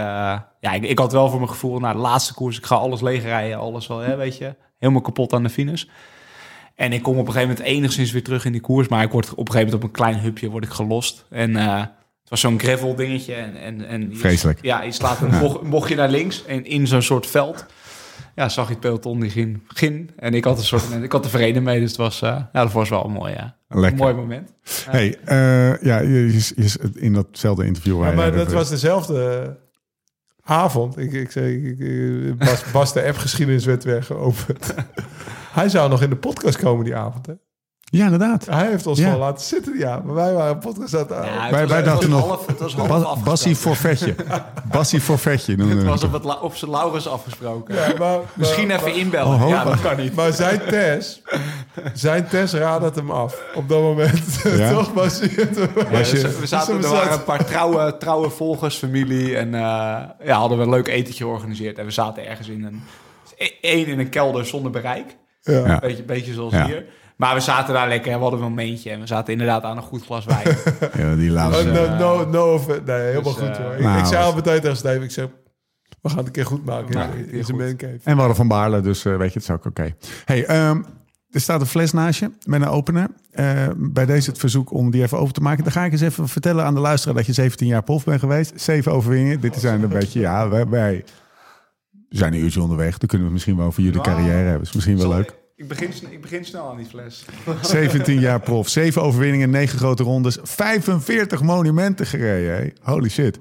[0.60, 3.00] ja, ik, ik had wel voor mijn gevoel, nou, de laatste koers, ik ga alles
[3.00, 5.84] leegrijden, alles wel, hè, weet je, helemaal kapot aan de finish.
[6.74, 9.10] En ik kom op een gegeven moment enigszins weer terug in die koers, maar ik
[9.10, 11.24] word op een gegeven moment op een klein hupje word ik gelost.
[11.30, 11.88] En het
[12.28, 14.58] was zo'n gravel dingetje en, en, en je- Vreselijk.
[14.62, 17.66] Ja, je slaat een bocht, een bochtje naar links en in zo'n soort veld.
[18.34, 20.10] Ja, zag je het peloton die ging, ging.
[20.16, 22.62] En ik had een soort, ik had er vrede mee, dus het was, eh, ja,
[22.62, 23.56] dat was wel een mooi, ja.
[23.68, 23.98] een lekker.
[23.98, 24.52] mooi moment.
[24.90, 29.56] Hey, eh, ja, je, je- je- in datzelfde interview Ja, maar dat was dezelfde
[30.42, 30.98] avond.
[30.98, 34.74] Ik, ik zei, ik, ik- Bas, Bas de app-geschiedenis werd weer geopend.
[35.52, 37.26] Hij zou nog in de podcast komen die avond.
[37.26, 37.32] Hè?
[37.84, 38.46] Ja, inderdaad.
[38.46, 39.08] Hij heeft ons Ja.
[39.10, 40.00] wel laten zitten, ja.
[40.04, 41.08] Maar wij waren podcast aan het...
[41.10, 43.24] Ja, het wij- was- wij dachten nog- half- het was half Bas, afgesproken.
[43.24, 44.14] Bassie forfetje.
[44.70, 46.08] Bassie forfetje noemen Het we was het.
[46.10, 47.74] op, het, la- op zijn Laurens afgesproken.
[47.74, 49.42] Ja, maar, Misschien maar- even inbellen.
[49.42, 49.72] Oh, ja, hoop.
[49.72, 50.14] dat kan niet.
[50.14, 51.22] Maar zijn test,
[51.94, 53.42] zijn test raadde het hem af.
[53.54, 54.40] Op dat moment.
[54.44, 54.70] Ja?
[54.74, 59.36] Toch dus we zaten, er waren een paar trouwe, trouwe volgers, familie.
[59.36, 59.60] En eh,
[60.24, 61.78] ja, hadden we een leuk etentje georganiseerd.
[61.78, 62.82] En we zaten ergens in een...
[63.60, 65.16] één in een kelder zonder bereik.
[65.80, 66.66] Beetje, beetje zoals Ja.
[66.66, 66.84] hier.
[67.16, 68.90] Maar we zaten daar lekker en we hadden wel een meentje.
[68.90, 70.56] En we zaten inderdaad aan een goed glas wijn.
[70.98, 71.68] Ja, die laatste.
[71.68, 72.82] Oh, no, no, no, offense.
[72.84, 73.74] nee, helemaal Dus, goed eh, hoor.
[73.74, 75.26] Ik, nou, ik zei al meteen tegen Steve, ik zeg,
[76.00, 77.98] we gaan het een keer goed maken Ja, in- zijn mancave.
[78.04, 79.94] En we hadden Van Baarle, dus eh, weet je, het is ook oké.
[80.24, 80.82] Hey, ehm,
[81.30, 83.08] er staat een fles naast je met een opener.
[83.30, 85.62] Eh, bij deze het verzoek om die even open te maken.
[85.64, 88.20] Dan ga ik eens even vertellen aan de luisteraar dat je 17 jaar prof bent
[88.20, 88.52] geweest.
[88.60, 89.40] Zeven overwinningen.
[89.40, 91.04] Dit zijn een beetje, ja, wij, wij
[92.08, 92.98] zijn een uurtje onderweg.
[92.98, 94.62] Dan kunnen we het misschien wel over jullie carrière hebben.
[94.62, 95.42] Is misschien wel leuk.
[95.56, 97.24] Ik begin, ik begin snel aan die fles.
[97.62, 102.56] 17 jaar prof, 7 overwinningen, 9 grote rondes, 45 monumenten gereden.
[102.56, 102.70] hè?
[102.92, 103.38] Holy shit.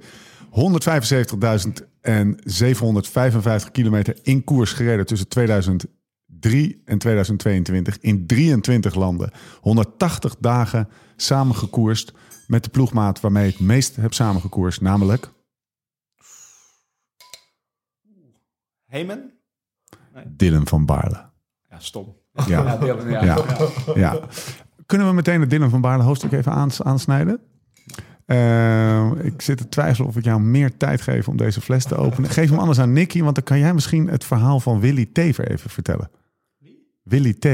[3.65, 9.31] 175.755 kilometer in koers gereden tussen 2003 en 2022 in 23 landen.
[9.61, 12.13] 180 dagen samengekoerst
[12.47, 15.31] met de ploegmaat waarmee ik het meest heb samengekoerst, namelijk
[18.85, 19.33] Hemen?
[20.27, 21.32] Dylan van Baarle.
[21.73, 22.15] Ja, stom.
[22.33, 22.45] Ja.
[22.47, 23.23] Ja, Dylan, ja.
[23.23, 23.35] Ja.
[23.35, 23.93] ja.
[23.95, 24.19] Ja.
[24.85, 27.39] Kunnen we meteen het Dylan van Baarle hoofdstuk even aans- aansnijden?
[28.25, 31.95] Eh, ik zit te twijfelen of ik jou meer tijd geef om deze fles te
[31.95, 32.29] openen.
[32.29, 35.51] Geef hem anders aan Nicky, want dan kan jij misschien het verhaal van Willy Tever
[35.51, 36.09] even vertellen.
[37.03, 37.47] Willy T.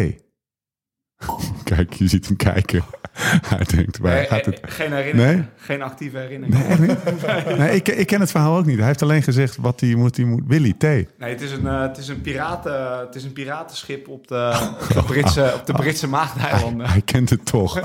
[1.63, 2.83] Kijk, je ziet hem kijken.
[3.55, 4.59] Hij denkt, waar Nee, gaat eh, het?
[4.61, 5.37] Geen herinnering.
[5.37, 5.47] Nee?
[5.55, 6.77] Geen actieve herinnering.
[6.77, 7.57] Nee?
[7.57, 8.77] Nee, ik, ik ken het verhaal ook niet.
[8.77, 10.17] Hij heeft alleen gezegd wat hij moet.
[10.17, 10.81] Hij moet Willy T.
[10.81, 14.69] Nee, het is een, eh, het is een, piraten, het is een piratenschip op de,
[14.81, 16.89] op de Britse, op de Britse Maagdeilanden.
[16.89, 17.79] Hij kent het toch.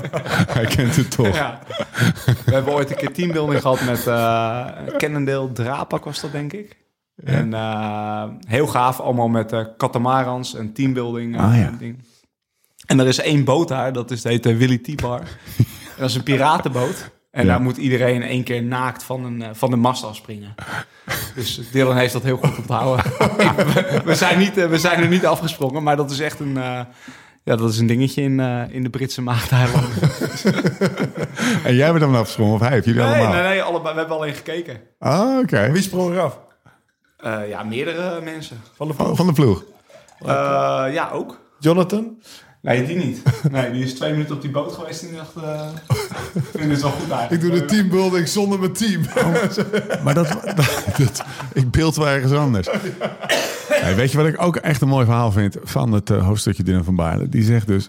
[0.47, 1.35] Hij kent het toch.
[1.35, 1.59] Ja.
[2.45, 4.67] We hebben ooit een keer teambuilding gehad met eh
[4.97, 6.77] Cannondale Drapak was dat, denk ik.
[7.23, 7.53] En
[8.47, 11.39] heel gaaf, allemaal met eh catamarans en teambuilding.
[11.39, 11.65] Ah, ja.
[11.65, 12.03] en ding.
[12.85, 15.19] En er is één boot daar, dat is, heet de Willy T-bar.
[15.19, 15.25] En
[15.97, 17.11] dat is een piratenboot.
[17.31, 17.51] En Ja.
[17.51, 20.55] daar moet iedereen één keer naakt van, een, eh, van de mast afspringen.
[21.35, 23.05] Dus Dylan heeft dat heel goed onthouden.
[23.05, 26.57] we, we zijn niet, eh, we zijn er niet afgesprongen, maar dat is echt een...
[26.57, 26.79] eh,
[27.43, 29.91] Ja, dat is een dingetje in, eh, in de Britse Maagdeilanden.
[31.63, 32.69] En jij bent hem afgesprongen of hij?
[32.69, 33.31] Heeft jullie nee, allemaal?
[33.33, 34.79] nee, nee, allebei, we hebben alleen gekeken.
[34.99, 35.71] Ah, oké.
[35.71, 36.39] Wie sprong eraf?
[37.17, 38.61] Eh, ja, meerdere mensen.
[38.75, 39.17] Van de Van, ploeg?
[39.17, 39.63] van de ploeg.
[40.19, 40.27] Eh,
[40.93, 41.39] ja, ook.
[41.59, 42.17] Jonathan?
[42.65, 43.21] Nee, die niet.
[43.51, 45.35] Nee, die is twee minuten op die boot geweest en die dacht...
[45.35, 45.69] eh
[46.33, 47.67] ik vind het wel goed eigenlijk.
[47.67, 49.01] teambuilding zonder mijn team.
[50.03, 50.55] Maar dat, dat,
[50.97, 52.67] dat- ik beeld wel ergens anders.
[53.95, 56.83] Weet je wat ik ook echt een mooi verhaal vind van het eh, hoofdstukje Dylan
[56.83, 57.29] van Baarle?
[57.29, 57.87] Die zegt dus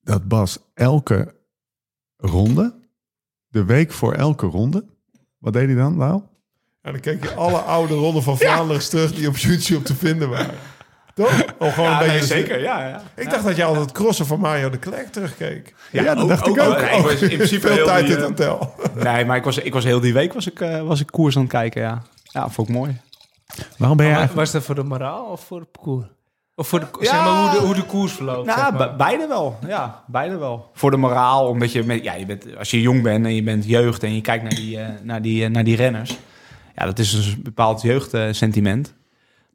[0.00, 1.34] dat Bas elke
[2.16, 2.74] ronde,
[3.48, 4.84] de week voor elke ronde,
[5.38, 6.22] wat deed hij dan, Lau?
[6.82, 10.28] En dan keek je alle oude ronden van Vlaanderen terug die op YouTube te vinden
[10.28, 10.54] waren.
[11.18, 11.44] Toch?
[11.58, 12.34] Om gewoon Ja, een nee, beetje...
[12.34, 12.60] zeker.
[12.60, 13.02] Ja, ja.
[13.16, 15.74] Ik dacht dat jij altijd crossen van Mario de Klerk terugkeek.
[15.92, 16.80] Ja, dat dacht ik ook.
[16.80, 18.74] nee, ik was in principe Veel heel tijd die, in het eh, hotel.
[18.94, 21.36] Nee, maar ik was, ik was heel die week was ik, eh, was ik koers
[21.36, 22.02] aan het kijken, ja.
[22.22, 22.96] Ja, vond ik mooi.
[23.78, 26.06] Waarom ben jij Maar was dat voor de moraal of voor het parcours?
[26.54, 27.06] Of voor de, Ja.
[27.10, 28.46] zeg maar, hoe de, hoe de koers verloopt?
[28.46, 28.88] Nou, zeg maar.
[28.90, 29.58] be- beide wel.
[29.66, 30.70] Ja, beide wel.
[30.74, 33.42] Voor de moraal, omdat je, met, ja, je bent, als je jong bent en je
[33.42, 36.18] bent jeugd en je kijkt naar die, eh, naar die, naar die renners.
[36.76, 38.94] Ja, dat is dus een bepaald jeugdsentiment.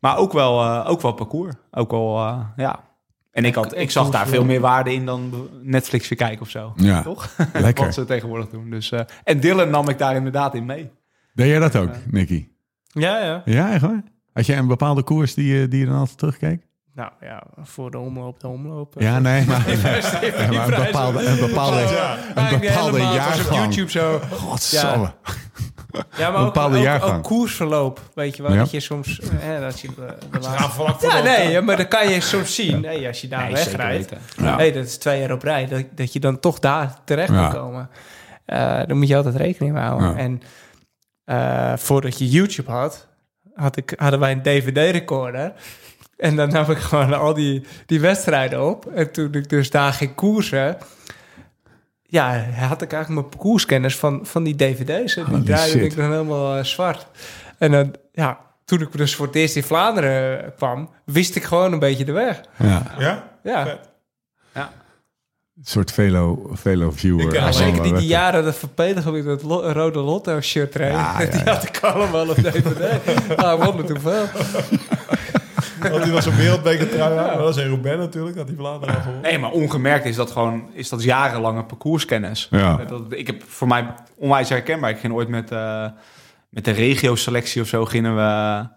[0.03, 1.53] Maar ook wel, eh, ook wel parcours.
[1.71, 2.79] Ook wel, eh, ja.
[3.31, 6.49] En ik, had, ik zag daar veel meer waarde in dan Netflix weer kijken of
[6.49, 6.73] zo.
[6.75, 7.29] Ja, Toch?
[7.53, 7.85] lekker.
[7.85, 8.69] Wat ze tegenwoordig doen.
[8.69, 10.91] Dus, eh, en Dylan nam ik daar inderdaad in mee.
[11.33, 12.47] Deed jij dat ook, Nicky?
[12.87, 13.41] Ja, ja.
[13.45, 14.03] Ja, echt waar?
[14.33, 16.65] Had jij een bepaalde koers die, je- die je dan altijd terugkeek?
[16.95, 18.93] Nou ja, voor de omloop, de omloop.
[18.97, 19.81] Ja, nee, maar, ja,
[20.51, 21.81] maar een bepaalde, een bepaalde,
[22.35, 23.55] een bepaalde op jaargang.
[23.75, 24.19] YouTube zo.
[24.31, 25.03] Godsamme.
[25.23, 25.33] Ja,
[25.93, 27.13] maar Een ook, bepaalde ook, jaargang.
[27.17, 28.51] ook koersverloop, weet je wel.
[28.51, 28.57] Ja.
[28.57, 29.19] Dat je soms...
[29.19, 29.93] eh, dat je de,
[30.31, 32.87] de laatste- vlak voor ja, nee, ja, maar dan kan je soms zien.
[33.07, 34.11] Als je daar Nee, wegrijdt.
[34.37, 34.55] Ja.
[34.55, 35.67] Hey, dat is twee jaar op rij.
[35.67, 37.41] Dat, dat je dan toch daar terecht Ja.
[37.43, 37.89] moet komen.
[38.45, 40.09] Eh daar moet je altijd rekening mee houden.
[40.09, 40.15] Ja.
[40.17, 40.41] En
[41.25, 43.07] eh, voordat je YouTube had,
[43.55, 45.53] had ik, hadden wij een DVD-recorder.
[46.17, 48.85] En dan nam ik gewoon al die, die wedstrijden op.
[48.85, 50.77] En toen ik dus daar ging koersen...
[52.13, 55.15] Ja, had ik eigenlijk mijn parcourskennis van, van die dvd's.
[55.15, 55.81] En die Holy draaide shit.
[55.91, 57.07] ik dan helemaal eh, zwart.
[57.57, 60.89] En dan, ja, toen ik dus voor het eerst in Vlaanderen eh, kwam...
[61.05, 62.41] wist ik gewoon een beetje de weg.
[62.57, 63.23] Ja, Ja?
[63.43, 63.65] Ja.
[63.65, 63.79] Vet.
[64.53, 67.25] een soort velo, velo viewer.
[67.25, 70.73] Ik, eh, Ja, zeker die, die jaren dat Verpeden met dat lo- rode Lotto shirt.
[70.73, 71.51] Ja, ja, Die ja.
[71.53, 72.99] had ik allemaal op DVD.
[73.35, 74.25] Ah, wonder hoeveel.
[75.91, 77.37] Want hij was een wereldbeker trui aan.
[77.37, 79.21] Dat is in Roubaix natuurlijk, dat hij Vlaanderen al gewonnen.
[79.21, 82.47] Nee, maar ongemerkt is dat gewoon is dat jarenlange parcourskennis.
[82.51, 82.75] Ja.
[82.75, 84.89] Dat, ik heb voor mij onwijs herkenbaar.
[84.89, 85.85] Ik ging ooit met, eh,
[86.49, 88.67] met de regio-selectie of zo gingen we,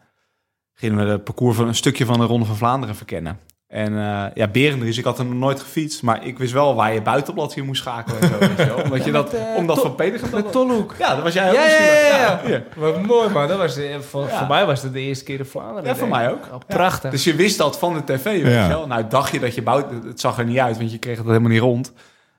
[0.75, 3.39] gingen we de parcours van een stukje van de Ronde van Vlaanderen verkennen.
[3.77, 6.93] En eh ja, Berendries, ik had er nog nooit gefietst, maar ik wist wel waar
[6.95, 8.39] je buitenblad hier moest schakelen en zo.
[8.39, 8.83] weet je wel.
[8.85, 10.95] Omdat je dat, met, eh, omdat van Peter Met dat Tolhoek.
[10.99, 11.97] Ja, dat was jij ook Ja, ja, misschien.
[12.11, 12.41] ja, ja.
[12.45, 12.65] hier.
[12.77, 13.49] Wat mooi, man.
[13.49, 14.39] Dat was de, voor, Ja.
[14.39, 15.85] voor mij was het de eerste keer in Vlaanderen.
[15.85, 16.45] Ja, voor mij ook.
[16.45, 16.75] Oh, Ja.
[16.77, 17.11] prachtig.
[17.11, 18.63] Dus je wist dat van de tv, weet Ja.
[18.63, 18.87] je wel.
[18.87, 20.03] Nou, dacht je dat je buiten...
[20.07, 21.93] Het zag er niet uit, want je kreeg het helemaal niet rond.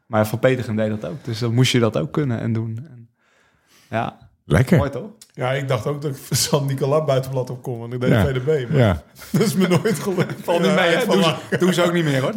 [0.05, 1.17] Maar Van Petergem deed dat ook.
[1.25, 2.87] Dus dan moest je dat ook kunnen en doen.
[2.89, 3.09] En,
[3.89, 4.77] ja, Lekker.
[4.77, 5.09] mooi toch?
[5.37, 7.79] Ja, ik dacht ook dat ik van San Nicolas buitenblad opkom.
[7.79, 8.25] Want ik deed Ja.
[8.25, 8.69] VDB.
[8.69, 9.03] Maar Ja.
[9.31, 10.33] dat is me nooit gelukt.
[10.43, 11.05] Valt niet mee, hè?
[11.59, 12.33] Doen ze, ze ook niet meer, hoor.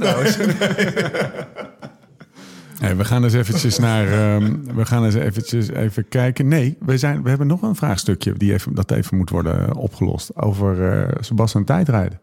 [2.80, 4.06] Hey, we gaan eens eventjes naar.
[4.12, 6.48] ehm, we gaan eens eventjes even kijken.
[6.48, 10.36] Nee, we, zijn, we hebben nog een vraagstukje die even, dat even moet worden opgelost.
[10.36, 12.20] Over eh Sebastian tijdrijden.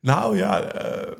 [0.00, 1.12] Nou ja, eh,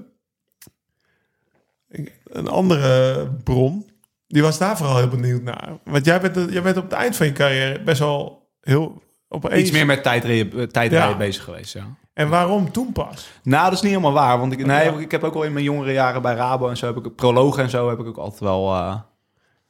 [1.89, 3.88] ik- een andere bron.
[4.29, 5.69] Die was daar vooral heel benieuwd naar.
[5.85, 9.61] Want jij bent, jij bent op het eind van je carrière best wel heel opeens.
[9.61, 11.17] Iets meer met tijdrijden, eh, tijdrijden Ja.
[11.17, 11.85] bezig geweest, ja.
[12.15, 13.29] En waarom toen pas?
[13.43, 14.39] Nou, dat is niet helemaal waar.
[14.39, 16.87] Want ik, nee, ik heb ook al in mijn jongere jaren bij Rabo en zo...
[16.95, 18.95] Heb ik, prologen en zo heb ik ook altijd wel, eh,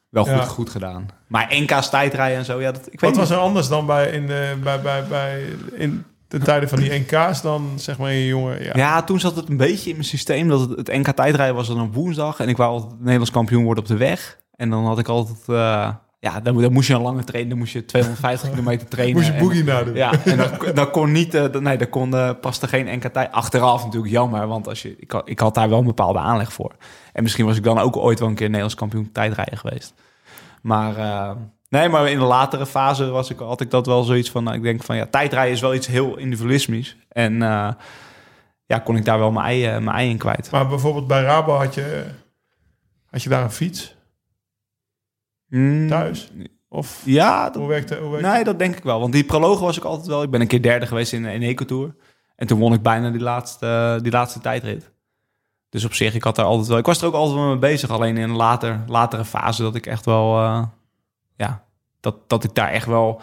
[0.08, 0.40] wel goed, Ja.
[0.42, 1.08] goed gedaan.
[1.26, 3.18] Maar NK's tijdrijden en zo, ja, dat, ik weet Wat niet.
[3.18, 5.42] was er anders dan bij, in, de, bij, bij, bij
[5.74, 8.62] in de tijden van die NK's dan zeg maar in je jonge...
[8.64, 8.72] Ja.
[8.74, 11.68] Ja, toen zat het een beetje in mijn systeem dat het, het NK tijdrijden was
[11.68, 14.38] dan op woensdag en ik wou altijd Nederlands kampioen worden op de weg.
[14.58, 15.90] En dan had ik altijd, eh,
[16.20, 19.16] ja, dan, dan moest je een lange trainen, dan moest je 250 kilometer trainen.
[19.16, 19.94] Moest je boogie nadoen.
[19.94, 23.02] Ja, en dat, dat kon niet, eh, dat- nee, daar kon, eh, paste geen NK
[23.06, 23.32] tijd.
[23.32, 26.52] Achteraf natuurlijk jammer, want als je, ik, had, ik had daar wel een bepaalde aanleg
[26.52, 26.72] voor.
[27.12, 29.94] En misschien was ik dan ook ooit wel een keer Nederlands kampioen tijdrijden geweest.
[30.62, 30.94] Maar
[31.68, 34.56] nee, maar in de latere fase was ik, had ik dat wel zoiets van, nou,
[34.56, 36.96] ik denk van ja, tijdrijden is wel iets heel individualismisch.
[37.08, 37.34] En
[38.66, 40.50] ja, kon ik daar wel mijn ei, mijn ei in kwijt.
[40.50, 42.04] Maar bijvoorbeeld bij Rabo had je,
[43.10, 43.96] had je daar een fiets
[45.48, 46.30] Mm, thuis?
[46.68, 49.00] Of Ja, dat, hoe werkte hoe werkte Nee, dat denk ik wel.
[49.00, 50.22] Want die prologen was ik altijd wel.
[50.22, 51.94] Ik ben een keer derde geweest in een Ecotour.
[52.36, 54.90] En toen won ik bijna die laatste, die laatste tijdrit.
[55.68, 56.78] Dus op zich, ik had daar altijd wel...
[56.78, 57.90] Ik was er ook altijd wel mee bezig.
[57.90, 60.38] Alleen in een later, latere fase dat ik echt wel...
[60.38, 60.62] eh,
[61.36, 61.64] ja,
[62.00, 63.20] dat, dat ik daar echt wel...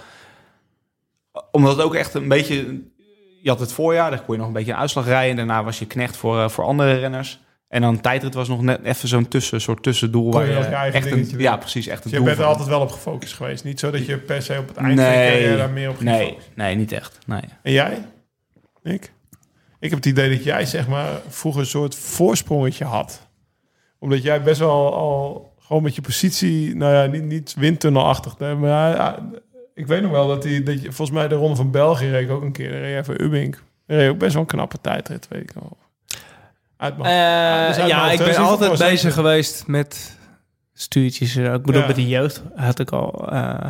[1.52, 2.84] Omdat het ook echt een beetje...
[3.41, 5.30] Je had het voorjaar, daar kon je nog een beetje een uitslag rijden.
[5.30, 7.45] En daarna was je knecht voor, eh, voor andere renners.
[7.68, 10.26] En dan tijdrit was nog net even zo'n tussen, soort tussendoel.
[10.26, 11.40] Je waar je echt een, doen.
[11.40, 11.88] ja, precies.
[11.88, 13.64] Echt een Dus je bent er altijd wel op gefocust geweest.
[13.64, 16.28] Niet zo dat je per se op het eind Nee, daar meer op ging nee,
[16.28, 16.52] focussen.
[16.56, 17.18] nee, niet echt.
[17.26, 17.42] Nee.
[17.62, 18.06] En jij?
[18.84, 19.14] Ik?
[19.80, 23.28] Ik heb het idee dat jij zeg maar vroeger een soort voorsprongetje had.
[24.00, 28.38] Omdat jij best wel al gewoon met je positie, nou ja, niet, niet windtunnelachtig.
[28.38, 29.20] Maar
[29.74, 32.24] ik weet nog wel dat hij, dat je, volgens mij de Ronde van België reed
[32.24, 32.72] ik ook een keer.
[32.72, 33.64] Daar reed voor Ubbink.
[33.88, 35.78] Daar reed ook best wel een knappe tijdrit, weet ik wel.
[36.77, 37.10] Uit mijn-
[37.61, 40.18] Eh, dus uit ja, mijn ik ben altijd bezig geweest met
[40.73, 41.35] stuurtjes.
[41.35, 41.85] Ik bedoel, Ja.
[41.85, 43.69] bij de jeugd had ik al, eh,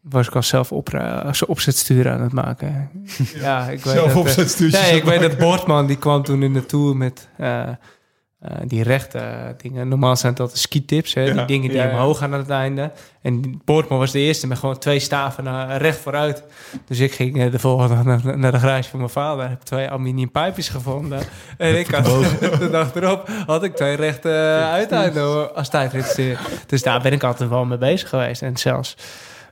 [0.00, 2.90] was ik al zelf op, uh, opzetsturen aan het maken.
[3.34, 6.42] ja, ik weet Zelf dat, eh, opzetstuurtjes Nee, ik weet dat Boortman, die kwam toen
[6.42, 7.28] in de Tour met
[8.40, 9.88] eh, eh, die rechte eh, dingen.
[9.88, 11.90] Normaal zijn dat de ski-tips, hè, Ja, die dingen die ja, ja.
[11.90, 12.92] omhoog gaan aan het einde.
[13.22, 16.44] En Boortman was de eerste met gewoon twee staven naar, recht vooruit.
[16.86, 19.48] Dus ik ging eh, de volgende dag naar, naar de garage van mijn vader.
[19.48, 21.22] Heb twee aluminiumpijpjes gevonden.
[21.58, 22.04] En ik had
[22.58, 24.28] de dag erop had ik twee rechte
[24.72, 26.40] uiteinden als tijdritstuur.
[26.66, 28.42] Dus daar ben ik altijd wel mee bezig geweest.
[28.42, 28.96] En zelfs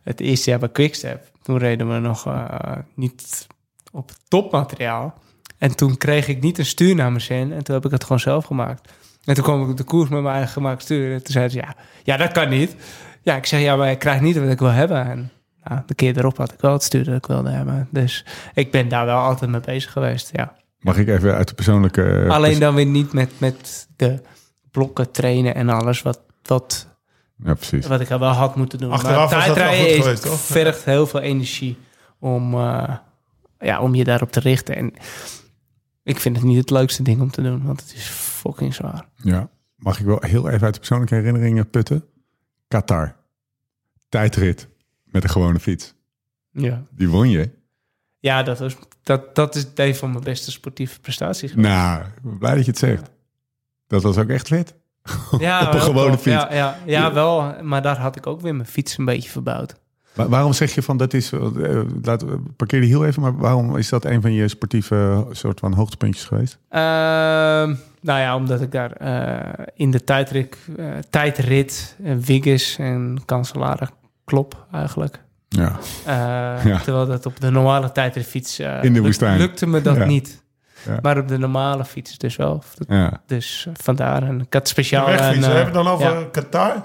[0.03, 3.47] het eerste jaar bij Quickstep, toen reden we nog eh, niet
[3.93, 5.15] op topmateriaal.
[5.59, 7.53] En toen kreeg ik niet een stuur naar mijn zin.
[7.53, 8.93] En toen heb ik het gewoon zelf gemaakt.
[9.25, 11.13] En toen kwam ik op de koers met mijn eigen gemaakt stuur.
[11.13, 12.77] En toen zeiden ze, ja, ja, dat kan niet.
[13.23, 15.07] Ja, ik zeg, ja, maar ik krijg niet wat ik wil hebben.
[15.07, 15.31] En
[15.65, 17.89] nou, de keer erop had ik wel het stuur dat ik wilde hebben.
[17.91, 18.25] Dus
[18.55, 20.57] ik ben daar wel altijd mee bezig geweest, ja.
[20.81, 22.03] Mag ik even uit de persoonlijke...
[22.03, 24.23] eh, Alleen dan weer niet met, met de
[24.71, 26.89] blokken trainen en alles wat, wat,
[27.45, 27.87] Ja, precies.
[27.87, 28.91] wat ik al wel had moeten doen.
[28.91, 30.41] Achteraf was dat wel tijdrijden goed is- geweest, toch?
[30.41, 31.79] vergt heel veel energie
[32.21, 32.95] om, eh,
[33.59, 34.77] ja, om je daarop te richten.
[34.77, 34.93] En
[36.09, 39.09] ik vind het niet het leukste ding om te doen, want het is fucking zwaar.
[39.15, 39.49] Ja.
[39.77, 42.05] Mag ik wel heel even uit de persoonlijke herinneringen putten?
[42.69, 43.17] Qatar.
[44.09, 44.69] Tijdrit
[45.05, 45.95] met een gewone fiets.
[46.53, 47.51] Ja, Die won je.
[48.19, 51.55] ja dat, was, dat, dat is een van mijn beste sportieve prestaties.
[51.55, 53.11] Nou, ik ben blij dat je het zegt.
[53.87, 54.75] Dat was ook echt vet.
[55.39, 56.21] Ja, op een gewone tof.
[56.23, 56.35] fiets.
[56.35, 57.63] Ja, ja, ja, wel.
[57.63, 59.75] Maar daar had ik ook weer mijn fiets een beetje verbouwd.
[60.19, 61.33] Wa- waarom zeg je van dat is...
[61.33, 61.41] eh,
[62.03, 62.25] laat,
[62.57, 65.73] parkeer die heel even, maar waarom is dat een van je sportieve eh, soort van
[65.73, 66.59] hoogtepuntjes geweest?
[66.69, 73.89] Ehm, nou ja, omdat ik daar eh, in de tijdrit, eh, tijdrit Wiggins en Cancellara
[74.25, 75.21] klop eigenlijk.
[75.49, 75.79] Ja.
[76.07, 76.79] Eh, Ja.
[76.79, 78.59] Terwijl dat op de normale tijdritfiets...
[78.59, 79.39] eh, In de woestijn.
[79.39, 80.05] Lukte me dat Ja.
[80.05, 80.43] niet.
[80.87, 80.99] Ja.
[81.03, 82.63] Maar op de normale fiets dus wel.
[82.89, 83.21] ja.
[83.27, 84.23] Dus vandaar.
[84.23, 85.09] En ik had speciaal...
[85.09, 86.25] Een, We hebben het dan over ja.
[86.33, 86.81] Qatar.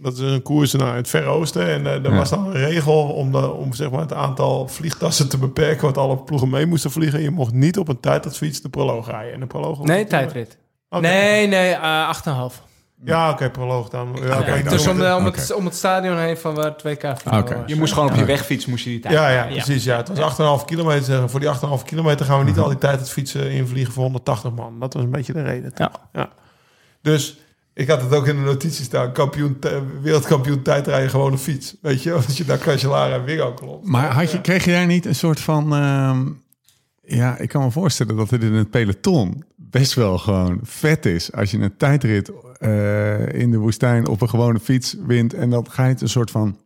[0.00, 1.68] Dat is een koers naar het Verre Oosten.
[1.68, 2.16] En eh, er Ja.
[2.16, 5.84] was dan een regel om, de, om zeg maar, het aantal vliegtassen te beperken...
[5.86, 7.20] wat alle ploegen mee moesten vliegen.
[7.22, 9.32] Je mocht niet op een tijdritfiets de proloog rijden.
[9.32, 10.58] En de proloog Nee, tijdrit.
[10.88, 11.00] Oké.
[11.02, 12.14] Nee, nee, eh
[12.50, 12.66] 8,5.
[13.04, 14.08] Ja, oké, proloog dan.
[14.14, 16.72] Ja, oké, Oké, dan- Dus om, de- om, het, om het stadion heen van waar
[16.76, 17.62] 2K Oké.
[17.66, 19.14] Je moest gewoon op je wegfiets moest je die tijd.
[19.14, 19.84] ja, ja, precies.
[19.84, 19.96] Ja.
[19.96, 21.04] Het was 8,5 kilometer.
[21.04, 21.30] Zeggen.
[21.30, 24.52] Voor die 8,5 kilometer gaan we niet al die tijd het fietsen invliegen voor 180
[24.52, 24.80] man.
[24.80, 25.72] Dat was een beetje de reden.
[25.74, 25.90] Ja.
[26.12, 26.28] ja.
[27.02, 27.38] Dus
[27.78, 29.12] ik had het ook in de notities staan.
[29.12, 29.58] Kampioen,
[30.02, 31.76] wereldkampioen tijdrijden gewoon een fiets.
[31.82, 33.86] Weet je, als je daar Cancellara en Wiggo klopt.
[33.86, 35.74] Maar had je, kreeg je daar niet een soort van...
[35.74, 36.26] ehm,
[37.02, 41.32] ja, ik kan me voorstellen dat het in het peloton best wel gewoon vet is...
[41.32, 45.34] als je een tijdrit eh, in de woestijn op een gewone fiets wint...
[45.34, 46.56] en dan ga je het een soort van...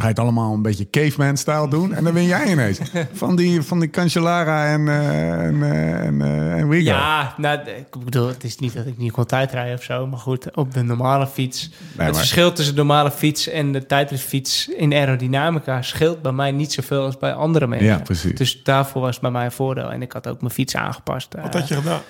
[0.00, 2.80] Ga je het allemaal een beetje caveman-style doen en dan win jij ineens.
[3.12, 6.82] Van die, van die Cancellara en, eh en, eh, en, eh, en.
[6.82, 10.06] Ja, nou, ik bedoel, het is niet dat ik niet kon tijdrijden of zo.
[10.06, 11.62] Maar goed, op de normale fiets.
[11.62, 16.50] het maar- verschil tussen de normale fiets en de tijdritfiets in aerodynamica scheelt bij mij
[16.50, 17.88] niet zoveel als bij andere mensen.
[17.88, 18.34] Ja, precies.
[18.34, 19.92] Dus daarvoor was het bij mij een voordeel.
[19.92, 21.34] En ik had ook mijn fiets aangepast.
[21.42, 22.00] Wat had je gedaan?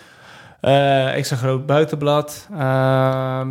[0.60, 2.48] Eh, extra groot buitenblad.
[2.58, 3.48] ehm,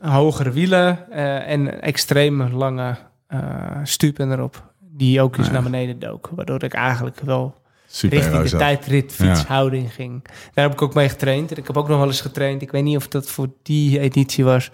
[0.00, 1.10] hogere wielen.
[1.10, 2.96] eh, en extreem lange
[3.26, 3.40] eh
[3.82, 4.64] stupen erop.
[4.78, 5.60] Die ook eens Ah, ja.
[5.60, 6.30] naar beneden dook.
[6.34, 7.54] Waardoor ik eigenlijk wel
[7.86, 8.58] Super richting de zat.
[8.58, 10.24] tijdritfietshouding ging.
[10.54, 11.50] Daar heb ik ook mee getraind.
[11.50, 12.62] En ik heb ook nog wel eens getraind.
[12.62, 14.70] Ik weet niet of dat voor die editie was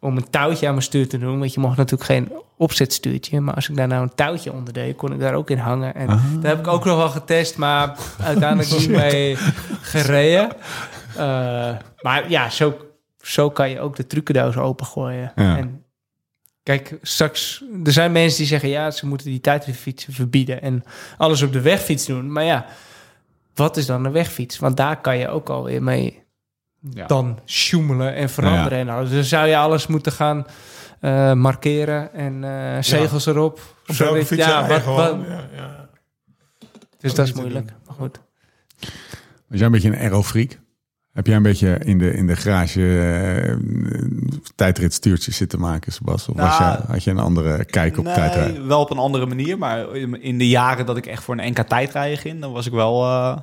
[0.00, 1.38] om een touwtje aan mijn stuur te doen.
[1.38, 3.40] Want je mocht natuurlijk geen opzetstuurtje.
[3.40, 5.94] Maar als ik daar nou een touwtje onder deed, kon ik daar ook in hangen.
[5.94, 6.22] En Ah.
[6.34, 9.36] dat heb ik ook nog wel getest, maar uiteindelijk niet mee
[9.80, 10.48] gereden.
[11.16, 11.70] Eh,
[12.00, 12.74] maar ja, zo,
[13.22, 15.32] zo kan je ook de trucendoos opengooien.
[15.36, 15.56] Ja.
[15.56, 15.84] En
[16.62, 17.64] kijk, straks...
[17.84, 18.68] Er zijn mensen die zeggen...
[18.68, 20.62] ja, ze moeten die tijdritfietsen verbieden...
[20.62, 20.84] en
[21.16, 22.32] alles op de wegfiets doen.
[22.32, 22.66] Maar ja,
[23.54, 24.58] wat is dan een wegfiets?
[24.58, 26.22] Want daar kan je ook alweer mee
[26.90, 27.06] Ja.
[27.06, 28.78] dan sjoemelen en veranderen.
[28.78, 29.08] En alles.
[29.08, 30.46] Dus dan zou je alles moeten gaan
[31.00, 33.60] eh, markeren en eh, zegels erop.
[33.86, 35.26] Op welke fiets ja, wat, gewoon.
[35.26, 35.38] wat-
[36.98, 37.72] dus dat is niet te moeilijk.
[37.86, 38.20] Maar goed.
[39.48, 40.58] Was jij een beetje een aerofreak?
[41.12, 43.56] Heb jij een beetje in de, in de garage eh,
[44.54, 46.28] tijdritstuurtjes zitten maken, Sebas?
[46.28, 48.52] Of was Nou, jij, had je een andere kijk op tijdrijden?
[48.58, 49.58] Nee, wel op een andere manier.
[49.58, 52.72] Maar in de jaren dat ik echt voor een NK tijdrijden ging, dan was ik
[52.72, 53.04] wel...
[53.04, 53.36] eh,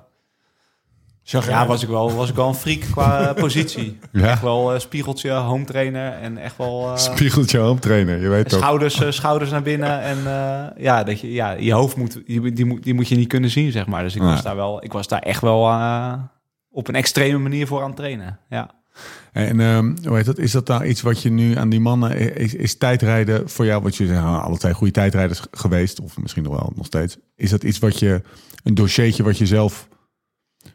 [1.23, 3.99] Ja, was ik wel, was ik wel een freak qua positie.
[4.11, 4.27] Ja.
[4.27, 6.87] Echt wel eh, spiegeltje, home trainer en echt wel...
[6.91, 8.59] eh, Spiegeltje home trainer, je weet toch.
[8.59, 12.65] schouders, schouders naar binnen en eh, ja, dat je, ja, je hoofd moet, die, die,
[12.65, 14.03] moet, die moet je niet kunnen zien, zeg maar.
[14.03, 16.13] Dus ik was daar wel, ik was daar echt wel eh,
[16.69, 18.39] op een extreme manier voor aan het trainen.
[18.49, 18.77] Ja.
[19.31, 20.37] En ehm, hoe heet dat?
[20.37, 22.35] Is dat nou iets wat je nu aan die mannen...
[22.35, 25.99] Is, is tijdrijden voor jou, wat je zegt, nou, alle twee goede tijdrijders geweest...
[25.99, 27.17] of misschien nog wel nog steeds.
[27.35, 28.21] Is dat iets wat je,
[28.63, 29.87] een dossiertje wat je zelf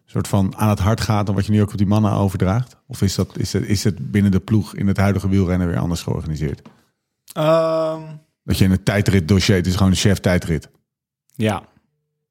[0.05, 1.29] soort van aan het hart gaat...
[1.29, 2.77] en wat je nu ook op die mannen overdraagt?
[2.87, 5.79] Of is, dat, is, het, is het binnen de ploeg in het huidige wielrennen weer
[5.79, 6.63] anders georganiseerd?
[7.33, 8.03] Ehm,
[8.45, 10.69] Dat je in een tijdrit dossier, het is gewoon een chef tijdrit.
[11.35, 11.63] Ja.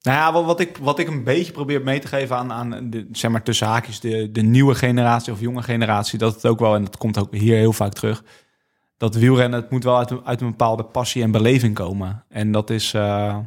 [0.03, 3.07] Nou ja, wat, ik, wat ik een beetje probeer mee te geven aan, aan de,
[3.11, 6.75] zeg maar tussen haakjes, de, de nieuwe generatie of jonge generatie, dat het ook wel,
[6.75, 8.23] en dat komt ook hier heel vaak terug,
[8.97, 12.23] dat wielrennen, het moet wel uit, een- uit een bepaalde passie en beleving komen.
[12.29, 13.37] En dat is eh,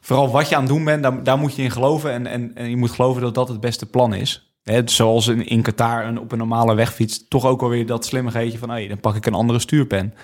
[0.00, 2.70] vooral wat je aan het doen bent, daar, daar moet je in geloven en, en,
[2.70, 4.54] je moet geloven dat dat het beste plan is.
[4.84, 8.70] Zoals in, in Qatar een, op een normale wegfiets toch ook alweer dat slimmigheidje van,
[8.70, 10.14] hey, dan pak ik een andere stuurpen.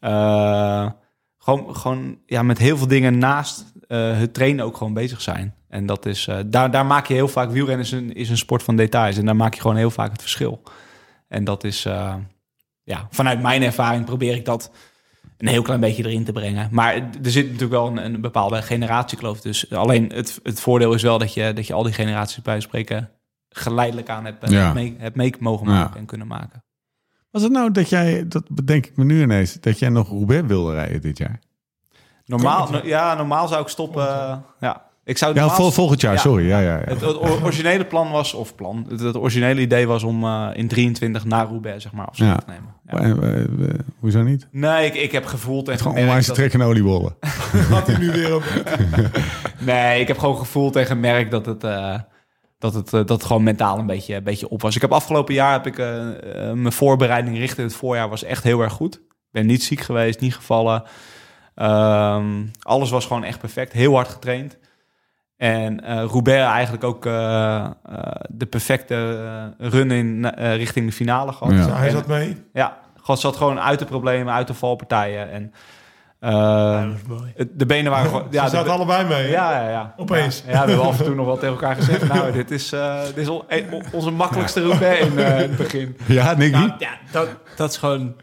[0.00, 0.90] Eh,
[1.42, 5.54] gewoon, gewoon ja, met heel veel dingen naast eh, het trainen ook gewoon bezig zijn.
[5.68, 8.36] En dat is, eh, daar, daar maak je heel vaak, wielrennen is een, is een
[8.38, 9.16] sport van details.
[9.16, 10.62] En daar maak je gewoon heel vaak het verschil.
[11.28, 12.14] En dat is, eh,
[12.82, 14.70] ja, vanuit mijn ervaring probeer ik dat
[15.38, 16.68] een heel klein beetje erin te brengen.
[16.70, 19.40] Maar er zit natuurlijk wel een, een bepaalde generatiekloof.
[19.40, 22.60] Dus alleen het, het voordeel is wel dat je, dat je al die generaties bij
[22.60, 23.10] spreken
[23.48, 24.62] geleidelijk aan hebt, Ja.
[24.62, 25.72] hebt mee, hebt mee mogen Ja.
[25.72, 26.61] maken en kunnen maken.
[27.32, 29.52] Was het nou dat jij, dat bedenk ik me nu ineens...
[29.60, 31.38] dat jij nog Roubaix wilde rijden dit jaar?
[32.24, 34.04] Normaal, no- ja, normaal zou ik stoppen.
[34.60, 36.18] ja, ik zou Ja, vol, volgend jaar, Ja.
[36.20, 36.46] sorry.
[36.46, 36.84] Ja, ja, ja.
[36.84, 40.48] Het, het or- originele plan was, of plan, het, het originele idee was om eh,
[40.52, 42.36] in 23 naar Roubaix, zeg maar, afscheid Ja.
[42.36, 42.74] te nemen.
[42.86, 43.22] Ja.
[43.22, 44.48] Eh, eh, hoezo niet?
[44.50, 47.14] Nee, ik, ik heb gevoeld en Gewoon onwijs dat, trekken en oliebollen.
[47.70, 48.42] Gaat hij nu weer op.
[49.58, 51.98] Nee, ik heb gewoon gevoeld en gemerkt dat het, eh,
[52.62, 54.74] dat het, eh, dat het gewoon mentaal een beetje, een beetje op was.
[54.74, 58.42] Ik heb afgelopen jaar, heb ik, eh, eh, mijn voorbereiding richting het voorjaar was echt
[58.42, 58.94] heel erg goed.
[58.94, 60.82] Ik ben niet ziek geweest, niet gevallen.
[61.54, 64.58] Ehm, alles was gewoon echt perfect, heel hard getraind.
[65.36, 67.70] En eh Roubaix eigenlijk ook eh, eh,
[68.28, 71.54] de perfecte run in richting de finale gehad.
[71.54, 71.76] Ja.
[71.76, 72.36] Hij zat mee.
[72.52, 75.30] Ja, God zat gewoon uit de problemen, uit de valpartijen.
[75.30, 75.52] En
[76.22, 76.84] eh,
[77.36, 78.26] het- de benen waren gewoon...
[78.30, 79.28] Ja, Ze de, zaten allebei mee.
[79.30, 79.94] ja, ja, ja.
[79.96, 80.42] Opeens.
[80.46, 82.08] Ja, ja, we hebben af en toe nog wel tegen elkaar gezegd.
[82.08, 85.48] Nou, dit is, eh, dit is on- eh, on- onze makkelijkste route in, eh, in
[85.48, 85.96] het begin.
[86.06, 86.58] Ja, Nicky?
[86.58, 88.14] Nou, ja, dat, dat is gewoon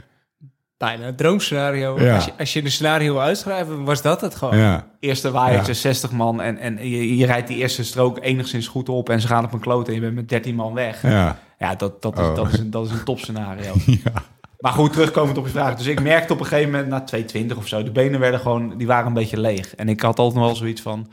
[0.77, 1.99] bijna een droomscenario.
[2.01, 2.15] Ja.
[2.15, 4.57] Als, je, als je een scenario wil uitschrijven, was dat het gewoon.
[4.57, 4.85] ja.
[4.99, 5.77] Eerste waaiertje, Ja.
[5.77, 6.41] 60 man.
[6.41, 9.09] En, en je, je rijdt die eerste strook enigszins goed op.
[9.09, 11.01] En ze gaan op een kloot en je bent met 13 man weg.
[11.01, 11.37] ja.
[11.57, 12.35] Ja, dat, dat, is, Oh.
[12.35, 13.73] dat, is, een, dat is een topscenario.
[13.85, 14.11] Ja.
[14.59, 15.75] Maar goed, terugkomend op je vraag.
[15.75, 18.77] Dus ik merkte op een gegeven moment na 220 of zo, de benen werden gewoon,
[18.77, 19.75] die waren een beetje leeg.
[19.75, 21.11] En ik had altijd nog wel zoiets van,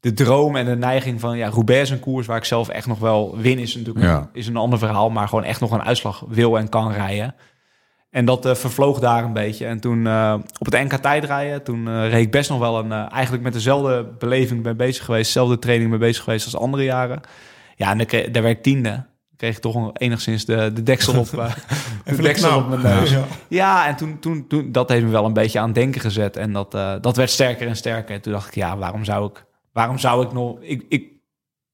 [0.00, 2.86] de droom en de neiging van, ja, Roubaix is een koers waar ik zelf echt
[2.86, 4.30] nog wel win is natuurlijk Ja.
[4.32, 7.34] is een ander verhaal, maar gewoon echt nog een uitslag wil en kan rijden.
[8.10, 9.66] En dat eh, vervloog daar een beetje.
[9.66, 12.92] En toen eh, op het NK tijdrijden, toen eh, reed ik best nog wel een,
[12.92, 17.20] eigenlijk met dezelfde beleving mee bezig geweest, dezelfde training mee bezig geweest als andere jaren.
[17.76, 17.98] Ja, en
[18.32, 19.04] daar werd ik tiende.
[19.36, 21.52] Kreeg ik toch een- enigszins de, de deksel op, eh,
[22.16, 23.10] de deksel op mijn neus.
[23.10, 23.24] Ja.
[23.48, 26.36] Ja, en toen, toen, toen, dat heeft me wel een beetje aan het denken gezet.
[26.36, 28.14] En dat, eh, dat werd sterker en sterker.
[28.14, 30.56] En toen dacht ik, ja, waarom zou ik, waarom zou ik nog...
[30.60, 31.04] Ik, ik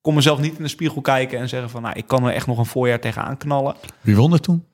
[0.01, 1.83] kon mezelf niet in de spiegel kijken en zeggen van...
[1.83, 3.75] Nou, ik kan er echt nog een voorjaar tegenaan knallen.
[4.01, 4.67] Wie won er toen?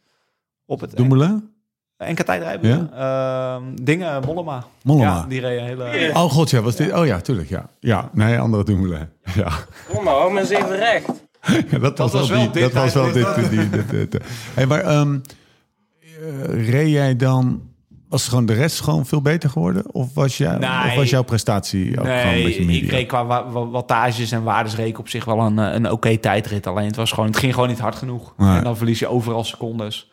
[0.67, 1.51] Op het Dumoulin?
[1.99, 2.93] NK tijdrijden.
[2.95, 4.65] Ehm, dingen, Mollema.
[4.83, 5.05] Mollema.
[5.15, 6.11] Ja, die reed een hele...
[6.15, 6.93] Oh god, ja, was dit?
[6.93, 7.69] Oh ja, tuurlijk, ja.
[7.81, 9.09] Ja, nee, andere Dumoulin.
[9.35, 9.51] Ja.
[9.95, 11.09] Kom maar, hou me eens even recht.
[11.81, 13.35] Dat, was was wel, die, dit dat was wel dit.
[13.51, 14.25] die, dit, dit, dit.
[14.55, 17.67] Hey, maar eh, reed jij dan...
[18.09, 19.95] Was gewoon de rest gewoon veel beter geworden?
[19.95, 20.49] Of was, Nee.
[20.87, 22.91] of was jouw prestatie ook gewoon een beetje ik media?
[22.91, 25.91] reed qua wa- wa- wattages en waardes reed ik op zich wel een, eh, een
[25.91, 26.67] oké tijdrit.
[26.67, 28.35] Alleen het, was gewoon, het ging gewoon niet hard genoeg.
[28.37, 28.57] Nee.
[28.57, 30.11] En dan verlies je overal secondes.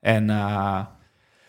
[0.00, 0.78] En eh,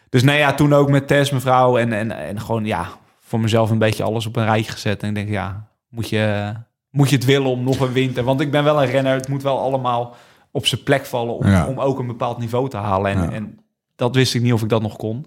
[0.10, 1.78] dus nee, ja, toen ook met Tess, mevrouw.
[1.78, 2.88] En, en, en gewoon ja,
[3.20, 5.04] voor mezelf een beetje alles op een rijtje gezet.
[5.04, 6.54] En ik denk, ja, moet je,
[7.00, 8.24] moet je het willen om nog een winter?
[8.24, 9.14] Want ik ben wel een renner.
[9.14, 10.16] Het moet wel allemaal
[10.52, 11.68] op zijn plek vallen om, Ja.
[11.68, 13.12] om ook een bepaald niveau te halen.
[13.12, 13.32] En, Ja.
[13.32, 13.60] en
[13.96, 15.26] dat wist ik niet of ik dat nog kon.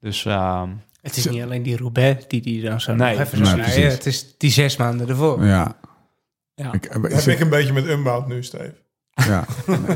[0.00, 0.68] Dus ehm,
[1.02, 3.90] Het is niet alleen die Roubaix die die dan zo Nee, even nee, snijden.
[3.90, 5.44] Het is die zes maanden ervoor.
[5.44, 5.76] Ja.
[6.54, 6.72] Ja.
[6.72, 8.74] Ik, is heb ik een beetje met Unbound nu, Steve.
[9.14, 9.44] ja.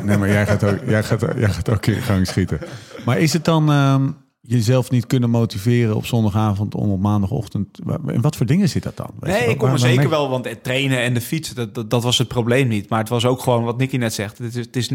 [0.04, 2.58] Nee, maar jij gaat, ook, jij, gaat, jij gaat ook in gang schieten.
[3.04, 4.10] Maar is het dan ehm,
[4.40, 7.78] jezelf niet kunnen motiveren op zondagavond om op maandagochtend...
[8.06, 9.10] In wat voor dingen zit dat dan?
[9.20, 11.90] Weet Nee, ik kom er zeker wel, want het trainen en de fietsen, dat, dat,
[11.90, 12.88] dat was het probleem niet.
[12.88, 14.38] Maar het was ook gewoon wat Nicky net zegt.
[14.38, 14.90] Het is, het is,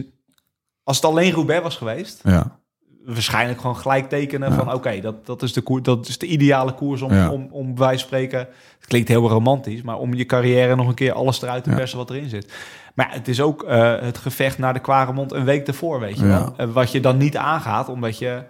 [0.84, 2.60] als het alleen Roubaix was geweest, Ja,
[3.06, 6.74] waarschijnlijk gewoon gelijk tekenen van oké, dat, dat, is de koer, dat is de ideale
[6.74, 7.30] koers om, Ja.
[7.30, 8.40] om, om bij spreken.
[8.40, 11.98] Het klinkt heel romantisch, maar om je carrière nog een keer alles eruit te persen
[11.98, 12.54] wat erin zit.
[12.96, 16.26] Maar het is ook eh, het gevecht naar de Kwaremond een week ervoor, weet je
[16.26, 16.54] wel.
[16.58, 18.44] Eh, wat je dan niet aangaat, omdat je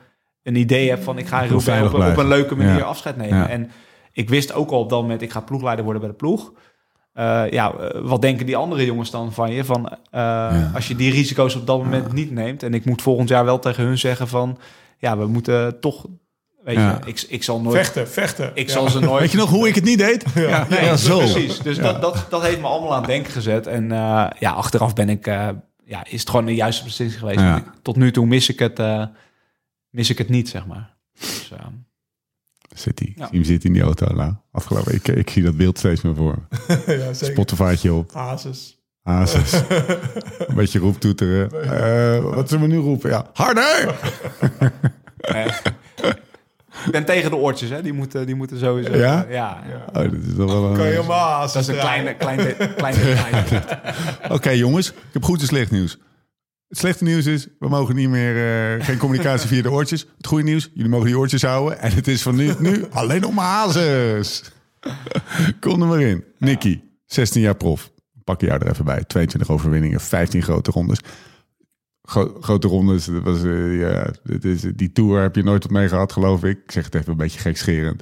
[0.45, 2.83] een idee hebt van ik ga op, op een leuke manier Ja.
[2.83, 3.37] afscheid nemen.
[3.37, 3.49] Ja.
[3.49, 3.71] En
[4.11, 6.51] ik wist ook al op dat moment, ik ga ploegleider worden bij de ploeg.
[7.13, 9.63] Eh, ja, eh, wat denken die andere jongens dan van je?
[9.63, 12.63] Van, eh, Als je die risico's op dat moment niet neemt.
[12.63, 14.57] En ik moet volgend jaar wel tegen hun zeggen van...
[14.97, 16.05] Ja, we moeten toch...
[16.63, 16.99] Weet Ja.
[17.03, 17.75] je, ik, ik zal nooit...
[17.75, 18.51] Vechten, vechten.
[18.53, 18.73] Ik Ja.
[18.73, 19.21] zal ze nooit...
[19.21, 20.25] Weet je nog hoe ik het niet deed?
[20.35, 21.17] Ja, Nee, ja, zo.
[21.17, 21.59] Precies.
[21.59, 23.67] Dus Dat, dat, dat heeft me allemaal aan het denken gezet.
[23.67, 25.27] En eh, ja, achteraf ben ik...
[25.27, 25.47] eh,
[25.85, 27.63] ja, is het gewoon de juiste beslissing geweest.
[27.81, 29.03] Tot nu toe mis ik het, eh,
[29.95, 30.95] mis ik het niet, zeg maar.
[31.19, 31.65] Dus, eh,
[32.75, 33.13] Zit hij.
[33.15, 33.27] Ja.
[33.27, 34.13] Zie hem zitten in die auto.
[34.13, 35.07] Nou, afgelopen week.
[35.07, 36.47] Ik, ik zie dat beeld steeds meer voor
[36.87, 37.13] ja.
[37.13, 38.13] Spotify'tje op.
[38.13, 38.79] Hazes.
[39.01, 39.53] Hazes.
[40.47, 41.61] Een beetje roeptoeteren.
[41.61, 43.09] Eh, wat zullen we nu roepen?
[43.09, 43.95] Ja, harder!
[46.85, 47.81] ik ben tegen de oortjes, hè.
[47.81, 48.95] Die moeten, die moeten sowieso...
[48.95, 49.25] Ja?
[49.29, 49.63] ja,
[49.93, 50.77] Oh, dit is toch wel een...
[50.77, 53.65] Kan je hazes Dat is een kleine, kleine, kleine detail.
[54.29, 55.97] Oké jongens, ik heb goed en slecht nieuws.
[56.67, 58.35] Het slechte nieuws is, we mogen niet meer,
[58.77, 60.07] eh, geen communicatie via de oortjes.
[60.17, 61.79] Het goede nieuws, jullie mogen die oortjes houden.
[61.79, 64.43] En het is van nu, nu alleen maar hazes.
[65.59, 66.23] Kom er maar in.
[66.37, 67.91] Nicky, 16 jaar prof.
[68.23, 69.03] Pak jou er even bij.
[69.03, 70.99] 22 overwinningen, 15 grote rondes.
[72.01, 75.71] Gro- grote rondes, dat was, eh, ja, dit is, die tour heb je nooit wat
[75.71, 76.57] mee gehad, geloof ik.
[76.63, 78.01] Ik zeg het even een beetje gekscherend.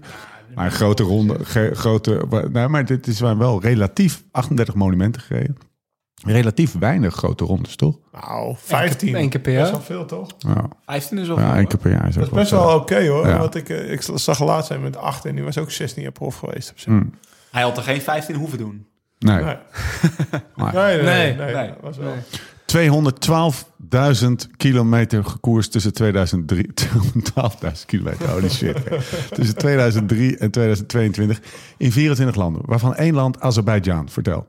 [0.55, 1.37] Maar grote ronde,
[1.73, 5.57] grote, nou, maar dit is wel relatief 38 monumenten gereden.
[6.25, 7.97] Relatief weinig grote rondes, toch?
[8.11, 9.15] Nou, 15.
[9.15, 9.71] Eén keer per Best jaar.
[9.71, 10.29] wel veel, toch?
[10.37, 12.75] Ja, 15 is wel ja veel, één keer per jaar is Dat is best wel
[12.75, 13.27] oké, hoor.
[13.27, 13.37] Ja.
[13.37, 16.11] Want ik, eh, ik zag laatst zijn met 8 en die was ook 16 jaar
[16.11, 16.71] prof geweest.
[16.71, 16.91] Op zich.
[16.91, 17.13] Mm.
[17.51, 18.85] Hij had er geen 15 hoeven doen.
[19.19, 19.43] Nee.
[19.43, 19.55] Nee.
[20.55, 21.03] Nee, nee, nee.
[21.03, 21.35] Nee.
[21.35, 21.67] nee, Nee.
[21.67, 22.13] dat was wel.
[22.65, 26.69] 212.000 kilometer gekoerst tussen 2003...
[26.73, 28.77] 212.000 kilometer, holy shit.
[29.35, 31.41] tussen 2003 en 2022
[31.77, 32.61] in 24 landen.
[32.65, 34.09] Waarvan één land, Azerbeidzjan.
[34.09, 34.47] Vertel.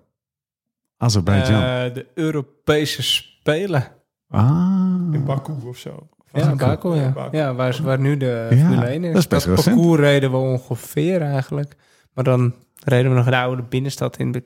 [0.97, 1.63] Azerbeidzjan.
[1.63, 3.87] Eh, de Europese Spelen.
[4.31, 5.13] ah.
[5.13, 6.09] In Baku of zo.
[6.33, 7.11] Ja, Baku, ja.
[7.11, 7.37] Baku.
[7.37, 9.13] ja waar, waar nu de Ja, Formule 1 is.
[9.13, 11.77] dat is best parcours reden we ongeveer eigenlijk.
[12.13, 12.55] Maar dan
[12.85, 14.41] reden we nog de oude binnenstad in de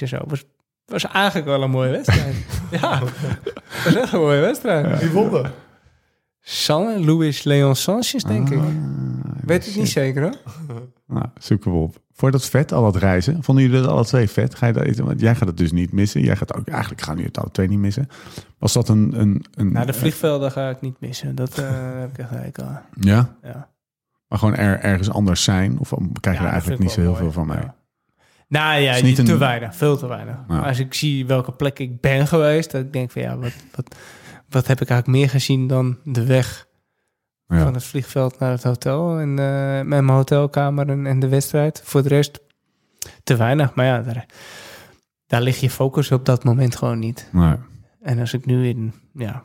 [0.00, 0.18] en zo.
[0.26, 0.44] Was,
[0.86, 2.34] was eigenlijk wel een mooie wedstrijd.
[2.80, 3.00] ja,
[3.84, 5.00] was echt een mooie wedstrijd.
[5.00, 5.46] Wie won?
[6.46, 8.58] San, Luis Leon Sanchez, denk ik.
[8.58, 8.64] Ah,
[9.44, 10.34] Weet het niet zeker hoor.
[11.06, 11.96] Nou, zoeken we op.
[12.12, 13.42] Voor dat vet, al dat reizen.
[13.42, 14.54] Vonden jullie dat alle twee vet?
[14.54, 16.20] Ga je dat, want jij gaat het dus niet missen.
[16.20, 18.08] Jij gaat ook, eigenlijk gaan jullie het alle twee niet missen.
[18.58, 19.20] Was dat een...
[19.20, 21.34] een, een Nou, de vliegvelden ga ik niet missen.
[21.34, 21.68] Dat eh,
[22.00, 22.78] heb ik echt gelijk al.
[23.00, 23.36] Ja?
[23.42, 23.68] Ja.
[24.28, 25.78] Maar gewoon er, ergens anders zijn?
[25.78, 25.88] Of
[26.20, 27.56] krijg je Ja, er eigenlijk niet ik zo heel veel van mee?
[27.58, 27.74] Ja.
[28.48, 29.76] Nou ja, niet te een- weinig.
[29.76, 30.34] Veel te weinig.
[30.34, 30.44] Ja.
[30.54, 33.52] Maar als ik zie welke plek ik ben geweest, dat ik denk van ja, wat,
[33.74, 33.96] wat,
[34.48, 36.66] wat heb ik eigenlijk meer gezien dan de weg
[37.46, 37.62] Ja.
[37.62, 41.80] van het vliegveld naar het hotel en eh, met mijn hotelkamer en, en de wedstrijd.
[41.84, 42.40] Voor de rest
[43.22, 43.74] te weinig.
[43.74, 44.26] Maar ja, daar,
[45.26, 47.28] daar ligt je focus op dat moment gewoon niet.
[47.32, 47.54] Nee.
[48.02, 49.42] En als ik nu in, ja,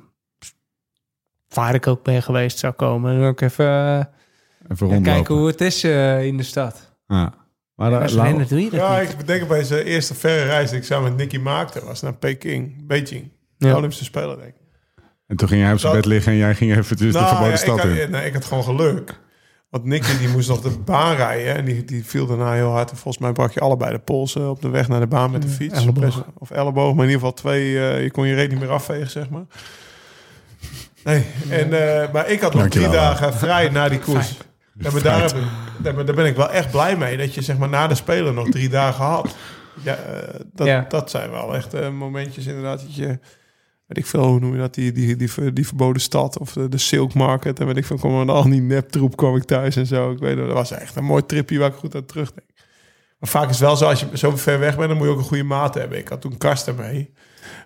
[1.53, 4.05] waar ik ook ben geweest zou komen, dan ook even eh, Even
[4.67, 5.03] ja, rondlopen.
[5.03, 6.95] kijken hoe het is eh, in de stad.
[7.07, 7.33] Ja.
[7.75, 9.09] Maar daar- als Lau- renner doe je dat Ja, niet.
[9.11, 12.13] ik bedenk bij zijn eerste verre reis die ik samen met Nicky maakte, was naar
[12.15, 13.31] Peking, Beijing.
[13.57, 13.75] De Ja.
[13.75, 14.58] Olympische Spelen, denk ik.
[15.29, 17.19] En toen ging jij op zijn Dat- bed liggen en jij ging even dus de
[17.19, 18.11] Nou, verboden ja, ik, stad had, in.
[18.11, 19.19] nee, ik had gewoon geluk.
[19.69, 21.55] Want Nicky die moest nog de baan rijden.
[21.55, 22.89] En die, die viel daarna heel hard.
[22.91, 25.41] En volgens mij brak je allebei de polsen op de weg naar de baan met
[25.41, 25.79] de fiets.
[25.79, 26.25] elleboog.
[26.37, 27.79] Of elleboog, maar in ieder geval twee.
[27.89, 29.45] eh, je kon je reet niet meer afvegen, zeg maar.
[31.03, 34.37] Nee, en, eh, maar ik had nog Dankjewel, drie dagen vrij na die koers.
[34.73, 35.43] Ja, maar daar, heb ik,
[35.77, 37.17] daar, ben- daar ben ik wel echt blij mee.
[37.17, 39.35] Dat je zeg maar na de Spelen nog drie dagen had.
[39.83, 40.85] Ja, eh, dat, Ja.
[40.89, 42.79] dat zijn wel echt momentjes inderdaad.
[42.81, 43.19] Dat je,
[43.89, 44.73] weet ik veel, hoe noem je dat?
[44.73, 47.59] Die, die, die, die, verboden stad of de, de Silk Market.
[47.59, 50.11] En weet ik veel, kwam er al die neptroep kwam ik thuis en zo.
[50.11, 52.47] Ik weet het, dat was echt een mooi tripje waar ik goed aan terugdenk.
[53.19, 55.11] Maar vaak is het wel zo, als je zo ver weg bent, dan moet je
[55.13, 55.97] ook een goede maat hebben.
[55.97, 57.13] Ik had toen Karsten mee.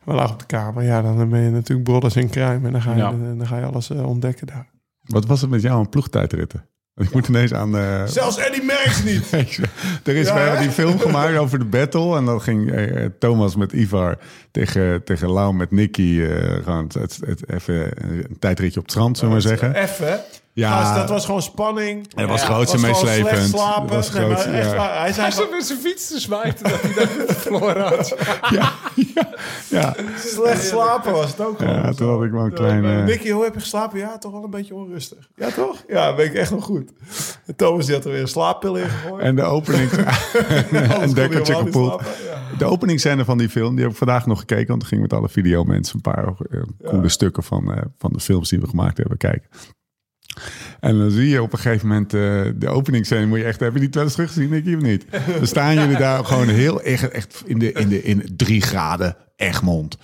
[0.03, 0.83] We lagen op de kamer.
[0.83, 2.65] Ja, dan ben je natuurlijk brothers in crime.
[2.67, 3.11] En dan ga je, Ja.
[3.11, 4.69] dan ga je alles eh, ontdekken daar.
[5.03, 6.69] Wat was het met jou aan ploegtijdritten?
[6.97, 7.77] Ik moet ineens aan...
[7.77, 9.31] eh, Zelfs Eddie Merckx niet.
[10.07, 12.17] er is Ja, die film gemaakt over de battle.
[12.17, 14.17] En dan ging eh, Thomas met Ivar
[14.51, 16.21] tegen, tegen Lau met Nicky.
[16.21, 19.75] eh, gewoon het, het, het- even een tijdritje op het strand, zullen we maar zeggen.
[19.83, 20.19] Even.
[20.53, 20.81] Ja.
[20.81, 22.07] Gast, dat was gewoon spanning.
[22.07, 23.49] dat was was gewoon meeslepend.
[23.49, 23.87] slapen.
[23.87, 24.75] Dat was Nee, maar grootste, echt ja.
[24.75, 28.15] waar, Hij zei Hij zat met zijn fiets te smijten dat hij dat verloren had.
[28.51, 28.71] Ja,
[29.15, 29.29] ja,
[29.69, 29.95] ja.
[30.17, 31.59] slecht slapen was het ook.
[31.59, 33.03] Ja, toen had ik wel een kleine...
[33.03, 33.99] Nicky, hoe heb je geslapen?
[33.99, 35.29] Ja, toch wel een beetje onrustig.
[35.35, 35.83] Ja, toch?
[35.87, 36.91] Ja, ben ik echt nog goed.
[37.45, 39.23] En Thomas die had er weer een slaappil in gegooid.
[39.23, 39.91] En de opening...
[41.01, 42.01] een dekkertje kapot.
[42.01, 42.57] Ja.
[42.57, 44.67] De openingsscène van die film, die heb ik vandaag nog gekeken.
[44.67, 48.13] Want toen ging ik met alle videomensen een paar eh, coole stukken van, eh, van
[48.13, 49.49] de films die we gemaakt hebben kijken.
[50.79, 53.25] En dan zie je op een gegeven moment eh, de openingsscène.
[53.25, 55.05] Moet je echt, heb je die wel eens teruggezien, Nicky, of niet?
[55.37, 59.15] Dan staan jullie daar gewoon heel echt, echt in, de, in, de, in drie graden
[59.35, 59.97] Egmond.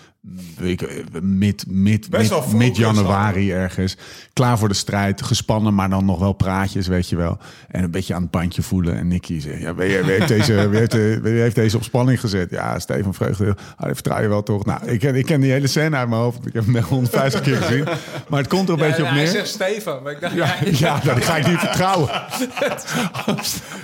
[0.59, 2.95] Ik, mid, mid, Best wel mid, vroeg mid is dat.
[2.95, 3.97] januari ergens.
[4.33, 5.21] Klaar voor de strijd.
[5.21, 7.37] Gespannen, maar dan nog wel praatjes, weet je wel.
[7.67, 8.97] En een beetje aan het bandje voelen.
[8.97, 11.83] En Nicky zegt, ja, wie, wie heeft deze, wie heeft, de- wie heeft deze op
[11.83, 12.49] spanning gezet?
[12.49, 13.55] Ja, Steven Vreugde.
[13.77, 14.65] Ah, vertrouw je wel toch?
[14.65, 16.45] Nou, ik ken, ik ken die hele scène uit mijn hoofd.
[16.45, 17.83] Ik heb hem echt 150 keer gezien.
[18.27, 19.27] Maar het komt er een beetje op hij neer.
[19.27, 22.09] zegt Stefan, maar ik dacht, Ja, ja, ja, dat ga ik niet vertrouwen.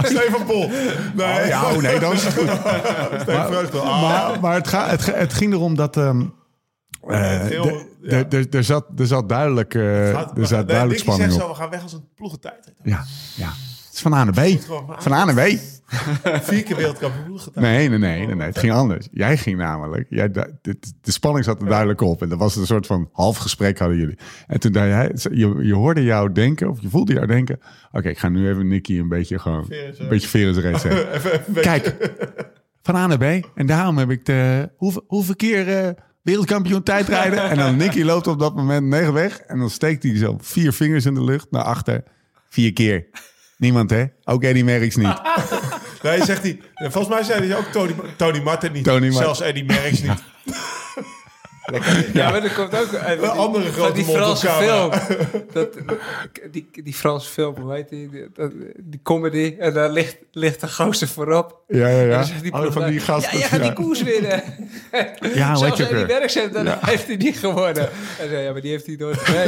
[0.04, 0.70] Stefan Pol.
[1.16, 2.50] Nee, Oh, ja, oh nee, dan is het goed.
[3.48, 3.78] Vreugde.
[3.84, 5.98] Maar, maar het, ga, het, het ging erom dat...
[5.98, 6.24] ehm,
[8.52, 11.48] Er zat, er zat duidelijk, eh, gaat- er zat nee, duidelijk spanning zegt op.
[11.50, 12.74] zo, we gaan weg als een ploegentijd.
[12.84, 13.04] Ja,
[13.36, 13.48] ja.
[13.86, 14.60] Het is van A naar B.
[15.02, 15.58] Van A naar B.
[16.44, 17.66] Vier keer wereldkampioen ploegentijd.
[17.66, 18.48] Nee, nee, nee, nee, nee.
[18.48, 19.08] Het ging anders.
[19.12, 20.06] Jij ging namelijk.
[20.10, 22.22] Jij, de, de, de spanning zat er duidelijk op.
[22.22, 24.18] En dat was een soort van half gesprek hadden jullie.
[24.48, 27.60] En toen dacht jij, je, je hoorde jou denken, of je voelde jou denken.
[27.92, 29.66] Oké, ik ga nu even Nicky een beetje gewoon,
[29.98, 31.14] een beetje veren zijn reet zetten.
[31.14, 32.14] Even, even een beetje- Kijk,
[32.82, 33.46] van A naar B.
[33.56, 35.90] En daarom heb ik de, hoeveel, hoeveel keer eh,
[36.26, 37.50] wereldkampioen tijdrijden.
[37.50, 39.38] En dan Nicky loopt op dat moment negen weg.
[39.38, 42.04] En dan steekt hij zo vier vingers in de lucht naar achter.
[42.50, 43.06] Vier keer.
[43.58, 44.06] Niemand, hè?
[44.24, 45.22] Ook Eddie Merckx niet.
[46.02, 46.60] Nee, zegt hij.
[46.74, 48.84] Volgens mij zei hij ook Tony, Tony Martin niet.
[48.84, 49.12] Tony.
[49.12, 50.24] Zelfs Eddie Merckx niet.
[52.14, 54.92] Ja, maar er komt ook uh, die, andere van grote die Franse film.
[55.54, 55.68] Dat,
[56.52, 58.10] die, die Franse film, hoe heet die?
[58.10, 59.56] Die, dat- die comedy.
[59.60, 61.60] En daar ligt, ligt de gozer voorop.
[61.68, 62.26] Ja, ja, En ja.
[62.42, 63.32] die Oh, van die gasten.
[63.34, 64.30] Ja, jij gaat die koers winnen.
[64.32, 64.54] Ja,
[64.92, 66.06] hoe heet Zelfs je ook Eddie weer?
[66.08, 67.90] Merckx heeft, dan heeft hij niet gewonnen.
[68.18, 69.28] Hij zei, ja, maar die heeft hij nooit.
[69.28, 69.36] Maar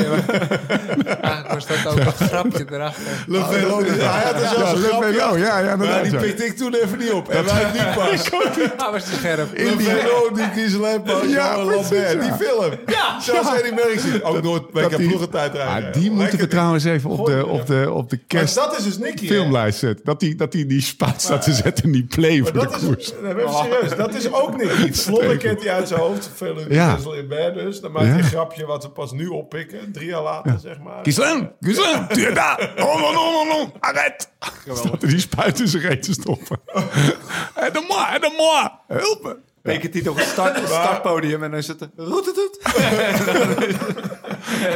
[1.21, 3.03] eigenlijk was dat ook een grapje erachter.
[3.27, 5.11] Le Velo, die- hij had er Ja, zelfs een grapje.
[5.39, 6.19] Ja, ja, Maar die ja.
[6.19, 7.29] pikte ik toen even niet op.
[7.29, 8.31] En wij niet pas.
[8.77, 9.57] Ah, was te scherp.
[9.57, 12.06] Le Velo, die Giselaine Paul, Ja, precies, Lambert.
[12.13, 12.21] Ja.
[12.37, 12.73] Die film.
[12.97, 13.19] Ja.
[13.19, 14.23] Zelfs Eddie Merckx niet.
[14.23, 15.87] Ook nooit WK die- ploegentijd rijden.
[15.87, 18.77] Ah, die moeten we trouwens even op de, op de, op de Maar kerst dat
[18.77, 19.27] is dus Nicky.
[19.27, 20.05] filmlijst zetten.
[20.05, 22.75] Dat die, dat die die spaat staat te zetten in die play voor de Dat
[22.75, 23.13] is, koers.
[23.21, 24.93] nee, maar even serieus, dat is ook Nicky.
[25.01, 26.29] Vlonnen kent hij uit zijn hoofd.
[26.35, 26.97] Veel Ja.
[27.17, 27.81] in bed dus.
[27.81, 28.11] Dan maakt Ja.
[28.11, 29.91] hij een grapje wat ze pas nu oppikken.
[29.91, 30.99] Drie jaar later, zeg maar.
[31.03, 32.55] Gislen, Gislen, tu es daar.
[32.87, 34.25] Oh, non, non, non, non, arrête.
[34.73, 36.59] Staat er die spuit in zijn reet te stoppen.
[37.53, 38.69] Aide-moi, aide-moi.
[38.87, 39.35] Help me.
[39.73, 41.89] Tekent hij nog een start, een startpodium en dan is het...
[41.95, 42.59] Roetetut.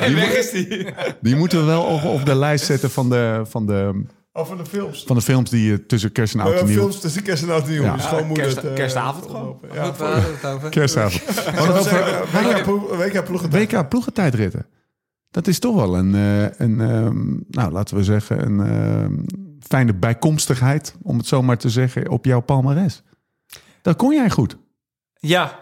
[0.01, 0.85] En weg is die.
[1.21, 4.03] Die moeten we wel op, op de lijst zetten van de, van de,
[4.33, 5.03] Of van de films.
[5.07, 6.79] van de films die je tussen kerst en oud Oh en ja, nieuw...
[6.79, 7.83] films tussen kerst en oud en nieuw.
[7.83, 7.95] Ja.
[7.95, 9.59] Dus kerst- het, eh, kerstavond gewoon.
[9.73, 10.69] Ja, Goed, waar het over?
[10.69, 11.23] Kerstavond.
[12.97, 13.71] WK ploegentijd.
[13.71, 14.65] WK ploegentijdritten.
[15.31, 19.13] Dat is toch wel een, eh, een ehm, nou laten we zeggen, een ehm,
[19.67, 23.03] fijne bijkomstigheid, om het zo maar te zeggen, op jouw palmares.
[23.81, 24.57] Dat kon jij goed.
[25.21, 25.59] Ja.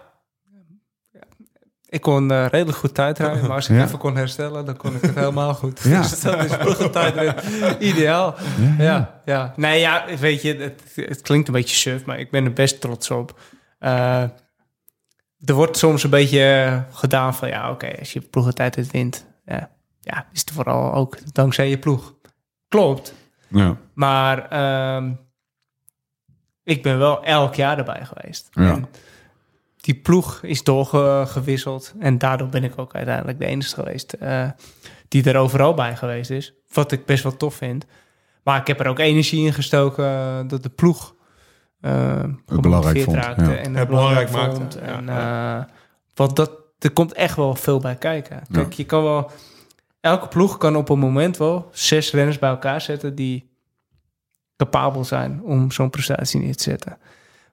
[1.90, 3.84] Ik kon eh, redelijk goed tijdrijden, maar als ik Ja.
[3.84, 5.80] even kon herstellen, dan kon ik het helemaal goed.
[5.84, 6.02] Ja.
[6.10, 7.44] Dus dat is ploegentijdrit
[7.80, 8.36] ideaal.
[8.78, 9.54] Ja, ja.
[9.56, 12.82] Nee, ja, weet je, het, het klinkt een beetje suf, maar ik ben er best
[12.82, 13.40] trots op.
[13.80, 14.22] Eh,
[15.46, 19.70] er wordt soms een beetje eh, gedaan van, ja, oké, als je ploegentijdrit wint, ja,
[20.00, 22.14] ja, is het vooral ook dankzij je ploeg.
[22.68, 23.14] Klopt,
[23.48, 23.78] Ja.
[23.94, 25.12] maar ehm,
[26.64, 28.48] ik ben wel elk jaar erbij geweest.
[28.52, 28.64] Ja.
[28.72, 28.88] En
[29.90, 31.94] die ploeg is doorgewisseld.
[32.00, 34.50] En daardoor ben ik ook uiteindelijk de enige geweest eh,
[35.08, 36.54] die er overal bij geweest is.
[36.74, 37.86] Wat ik best wel tof vind.
[38.44, 41.16] Maar ik heb er ook energie in gestoken eh, dat de ploeg
[41.82, 43.56] eh belangrijk vond, raakte ja.
[43.56, 45.60] En Het het belangrijk maakte, En, ja.
[45.60, 45.74] eh,
[46.14, 48.42] want dat, er komt echt wel veel bij kijken.
[48.52, 49.32] Kijk, je kan wel...
[50.02, 53.16] Elke ploeg kan op een moment wel zes renners bij elkaar zetten...
[53.16, 53.50] die
[54.58, 56.98] capabel zijn om zo'n prestatie neer te zetten.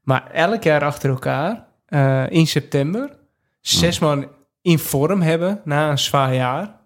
[0.02, 3.10] Maar elk jaar achter elkaar, eh, in september...
[3.60, 4.28] zes man
[4.62, 6.80] in vorm hebben na een zwaar jaar...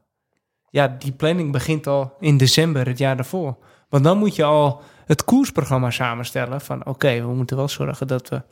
[0.70, 3.56] ja, die planning begint al in december het jaar daarvoor.
[3.88, 6.60] Want dan moet je al het koersprogramma samenstellen...
[6.60, 8.42] van oké, we moeten wel zorgen dat we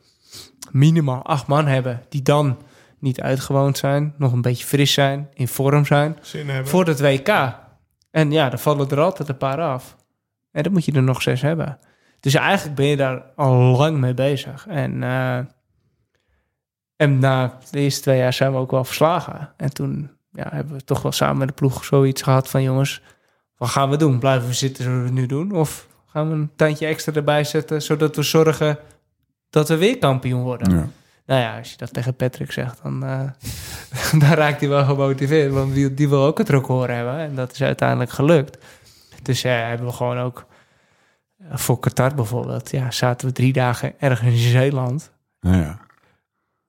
[0.71, 2.03] minimaal acht man hebben...
[2.09, 2.59] die dan
[2.99, 6.71] niet uitgewoond zijn, nog een beetje fris zijn, in vorm zijn Zin hebben.
[6.71, 7.55] voor het WK.
[8.11, 9.97] En ja, dan vallen er altijd een paar af.
[10.51, 11.79] En dan moet je er nog zes hebben.
[12.21, 14.67] Dus eigenlijk ben je daar al lang mee bezig.
[14.67, 15.39] En, eh,
[16.99, 19.53] en na de eerste twee jaar zijn we ook wel verslagen.
[19.57, 22.63] En toen ja, hebben we toch wel samen met de ploeg zoiets gehad van...
[22.63, 23.03] jongens,
[23.57, 24.19] wat gaan we doen?
[24.19, 25.53] Blijven we zitten zoals we het nu doen?
[25.53, 27.83] Of gaan we een tandje extra erbij zetten...
[27.83, 28.79] zodat we zorgen
[29.51, 30.71] dat we weer kampioen worden?
[30.77, 30.89] Ja.
[31.27, 33.21] Nou ja, als je dat tegen Patrick zegt, dan, eh,
[34.21, 35.53] dan raakt hij wel gemotiveerd.
[35.53, 37.19] Want die, die wil ook het record hebben.
[37.19, 38.59] En dat is uiteindelijk gelukt.
[39.23, 40.47] Dus eh, hebben we gewoon ook...
[41.39, 45.13] eh, voor Qatar bijvoorbeeld, ja, zaten we drie dagen ergens in Zeeland.
[45.41, 45.87] Ja, ja.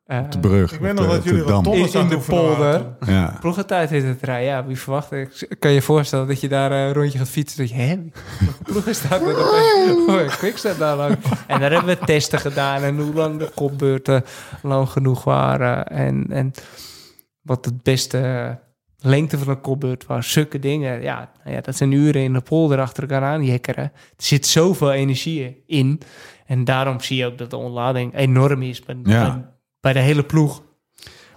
[0.10, 0.72] Eh, De brug.
[0.74, 1.64] Ik weet op nog de- dat jullie dam.
[1.66, 2.86] rotondes In- in de polder.
[3.06, 3.38] Ja.
[3.40, 4.48] Ploegentijd heet het rijden.
[4.50, 5.12] Ja, wie verwacht.
[5.12, 7.60] Ik kan je voorstellen dat je daar eh, een rondje gaat fietsen.
[7.60, 7.98] Dat je, hè,
[8.64, 9.38] ploegen staat er?
[9.38, 11.18] Oh, Quickstep daar lang.
[11.48, 12.82] En daar hebben we testen gedaan.
[12.82, 14.24] En hoe lang de kopbeurten
[14.62, 15.88] lang genoeg waren.
[15.88, 16.52] En, en
[17.42, 18.58] wat het beste
[19.00, 20.32] lengte van een kopbeurt was.
[20.32, 21.02] Zulke dingen.
[21.02, 23.84] Ja, nou ja, dat zijn uren in de polder achter elkaar aan jekkeren.
[23.84, 26.02] Er zit zoveel energie in.
[26.46, 29.58] En daarom zie je ook dat de ontlading enorm is Ja.
[29.80, 30.62] Bij, de hele ploeg.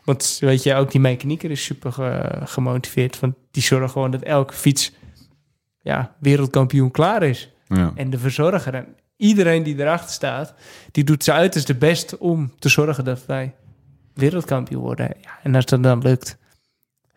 [0.04, 3.20] Want weet je, ook die mechanieker is super ge- gemotiveerd.
[3.20, 4.92] Want die zorgen gewoon dat elke fiets
[5.80, 7.52] ja, wereldkampioen klaar is.
[7.68, 7.92] Ja.
[7.94, 8.86] En de verzorger en
[9.16, 10.54] iedereen die erachter staat,
[10.90, 13.54] die doet zijn uiterste best om te zorgen dat wij
[14.14, 15.14] wereldkampioen worden.
[15.20, 16.36] Ja, en als dat dan lukt,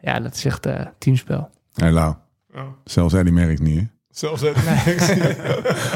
[0.02, 1.50] ja, dat is echt eh, teamspel.
[1.74, 2.16] Hey, Lau.
[2.54, 2.66] Ja.
[2.84, 3.86] Zelfs Eddie merkt niet, hè?
[4.10, 4.56] Zelfs het.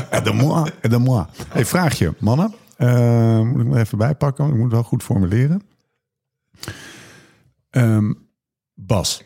[0.09, 1.25] Aide-moi, aide-moi.
[1.49, 2.53] Hey, vraagje, mannen.
[2.79, 5.61] Eh, moet ik me even bijpakken, want ik moet het wel goed formuleren.
[7.69, 8.13] Ehm,
[8.73, 9.23] Bas,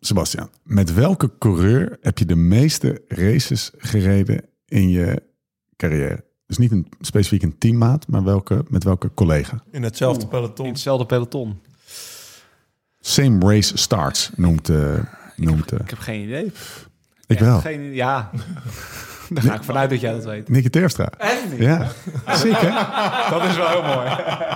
[0.00, 5.22] Sebastian, met welke coureur heb je de meeste races gereden in je
[5.76, 6.24] carrière?
[6.46, 9.62] Dus niet een, specifiek een teammaat, maar welke, met welke collega?
[9.70, 10.66] In hetzelfde In peloton.
[10.66, 11.60] hetzelfde peloton.
[13.00, 14.98] Same race starts noemt, eh
[15.36, 16.44] noemt eh, Ik heb geen idee.
[16.44, 16.52] ik
[17.26, 17.60] Echt wel.
[17.60, 17.94] Geen, idee.
[17.94, 18.30] ja,
[19.34, 20.48] daar ga ik vanuit dat jij dat weet.
[20.48, 21.08] Nicky Terpstra.
[21.18, 21.58] Echt niet?
[21.60, 21.86] Ja,
[22.44, 22.74] zeker.
[23.30, 24.08] Dat is wel heel mooi.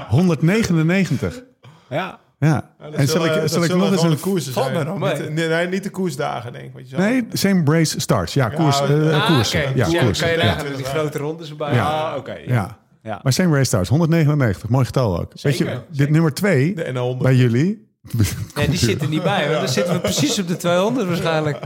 [0.08, 1.42] 199.
[1.88, 2.18] Ja.
[2.38, 2.70] Ja.
[2.92, 4.18] En zal ik, zal ik nog eens een...
[4.18, 5.34] Valt zijn.
[5.34, 6.96] nee, nee, niet de koersdagen, denk ik.
[6.98, 8.34] Nee, same race starts.
[8.34, 8.80] Ja, koers.
[8.80, 9.54] eh, Ah, koers.
[9.54, 9.72] oké.
[9.74, 10.20] Ja, Ja, koers.
[10.20, 11.74] kan je later die grote rondes erbij.
[11.74, 11.86] Ja.
[11.86, 12.32] Ah, oké.
[12.32, 12.42] ja.
[12.46, 12.78] Ja.
[13.02, 13.20] Ja.
[13.22, 13.88] Maar same race starts.
[13.88, 14.68] 199.
[14.68, 15.32] Mooi getal ook.
[15.42, 16.84] Weet je, Zeker, dit nummer twee De
[17.16, 17.22] NL100.
[17.22, 17.88] bij jullie...
[18.54, 21.58] Nee, die zitten niet bij, want dan zitten we precies op de 200 waarschijnlijk.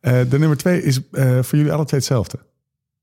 [0.00, 2.38] Eh, de nummer twee is eh, voor jullie alle twee hetzelfde.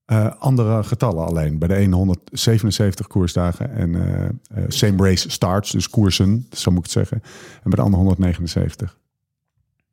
[0.09, 1.57] Eh, andere getallen alleen.
[1.57, 6.79] Bij de ene 177 koersdagen en eh, eh, same race starts, dus koersen, zo moet
[6.79, 7.21] ik het zeggen.
[7.55, 8.97] En bij de andere 179.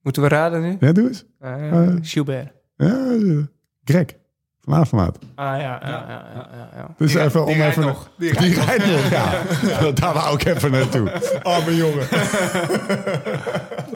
[0.03, 0.77] Moeten we raden nu?
[0.81, 1.25] Ja, doe eens.
[2.01, 2.53] Gilbert.
[2.77, 3.19] Ja,
[3.85, 4.07] Greg
[4.67, 5.19] van Avermaat.
[5.35, 6.87] Ah ja, ja, ja, ja, ja, ja.
[6.99, 7.83] Dus Die- even om die even...
[7.87, 8.09] nog.
[8.19, 9.31] Die rijdt nog, ja.
[10.01, 11.11] Daar wou ik even naartoe.
[11.43, 12.07] Arme jongen.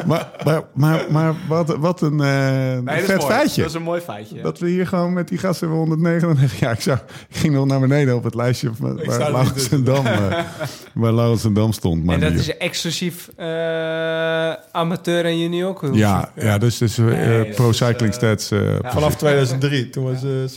[0.06, 3.32] Maar, maar, maar, maar wat, wat een eh, Nee, vet mooi.
[3.32, 3.60] feitje.
[3.60, 4.40] Dat is een mooi feitje.
[4.42, 6.59] Dat we hier gewoon met die gasten hebben 199.
[6.59, 6.98] Ja, ik, zag,
[7.28, 9.76] ik ging nog naar beneden op het lijstje waar er waar niet Laurens tussen.
[9.76, 10.38] en Dam, eh,
[10.94, 12.05] waar Laurens en Dam stond.
[12.05, 13.47] Maar En dat die- is exclusief eh,
[14.72, 18.51] amateur en junior ja, ja, dus, dus eh, Nee, Pro Cycling Stats.
[18.51, 18.90] eh, ja.
[18.92, 20.20] Vanaf 2003, toen was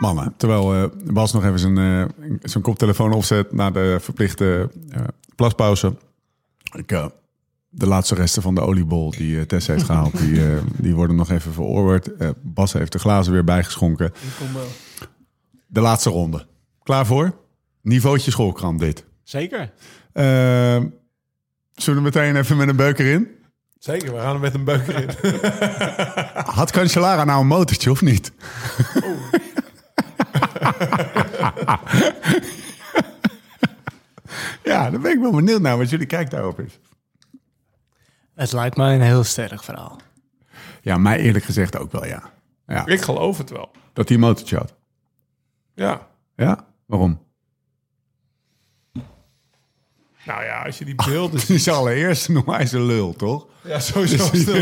[0.00, 5.00] Mannen, terwijl eh, Bas nog even zijn, eh, zijn koptelefoon opzet na de verplichte eh,
[5.36, 5.94] plaspauze.
[6.72, 6.88] Ik,
[7.68, 10.40] de laatste resten van de oliebol die Tess heeft gehaald, die,
[10.76, 12.10] die worden nog even verorberd.
[12.42, 14.12] Bas heeft de glazen weer bijgeschonken.
[15.66, 16.46] De laatste ronde.
[16.82, 17.34] Klaar voor?
[17.82, 19.04] Niveautje schoolkrant dit.
[19.22, 19.72] Zeker.
[20.12, 20.24] Eh,
[21.74, 23.28] zullen we meteen even met een beuker in?
[23.78, 25.40] Zeker, we gaan er met een beuker in.
[26.60, 28.32] Had Cancellara nou een motortje of niet?
[34.70, 36.78] ja, dan ben ik wel benieuwd naar wat jullie kijk daarop is.
[38.34, 40.00] Het lijkt mij een heel sterk verhaal.
[40.82, 42.30] Ja, mij eerlijk gezegd ook wel, ja.
[42.66, 43.70] ja ik geloof het wel.
[43.92, 44.74] dat hij een motortje had.
[45.74, 46.06] Ja.
[46.36, 46.66] Ja?
[46.86, 47.28] Waarom?
[50.24, 51.48] Nou ja, als je die beelden ziet.
[51.48, 53.46] Die is allereerst een wijze lul, toch?
[53.64, 54.54] Ja, sowieso Die stil.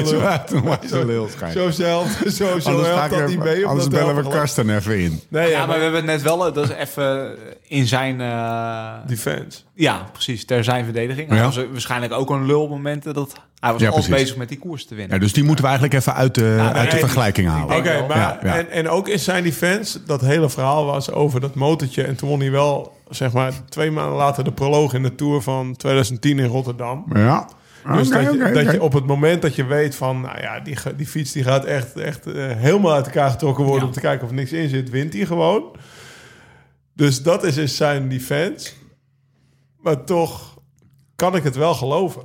[1.05, 1.29] lul.
[1.53, 3.66] Zo zelf, zo, helpt ik dat niet mee.
[3.66, 5.20] anders bellen we Karsten even in.
[5.29, 8.20] Nee, Ja, ja, maar we hebben het net wel, eh, dat is even in zijn...
[8.20, 9.59] eh, Defense.
[9.75, 11.29] ja, precies, ter zijn verdediging.
[11.29, 11.35] Ja.
[11.35, 14.11] Hij was waarschijnlijk ook een lul op momenten dat hij was Ja, precies.
[14.11, 15.15] bezig met die koers te winnen.
[15.15, 17.77] Ja, dus die moeten we eigenlijk even uit de, uit de nee, vergelijking halen.
[17.77, 18.57] Oké, maar Ja, ja.
[18.57, 22.03] En, en ook in zijn defense, dat hele verhaal was over dat motortje.
[22.03, 25.43] En toen won hij wel, zeg maar, twee maanden later de proloog in de Tour
[25.43, 27.05] van 2010 in Rotterdam.
[27.15, 27.49] Ja.
[27.93, 30.77] Dus dat, je, dat je op het moment dat je weet van, nou ja, die,
[30.97, 33.87] die fiets die gaat echt, echt eh, helemaal uit elkaar getrokken worden Ja.
[33.89, 35.77] om te kijken of er niks in zit, wint hij gewoon.
[36.95, 38.71] Dus dat is dus zijn defense.
[39.81, 40.59] Maar toch
[41.17, 42.23] kan ik het wel geloven.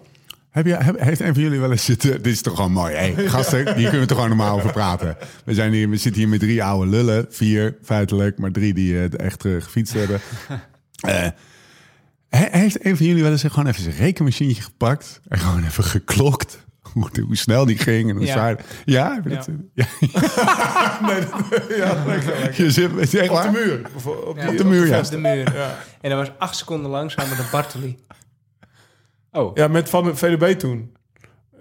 [0.49, 2.11] Heb je, heb, heeft een van jullie wel eens zitten...
[2.23, 2.93] Dit is toch gewoon mooi.
[2.95, 5.17] Hey, gasten, hier kunnen we toch gewoon normaal over praten.
[5.45, 7.25] We, zijn hier, we zitten hier met drie oude lullen.
[7.29, 8.37] Vier, feitelijk.
[8.39, 10.19] Maar drie die eh, echt eh, gefietst hebben.
[11.03, 11.29] Eh, He-
[12.37, 16.61] Heeft een van jullie wel eens gewoon even zijn rekenmachientje gepakt en gewoon even geklokt?
[16.81, 18.31] Hoe, hoe snel die ging en hoe Ja.
[18.31, 18.59] zwaar.
[18.85, 19.85] Ja, heb je dat- ja.
[21.77, 22.63] Ja, lekker, lekker.
[22.63, 23.51] Je zit met echt Op de waar?
[23.51, 23.81] muur.
[23.95, 24.97] Op, op, Ja, die- de muur, ja.
[24.99, 25.53] Op de muur.
[26.01, 27.97] En dat was acht seconden langzamer dan Bartoli.
[29.31, 30.95] Oh, Ja, met van de VDB toen.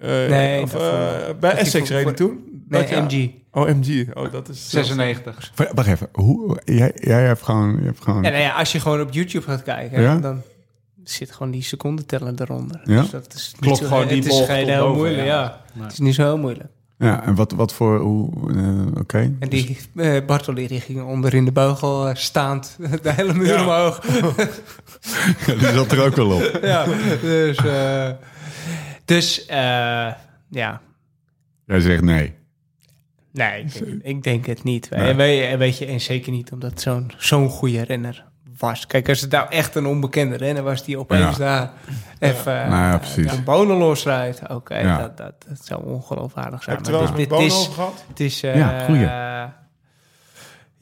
[0.01, 2.63] Eh, Nee, of, eh, bij Essex reden toen?
[2.69, 3.03] Nee, Dat jaar?
[3.05, 3.31] MG.
[3.51, 4.07] Oh, MG.
[4.15, 4.71] Oh, dat is...
[4.71, 5.53] 96.
[5.75, 7.77] Wacht even, hoe, jij, jij hebt gewoon...
[7.79, 10.17] Je hebt gewoon Ja, nou ja, als je gewoon op YouTube gaat kijken, Ja?
[10.19, 10.43] dan
[11.05, 12.81] zit gewoon die secondenteller eronder.
[12.85, 13.01] Ja?
[13.01, 15.61] Dus dat is niet Klopt zo, gewoon die Het is geen heel boven, moeilijk, ja.
[15.75, 15.83] ja.
[15.83, 16.69] Het is niet zo heel moeilijk.
[16.99, 17.99] Ja, en wat, wat voor...
[17.99, 19.35] hoe, eh, Oké.
[19.39, 23.47] En die eh Bartoli die ging onder in de beugel eh, staand de hele muur
[23.47, 23.61] Ja.
[23.63, 24.01] omhoog.
[25.47, 26.59] Ja, die zat er ook wel op.
[26.63, 26.85] ja,
[27.21, 27.57] dus...
[27.57, 28.11] eh,
[29.05, 30.13] dus, eh,
[30.49, 30.81] ja...
[31.67, 32.35] Jij zegt nee.
[33.33, 34.91] Nee, ik denk, ik denk het niet.
[34.91, 35.01] Nee.
[35.41, 38.25] En weet, je, en zeker niet omdat zo'n zo'n goede renner
[38.63, 38.87] was.
[38.87, 41.45] Kijk, als het nou echt een onbekende renner was die opeens Ja.
[41.45, 41.71] daar
[42.19, 43.33] even Nou ja, eh, precies.
[43.33, 44.41] een bonen losrijdt.
[44.49, 44.99] Oké, Ja.
[44.99, 46.77] dat, dat, dat zou ongeloofwaardig zijn.
[46.77, 47.93] Heb je wel eens Maar met dit- over gehad?
[47.95, 49.09] is, het is, eh, Ja, goeie.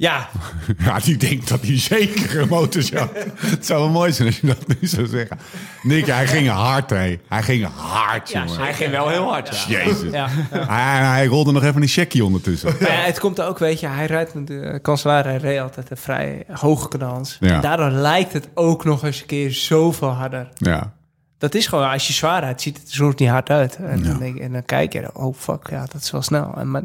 [0.01, 0.29] Ja,
[0.85, 3.09] Ja, die denkt dat hij zeker een.
[3.37, 5.39] Het zou wel mooi zijn als je dat nu zou zeggen.
[5.83, 7.19] Nick, hij ging hard, hé.
[7.29, 8.61] Hij ging hard, Ja, jongen.
[8.63, 9.85] Hij ging wel heel hard, ja.
[9.85, 10.13] Jezus.
[10.13, 10.67] ja, ja.
[10.67, 12.75] Hij, hij rolde nog even een checkie ondertussen.
[12.81, 15.91] Maar ja, het komt ook, weet je, hij rijdt met de kanselaar, hij reed altijd
[15.91, 17.37] een vrij hoge cadans.
[17.41, 17.55] Ja.
[17.55, 20.49] En daardoor lijkt het ook nog eens een keer zoveel harder.
[20.55, 20.93] Ja.
[21.39, 23.77] Dat is gewoon, als je zwaar rijdt, ziet het er soms niet hard uit.
[23.77, 24.05] En, Ja.
[24.09, 26.55] dan, denk, en dan kijk je, oh fuck, ja, dat is wel snel.
[26.57, 26.83] En, maar,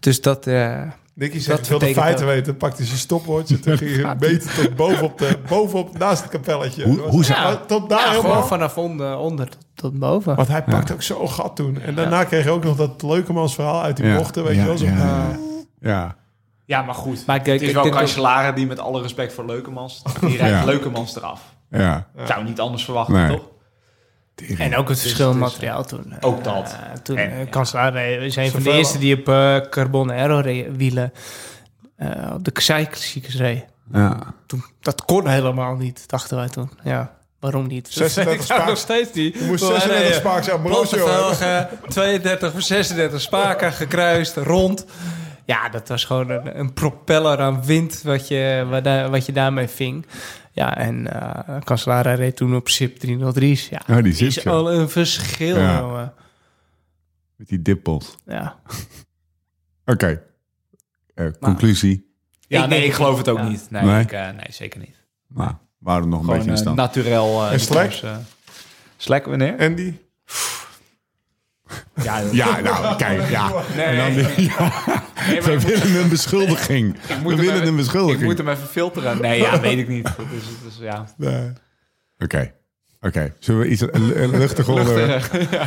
[0.00, 0.82] dus dat, eh,
[1.14, 2.56] Nicky Dat zegt, ik wil de feiten weten.
[2.56, 6.30] Pakte hij zijn stopwatch en toen ging hij beter tot bovenop, de, bovenop naast het
[6.30, 6.84] kapelletje.
[6.84, 8.44] Hoe- hoe Ja, tot daar ja, helemaal.
[8.44, 10.36] vanaf onder, onder tot, tot boven.
[10.36, 11.80] Want hij pakte ook zo'n gat toen.
[11.80, 14.16] En daarna kreeg je ook nog dat leukemans verhaal uit die Ja.
[14.16, 14.44] bochten.
[14.44, 14.84] Weet Ja, je wel, zo.
[14.84, 15.38] ja, ja.
[15.80, 16.16] Ja.
[16.66, 17.26] Ja, maar goed.
[17.26, 20.02] Maar ik, Het is ik wel Cancellara die met alle respect voor Leukemans...
[20.20, 20.64] Die rijdt Ja.
[20.64, 21.42] Leukemans eraf.
[21.70, 22.06] Ja.
[22.18, 23.28] Ik zou niet anders verwachten, Nee.
[23.36, 23.48] toch?
[24.58, 26.12] En ook het verschil in dus, materiaal toen.
[26.12, 26.76] eh, ook dat.
[27.02, 27.48] toen En,
[27.94, 29.24] eh, is een van de eerste die op
[29.70, 30.42] Carbon Aero
[30.76, 31.12] wielen
[31.96, 33.64] eh, op de Kasai-klassiekers reed.
[33.92, 34.18] Ja.
[34.46, 36.70] Toen, dat kon helemaal niet, dachten wij toen.
[36.82, 37.88] Ja, waarom niet?
[37.88, 38.68] 36 Dat weet ik nou spaak.
[38.68, 39.38] nog steeds niet.
[39.38, 41.36] Je moest Wij 36 reden spaaks aan Platte Ambrosio hebben.
[41.36, 44.84] velgen, 32 of 36 spaken gekruist, rond.
[45.44, 49.68] Ja, dat was gewoon een, een propeller aan wind wat je, wat, wat je daarmee
[49.68, 50.06] ving.
[50.54, 53.68] Ja, en eh Cancellara reed toen op SIP 303's.
[53.68, 55.78] Ja, Oh, die is al een verschil, Ja.
[55.80, 56.12] jongen.
[57.36, 58.14] Met die dippels.
[58.26, 58.56] Ja.
[59.92, 60.22] Oké.
[61.14, 62.12] Eh, conclusie.
[62.48, 63.70] Ja, Ik nee, ik geloof het ook niet, niet.
[63.70, 64.00] Nee, Nee?
[64.02, 64.96] Ik, eh, nee zeker niet.
[65.28, 66.76] Nou, we houden nog een Gewoon beetje in eh, stand.
[66.76, 67.44] naturel.
[67.46, 67.90] eh, En Slack?
[67.90, 68.02] dus,
[68.96, 69.58] Slack wanneer?
[69.58, 69.94] Andy?
[72.02, 73.52] Ja, Ja, nou, kijk, ja.
[73.76, 73.84] Nee.
[73.84, 74.72] En dan, ja.
[75.42, 76.96] We willen een beschuldiging.
[77.24, 78.20] We willen even- een beschuldiging.
[78.20, 79.20] Ik moet hem even filteren.
[79.20, 80.04] Nee, ja, weet ik niet.
[80.04, 81.04] Dat is, dat is, ja.
[81.16, 81.52] Nee.
[82.18, 82.52] Oké.
[83.00, 83.34] Oké.
[83.38, 84.96] Zullen we iets lu- luchtig onder...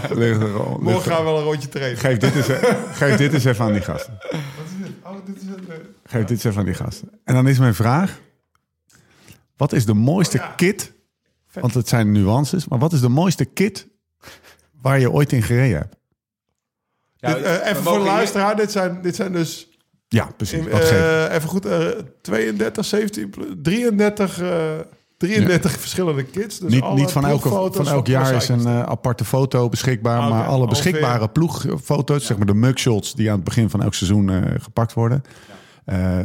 [0.09, 1.97] luchtig Morgen gaan we wel een rondje trainen.
[1.99, 2.47] Geef dit, eens,
[2.97, 4.17] geef dit eens even aan die gasten.
[5.03, 5.59] Oh, dit is het.
[5.69, 5.75] eh,
[6.05, 7.09] Geef dit eens even aan die gasten.
[7.23, 8.19] En dan is mijn vraag.
[9.57, 10.93] Wat is de mooiste kit?
[11.53, 12.67] Want het zijn nuances.
[12.67, 13.87] Maar wat is de mooiste kit
[14.81, 15.95] waar je ooit in gereden hebt?
[17.15, 18.55] Ja, dit, eh, even voor de luisteraar.
[18.55, 19.67] Dit zijn, dit zijn dus...
[20.07, 20.59] Ja, precies.
[20.59, 21.65] in- eh, even goed.
[21.65, 21.87] eh
[22.21, 24.41] 32, 17, plus- 33...
[24.41, 24.49] eh
[25.17, 26.59] 33 verschillende kits.
[26.59, 30.29] Dus niet, alle niet van, elke, van elk jaar is een eh, aparte foto beschikbaar.
[30.29, 30.67] Maar alle ongeveer.
[30.67, 34.93] beschikbare ploegfoto's, zeg maar de mugshots die aan het begin van elk seizoen eh, gepakt
[34.93, 35.21] worden.
[35.85, 36.19] Eh,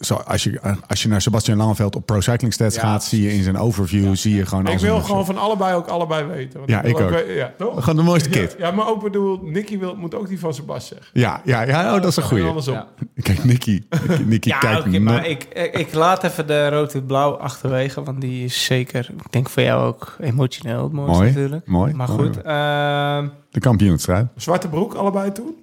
[0.00, 3.22] zo, als, je, als je naar Sebastian Langeveld op Pro Cycling Stats Ja, gaat, zie
[3.22, 6.58] je in zijn overview, zie je gewoon Ik wil gewoon van allebei ook allebei weten.
[6.58, 7.10] Want Ja, wil ik ook.
[7.10, 7.80] weten- ja, toch?
[7.80, 8.54] Gewoon de mooiste kit.
[8.58, 11.06] Ja, maar ook bedoel, Nicky wil, moet ook die van Sebas zeggen.
[11.12, 12.44] Ja, ja, ja oh, dat is een En goeie.
[12.44, 12.82] andersom.
[13.22, 13.82] Kijk, Nicky.
[14.08, 18.20] Nicky, Nicky Ja, kijkt oké, no- maar ik, ik, laat even de rood-wit-blauw achterwege, want
[18.20, 21.66] die is zeker, ik denk voor jou ook emotioneel het mooiste Mooi, natuurlijk.
[21.66, 21.94] mooi.
[21.94, 22.20] Maar mooi.
[22.28, 24.26] goed, ehm, De kampioenstrijd.
[24.36, 25.54] Zwarte broek allebei toen?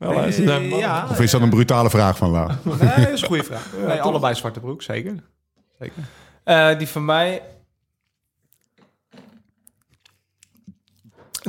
[0.00, 0.08] Ja.
[0.44, 1.06] Wel, ja.
[1.10, 2.52] Of is dat een brutale vraag van Lau?
[2.64, 3.66] Nee, dat is een goede vraag.
[3.86, 5.14] Nee, allebei zwarte broek, zeker.
[5.78, 6.02] zeker.
[6.44, 7.42] eh, die van mij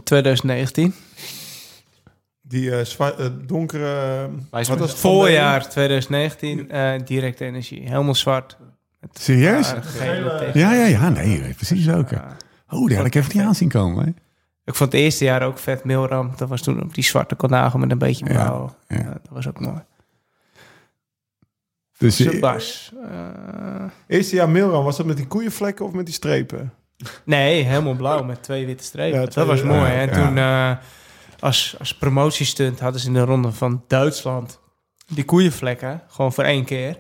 [0.04, 0.94] 2019.
[2.42, 3.86] Die eh, zwa- eh, donkere...
[4.52, 5.00] Wij wat was het?
[5.00, 7.82] Voorjaar 2019, eh directe energie.
[7.82, 8.58] Helemaal zwart.
[9.12, 9.74] Serieus?
[10.54, 11.10] Ja, ja, ja.
[11.10, 12.10] Nee, precies ook.
[12.70, 14.06] Oh, die had ik even niet aanzien komen.
[14.06, 14.12] Hè?
[14.66, 16.32] Ik vond het eerste jaar ook vet Milram.
[16.36, 18.76] Dat was toen op die zwarte konago met een beetje blauw.
[18.88, 18.98] ja.
[18.98, 19.84] Ja, dat was ook mooi.
[21.98, 22.92] Dus je- Sebas.
[23.04, 26.74] eh, Eerste jaar Milram, was dat met die koeienvlekken of met die strepen?
[27.24, 29.20] nee, helemaal blauw met twee witte strepen.
[29.20, 29.92] Ja, twee- dat was mooi.
[29.92, 30.14] ja, en ja.
[30.26, 30.78] toen eh,
[31.40, 34.60] als, als promotiestunt hadden ze in de ronde van Duitsland
[35.08, 36.02] die koeienvlekken.
[36.08, 36.98] Gewoon voor één keer.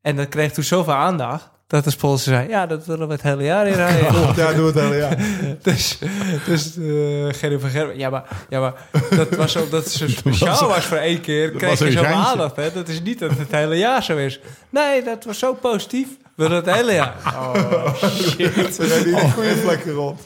[0.00, 3.22] En dat kreeg toen zoveel aandacht dat de sponsor zei: Ja, dat willen we het
[3.22, 4.12] hele jaar in rijden.
[4.36, 5.18] Ja, doe het hele jaar.
[5.62, 5.98] dus
[6.46, 8.74] dus uh, van Gerwen, ja maar, ja, maar
[9.10, 11.50] dat was het zo speciaal was voor één keer.
[11.50, 12.14] kreeg was je geintje.
[12.14, 12.56] aandacht.
[12.56, 12.72] Hè?
[12.72, 14.40] Dat is niet dat het hele jaar zo is.
[14.70, 16.08] Nee, dat was zo positief.
[16.36, 17.14] We willen het hele jaar.
[17.26, 18.76] Oh, shit.
[18.76, 20.20] We zijn hier een goede vlekken rond.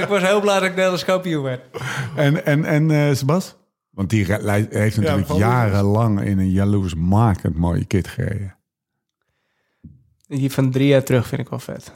[0.00, 1.60] Ik was heel blij dat ik Nederlands kampioen werd.
[2.16, 3.56] En, en, en eh Sebas?
[3.90, 4.24] Want die
[4.70, 8.54] heeft natuurlijk jarenlang in een jaloersmakend mooie kit gereden.
[10.38, 11.92] Die van drie jaar terug vind ik wel vet.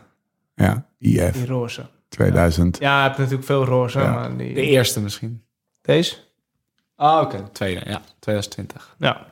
[0.55, 1.87] Ja, IF Die roze.
[2.09, 2.79] 2000.
[2.79, 4.13] Ja, je hebt natuurlijk veel roze, Ja.
[4.13, 4.55] maar die...
[4.55, 5.43] De eerste misschien.
[5.81, 6.17] Deze?
[6.97, 7.37] Ah, oké.
[7.37, 8.01] De tweede, ja.
[8.19, 8.95] 2020.
[8.99, 9.27] Ja.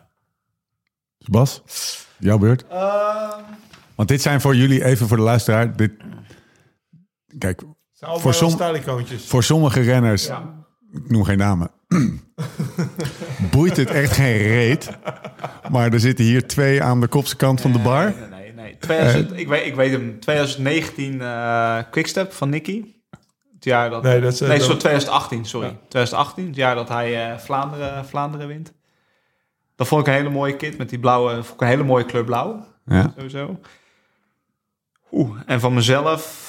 [1.18, 1.62] Sebas,
[2.18, 2.64] jouw beurt.
[3.94, 5.76] Want dit zijn voor jullie, even voor de luisteraar.
[5.76, 5.92] Dit,
[7.38, 7.62] kijk,
[7.98, 9.26] Voor Voor som- stijlikoontjes.
[9.26, 10.28] voor sommige renners,
[10.92, 11.70] ik noem geen namen,
[13.50, 14.90] boeit het echt geen reet.
[15.70, 18.14] Maar er zitten hier twee aan de kopse kant van de bar.
[18.70, 19.12] Nee, nee, nee.
[19.12, 20.20] 2000, ik, weet, ik weet hem.
[20.20, 22.84] 2019 eh Quickstep van Nicky.
[23.54, 24.02] Het jaar dat...
[24.02, 25.68] Nee, dat is, eh, nee, dat- sorry, 2018, sorry.
[25.88, 28.72] 2018, het jaar dat hij eh, Vlaanderen, Vlaanderen wint.
[29.76, 31.34] Dat vond ik een hele mooie kit met die blauwe...
[31.34, 33.12] Vond ik een hele mooie kleur blauw, Ja.
[33.16, 33.60] sowieso.
[35.12, 36.44] Oeh, en van mezelf...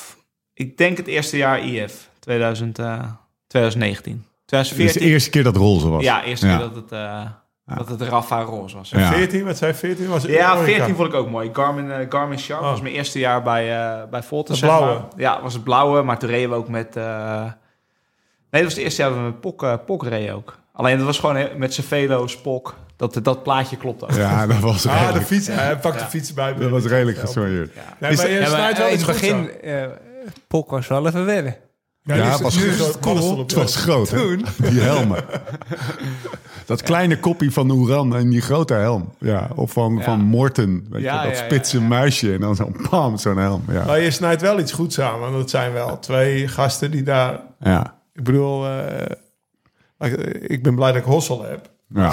[0.54, 2.10] Ik denk het eerste jaar IF.
[2.20, 3.12] 2000, eh,
[3.48, 4.14] 2019.
[4.14, 5.02] Dit is 2014.
[5.02, 6.04] de eerste keer dat roze was.
[6.04, 6.58] Ja, eerste Ja.
[6.58, 7.26] keer dat het, eh,
[7.76, 8.90] dat het Rafa roze was.
[8.90, 9.12] Ja.
[9.14, 9.78] 14, wat zei je?
[9.78, 10.08] 14?
[10.08, 10.64] Was Ja, Orica?
[10.66, 11.50] 14 vond ik ook mooi.
[11.54, 12.70] Garmin, eh, Garmin Sharp Oh.
[12.70, 14.50] was mijn eerste jaar bij, eh bij Volta.
[14.52, 14.94] Het zeg blauwe?
[14.94, 15.06] maar.
[15.16, 16.96] Ja, was het blauwe, maar toen reden we ook met...
[16.96, 17.42] eh,
[18.52, 20.58] Nee, dat was het eerste jaar dat we met Pok, eh, Pok reden ook.
[20.74, 22.76] Alleen dat was gewoon met Cervelo, Spok.
[22.96, 24.12] Dat, dat plaatje klopt ook.
[24.12, 25.48] Ja, dat was Ah, de redelijk, fiets.
[25.48, 25.74] Ja.
[25.76, 26.54] de fiets bij.
[26.56, 27.72] dat was redelijk gesoigneerd.
[28.00, 29.86] Nee, Is- maar je Ja, maar snijdt wel in het begin, eh
[30.48, 31.56] Pok was wel even wennen.
[32.08, 34.36] Ja, het was, nu het het was groot, hè?
[34.70, 35.24] Die helmen.
[36.66, 39.14] Dat kleine koppie van Oeran en die grote helm.
[39.20, 40.04] Ja, of van, Ja.
[40.04, 40.86] van Morten.
[40.90, 41.88] Weet Ja, je, dat spitse ja.
[41.88, 43.64] muisje en dan zo'n pam, zo'n helm.
[43.72, 43.86] Ja.
[43.86, 45.20] Maar je snijdt wel iets goeds aan.
[45.20, 47.40] Want dat zijn wel twee gasten die daar...
[47.60, 47.96] Ja.
[48.14, 48.66] Ik bedoel...
[48.68, 49.06] eh,
[50.42, 51.70] ik- ben blij dat ik Hossel heb.
[51.94, 52.12] ja,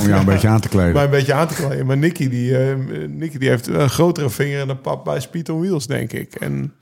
[0.00, 0.92] om jou een beetje aan te kleden.
[0.94, 1.86] Maar een beetje aan te kleden.
[1.86, 2.76] Maar Nicky, die, eh,
[3.08, 6.34] Nicky die heeft een grotere vinger dan pap bij Speed on Wheels, denk ik.
[6.34, 6.74] En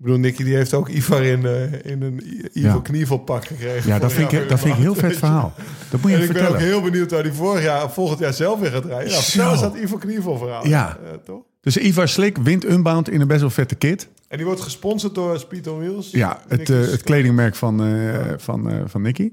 [0.00, 1.62] ik bedoel, Nicky die heeft ook Ivar in, eh,
[1.92, 2.80] in een I- Ivo Ja.
[2.82, 3.90] Knievelpak gekregen.
[3.90, 5.52] Ja, dat vind, ik, dat vind ik een heel vet verhaal.
[5.90, 8.32] Dat moet je En ik ben ook heel benieuwd waar hij vorig jaar, volgend jaar
[8.32, 9.10] zelf weer gaat rijden.
[9.12, 10.66] Ja, vertel eens dat Ivo Knievel verhaal.
[10.66, 10.98] Ja.
[11.04, 11.42] Eh, toch?
[11.60, 14.08] Dus Ivar Slik wint Unbound in een best wel vette kit.
[14.28, 16.10] En die wordt gesponsord door Speed on Wheels.
[16.10, 17.82] Ja, het, eh, het kledingmerk van,
[18.38, 19.30] van, van Nicky.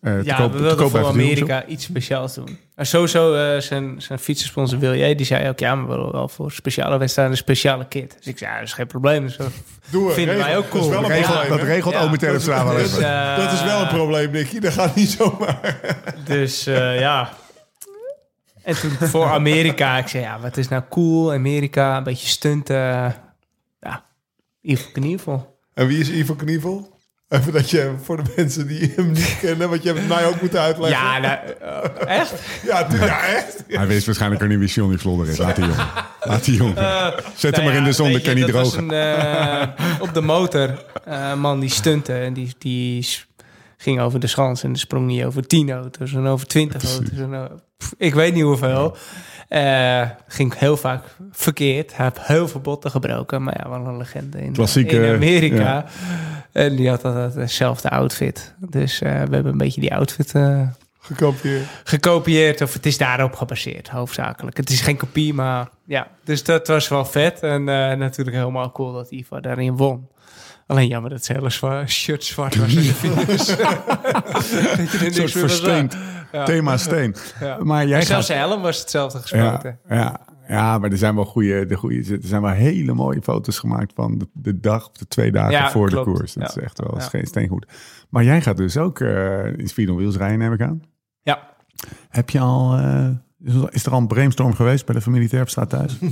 [0.00, 1.06] Eh, te Ja, koop- we wilden voor.
[1.06, 2.58] Amerika iets speciaals doen.
[2.74, 5.58] En sowieso eh, zijn, zijn fietsensponsor Wil jij, die zei ook...
[5.58, 8.14] ja, maar we willen wel voor speciale wedstrijden een speciale kit.
[8.16, 9.22] Dus ik zei, ja, dat is geen probleem.
[9.26, 9.36] Dus,
[9.90, 10.48] Doe het, vinden regel.
[10.50, 10.90] wij ook Dat cool.
[11.48, 12.02] dat regelt Ja.
[12.02, 13.04] Omer Terpstra wel dus, even.
[13.04, 14.58] eh, Dat is wel een probleem, Nicky.
[14.58, 15.80] Dat gaat niet zomaar.
[16.24, 17.32] Dus eh, ja.
[18.62, 21.32] En toen voor Amerika, ik zei, ja, wat is nou cool?
[21.32, 23.14] Amerika, een beetje stunten.
[23.80, 24.04] ja,
[24.60, 25.58] Ivo Knievel.
[25.74, 26.97] En wie is Ivo Knievel?
[27.28, 30.26] Even dat je voor de mensen die hem niet kennen, want je hebt het mij
[30.26, 31.00] ook moeten uitleggen.
[31.00, 32.34] Ja, nou, eh, echt?
[32.62, 33.64] ja, tu- ja echt.
[33.68, 35.36] Hij wist waarschijnlijk ook niet wie Johnny Vlodder is.
[35.38, 35.86] Laat die jongen.
[36.20, 36.74] Laat die jongen.
[37.34, 38.90] Zet hem Nou maar in de zon, dan kan hij drogen.
[38.90, 39.68] Een, eh,
[40.00, 42.12] op de motor, eh, man die stunte.
[42.14, 43.08] En die, die
[43.76, 47.18] ging over de schans en sprong niet over 10 auto's en over 20 auto's.
[47.18, 47.44] En, eh,
[47.78, 48.96] pff, ik weet niet hoeveel.
[49.48, 51.96] Eh, ging heel vaak verkeerd.
[51.96, 53.42] Hij heeft heel veel botten gebroken.
[53.42, 55.56] Maar ja, wel een legende in, Klassieke, in Amerika.
[55.56, 55.84] ja.
[56.52, 58.54] En die had altijd dezelfde outfit.
[58.58, 60.60] Dus eh, we hebben een beetje die outfit eh,
[61.00, 61.64] Gekopieerd.
[61.84, 62.60] gekopieerd.
[62.60, 64.56] Of het is daarop gebaseerd, hoofdzakelijk.
[64.56, 66.06] Het is geen kopie, maar ja.
[66.24, 67.40] Dus dat was wel vet.
[67.42, 70.08] En eh, natuurlijk helemaal cool dat Iva daarin won.
[70.66, 72.74] Alleen jammer dat zijn hele zwa- shirt zwart was.
[72.74, 72.86] dat
[73.46, 73.56] je
[74.98, 75.88] er Een niks meer
[76.32, 76.44] Ja.
[76.44, 77.16] thema steen.
[77.40, 77.56] Ja.
[77.62, 78.06] Maar jij En gaat...
[78.06, 79.78] zelfs zijn helm was hetzelfde Ja, gespoten.
[79.88, 83.58] ja, ja, maar er zijn wel goede, de goede, er zijn wel hele mooie foto's
[83.58, 86.06] gemaakt van de, de dag of de twee dagen Ja, voor klopt.
[86.06, 86.32] de koers.
[86.32, 86.48] Dat Ja.
[86.60, 87.04] is echt wel Ja.
[87.04, 87.66] geen steengoed.
[88.10, 90.82] Maar jij gaat dus ook eh, in Speed on Wheels rijden, neem ik aan.
[91.22, 91.54] Ja.
[92.08, 93.08] Heb je al, eh,
[93.70, 95.98] is er- al een brainstorm geweest bij de familie Terpstra thuis?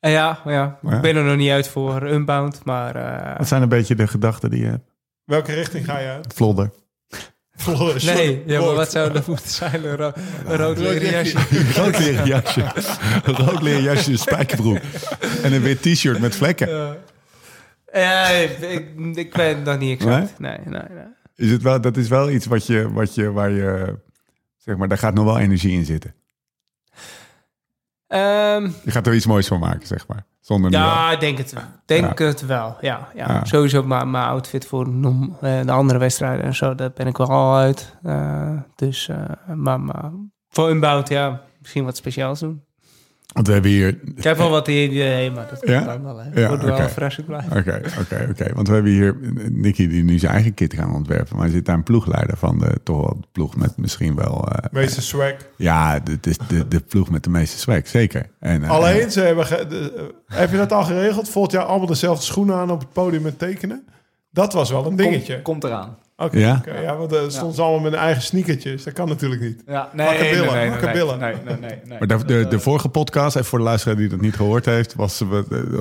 [0.00, 0.94] Eh, ja, ja, Ja.
[0.96, 4.06] ik ben er nog niet uit voor Unbound, maar eh, Wat zijn een beetje de
[4.06, 4.94] gedachten die je hebt?
[5.24, 6.34] Welke richting ga je uit?
[6.34, 6.70] Vlodder.
[7.60, 8.04] Flores.
[8.04, 9.84] nee, ja, maar wat zou dat moeten zijn?
[9.84, 10.12] Een, ro
[10.46, 11.38] een rood leren jasje.
[11.74, 12.64] Rood leren jasje.
[13.24, 14.78] Rood leren jasje, spijkerbroek.
[15.42, 16.98] En een wit t-shirt met vlekken.
[17.92, 20.38] Ja, ik, ik, ik weet het nog niet exact.
[20.38, 21.06] Nee, nee, nee.
[21.36, 23.98] Is het wel, dat is wel iets wat je, wat je, waar je,
[24.56, 26.14] zeg maar, daar gaat nog wel energie in zitten.
[28.10, 30.24] Ehm, Je gaat er iets moois van maken, zeg maar.
[30.40, 31.62] Zonder ja, ik denk het wel.
[31.84, 32.24] Denk Ja.
[32.24, 33.08] het wel, ja.
[33.14, 33.32] ja.
[33.32, 33.44] Ja.
[33.44, 37.16] Sowieso mijn mijn outfit voor nom- eh, de andere wedstrijden en zo, daar ben ik
[37.16, 37.96] wel al uit.
[38.02, 39.16] Eh, dus, eh,
[39.54, 40.10] maar, maar
[40.48, 42.64] voor Unbound, ja, misschien wat speciaals doen.
[43.32, 43.88] Want we hebben hier...
[44.16, 46.18] Ik heb wel wat ideeën, maar dat kan dan wel.
[46.18, 46.40] hè.
[46.40, 47.56] Ja, Wordt wel verrassing blijven.
[47.56, 48.54] Oké, oké, oké.
[48.54, 49.16] Want we hebben hier
[49.50, 51.36] Nicky die nu zijn eigen kit gaan ontwerpen.
[51.36, 54.48] Maar hij zit daar een ploegleider van de toch wel de ploeg met misschien wel...
[54.48, 55.32] eh, Meeste swag.
[55.56, 58.26] ja, het is de, de ploeg met de meeste swag, zeker.
[58.40, 61.28] En, eh, Alleen, ze hebben ge- de- eh, heb je dat al geregeld?
[61.28, 63.84] Volgend jaar allemaal dezelfde schoenen aan op het podium met tekenen?
[64.30, 65.32] Dat was wel een dingetje.
[65.32, 65.96] Komt, komt eraan.
[66.16, 66.56] Oké, Ja?
[66.66, 68.84] oké, ja, want er stonden ze allemaal met hun eigen sneakertjes.
[68.84, 69.62] Dat kan natuurlijk niet.
[69.66, 71.18] Ja, nee, nee, billen, nee, nee, billen.
[71.18, 71.98] nee, nee, nee, nee.
[71.98, 74.94] Maar de, de, de vorige podcast, even voor de luisteraar die dat niet gehoord heeft,
[74.94, 75.28] was eh,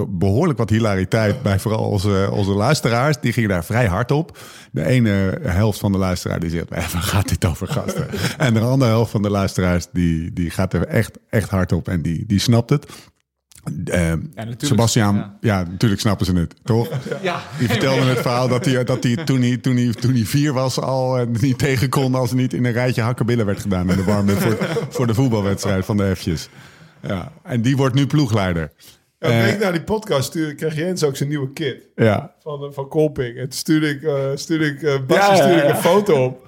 [0.07, 3.19] behoorlijk wat hilariteit bij vooral onze, onze luisteraars.
[3.21, 4.37] Die gingen daar vrij hard op.
[4.71, 8.07] De ene helft van de luisteraar die zegt, "Eh, waar gaat dit over gasten?
[8.37, 11.87] en de andere helft van de luisteraars die, die gaat er echt, echt hard op
[11.87, 12.85] en die, die snapt het.
[13.85, 14.01] Eh,
[14.35, 14.65] natuurlijk.
[14.65, 15.37] Sebastian, Ja.
[15.41, 15.63] ja.
[15.63, 16.89] natuurlijk snappen ze het, toch?
[17.21, 20.23] Ja, Die vertelde het verhaal dat hij, dat hij, toen, hij, toen, hij, toen hij
[20.23, 23.59] vier was al eh, niet tegen kon als er niet in een rijtje hakkenbillen werd
[23.59, 24.57] gedaan in de warming voor,
[24.89, 26.49] voor de voetbalwedstrijd van de F'jes.
[27.07, 28.71] Ja, en die wordt nu ploegleider.
[29.19, 32.33] Ja, Eh, een week na die podcast stuurde, kreeg Jens ook zijn nieuwe kit Ja,
[32.43, 33.37] van, eh, van Colping.
[33.37, 35.69] En toen stuurde ik, eh stuurde ik, eh Ja, stuurde ik ja.
[35.69, 36.47] een foto op.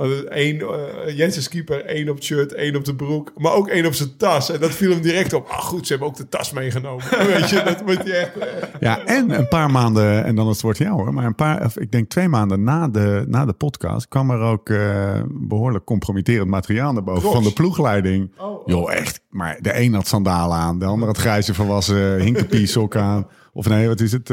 [0.00, 3.32] Want het één, eh, keeper, één op het shirt, één op de broek.
[3.36, 4.50] Maar ook één op zijn tas.
[4.50, 5.48] En dat viel hem direct op.
[5.48, 7.04] Ah goed, ze hebben ook de tas meegenomen.
[7.26, 8.38] Weet je, dat moet je echt...
[8.38, 11.34] eh, ja, en een paar maanden, en dan is het woord jou hoor, maar een
[11.34, 15.20] paar, of ik denk twee maanden na de, na de podcast kwam er ook eh,
[15.28, 18.32] behoorlijk compromitterend materiaal naar boven van de ploegleiding.
[18.38, 18.66] Oh.
[18.66, 19.20] Joh, echt.
[19.30, 23.26] Maar de een had sandalen aan, de ander had grijze verwassen hinkepie sokken aan.
[23.52, 24.28] Of nee, wat is het?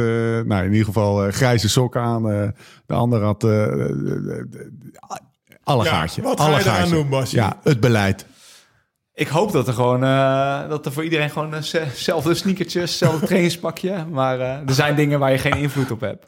[0.45, 2.23] Nou, in ieder geval grijze sokken aan.
[2.85, 3.45] de ander had
[5.68, 6.22] eh, eh, eh, alle Ja, gaatje.
[6.22, 7.35] wat ga alle je doen, Basje?
[7.35, 8.26] Ja, het beleid.
[9.14, 14.06] Ik hoop dat er gewoon eh, dat er voor iedereen gewoon hetzelfde sneakertjes, hetzelfde trainingspakje.
[14.11, 16.26] Maar eh, er zijn dingen waar je geen invloed op hebt.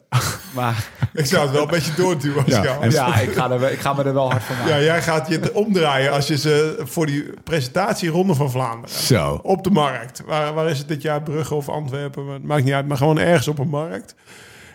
[0.54, 2.90] Maar Ik zou het wel een beetje doorduwen als Ja, jou.
[2.90, 4.74] ja, ik ga, er, wel- ik ga me er wel hard van maken.
[4.74, 8.96] Ja, jij gaat je omdraaien als je ze voor die presentatie Ronde van Vlaanderen.
[8.96, 9.40] Zo.
[9.42, 10.22] Op de markt.
[10.26, 11.22] Waar, waar is het dit jaar?
[11.22, 12.26] Brugge of Antwerpen?
[12.26, 14.14] Het maakt niet uit, maar gewoon ergens op een markt.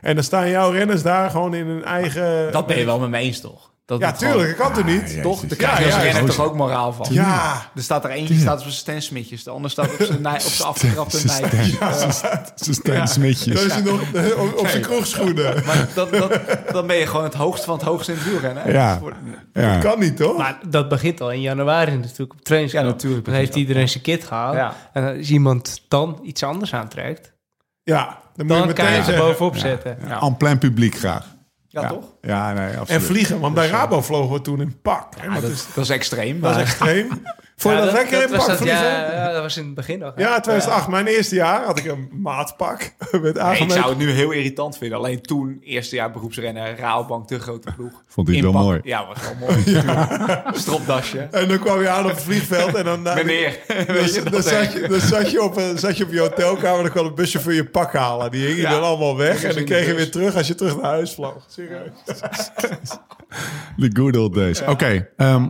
[0.01, 2.51] En dan staan jouw renners daar gewoon in hun eigen...
[2.51, 3.73] Dat ben je wel met me eens, toch?
[3.85, 4.47] Dat Ja, tuurlijk.
[4.57, 5.21] Dat kan toch niet?
[5.21, 5.45] Toch?
[5.45, 7.07] Krijg je Ja, ja, toch ook moraal van.
[7.09, 7.61] Ja.
[7.75, 10.39] Er staat er eentje staat op zijn Stan Smitjes, de ander staat op zijn, op
[10.39, 11.77] zijn afgetrapte Nike.
[12.55, 13.55] Ze staan smitjes.
[13.55, 14.01] Dan is hij nog
[14.37, 15.65] op, op zijn kroegschoenen.
[15.65, 16.39] Maar dat, dat,
[16.71, 18.63] dan ben je gewoon het hoogste van het hoogste in het wielrennen.
[18.63, 18.71] hè?
[18.71, 18.99] Ja.
[19.53, 19.83] Dat.
[19.83, 20.37] Kan niet, toch?
[20.37, 22.85] Maar dat begint al in januari natuurlijk op trainingskamp.
[22.85, 24.73] Ja, natuurlijk Dan heeft iedereen zijn kit gehaald.
[24.93, 27.33] En als iemand dan iets anders aantrekt,
[27.83, 29.27] Ja, dan moet je dan kan meteen je ze zeggen.
[29.27, 29.97] bovenop zetten.
[30.07, 30.21] Ja.
[30.21, 31.25] En plein publiek graag.
[31.81, 32.05] Ja, toch?
[32.21, 32.89] Ja, nee, absoluut.
[32.89, 35.13] En vliegen, want bij Rabo vlogen we toen in pak.
[35.23, 36.39] Ja, dat, dat, is, dat is extreem.
[36.39, 37.23] dat is maar- extreem.
[37.57, 39.65] Vond je Ja, dat, lekker in was pak dat, ja, Ja, ja, dat was in
[39.65, 40.13] het begin nog.
[40.13, 42.79] 2008, mijn eerste jaar, had ik een maatpak
[43.11, 44.97] met Nee, ik zou het nu heel irritant vinden.
[44.97, 48.03] Alleen toen, eerste jaar beroepsrennen, Rabobank, te grote ploeg.
[48.07, 48.79] Vond hij het wel mooi.
[48.83, 49.63] Ja, was wel mooi.
[50.61, 51.19] Stropdasje.
[51.31, 53.01] En dan kwam je aan op het vliegveld en dan...
[53.03, 53.59] Meneer.
[53.67, 56.83] Dan, dan, zat je, dan zat je op, een- zat je op je hotelkamer en
[56.83, 58.31] dan kwam een busje voor je pak halen.
[58.31, 58.69] Die hingen Ja.
[58.69, 61.45] dan allemaal weg en dan kreeg je weer terug als je terug naar huis vloog.
[61.47, 61.89] Serieus.
[63.79, 64.61] The good old days.
[64.61, 65.47] Oké, ehm,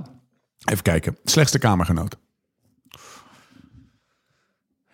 [0.66, 1.18] even kijken.
[1.24, 2.18] Slechtste kamergenoot.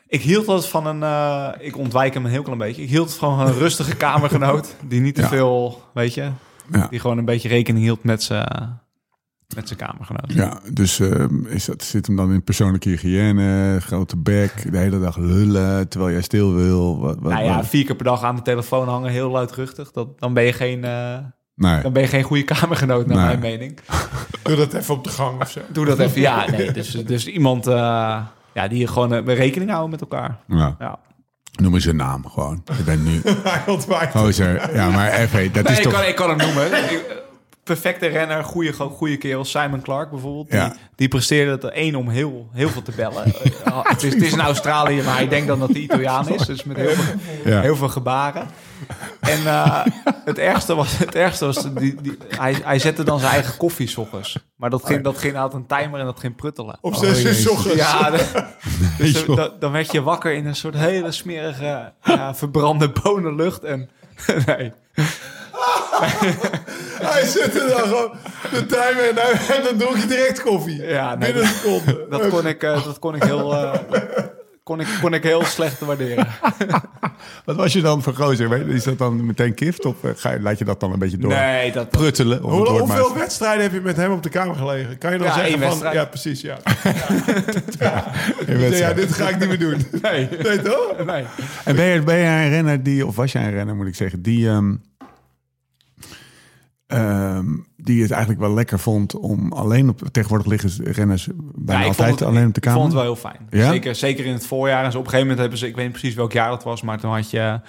[0.08, 1.04] Ik hield altijd van een...
[1.04, 2.82] eh, ik ontwijk hem een heel klein beetje.
[2.82, 4.76] Ik hield van een rustige kamergenoot.
[4.88, 5.28] Die niet te Ja.
[5.28, 6.32] veel, weet je...
[6.72, 6.88] Ja.
[6.88, 8.80] Die gewoon een beetje rekening hield met zijn
[9.56, 10.34] met zijn kamergenoot.
[10.34, 15.00] Ja, dus ehm, is dat, zit hem dan in persoonlijke hygiëne, grote bek, de hele
[15.00, 17.00] dag lullen terwijl jij stil wil.
[17.00, 19.92] Wat, wat, Nou ja, vier keer per dag aan de telefoon hangen, heel luidruchtig.
[19.92, 21.18] Dat, dan, ben je geen, eh,
[21.56, 21.82] nee.
[21.82, 23.26] dan ben je geen goede kamergenoot, naar Nee.
[23.26, 23.80] mijn mening.
[24.44, 25.60] Doe dat even op de gang of zo.
[25.70, 26.22] Doe dat even.
[26.22, 26.72] Ja, nee.
[26.82, 28.20] Dus, dus iemand eh,
[28.54, 30.38] ja, die gewoon uh, rekening houden met elkaar.
[30.48, 30.76] Ja.
[30.80, 31.00] Ja.
[31.62, 32.64] Noem eens een naam gewoon.
[32.78, 34.12] Je bent nu Hij ontwijkt.
[34.16, 34.76] gozer.
[34.76, 35.94] Ja, maar even, dat Nee, is ik, toch...
[35.94, 36.70] kan, ik kan hem noemen.
[37.64, 39.46] Perfecte renner, goede, goede kerel.
[39.46, 40.52] Simon Clark bijvoorbeeld.
[40.52, 40.70] Ja.
[40.70, 43.24] Die, die presteerde het één om heel, heel veel te bellen.
[43.66, 46.46] Eh, het, is, het is een Australië, maar ik denk dan dat hij Italiaan is.
[46.46, 47.14] Dus met heel veel,
[47.52, 47.62] Ja.
[47.62, 48.48] heel veel gebaren.
[49.20, 49.86] En eh,
[50.26, 53.98] het ergste was, het ergste was die, die, hij, hij zette dan zijn eigen koffie
[53.98, 54.38] ochtends.
[54.56, 56.78] Maar dat ging, dat ging uit een timer en dat ging pruttelen.
[56.82, 57.44] Op zes uur jezus.
[57.44, 57.76] 's ochtends.
[57.76, 58.44] Ja, de-
[58.98, 59.36] je dus wel.
[59.36, 63.64] dan, dan werd je wakker in een soort hele smerige, ja, verbrande bonenlucht.
[63.64, 63.90] En
[64.46, 64.72] nee,
[67.12, 68.12] Hij zette dan gewoon
[68.52, 69.08] de timer
[69.56, 70.82] en, dan dronk je direct koffie.
[70.82, 72.06] Ja, nee, Binnen een seconde.
[72.10, 73.54] dat kon ik, eh, dat kon ik heel...
[73.56, 73.74] eh,
[74.64, 76.28] kon ik, kon ik heel slecht waarderen.
[77.46, 78.50] Wat was je dan voor gozer?
[78.50, 80.92] Weet je, Is dat dan meteen kift of eh, ga je, laat je dat dan
[80.94, 82.44] een beetje door Nee, dat, pruttelen?
[82.44, 84.98] Of Hoe, hoeveel maar- wedstrijden heb je met hem op de kamer gelegen?
[84.98, 85.68] Kan je nog Ja, zeggen één van...
[85.70, 85.96] wedstrijd.
[85.96, 86.58] Ja, precies, ja.
[87.80, 88.14] Ja,
[88.58, 88.96] wedstrijd.
[88.96, 89.86] dit ga ik niet meer doen.
[90.02, 90.30] nee.
[90.44, 90.94] Nee, toch?
[91.06, 91.26] nee.
[91.66, 93.96] En ben je, ben jij een renner die, of was jij een renner moet ik
[93.96, 94.76] zeggen, die, ehm,
[96.92, 97.46] ehm,
[97.78, 100.02] die het eigenlijk wel lekker vond om alleen op...
[100.12, 102.84] Tegenwoordig liggen renners bijna Ja, altijd het- alleen op de Ik vond kamer.
[102.84, 103.48] het wel heel fijn.
[103.50, 103.70] Ja?
[103.72, 104.80] Zeker, zeker in het voorjaar.
[104.84, 106.82] En op een gegeven moment hebben ze, ik weet niet precies welk jaar dat was,
[106.82, 107.60] maar toen had je,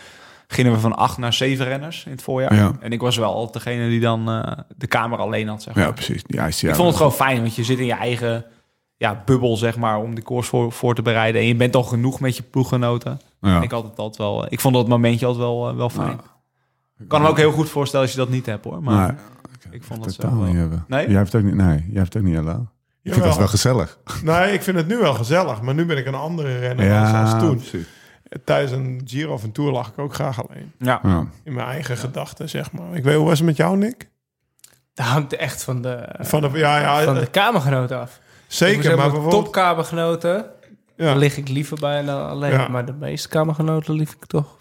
[0.46, 2.54] gingen we van acht naar zeven renners in het voorjaar.
[2.54, 2.72] Ja.
[2.80, 5.84] En ik was wel altijd degene die dan eh, de kamer alleen had, zeg maar.
[5.84, 6.22] Ja, precies.
[6.26, 8.44] Ja, ik vond het gewoon fijn, want je zit in je eigen
[8.96, 11.40] ja, bubbel, zeg maar, om die koers voor, voor te bereiden.
[11.40, 13.20] En je bent al genoeg met je ploeggenoten.
[13.40, 13.62] Ja.
[13.62, 16.20] Ik, had het altijd wel, ik vond dat momentje altijd wel, eh, wel fijn.
[16.98, 18.82] Ik kan me ook heel goed voorstellen als je dat niet hebt, hoor.
[18.82, 19.16] Maar
[19.70, 20.84] ik vond dat totaal niet hebben.
[20.88, 21.06] Nee?
[21.06, 21.56] Jij hebt het ook niet.
[21.56, 22.60] Nee, jij hebt het ook niet, Ella.
[23.02, 23.98] Ik vind dat wel gezellig.
[24.22, 25.60] Nee, ik vind het nu wel gezellig.
[25.62, 27.56] Maar nu ben ik een andere renner als, als toen.
[27.56, 27.86] precies.
[28.44, 30.72] Tijdens een Giro of een Tour lag ik ook graag alleen.
[30.78, 31.00] Ja.
[31.02, 31.26] Ja.
[31.44, 32.94] In mijn eigen gedachten, zeg maar.
[32.96, 34.10] Ik weet, hoe was het met jou, Nick?
[34.94, 38.20] Dat hangt echt van de, Van de, ja, ja, van de kamergenoot af.
[38.46, 38.96] zeker.
[38.96, 39.44] Maar bijvoorbeeld...
[39.44, 40.46] topkamergenoten,
[40.96, 41.04] Ja.
[41.04, 42.50] dan lig ik liever bij dan alleen.
[42.52, 42.68] Ja.
[42.68, 44.58] Maar de meeste kamergenoten lief ik toch.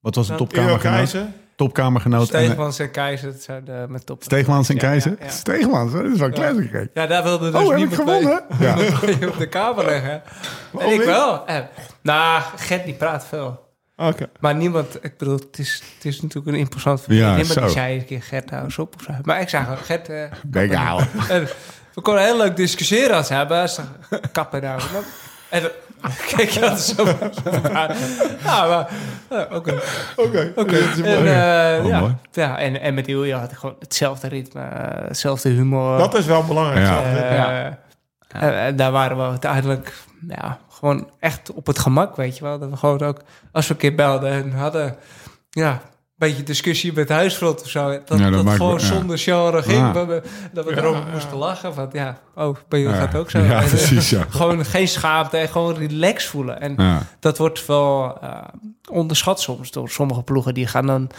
[0.00, 1.16] Wat was de Ido topkamergenoot?
[1.56, 1.74] Keizer.
[1.74, 2.30] Topkamergenoot.
[2.30, 4.22] en- Steegmans en Keizer, dat zijn de, met top.
[4.22, 5.16] Steegmans en Ja, Keizer?
[5.18, 5.30] Ja, ja.
[5.30, 6.90] Steegmans, dat is wel een kijk.
[6.94, 8.42] Ja, daar wilde dus Oh, niemand gewonnen?
[8.58, 8.74] mee- Ja.
[9.04, 10.10] mee op de kamer leggen.
[10.12, 10.22] En
[10.70, 11.46] Waarom ik wel.
[11.46, 11.56] Eh,
[12.02, 13.70] nou, Gert die praat veel.
[13.96, 14.28] Oké.
[14.40, 17.24] Maar niemand, ik bedoel, het is, het is natuurlijk een imposant familie.
[17.24, 17.60] Ja, niemand zo.
[17.60, 18.94] die zei een keer, Gert, hou eens op.
[18.94, 19.12] Of zo.
[19.22, 20.08] Maar ik zei gewoon, Gert...
[20.08, 20.22] eh,
[21.28, 21.48] en
[21.94, 23.68] we konden heel leuk discussiëren als hebben.
[24.32, 24.80] Kappen nou.
[25.48, 25.70] En
[26.36, 27.04] keek je altijd zo.
[28.44, 28.88] Ja, maar...
[29.28, 29.80] eh, Oké.
[30.16, 30.52] Oké.
[30.56, 30.76] Oké.
[30.76, 31.14] Is mooi.
[31.14, 35.48] eh, Oh, ja, ja, en, en met Ilja had ik gewoon hetzelfde ritme, eh, hetzelfde
[35.48, 35.98] humor.
[35.98, 36.86] Dat is wel belangrijk.
[36.86, 37.02] Ja.
[37.02, 37.22] zeg.
[37.22, 37.78] Eh, Ja.
[38.28, 39.92] En, en daar waren we uiteindelijk
[40.28, 42.58] ja, gewoon echt op het gemak, weet je wel.
[42.58, 43.20] Dat we gewoon ook,
[43.52, 44.96] als we een keer belden en hadden,
[45.50, 45.80] ja,
[46.28, 47.88] beetje discussie met huisvrot of zo.
[48.04, 49.78] Dat, Ja, dat dat, maakt- gewoon zonder genre ging.
[49.78, 49.92] Ja.
[49.92, 51.12] Dat we, erover ja.
[51.12, 51.74] moesten lachen.
[51.74, 53.00] Van ja, oh, bij jullie Ja.
[53.00, 53.38] gaat het ook zo.
[53.38, 54.24] Ja, En, eh, precies, ja.
[54.30, 56.60] Gewoon geen schaamte en gewoon relax voelen.
[56.60, 57.02] En Ja.
[57.20, 58.36] dat wordt wel eh,
[58.90, 60.54] onderschat soms door sommige ploegen.
[60.54, 61.10] Die gaan dan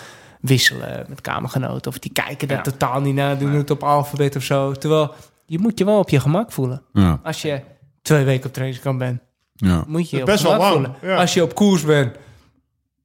[0.42, 1.92] wisselen met kamergenoten.
[1.92, 2.62] Of die kijken er Ja.
[2.62, 4.72] totaal niet naar, doen het op alfabet of zo.
[4.72, 5.14] Terwijl
[5.46, 6.82] je moet je wel op je gemak voelen.
[6.94, 7.20] Ja.
[7.24, 7.62] Als je
[8.02, 9.20] twee weken op trainingskamp bent,
[9.56, 9.84] Ja.
[9.88, 11.16] moet je je op Best je wel gemak lang, voelen.
[11.16, 11.22] ja.
[11.22, 12.16] Als je op koers bent,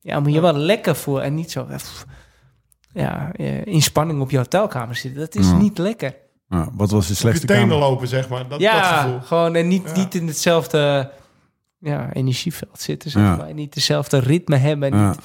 [0.01, 1.25] ja, moet je wel lekker voelen.
[1.25, 2.07] En niet zo eh, pff,
[2.93, 5.21] ja, eh, in spanning op je hotelkamer zitten.
[5.21, 5.57] Dat is Ja.
[5.57, 6.15] niet lekker.
[6.49, 6.69] Ja.
[6.73, 7.79] Wat was de Op je slechtste tenen kamer?
[7.79, 8.39] lopen, zeg maar.
[8.41, 9.21] Dat, dat ja, gevoel.
[9.21, 9.97] gewoon en niet, Ja.
[9.97, 11.11] niet in hetzelfde
[11.79, 13.37] ja, energieveld zitten, zeg Ja.
[13.37, 13.49] maar.
[13.49, 14.93] En niet dezelfde ritme hebben.
[14.93, 15.09] En Ja.
[15.11, 15.19] niet,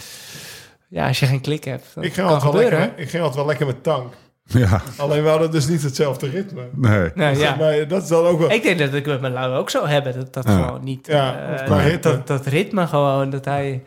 [0.90, 3.24] ja, als je geen klik hebt, dat Ik ging, kan altijd wel lekker, ik ging
[3.24, 4.14] altijd wel lekker met tank.
[4.46, 4.82] Ja.
[4.98, 6.70] Alleen we hadden dus niet hetzelfde ritme.
[6.76, 7.12] Nee.
[7.16, 7.56] Nou, ja.
[7.56, 8.52] Maar dat is dan ook wel...
[8.52, 10.14] Ik denk dat ik met mijn Lau ook zo hebben.
[10.14, 10.64] Dat dat Ja.
[10.66, 11.08] gewoon niet...
[11.08, 12.00] Ja, eh, dat, ritme.
[12.12, 13.84] dat, dat ritme gewoon, dat hij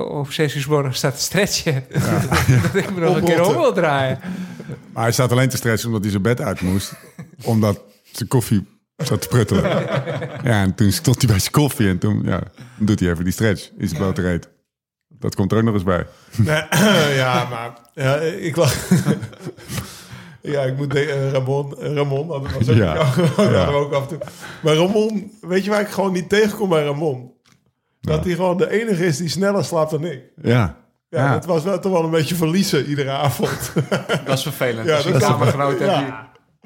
[0.00, 1.84] op zes uur 's morgens staat te stretchen.
[2.62, 4.18] dat ik me nog een keer om wil draaien.
[4.92, 6.92] Maar hij staat alleen te stressen omdat hij zijn bed uit moest.
[7.42, 7.80] omdat
[8.12, 8.66] zijn koffie
[8.96, 9.62] zat te pruttelen.
[10.44, 12.40] ja, en toen stond hij bij zijn koffie en toen ja,
[12.78, 14.48] doet hij even die stretch in zijn blote reet.
[15.08, 16.06] Dat komt er ook nog eens bij.
[16.36, 16.62] Nee,
[17.22, 18.88] ja, maar ja, ik lag...
[20.42, 22.94] ja, ik moet denken, eh, Ramon, Ramon, dat was ook, Ja.
[23.36, 23.50] ja.
[23.50, 23.66] Ja.
[23.66, 24.18] ook af en toe.
[24.62, 27.31] Maar Ramon, weet je waar ik gewoon niet tegenkom bij Ramon?
[28.02, 28.22] Dat Ja.
[28.22, 30.20] hij gewoon de enige is die sneller slaapt dan ik.
[30.42, 30.76] Ja.
[31.08, 31.32] Ja, Ja.
[31.32, 33.72] dat was wel toch wel een beetje verliezen iedere avond.
[34.26, 34.86] Dat is vervelend.
[34.88, 36.00] Ja, Als je dat is- kamergenoot hebt ja.
[36.00, 36.12] die-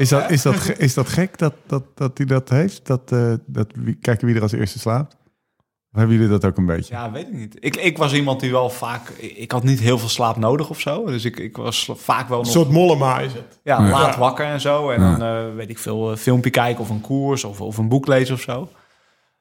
[0.04, 2.86] Is dat, is, dat, is dat gek dat, dat, dat hij dat heeft?
[2.86, 5.16] Dat, eh, dat wie, kijken wie er als eerste slaapt?
[5.92, 6.94] Of hebben jullie dat ook een beetje?
[6.94, 7.56] Ja, weet ik niet.
[7.58, 9.08] Ik, ik was iemand die wel vaak...
[9.18, 11.04] Ik had niet heel veel slaap nodig of zo.
[11.06, 13.60] Dus ik, ik was vaak wel Een nog soort mollema is het.
[13.62, 13.90] ja, Ja.
[13.90, 14.90] laat wakker en zo.
[14.90, 15.16] En Ja.
[15.16, 18.06] dan eh, weet ik veel, een filmpje kijken of een koers of, of een boek
[18.06, 18.68] lezen of zo.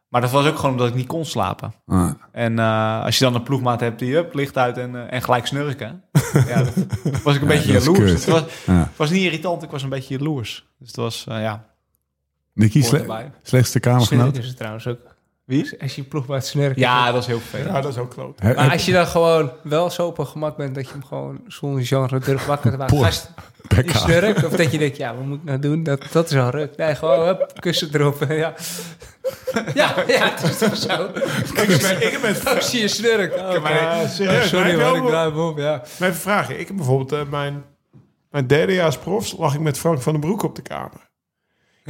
[0.07, 1.73] Maar dat was ook gewoon omdat ik niet kon slapen.
[1.85, 5.13] Ah, En eh, als je dan een ploegmaat hebt die up, licht uit en, eh,
[5.13, 6.03] en gelijk snurken.
[6.47, 8.11] ja, dat was ik een beetje jaloers.
[8.11, 8.73] Het was, ja.
[8.73, 10.65] het was niet irritant, ik was een beetje jaloers.
[10.79, 11.65] Dus het was, eh, ja,
[12.53, 13.31] Nicky, sle- erbij.
[13.43, 14.37] slechtste kamergenoot?
[14.37, 15.14] Is het trouwens ook.
[15.45, 15.81] Wie?
[15.81, 16.81] Als je ploeg bij het snurken.
[16.81, 17.69] Ja, dat is heel vervelend.
[17.75, 18.39] Ja, dat is ook kloot.
[18.39, 21.03] He- Maar als je dan gewoon wel zo op een gemak bent dat je hem
[21.05, 23.03] gewoon zonder genre durft wakker te maken.
[23.03, 23.29] Gast,
[23.95, 24.43] snurkt.
[24.45, 25.83] Of dat je denkt, ja, wat moet ik nou doen?
[25.83, 26.77] Dat, dat is al ruk.
[26.77, 28.25] Nee, gewoon hup, kussen erop.
[28.29, 28.53] ja.
[29.73, 31.03] ja, ja, het is toch zo.
[31.05, 31.69] Ik heb,
[32.01, 33.35] ik je snurk.
[33.35, 35.57] Oh, maar, serieus, Oh, sorry maar man, heb ik hem op.
[35.57, 35.83] Ja.
[35.99, 36.59] Maar even vragen.
[36.59, 37.63] Ik heb bijvoorbeeld eh, mijn,
[38.31, 41.04] mijn derdejaars profs lag ik met Frank van den Broek op de kamer.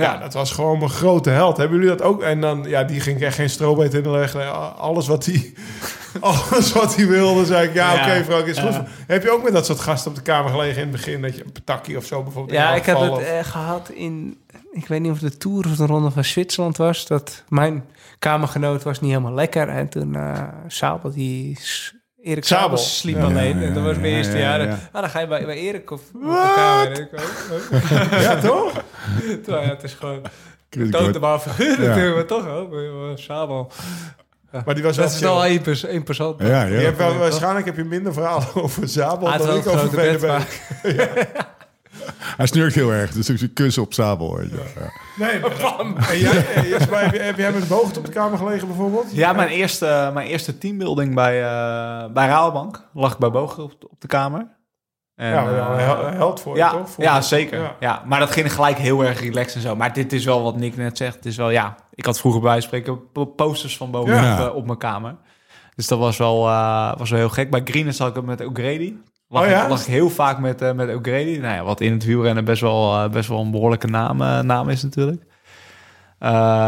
[0.03, 1.57] Ja, dat was gewoon mijn grote held.
[1.57, 2.21] Hebben jullie dat ook?
[2.21, 4.75] En dan, ja, die ging echt geen strobeet in de leggen.
[4.77, 5.53] Alles wat hij,
[6.19, 8.01] alles wat hij wilde, zei ik, ja, Ja.
[8.05, 8.81] oké Frank, is goed.
[9.07, 11.21] Heb je ook met dat soort gasten op de kamer gelegen in het begin?
[11.21, 14.37] Dat je een patakkie of zo bijvoorbeeld Ja, in ik heb het eh, gehad in...
[14.71, 17.07] Ik weet niet of het de Tour of de Ronde van Zwitserland was.
[17.07, 17.85] Dat mijn
[18.19, 19.69] kamergenoot was niet helemaal lekker.
[19.69, 21.57] En toen eh Sabel, die...
[22.25, 22.61] Erik Sabel.
[22.63, 23.59] Sabel sliep Ja, alleen.
[23.59, 24.67] ja, en dat was mijn ja, eerste ja, jaar.
[24.67, 24.77] ja.
[24.91, 28.21] Ah, dan ga je bij, bij Erik of op de kamer.
[28.21, 28.71] Ja, toch?
[29.43, 30.21] Terwijl, ja, het is gewoon...
[30.69, 31.87] Hem maar figuur Ja.
[31.87, 32.71] natuurlijk, maar toch ook.
[32.71, 33.71] maar Sabel.
[34.65, 36.35] Maar die was wel Dat is wel één, pers één persoon.
[36.37, 36.81] Ja, Je ja.
[36.81, 40.21] hebt wel, waarschijnlijk heb je minder verhalen over Zabel Ah, dan ik wel over VDB.
[40.21, 40.45] bed,
[42.37, 44.41] Hij snurkt heel erg, dus ik kussen op sabel.
[44.41, 44.47] Ja.
[45.17, 45.51] Nee, maar,
[46.09, 49.05] en jij, eh, Jesper, heb, jij- heb jij met Boogd op de kamer gelegen bijvoorbeeld?
[49.11, 53.71] Ja, mijn eerste, mijn eerste teambuilding bij, eh bij Rabobank lag ik bij Bogen op,
[53.89, 54.53] op de kamer.
[55.15, 55.45] En, Ja,
[55.77, 56.89] eh, een held voor ja, je, toch?
[56.89, 57.61] Voor- ja, zeker.
[57.61, 57.75] Ja.
[57.79, 58.03] Ja.
[58.05, 59.75] maar dat ging gelijk heel erg relaxed en zo.
[59.75, 61.15] Maar dit is wel wat Nick net zegt.
[61.15, 64.33] Het is wel, ja, ik had vroeger bij spreken po- posters van boven Ja.
[64.43, 65.15] op, eh, op mijn kamer.
[65.75, 67.49] Dus dat was wel, eh, was wel heel gek.
[67.51, 68.93] Bij Green zat ik ook met O'Grady.
[69.35, 69.63] Lag, Oh ja?
[69.63, 71.37] ik, lag ik heel vaak met, eh met O'Grady.
[71.37, 74.39] Nou ja, wat in het wielrennen best wel, eh, best wel een behoorlijke naam, eh,
[74.39, 75.23] naam is natuurlijk.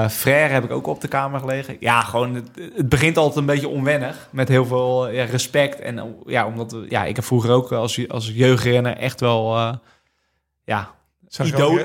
[0.10, 1.78] Frère heb ik ook op de kamer gelegen.
[1.80, 4.28] Ja, gewoon, het, het begint altijd een beetje onwennig.
[4.32, 5.80] Met heel veel ja, respect.
[5.80, 9.58] En eh, ja, omdat ja, ik heb vroeger ook als, als jeugdrenner echt wel...
[10.64, 10.92] ja,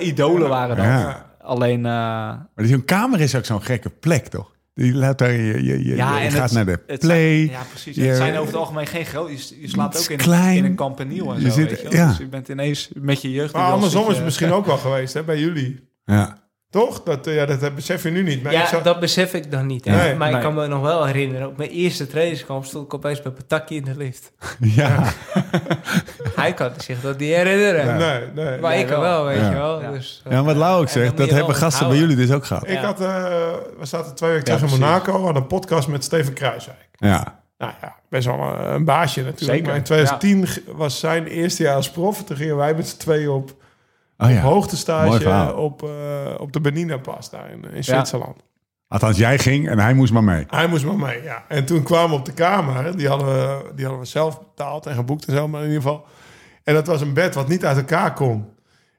[0.00, 1.16] idolen waren dat.
[1.40, 4.50] Alleen, Maar zo'n kamer is ook zo'n gekke plek, toch?
[4.74, 7.36] Die laat daar, je, je, je, ja, gaat het- naar de het play.
[7.36, 7.97] Zijn, ja, precies.
[7.97, 9.49] Je- het zijn over het algemeen geen groot...
[9.49, 10.57] Je, je slaat ook in, klein.
[10.57, 12.09] in een kampeniel en Je zo, zit- weet je ja.
[12.09, 13.53] Dus je bent ineens met je jeugd...
[13.53, 15.89] Maar andersom is het misschien ook wel geweest, hè, bij jullie.
[16.05, 16.41] Ja.
[16.73, 17.03] Toch?
[17.03, 18.43] Dat, eh, ja, dat eh, besef je nu niet.
[18.43, 19.85] Maar ik Ja, zag- dat besef ik dan niet.
[19.85, 23.23] Nee, maar ik kan me nog wel herinneren, op mijn eerste trainingskamp stond ik opeens
[23.23, 24.32] bij Pataki in de lift.
[24.61, 25.05] Ja.
[26.35, 27.97] Hij kan zich dat niet herinneren.
[27.97, 28.61] Nee, nee.
[28.61, 28.81] Maar nee.
[28.82, 29.24] ik wel, wel.
[29.24, 29.49] weet Ja.
[29.51, 29.81] je wel.
[29.82, 29.90] Ja.
[29.90, 32.69] Dus, ja, wat Lau ook zegt, dat hebben gasten bij jullie dus ook gehad.
[32.69, 33.24] Ik had, eh,
[33.78, 34.81] we zaten twee weken Ja, terug in.
[34.81, 36.89] Monaco, hadden een podcast met Steven Kruiswijk.
[36.93, 37.40] Ja.
[37.59, 39.51] Nou ja, best wel een, een baasje natuurlijk.
[39.51, 42.24] Zeker, Maar in 2010 g- was zijn eerste jaar als prof.
[42.24, 43.55] Toen gingen wij met z'n tweeën op,
[44.18, 44.43] Oh op ja.
[44.43, 45.90] Mooi hoogtestage op, eh,
[46.39, 48.36] op de Benina Pas daar in, in Zwitserland.
[48.89, 50.44] Althans, jij ging en hij moest maar mee.
[50.48, 51.44] Hij moest maar mee, ja.
[51.48, 52.97] En toen kwamen we op de kamer.
[52.97, 55.82] Die hadden we, die hadden we zelf betaald en geboekt en zo, maar in ieder
[55.82, 56.05] geval.
[56.64, 58.48] En dat was een bed wat niet uit elkaar kon.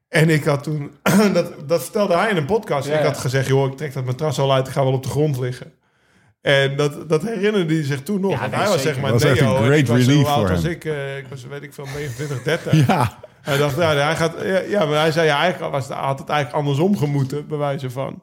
[0.10, 0.92] En ik had toen,
[1.34, 2.88] dat, dat vertelde hij in een podcast.
[2.88, 3.06] Ja, ik ja.
[3.06, 5.40] had gezegd, joh, ik trek dat matras al uit, ik ga wel op de grond
[5.40, 5.72] liggen.
[6.42, 8.32] En dat, dat herinnerde hij zich toen nog.
[8.32, 8.80] Ja, hij was zeker.
[8.80, 10.64] zeg maar Dat was echt een en great ik was zo relief oud voor als
[10.64, 10.72] hem.
[10.72, 10.86] ik.
[10.86, 12.88] eh, ik was, weet ik veel, 29, 30.
[12.88, 13.20] Ja.
[13.44, 16.20] Hij dacht, ja, hij gaat, ja, ja, maar hij zei, ja, eigenlijk was het, had
[16.20, 18.22] het eigenlijk andersom gemoeten, bij wijze van.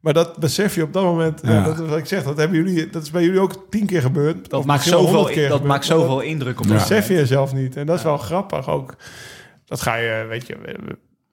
[0.00, 1.64] Maar dat besef je op dat moment, ja.
[1.64, 4.00] Dat is wat ik zeg, dat, hebben jullie, dat is bij jullie ook tien keer
[4.00, 4.50] gebeurd.
[4.50, 7.54] Dat maakt zoveel, 100 keer dat gebeurd, maakt zoveel indruk op Dat besef je zelf
[7.54, 7.76] niet.
[7.76, 8.94] En dat is wel grappig ook.
[9.64, 10.56] Dat ga je, weet je,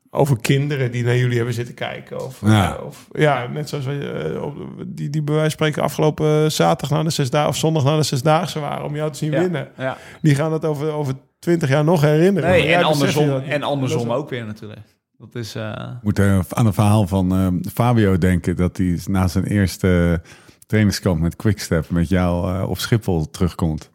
[0.10, 2.26] over kinderen die naar jullie hebben zitten kijken.
[2.26, 2.78] Of Ja.
[2.78, 4.48] eh, of, ja net zoals we, eh,
[4.88, 8.03] die, die bij wijze van spreken afgelopen zaterdag naar de zesdaagse of zondag naar de
[8.03, 9.68] zesdaagse waren om jou te zien Ja, winnen.
[9.78, 9.98] Ja.
[10.22, 11.14] Die gaan dat over, over
[11.46, 12.50] twintig jaar nog herinneren.
[12.50, 14.82] Nee, en andersom, dat en Dat andersom ook weer natuurlijk.
[15.18, 15.56] Dat is...
[15.56, 20.22] eh, moet eh, aan het verhaal van eh, Fabio denken dat hij na zijn eerste
[20.66, 23.90] trainingskamp met Quickstep met jou eh, op Schiphol terugkomt.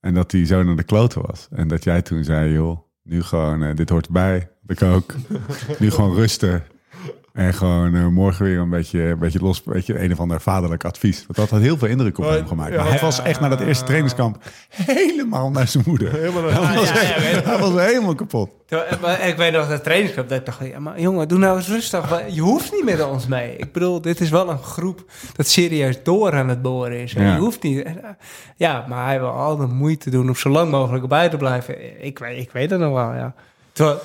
[0.00, 1.48] En dat hij zo naar de kloten was.
[1.50, 4.48] En dat jij toen zei, joh, nu gewoon, dit hoort erbij.
[4.66, 5.14] Ik ook.
[5.78, 6.62] nu gewoon rusten.
[7.34, 10.40] En gewoon eh, morgen weer een beetje, een beetje los, een beetje een of ander
[10.40, 11.18] vaderlijk advies.
[11.26, 12.72] Want dat had heel veel indruk op Oh, hem gemaakt.
[12.72, 12.82] ja.
[12.82, 14.38] Maar hij was echt na dat eerste trainingskamp
[14.68, 16.12] helemaal naar zijn moeder.
[16.12, 18.50] Helemaal naar- Hij was, Ja, ja, weet- hij was helemaal kapot.
[18.66, 21.56] Toen- maar Ik weet nog dat trainingskamp dat ik dacht, ja, maar jongen, doe nou
[21.56, 22.34] eens rustig.
[22.34, 23.56] Je hoeft niet met ons mee.
[23.56, 25.04] Ik bedoel, dit is wel een groep
[25.36, 27.14] dat serieus door aan het boren is.
[27.14, 27.32] En.
[27.32, 27.82] Je hoeft niet.
[27.82, 27.92] eh,
[28.56, 32.04] Ja, maar hij wil al de moeite doen om zo lang mogelijk bij te blijven.
[32.04, 33.34] Ik weet, ik weet het nog wel, ja.
[33.72, 34.00] Terwijl,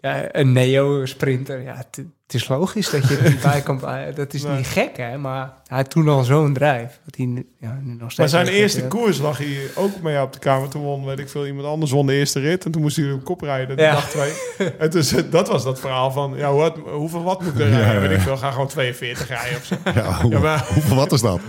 [0.00, 1.84] ja, een neo-sprinter, ja,
[2.26, 3.80] het, is logisch dat je er niet bij kan.
[4.14, 4.56] Dat is Nee.
[4.56, 5.18] niet gek, hè?
[5.18, 7.00] Maar hij had toen al zo'n drijf.
[7.04, 10.00] Dat hij nu, ja, nu nog Maar steeds zijn nog eerste koers lag hij ook
[10.02, 10.68] mee op de kamer.
[10.68, 12.64] Toen won, weet ik veel, iemand anders won de eerste rit.
[12.64, 13.92] En toen moest hij op kop rijden, de Ja.
[13.92, 14.32] dag twee.
[14.78, 16.52] En dus dat was dat verhaal van, ja,
[16.84, 17.94] hoeveel wat moet ik er Ja, rijden?
[18.02, 19.74] ja, Weet ik veel, ga gewoon 42 rijden of zo.
[19.94, 21.40] Ja, hoe- Ja, maar- hoeveel wat is dat?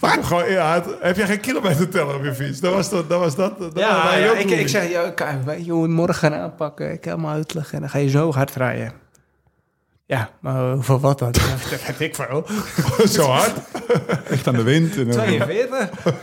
[0.22, 2.60] Gewoon, ja, het- heb jij geen kilometer teller op je fiets?
[2.60, 5.10] Dat was dat, dat, was dat, dat Ja, was ja, ook ik, ik zeg, ja,
[5.10, 6.92] kijk, weet je, je moet morgen gaan aanpakken.
[6.92, 8.92] Ik helemaal uitleggen en dan ga je zo hard rijden.
[10.08, 11.32] Ja, maar hoeveel wat dan?
[11.70, 12.46] Dat weet ik veel.
[13.16, 13.52] Zo hard.
[14.30, 14.96] Echt aan de wind.
[14.96, 15.90] En, dan- 42?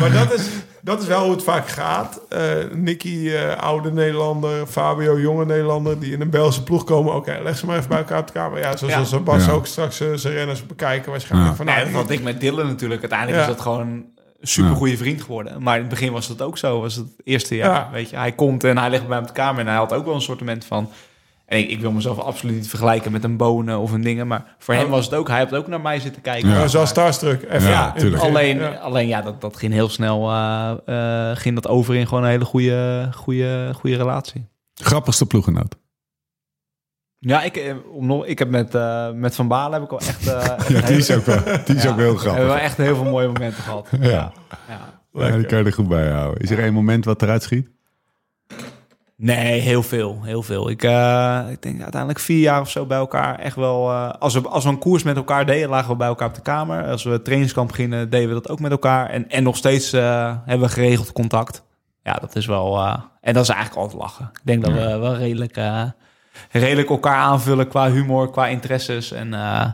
[0.00, 0.48] Maar dat is,
[0.80, 2.20] dat is wel hoe het vaak gaat.
[2.28, 2.40] Eh
[2.72, 4.66] Nicky, eh, oude Nederlander.
[4.66, 6.00] Fabio, jonge Nederlander.
[6.00, 7.14] Die in een Belgische ploeg komen.
[7.14, 8.58] Oké, leg ze maar even bij elkaar op de kamer.
[8.58, 9.04] Ja, zoals Ja.
[9.04, 9.52] zoals Bas Ja.
[9.52, 11.50] ook straks eh, zijn renners bekijken waarschijnlijk.
[11.50, 11.56] Ja.
[11.56, 13.00] Van, Nee, nou, dat had ik met Dylan natuurlijk.
[13.00, 13.48] Uiteindelijk Ja.
[13.48, 14.04] is dat gewoon
[14.40, 15.62] super goede vriend geworden.
[15.62, 16.80] Maar in het begin was dat ook zo.
[16.80, 17.70] Was het eerste jaar.
[17.74, 17.88] Ja.
[17.92, 19.92] Weet je, hij komt en hij ligt bij mij op de kamer en hij had
[19.92, 20.90] ook wel een soort van.
[21.46, 24.26] En ik, ik wil mezelf absoluut niet vergelijken met een bonen of een dingen.
[24.26, 25.28] Maar voor hem was het ook.
[25.28, 26.48] Hij heeft ook naar mij zitten kijken.
[26.50, 26.66] Ja.
[26.68, 27.42] Zoals Starstruck.
[27.50, 27.94] Even Ja.
[28.18, 28.70] Alleen, Ja.
[28.74, 30.30] alleen ja, dat, dat ging heel snel.
[30.30, 30.70] eh,
[31.30, 34.48] eh, ging dat over in gewoon een hele goede, goede, goede relatie.
[34.74, 35.76] Grappigste ploegenoot.
[37.22, 39.98] Ja, ik, eh, om nog, ik heb met, eh, met Van Balen heb ik wel
[40.08, 40.26] echt.
[40.28, 42.44] eh, echt Ja, die is ook wel, die is ja, ook heel Hebben we grappig.
[42.44, 43.88] wel echt heel veel mooie momenten gehad.
[44.00, 44.32] Ja.
[44.68, 44.98] ja.
[45.12, 46.42] Ja, die kan je er goed bij houden.
[46.42, 47.68] Is er één moment wat eruit schiet?
[49.16, 50.18] Nee, heel veel.
[50.22, 50.70] Heel veel.
[50.70, 50.82] Ik,
[51.50, 53.38] ik denk uiteindelijk vier jaar of zo bij elkaar.
[53.38, 53.92] Echt wel.
[53.92, 56.40] als, we, als we een koers met elkaar deden, lagen we bij elkaar op de
[56.42, 56.84] kamer.
[56.84, 59.10] Als we trainingskamp beginnen, deden we dat ook met elkaar.
[59.10, 61.64] En, en nog steeds hebben we geregeld contact.
[62.02, 62.80] ja, dat is wel...
[63.20, 64.30] en dat is eigenlijk altijd lachen.
[64.32, 65.56] Ik denk dat we wel redelijk,
[66.50, 69.12] redelijk elkaar aanvullen qua humor, qua interesses.
[69.12, 69.70] En eh,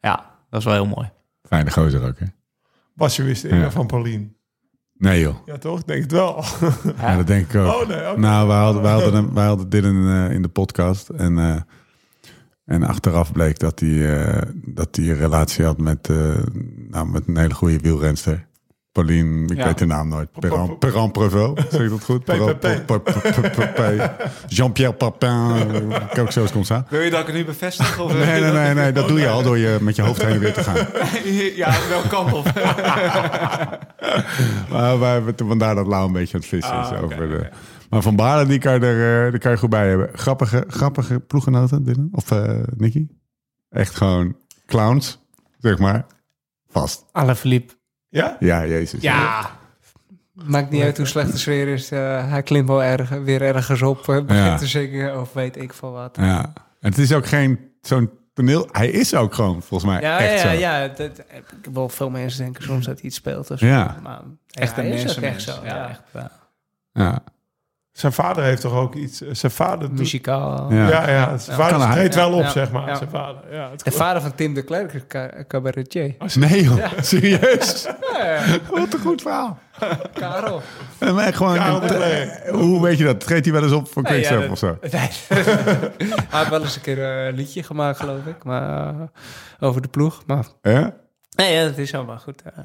[0.00, 1.10] ja, dat is wel heel mooi.
[1.42, 2.26] Fijne gozer ook, hè?
[2.94, 3.70] Basje wist Ja.
[3.70, 4.36] van Paulien.
[4.98, 5.36] Nee, joh.
[5.46, 5.78] Ja, toch?
[5.80, 6.44] Ik denk het wel.
[7.00, 7.74] Ja, dat denk ik ook.
[7.82, 8.20] Oh, nee, oké.
[8.20, 11.08] Nou, wij hadden, wij hadden, hem- wij hadden dit in, eh, in de podcast.
[11.08, 11.60] En, eh,
[12.64, 16.36] en achteraf bleek dat hij, eh, dat een relatie had met, eh,
[16.90, 18.46] nou, met een hele goede wielrenster.
[18.92, 19.64] Pauline, ik Ja.
[19.64, 20.30] weet de naam nooit.
[20.32, 22.24] Perrin, Perrin Prevot, zeg ik dat goed?
[24.48, 26.88] Jean-Pierre Papin, eh, quelque chose comme ça.
[26.90, 27.98] Wil je dat ik het nu bevestig?
[28.00, 30.32] Of Nee, nee, nee, nee, dat doe je al door je met je hoofd heen
[30.34, 30.86] en weer te gaan.
[31.62, 32.44] ja, welke kant op?
[34.70, 36.86] Maar wij hebben toen vandaar dat Lau een beetje aan het vissen is.
[36.86, 37.48] Ah, over de.
[37.90, 40.08] Maar Van Baarle, die kan, je er, eh, die kan je goed bij hebben.
[40.12, 42.08] Grappige, grappige ploeggenoten, Dylan?
[42.12, 43.06] Of eh Nicky?
[43.68, 44.36] Echt gewoon
[44.66, 45.20] clowns,
[45.58, 46.06] zeg maar.
[46.70, 47.04] Vast.
[47.12, 47.72] Alle Philippe.
[48.12, 48.36] Ja?
[48.40, 49.00] Ja, jezus.
[49.02, 49.50] Ja.
[50.32, 51.90] Maakt niet uit hoe slecht de sfeer is.
[51.90, 53.98] eh, hij klimt wel erg, weer ergens op.
[53.98, 54.56] eh, begint Ja.
[54.56, 56.16] te zingen of weet ik veel wat.
[56.20, 56.52] Ja.
[56.80, 58.68] En het is ook geen zo'n toneel...
[58.72, 60.58] Hij is ook gewoon, volgens mij, Ja, echt ja, zo.
[60.58, 60.88] ja.
[60.88, 63.50] Dat, ik heb wel veel mensen denken soms dat hij iets speelt.
[63.50, 63.66] Of zo.
[63.66, 63.96] Ja.
[64.02, 64.20] Maar,
[64.50, 65.46] Echt een hij is ook mensenmens.
[65.46, 65.64] echt zo.
[65.64, 66.02] Ja, Ja, echt,
[66.92, 67.22] Ja.
[67.92, 69.22] Zijn vader heeft toch ook iets...
[69.22, 69.98] eh, Zijn vader doet...
[69.98, 70.72] Muzikaal.
[70.72, 70.88] Ja.
[70.88, 71.38] Ja, ja.
[71.38, 72.50] Zijn vader treedt wel op, Ja.
[72.50, 72.88] zeg maar.
[72.88, 72.94] Ja.
[72.94, 73.54] Zijn vader.
[73.54, 76.14] Ja, het De vader van Tim de Klerk is ca- cabaretier.
[76.34, 77.86] Nee joh, serieus?
[78.70, 79.58] Wat een goed verhaal.
[80.14, 80.62] Karel.
[80.98, 82.48] En gewoon, Karel de eh, Klerk.
[82.48, 83.20] hoe weet je dat?
[83.20, 84.66] Treedt hij wel eens op voor Nee, Quickstep dat- of zo?
[84.80, 84.90] Nee.
[84.90, 88.44] hij heeft wel eens een keer een liedje gemaakt, geloof ik.
[88.44, 89.00] Maar, eh,
[89.60, 90.22] over de ploeg.
[90.26, 90.94] Maar Ja?
[91.36, 92.42] nee, ja, dat is allemaal goed.
[92.42, 92.64] eh.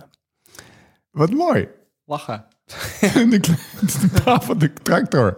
[1.12, 1.68] Wat mooi.
[2.06, 2.46] Lachen.
[3.30, 3.40] de,
[4.02, 5.38] de praat van de tractor.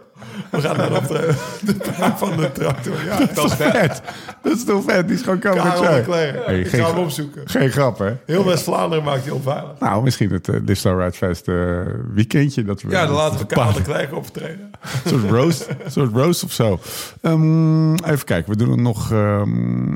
[0.51, 3.03] We gaan naar de, de praat van de tractor.
[3.05, 4.01] Ja, Dat is vet.
[4.41, 5.07] Dat is toch vet?
[5.07, 6.01] Die is gewoon Karel de.
[6.03, 6.45] Klerk.
[6.45, 7.49] Hey, Ik geen ga hem opzoeken.
[7.49, 8.13] Geen grap, hè?
[8.25, 9.79] Heel West-Vlaanderen maakt hij onveilig.
[9.79, 10.59] Nou, misschien het uh,
[10.97, 11.81] Ride Fest eh,
[12.13, 12.63] weekendje.
[12.63, 14.71] Dat we Ja, dan laten we Karel de optreden.
[15.03, 16.79] Een soort roast, een soort roast of zo.
[17.21, 19.11] Ehm, even kijken, we doen er nog...
[19.11, 19.93] ehm,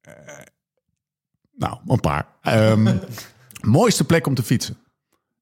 [0.00, 0.12] eh,
[1.56, 2.26] nou, een paar.
[2.42, 2.96] Ehm,
[3.60, 4.76] mooiste plek om te fietsen.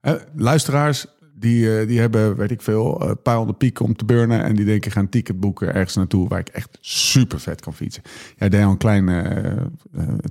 [0.06, 4.04] Eh, luisteraars, die, eh, die hebben, weet ik veel, een paar honderd pieken om te
[4.04, 4.42] burnen.
[4.42, 8.02] En die denken, gaan ticket boeken ergens naartoe waar ik echt super vet kan fietsen.
[8.36, 9.62] Jij deed al een klein eh, eh,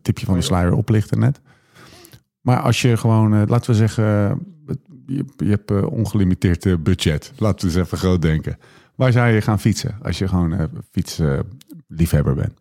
[0.01, 1.41] tipje van de sluier oplichten net.
[2.41, 4.75] Maar als je gewoon, eh, laten we zeggen, eh,
[5.05, 7.31] je, je hebt eh, ongelimiteerd eh, budget.
[7.37, 8.57] Laten we eens even groot denken.
[8.95, 12.53] Waar zou je gaan fietsen als je gewoon eh fietsliefhebber bent?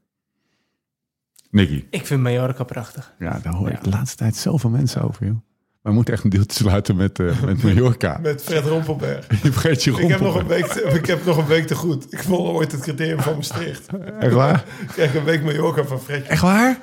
[1.50, 1.84] Nicky.
[1.90, 3.14] Ik vind Mallorca prachtig.
[3.18, 5.36] Ja, daar hoor ik de laatste tijd zoveel mensen over, joh.
[5.84, 8.18] We moeten echt een deeltje sluiten met, eh met Mallorca.
[8.22, 9.26] Met Fred Rompelberg.
[9.42, 11.74] Je vergeet je Ik heb, nog een week te, ik heb nog een week te
[11.74, 12.12] goed.
[12.12, 13.86] Ik volg ooit het criterium van Maastricht.
[14.20, 14.64] Echt waar?
[14.80, 16.28] Ik krijg een week Mallorca van Fredje.
[16.28, 16.78] Echt waar?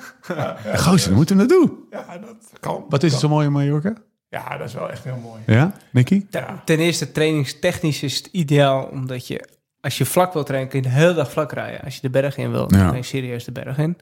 [0.76, 1.70] Gozer, dan moeten we naartoe.
[1.90, 2.84] Ja, dat kan.
[2.88, 3.92] Wat is er zo mooi in Mallorca?
[4.28, 5.40] Ja, dat is wel echt heel mooi.
[5.46, 6.26] Ja, Nicky?
[6.30, 6.62] Ja.
[6.64, 9.48] Ten eerste, trainingstechnisch is het ideaal, omdat je,
[9.80, 11.80] als je vlak wil trainen, kun je de hele dag vlak rijden.
[11.80, 12.88] Als je de berg in wil, dan Ja.
[12.88, 13.96] kun je serieus de berg in.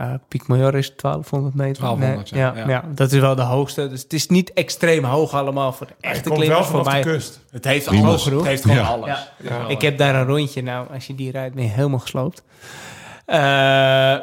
[0.00, 1.82] Uh, Piek Major is 1200 meter.
[1.82, 2.52] 1200, Nee, ja.
[2.56, 2.68] ja, Ja.
[2.68, 3.88] ja, dat is wel de hoogste.
[3.88, 6.84] Dus het is niet extreem hoog allemaal voor de Het echte komt wel klimmers.
[6.84, 7.40] Voor de kust.
[7.50, 8.06] Het heeft Prima.
[8.08, 8.24] alles.
[8.24, 8.82] Het heeft gewoon Ja.
[8.86, 9.30] alles.
[9.42, 9.68] Ja.
[9.68, 10.62] Ik heb daar een rondje.
[10.62, 12.42] Nou, als je die rijdt, ben je helemaal gesloopt.
[13.26, 13.36] Eh,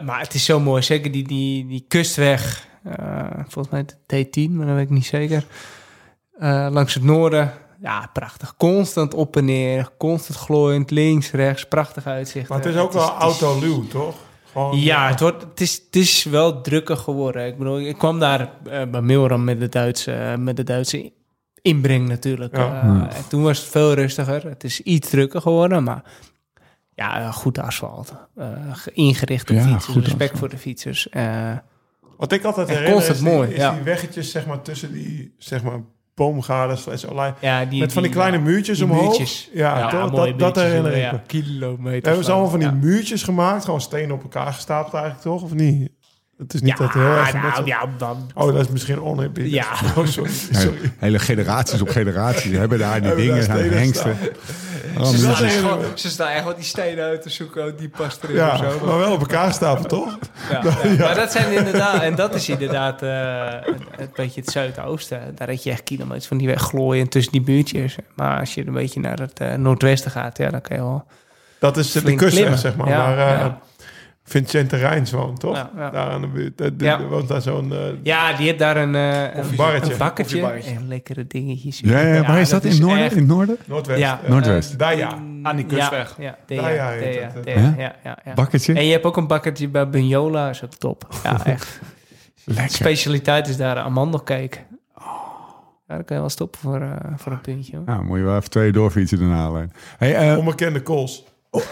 [0.02, 0.82] maar het is zo mooi.
[0.82, 2.68] Zeker die, die, die kustweg.
[2.84, 5.44] eh, volgens mij de T10, maar dat weet ik niet zeker.
[6.40, 7.52] Eh, langs het noorden.
[7.82, 8.54] Ja, prachtig.
[8.58, 9.90] Constant op en neer.
[9.98, 10.92] Constant glooiend.
[10.92, 11.68] Links, rechts.
[11.68, 12.50] Prachtig uitzicht.
[12.50, 14.16] Maar het is Eh, ook wel het is- autoluw, toch?
[14.54, 17.46] Gewoon, ja, het, wordt, het, is, het is wel drukker geworden.
[17.48, 18.40] Ik bedoel, ik kwam daar
[18.70, 21.12] eh, bij Milram met de Duitse, eh, met de Duitse
[21.62, 22.58] inbreng natuurlijk.
[22.58, 22.82] Ja.
[22.82, 24.46] Eh, en toen was het veel rustiger.
[24.48, 26.04] Het is iets drukker geworden, maar
[26.96, 28.14] ja, goed asfalt.
[28.36, 30.40] Eh, ge- ingericht op Ja, fietsers, goed respect asfalt.
[30.40, 31.10] voor de fietsers.
[31.10, 31.52] Eh,
[32.18, 33.72] Wat ik altijd herinner is, die, mooi, is ja.
[33.74, 35.80] die weggetjes zeg maar, tussen die zeg maar,
[36.16, 37.34] boomgaarden slash olij.
[37.40, 39.04] ja, die, Met van die kleine muurtjes die omhoog.
[39.04, 39.50] muurtjes.
[39.54, 41.20] Ja, Ja, dat, dat muurtjes, herinner ik me.
[41.28, 42.08] Kilometer.
[42.08, 43.66] Hebben ze allemaal van die muurtjes gemaakt.
[43.66, 45.42] Gewoon stenen op elkaar gestapeld eigenlijk, toch?
[45.42, 45.92] Of niet?
[46.38, 47.34] Het is niet dat heel erg...
[47.34, 49.54] nou, ja, dan, Oh, dat is misschien oneerbiedig.
[49.54, 49.66] Ja.
[49.98, 50.32] Oh, sorry.
[50.52, 50.94] sorry.
[50.98, 54.18] Hele generaties op generaties hebben daar die dingen, stenen hengsten.
[54.98, 57.78] Oh, ze, staan echt gewoon, ze staan echt wat die stenen uit te zoeken.
[57.78, 58.86] Die past erin Ja, of zo.
[58.86, 60.18] maar wel op elkaar stapelen, toch?
[60.52, 60.98] Ja, ja.
[60.98, 63.10] Maar dat zijn inderdaad, en dat is inderdaad eh,
[63.74, 65.36] een, een beetje het zuidoosten.
[65.36, 67.96] Daar heb je echt kilometers van die weg glooien tussen die buurtjes.
[68.16, 71.06] Maar als je een beetje naar het eh, noordwesten gaat, ja, dan kan je wel.
[71.60, 72.90] Dat is de kust, zeg maar.
[72.90, 73.52] Ja, maar eh
[74.26, 75.56] Vincent Rijns woont, toch?
[75.56, 75.90] Ja, ja.
[75.90, 76.58] Daar aan de buurt.
[76.58, 76.98] Daar- daar- Ja.
[76.98, 77.74] daar woont daar zo'n...
[77.74, 79.92] eh, Ja, die heeft daar een, eh een, barretje.
[79.92, 81.80] een bakkertje en lekkere dingetjes.
[81.80, 82.64] Ja, ja, waar is dat?
[82.64, 83.04] In noorden?
[83.04, 83.58] echt- In het noorden?
[83.66, 84.00] Noordwest.
[84.00, 84.20] Ja.
[84.24, 84.80] Eh, Noordwest.
[84.80, 85.18] Daar ja.
[85.44, 86.16] Aan die kustweg.
[86.18, 88.34] Ja, ja, Daar ja ja, ja, ja.
[88.34, 88.74] Bakkertje?
[88.74, 91.08] En je hebt ook een bakkertje bij Bunyola, is ook top.
[91.24, 91.80] Ja, echt.
[92.46, 92.70] Lekker.
[92.76, 94.58] Specialiteit is daar amandelcake.
[95.88, 97.76] Ja, dan kan je wel stoppen voor, eh, voor een puntje.
[97.78, 97.86] hoor.
[97.86, 99.72] Nou, moet je wel even twee doorfietsen daarna alleen.
[99.98, 101.24] Hey, eh, Onbekende kools.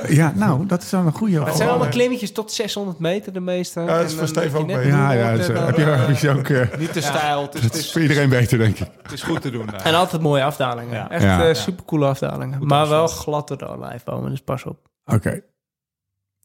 [0.07, 1.37] Ja, nou, dat is dan een goede.
[1.37, 3.79] Maar het zijn Oh, allemaal klimmetjes tot 600 meter de meeste.
[3.79, 4.87] Ja, dat is En voor Steve ook mee.
[4.87, 5.75] Ja, ja, dus, heb
[6.17, 6.47] je, ook...
[6.49, 7.41] eh, Niet te stijl.
[7.41, 8.87] Het is, het voor iedereen beter, denk ik.
[9.01, 9.81] het is goed te doen daar.
[9.85, 10.93] En altijd mooie afdalingen.
[10.93, 11.09] Ja.
[11.09, 11.53] Echt Ja.
[11.53, 12.65] supercoole afdalingen.
[12.67, 14.77] maar wel glad door de olijfbomen, dus pas op.
[15.05, 15.41] Oké.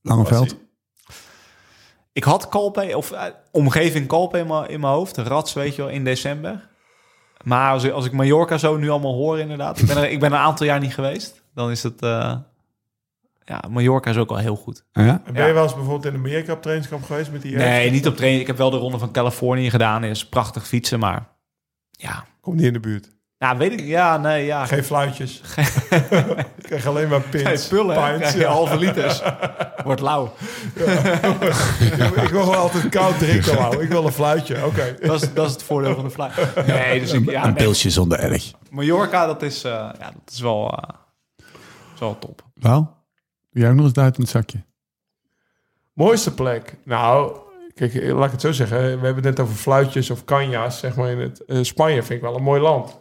[0.02, 0.56] Langeveld.
[2.12, 3.22] Ik had Kalpe, of eh,
[3.52, 5.16] omgeving Kalpe in mijn in mijn hoofd.
[5.16, 6.68] Rats, weet je wel, in december.
[7.44, 9.78] Maar als, ik- als ik Mallorca zo nu allemaal hoor, inderdaad.
[9.78, 11.42] Ik ben er, ik ben er een aantal jaar niet geweest.
[11.54, 12.02] Dan is het...
[13.48, 14.85] ja, Mallorca is ook al heel goed.
[14.93, 15.23] Ja?
[15.24, 18.06] En ben je wel eens bijvoorbeeld in de Meerkamp trainingskamp geweest met die Nee, niet
[18.06, 18.40] op training.
[18.40, 20.05] Ik heb wel de ronde van Californië gedaan.
[20.05, 21.28] is prachtig fietsen, maar...
[21.90, 23.10] Ja, Komt niet in de buurt.
[23.39, 23.81] ja weet ik.
[23.81, 24.66] Ja, nee, ja.
[24.66, 25.40] Geen fluitjes.
[26.56, 27.43] ik krijg alleen maar pins.
[27.43, 28.48] Geen spullen, pints, Krijg je ja.
[28.48, 29.23] halve liters.
[29.85, 30.35] Wordt lauw.
[32.24, 33.82] ik wil gewoon altijd koud drinken, Lau.
[33.82, 34.64] Ik wil een fluitje.
[34.64, 34.97] Oké.
[35.01, 36.28] Dat is, dat is het voordeel van de fly.
[36.66, 37.62] Nee, dus ik, ja, een nee.
[37.62, 38.52] pilsje zonder erg.
[38.70, 40.94] Mallorca, dat is, eh, ja, dat is wel, eh,
[41.94, 42.43] is wel top.
[42.55, 42.95] Wel?
[43.58, 44.64] Jij ook nog eens duit in het zakje?
[45.92, 46.76] Mooiste plek?
[46.84, 47.36] Nou,
[47.74, 48.78] kijk, laat ik het zo zeggen.
[48.78, 51.10] We hebben het net over fluitjes of canja's, zeg maar.
[51.10, 52.98] In het, eh, Spanje vind ik wel een mooi land.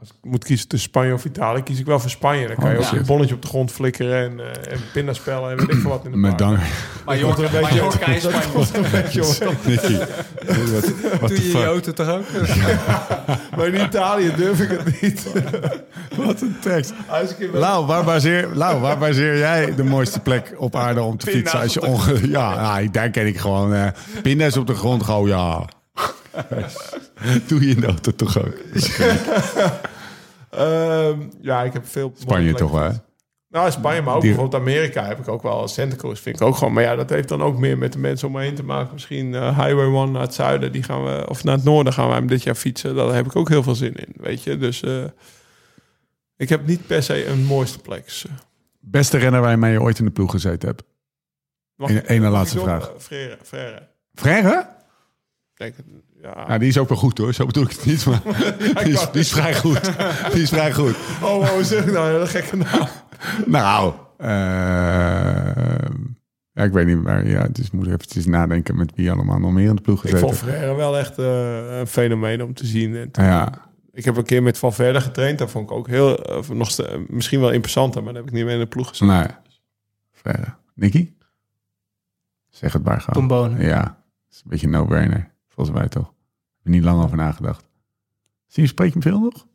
[0.00, 2.46] Als ik moet kiezen tussen Spanje of Italië, kies ik wel voor Spanje.
[2.46, 5.50] Dan kan je Oh, ook een bonnetje op de grond flikkeren en, eh en pindaspellen
[5.50, 6.38] en weet ik veel wat in de Met park.
[6.50, 6.58] dank.
[7.04, 8.48] Mallorca, een beetje- Mallorca is dat Spanje.
[8.52, 9.64] kost een beetje wat.
[9.66, 9.96] Nicky.
[10.72, 11.64] Wat, wat de fuck?
[11.64, 12.24] auto toch ook?
[13.56, 15.26] Maar in Italië durf ik het niet.
[16.26, 16.92] Wat een tekst.
[17.30, 21.16] Ik in Lau, waar baseer, Lau, waar baseer jij de mooiste plek op aarde om
[21.16, 21.60] te Pinda's fietsen?
[21.60, 21.82] Als je
[22.12, 22.28] onge...
[22.28, 23.74] Ja, nou, daar ken ik gewoon...
[23.74, 23.86] eh
[24.22, 25.64] pinda's op de grond, gewoon ja.
[27.48, 28.54] Doe je in de auto toch ook?
[30.50, 32.12] Ehm, ja, ik heb veel...
[32.18, 32.90] Spanje toch wel, hè?
[33.48, 35.68] Nou, Spanje, maar ook Die- bijvoorbeeld Amerika heb ik ook wel.
[35.68, 36.72] Santa Cruz vind ik ook gewoon.
[36.72, 38.92] Maar ja, dat heeft dan ook meer met de mensen om me heen te maken.
[38.92, 41.24] Misschien eh, Highway 1 naar het zuiden, die gaan we...
[41.28, 42.94] Of naar het noorden gaan we hem dit jaar fietsen.
[42.94, 44.56] Daar heb ik ook heel veel zin in, weet je.
[44.58, 45.04] Dus eh,
[46.36, 48.04] ik heb niet per se een mooiste plek.
[48.04, 48.32] Dus, eh,
[48.80, 50.82] Beste renner waarmee je ooit in de ploeg gezeten hebt?
[51.76, 52.92] mag- Ene- ene mag laatste vraag.
[52.98, 53.88] Frère, Frère.
[54.14, 54.68] Frère?
[55.54, 55.86] Denk het,
[56.22, 56.44] ja.
[56.48, 58.06] Ja, die is ook wel goed hoor, zo bedoel ik het niet.
[58.06, 58.22] Maar
[58.84, 59.80] die, is, die is vrij goed.
[60.32, 60.96] Die is vrij goed.
[61.22, 62.20] Oh, oh, wat zeg ik nou?
[62.20, 62.88] Een gekke naam.
[63.46, 64.28] Nou, eh,
[66.52, 69.52] ja, ik weet niet, maar ja, dus ik moet eventjes nadenken met wie allemaal nog
[69.52, 70.28] meer in de ploeg Ik gezeten.
[70.28, 72.96] vond Frère wel echt eh, een fenomeen om te zien.
[72.96, 73.52] En te- Ja,
[73.92, 75.38] Ik heb een keer met Van Verder getraind.
[75.38, 76.76] Dat vond ik ook heel, eh, nog
[77.08, 79.16] misschien wel interessanter, maar daar heb ik niet meer in de ploeg gezeten.
[79.16, 79.26] nee.
[80.12, 80.54] Frère.
[80.74, 81.10] Nicky?
[82.48, 83.14] Zeg het maar gewoon.
[83.14, 83.62] Tom Bonen.
[83.62, 83.94] Ja, dat
[84.30, 85.29] is een beetje een no-brainer.
[85.60, 86.06] Volgens mij toch.
[86.06, 87.64] Heb er niet lang over nagedacht.
[88.46, 89.46] Zie je, spreek je hem veel nog?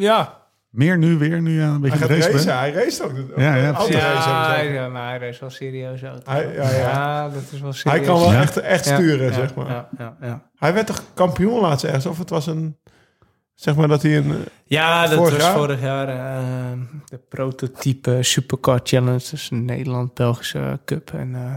[0.00, 0.46] Ja.
[0.70, 2.58] Meer nu weer, nu je een beetje Hij aan gaat het racen?
[2.58, 3.12] Hij race ook.
[3.36, 4.70] Ja, ja, Auto Ja, ook.
[4.72, 6.00] ja, maar hij is wel serieus.
[6.00, 7.28] Hij- ja, ja.
[7.28, 7.98] dat is wel serieus.
[7.98, 8.40] Hij kan wel Ja?
[8.40, 9.66] echt, echt sturen, ja, zeg maar.
[9.66, 10.50] Ja, ja, ja.
[10.56, 12.06] Hij werd toch kampioen laatst ergens?
[12.06, 12.76] Of het was een...
[13.54, 14.30] Zeg maar dat hij een...
[14.30, 15.54] eh, Ja, dat Vorig was jaar?
[15.56, 19.26] vorig jaar eh, de prototype Supercar Challenge.
[19.30, 21.10] Dus een Nederland-Belgische cup.
[21.12, 21.54] En eh,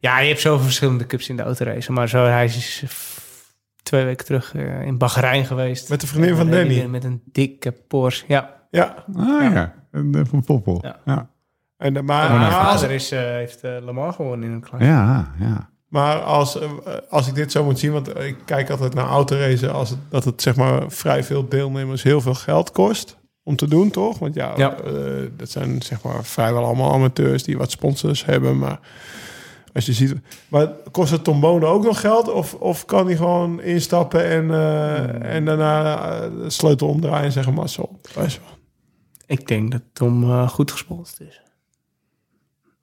[0.00, 1.94] ja, je hebt zoveel verschillende cups in de autoracen.
[1.94, 2.84] Maar zo, hij is
[3.82, 5.88] twee weken terug eh, in Bahrein geweest.
[5.88, 6.84] Met de vriendin En van Danny.
[6.84, 8.24] Met een dikke Porsche.
[8.28, 9.04] Ja, Ja.
[9.16, 10.78] Ah ja, En, eh, van Poppel.
[10.82, 11.00] Ja.
[11.04, 11.30] Ja,
[11.76, 14.54] En, de- maar, mijn maar als, vader is, eh, heeft eh Le Mans gewonnen in
[14.54, 14.80] een klas.
[14.80, 15.34] ja.
[15.38, 15.70] ja.
[15.88, 16.70] maar als, eh,
[17.08, 17.92] als ik dit zo moet zien...
[17.92, 19.72] Want ik kijk altijd naar autoracen...
[19.72, 23.18] Als het, dat het zeg maar vrij veel deelnemers heel veel geld kost...
[23.42, 24.18] Om te doen, toch?
[24.18, 24.74] Want ja, Ja.
[24.76, 24.92] eh,
[25.36, 27.42] dat zijn zeg maar vrijwel allemaal amateurs...
[27.42, 28.78] die wat sponsors hebben, maar...
[29.74, 30.14] Als je ziet,
[30.48, 32.32] maar kost het Tom Bonen ook nog geld?
[32.32, 37.32] Of, of kan hij gewoon instappen en, eh, en daarna eh, de sleutel omdraaien en
[37.32, 38.08] zeggen massa op?
[38.14, 38.58] Weet je wel.
[39.26, 41.42] Ik denk dat Tom eh, goed gesponsord is.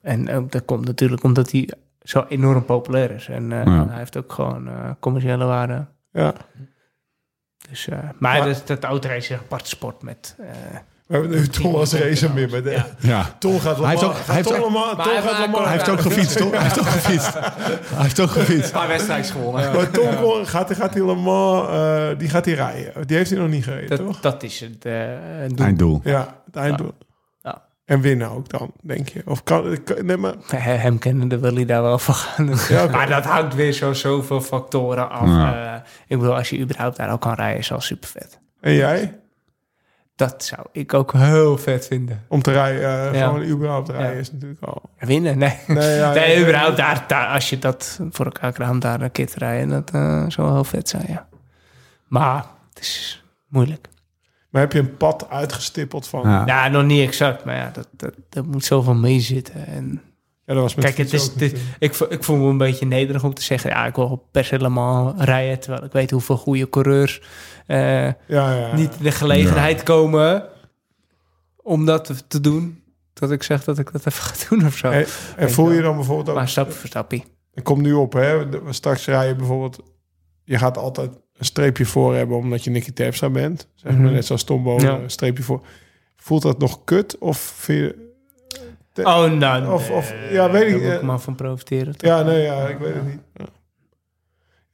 [0.02, 1.70] En eh, dat komt natuurlijk omdat hij
[2.02, 3.28] zo enorm populair is.
[3.28, 3.88] En eh, Ja.
[3.88, 5.86] hij heeft ook gewoon commerciële waarde.
[6.12, 6.34] Ja.
[7.70, 10.36] Dus, eh, maar Maar- dat, dat is een aparte sport met...
[11.08, 12.50] We hebben als racer meer.
[12.50, 12.86] Met de, Ja.
[13.00, 13.36] ja.
[13.40, 15.90] Tom gaat Hij heeft ook- hij gaat heeft ook- hij- gaat maar- Lamar- Hij heeft
[15.90, 16.52] ook gefietst, toch?
[16.52, 17.34] Hij heeft ook gefietst.
[17.34, 18.66] Hij heeft ook gefietst.
[18.66, 19.74] Een paar wedstrijdjes gewonnen.
[19.74, 21.70] Maar Tom kon- gaat, gaat die Lamar,
[22.10, 23.08] eh, die gaat hij rijden.
[23.08, 24.20] Die heeft hij nog niet gereden, toch?
[24.20, 24.94] dat, dat is het eh,
[25.48, 25.66] doel.
[25.66, 26.02] Einddoel.
[26.04, 26.92] Ja, het einddoel.
[27.42, 27.62] Ja.
[27.86, 29.22] En winnen ook dan, denk je.
[29.26, 32.50] Of kan, kan- nee, maar He- Hem kennende wil hij daar wel van gaan.
[32.70, 32.88] Ja.
[32.88, 35.28] Maar dat hangt weer zo zoveel factoren af.
[35.28, 35.74] Ja.
[35.76, 38.40] Eh, ik bedoel, als je überhaupt daar al kan rijden, is al super vet.
[38.62, 39.20] En jij?
[40.18, 42.24] Dat zou ik ook heel vet vinden.
[42.28, 43.26] Om te rijden, eh, Ja.
[43.28, 44.20] gewoon überhaupt rijden Ja.
[44.20, 44.82] is natuurlijk al...
[45.00, 45.38] Winnen?
[45.38, 45.58] Nee.
[45.68, 49.02] Nee, ja, nee, ja, überhaupt daar, daar, als je dat voor elkaar krijgt om daar
[49.02, 51.28] een keer te rijden, dat eh, zou wel heel vet zijn, ja.
[52.08, 53.88] Maar het is moeilijk.
[54.50, 56.22] Maar heb je een pad uitgestippeld van...
[56.22, 56.44] Ja.
[56.46, 59.66] Ja, nog niet exact, maar ja, dat, dat, dat moet zoveel meezitten.
[59.68, 60.02] En
[60.48, 63.24] Ja, dat was met Kijk, het is, dit, ik, ik voel me een beetje nederig
[63.24, 63.70] om te zeggen...
[63.70, 64.58] ja, ik wil per se
[65.18, 65.60] rijden...
[65.60, 67.22] terwijl ik weet hoeveel goede coureurs
[67.66, 68.76] eh, Ja, ja.
[68.76, 70.44] niet in de gelegenheid komen...
[71.64, 72.84] om dat te, doen.
[73.14, 74.90] Dat ik zeg dat ik dat even ga doen of zo.
[74.90, 75.06] En,
[75.38, 76.36] en voel je dan bijvoorbeeld ook...
[76.36, 77.22] maar stap voor stapje.
[77.54, 78.50] Het komt nu op, hè.
[78.50, 79.80] De- Straks rij je bijvoorbeeld...
[80.44, 83.68] Je gaat altijd een streepje voor hebben omdat je Nicky Terpstra bent.
[83.76, 84.14] Zeg maar Mhm.
[84.14, 84.98] net zoals Tom Bonen, Ja.
[85.00, 85.62] een streepje voor.
[86.16, 87.18] Voelt dat nog kut?
[87.18, 88.06] Of vind je...
[89.06, 89.72] Oh, nou...
[89.74, 91.98] Of- of- nee, ja, weet ik, moet eh, ik maar van profiteren.
[91.98, 92.10] toch?
[92.10, 93.20] Ja, nee, ja, ik weet het niet.
[93.34, 93.46] Ja.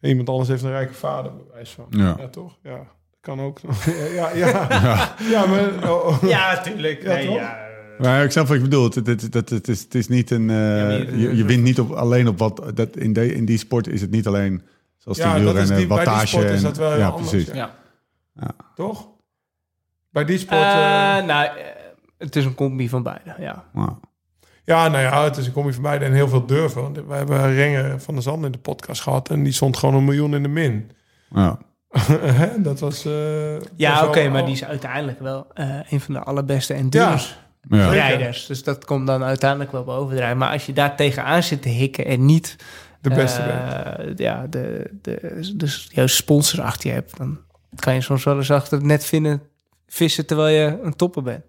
[0.09, 1.85] Iemand anders heeft een rijke vader, bewijs van.
[1.89, 2.15] Ja.
[2.19, 2.57] Ja, toch?
[2.63, 2.85] Ja, dat
[3.21, 3.59] kan ook.
[4.15, 5.15] ja, ja, ja.
[5.29, 5.91] ja, maar...
[5.91, 6.17] oh, oh.
[6.29, 7.01] Ja, tuurlijk.
[7.03, 7.61] Ja, nee, ja.
[7.99, 8.95] Maar ik snap wat je bedoelt.
[8.95, 10.49] Het, het, het, het, is, het is niet een.
[10.49, 12.71] eh, maar je- je, wint niet op, alleen op wat.
[12.73, 14.61] Dat, in, de, in die sport is het niet alleen.
[14.97, 16.27] Zoals Ja, die wielrennen, die- bij die wattage.
[16.27, 17.47] sport is en- dat wel ja, anders, precies.
[17.53, 17.75] ja.
[18.35, 18.51] Ja.
[18.75, 19.07] Toch?
[20.09, 20.61] Bij die sport...
[20.61, 21.49] Eh, eh, nou,
[22.17, 23.63] het is een combi van beide, ja.
[23.73, 23.99] Ja.
[24.65, 26.81] Ja, nou ja, het is een combi van beide en heel veel durven.
[26.81, 29.29] Want we hebben Renger van der Zand in de podcast gehad...
[29.29, 30.91] en die stond gewoon een miljoen in de min.
[31.29, 31.57] Ja.
[32.39, 33.05] Hè, dat was...
[33.05, 37.33] eh, Ja, oké, maar die is uiteindelijk wel eh, een van de allerbeste endurance
[37.69, 37.89] Ja.
[37.89, 38.45] rijders.
[38.45, 40.37] Dus dat komt dan uiteindelijk wel bovendrijven.
[40.37, 42.55] Maar als je daar tegenaan zit te hikken en niet...
[43.01, 44.19] de beste eh, bent.
[44.19, 47.17] Ja, de, de, dus jouw sponsor achter je hebt...
[47.17, 47.37] dan
[47.75, 49.41] kan je soms wel eens achter het net vinden,
[49.87, 51.43] vissen terwijl je een topper bent.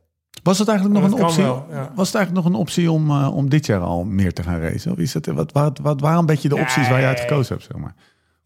[0.45, 1.43] Was het eigenlijk nog Dat een optie?
[1.43, 1.93] wel, ja.
[1.95, 4.61] Was het eigenlijk nog een optie om, eh, om dit jaar al meer te gaan
[4.61, 4.93] racen?
[4.93, 7.55] Of is het, wat, wat, wat waren een beetje de opties waar je uit gekozen
[7.55, 7.67] hebt?
[7.73, 7.95] Zeg maar?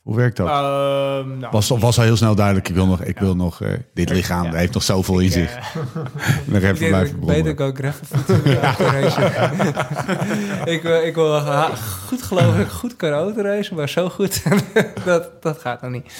[0.02, 0.46] Hoe werkt dat?
[0.48, 2.68] Ehm, nou, was, was al heel snel duidelijk.
[2.68, 4.44] Ik wil nog, ik wil nog eh, dit lichaam.
[4.44, 4.52] Ja.
[4.54, 5.54] Heeft nog zoveel in zich.
[5.56, 5.62] eh,
[6.52, 7.42] Nog even Ik dat blijven ik brommen.
[7.56, 7.92] beter fietsen.
[10.74, 11.40] ik, wil, ik wil
[12.08, 14.42] goed geloof ik goed kan autoracen, maar zo goed,
[15.04, 16.12] dat, dat gaat nog niet.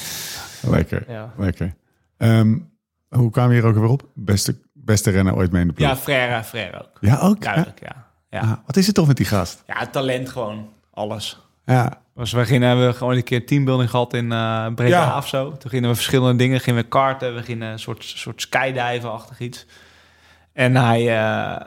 [0.62, 1.74] Lekker, Ja, lekker.
[2.16, 2.58] Ehm,
[3.08, 4.08] hoe kwamen we hier ook weer op?
[4.14, 4.56] Beste,
[4.88, 5.88] beste renner ooit mee in de ploeg.
[5.88, 6.96] Ja, Frère, Frère ook.
[7.00, 7.42] Ja, ook?
[7.42, 8.06] Duidelijk, ja.
[8.30, 9.62] Ja, Ah, wat is het toch met die gast?
[9.66, 10.68] ja talent gewoon.
[10.94, 11.38] Alles.
[11.64, 15.16] Ja, Dus we gingen, hebben we gewoon een keer teambuilding gehad in eh Breda Ja.
[15.16, 15.56] of zo.
[15.56, 16.60] Toen gingen we verschillende dingen.
[16.60, 19.66] Gingen we karten, we gingen een soort, soort skydiven-achtig iets.
[20.52, 21.66] En hij, eh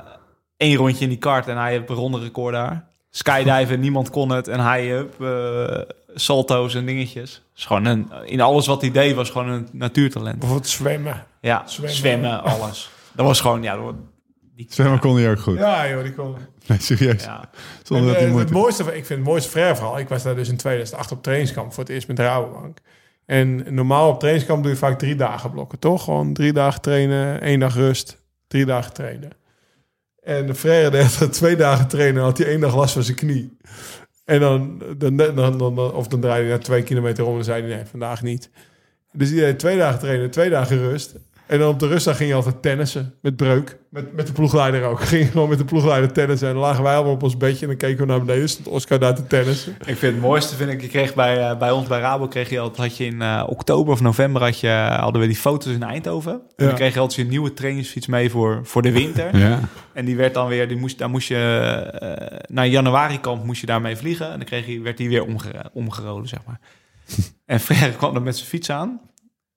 [0.58, 2.86] één rondje in die kart en hij heeft een ronde record daar.
[3.10, 4.48] Skydiven, niemand kon het.
[4.48, 5.82] En hij, hup, eh,
[6.16, 7.42] salto's en dingetjes.
[7.54, 10.40] Dus gewoon een, in alles wat hij deed was gewoon een natuurtalent.
[10.40, 11.26] Bijvoorbeeld zwemmen.
[11.42, 11.96] Ja, Zwemmen.
[11.96, 12.90] zwemmen, alles.
[13.16, 13.96] Dat was gewoon, ja, dat
[14.56, 15.58] die, zwemmen kon hij ook goed.
[15.58, 16.36] Ja, joh, die kon...
[16.68, 17.24] Nee, serieus.
[17.24, 17.50] ja.
[17.84, 20.00] Zonder En, dat hij eh, het mooiste, ik vind het mooiste vrij verhaal.
[20.00, 22.78] Ik was daar dus in 2008 op trainingskamp voor het eerst met de Rabobank.
[23.26, 26.04] En normaal op trainingskamp doe je vaak drie dagen blokken, toch?
[26.04, 28.18] Gewoon drie dagen trainen, één dag rust,
[28.48, 29.30] drie dagen trainen.
[30.24, 33.18] En de Frère deed er twee dagen trainen, had hij één dag last van zijn
[33.18, 33.58] knie.
[34.26, 37.44] En dan, dan, dan, dan, dan- of dan draaide hij naar twee kilometer om en
[37.44, 38.50] zei hij nee, vandaag niet.
[39.12, 41.16] Dus die deed twee dagen trainen, twee dagen rust.
[41.52, 43.78] En dan op de rustdag ging je altijd tennissen met breuk.
[43.90, 45.02] Met, met de ploegleider ook.
[45.12, 46.48] Ging gewoon met de ploegleider tennissen.
[46.48, 48.50] En dan lagen wij allemaal op ons bedje en dan keken we naar beneden.
[48.50, 49.72] Stond Oscar daar te tennissen.
[49.86, 52.50] Ik vind het mooiste, vind ik, je kreeg bij, eh, bij ons bij Rabo, kreeg
[52.50, 55.74] je altijd, had je in eh, oktober of november, had je, hadden we die foto's
[55.74, 56.32] in Eindhoven.
[56.34, 56.66] En Ja.
[56.66, 59.38] dan kreeg je altijd een nieuwe trainingsfiets mee voor, voor de winter.
[59.38, 59.60] Ja.
[59.94, 61.36] En die werd dan weer, die moest, daar moest je,
[62.00, 64.26] eh naar januari kamp moest je daarmee vliegen.
[64.32, 66.60] En dan kreeg je, werd die weer omge, omgeroden, zeg maar.
[67.46, 69.00] en Frère kwam er met zijn fiets aan.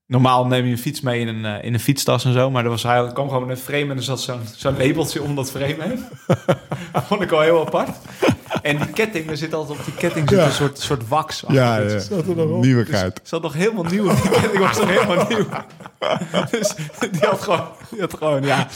[0.07, 2.51] Normaal neem je een fiets mee in een, eh, in een fietstas en zo.
[2.51, 5.23] Maar er was, hij kwam gewoon met een frame en er zat zo'n zo'n labeltje
[5.23, 6.05] om dat frame heen.
[7.09, 7.97] Vond ik al heel apart.
[8.63, 10.45] En die ketting, er zit altijd op die ketting zit Ja.
[10.45, 11.45] een soort, soort wax.
[11.49, 11.99] Ja, ja.
[11.99, 12.63] Zat er nog op.
[12.65, 13.19] Nieuwigheid.
[13.19, 14.05] Het zat nog helemaal nieuw.
[14.15, 15.47] Die ketting was nog helemaal nieuw.
[16.51, 16.75] Dus
[17.11, 18.67] die had gewoon, die had gewoon ja.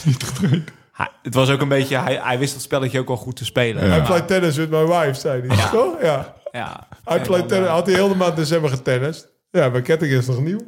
[0.91, 3.45] Hij- het was ook een beetje, hij, hij wist dat spelletje ook wel goed te
[3.45, 3.85] spelen.
[3.87, 3.97] Ja.
[3.97, 5.57] I play tennis with my wife, zei hij.
[5.57, 5.69] Ja.
[5.69, 6.01] Toch?
[6.01, 6.35] Ja.
[6.51, 6.87] Ja.
[7.13, 7.67] I play tennis.
[7.67, 9.27] eh, Had hij heel de maand december getennist.
[9.51, 10.59] Ja, mijn ketting is nog nieuw.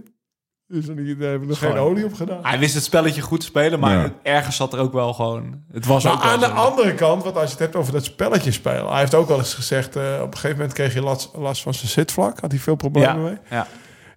[0.71, 2.39] Dus daar hebben we nog geen olie op gedaan.
[2.45, 4.11] Hij wist het spelletje goed te spelen, maar Ja.
[4.23, 5.61] ergens zat er ook wel gewoon...
[5.71, 6.51] Het was Maar ook wel aan de zo.
[6.51, 8.87] andere kant, want als je het hebt over dat spelletje spelen.
[8.89, 11.61] Hij heeft ook wel eens gezegd, eh, op een gegeven moment kreeg hij last, last
[11.61, 12.39] van zijn zitvlak.
[12.39, 13.37] Had hij veel problemen Ja, mee.
[13.49, 13.67] ja.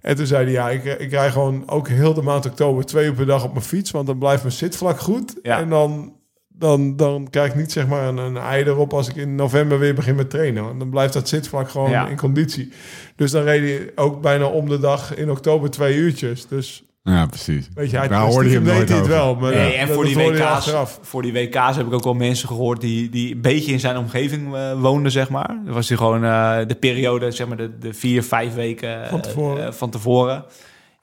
[0.01, 3.07] En toen zei hij, ja, ik, ik rij gewoon ook heel de maand oktober twee
[3.07, 3.91] uur per dag op mijn fiets.
[3.91, 5.35] Want dan blijft mijn zitvlak goed.
[5.43, 5.59] Ja.
[5.59, 6.13] En dan,
[6.59, 9.79] dan, dan krijg ik niet zeg maar een, een ei erop als ik in november
[9.79, 10.65] weer begin met trainen.
[10.65, 12.09] Want dan blijft dat zitvlak gewoon Ja.
[12.09, 12.73] in conditie.
[13.17, 16.47] Dus dan reed hij ook bijna om de dag in oktober twee uurtjes.
[16.47, 17.69] Dus Ja, precies.
[17.75, 19.09] weet je, hij Daar hoorde je hem deed hij het over.
[19.09, 19.35] wel.
[19.35, 22.05] Maar Nee, ja, en dat voor die, je WK's, voor die WK's heb ik ook
[22.05, 25.61] wel mensen gehoord die, die een beetje in zijn omgeving eh, woonden, zeg maar.
[25.65, 29.21] Dan was hij gewoon eh, de periode, zeg maar de, de vier, vijf weken Van
[29.21, 29.67] tevoren.
[29.67, 30.45] eh, van tevoren.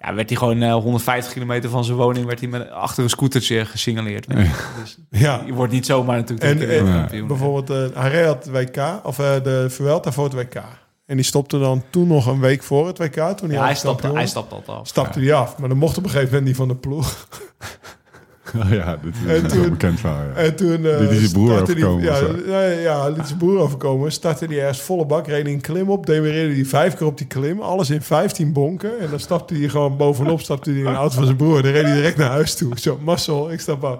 [0.02, 3.10] Ja, werd hij gewoon eh, 150 kilometer van zijn woning werd hij met, achter een
[3.10, 4.26] scootertje gesignaleerd.
[4.28, 4.34] je.
[4.82, 5.42] Dus Ja.
[5.46, 6.66] je wordt niet zomaar natuurlijk En, de
[7.18, 10.62] en bijvoorbeeld, eh hij had het WK, of eh, de Vuelta voor het WK.
[11.06, 13.14] En die stopte dan toen nog een week voor het WK.
[13.14, 14.88] Toen hij, Ja, hij al stapte, hij stapte altijd af.
[14.88, 15.58] stapte die af.
[15.58, 17.28] Maar dan mocht op een gegeven moment die van de ploeg.
[18.64, 20.24] Oh ja, dit is En een toen- heel bekend verhaal.
[20.24, 20.34] Ja.
[20.34, 23.60] En toen eh, Dit is je broer startte die- overkomen, Ja, ja, liet zijn broer
[23.60, 24.11] overkomen.
[24.11, 26.06] Startte hij ergens volle bak, reed hij een klim op.
[26.06, 27.60] Demereerde hij vijf keer op die klim.
[27.60, 29.00] Alles in 15 bonken.
[29.00, 31.61] En dan stapte hij gewoon bovenop, stapte hij in de auto van zijn broer.
[31.61, 32.80] Dan reed hij direct naar huis toe.
[32.80, 33.98] Zo, mazzel, ik stap af.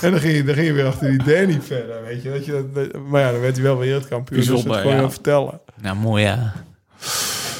[0.00, 2.30] En dan ging, hij, dan ging hij weer achter die Danny verder, weet je.
[2.30, 4.38] Dat je dat, maar ja, dan werd hij wel wereldkampioen.
[4.40, 4.96] dus dat kon je ja.
[4.96, 5.60] wel vertellen.
[5.80, 6.52] Nou, mooi ja.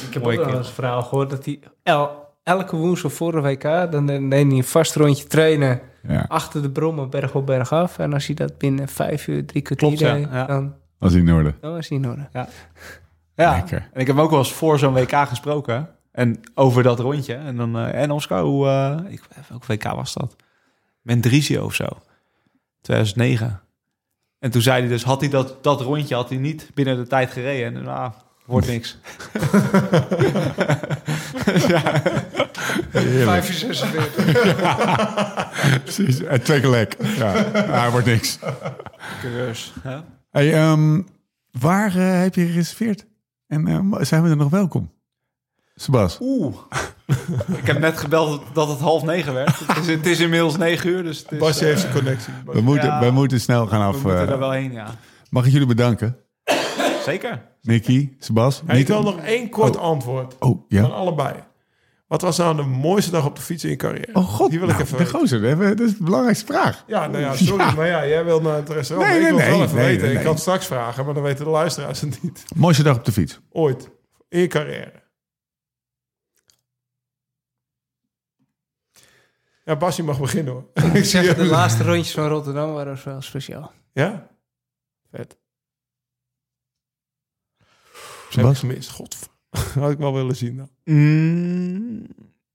[0.07, 3.91] Ik heb ook eens een verhaal gehoord dat hij el- elke woensdag voor de WK...
[3.91, 7.99] dan deed hij een vast rondje trainen Ja, achter de brommen, berg op berg af.
[7.99, 10.13] En als hij dat binnen vijf uur, drie kwartier Klopt, ja.
[10.13, 10.45] deed, Ja.
[10.45, 11.53] Dan, als in orde.
[11.61, 12.27] dan was hij in orde.
[12.33, 13.89] Ja, Lekker.
[13.93, 15.89] en ik heb ook wel eens voor zo'n WK gesproken.
[16.11, 17.33] En over dat rondje.
[17.33, 20.35] En dan, eh, en Oscar, hoe, eh, ik, welk WK was dat?
[21.01, 21.87] Mendrisio of zo.
[22.81, 23.61] 2009.
[24.39, 27.07] En toen zei hij dus, had hij dat, dat rondje had hij niet binnen de
[27.07, 27.75] tijd gereden.
[27.75, 28.11] En nou,
[28.45, 28.97] wordt niks.
[33.25, 34.15] Vijf uur 46.
[35.83, 36.23] Precies.
[36.23, 36.95] En twee keer lek.
[37.17, 38.39] Ja, wordt niks.
[39.21, 39.73] Curieus.
[39.83, 40.03] Ja?
[40.31, 41.01] Hey, ehm,
[41.59, 43.05] waar eh, heb je gereserveerd?
[43.47, 44.91] En eh, zijn we er nog welkom?
[45.75, 46.17] Sebas.
[46.21, 46.55] Oeh.
[47.61, 49.59] ik heb net gebeld dat het half negen werd.
[49.59, 52.33] Het is, het is inmiddels negen uur, dus het is, Basje eh, heeft zijn connectie.
[52.45, 52.99] We moeten, Ja.
[52.99, 53.93] wij moeten snel gaan we af.
[54.03, 54.87] moeten eh, er wel heen, ja.
[55.29, 56.17] mag ik jullie bedanken?
[57.05, 57.41] Zeker.
[57.65, 58.61] Nicky, Sebas.
[58.65, 60.33] Hey, ik wil nog één kort antwoord.
[60.33, 60.83] Oh, Van ja.
[60.83, 61.33] allebei.
[62.07, 64.13] Wat was nou de mooiste dag op de fiets in je carrière?
[64.13, 65.41] Oh god, Die wil ik nou, even de gozer,
[65.75, 66.83] dat is de belangrijkste vraag.
[66.87, 67.71] Ja, nou ja, sorry, Ja.
[67.71, 69.09] maar ja, jij wil naar het restaurant.
[69.11, 70.01] Nee, maar ik nee, wil het wel nee, even nee, weten.
[70.01, 70.23] nee, Ik nee.
[70.23, 72.43] kan het straks vragen, maar dan weten de luisteraars het niet.
[72.55, 73.39] Mooiste dag op de fiets.
[73.51, 73.89] Ooit.
[74.29, 75.03] In je carrière.
[79.63, 80.93] Ja, Basje mag beginnen hoor.
[80.93, 83.71] Ik zeg, de laatste rondjes van Rotterdam waren wel speciaal.
[83.93, 84.27] Ja?
[85.11, 85.37] Vet.
[88.35, 88.89] Heb ik gemist.
[88.89, 89.29] God.
[89.79, 90.69] Had ik wel willen zien dan.
[90.83, 92.05] Mm,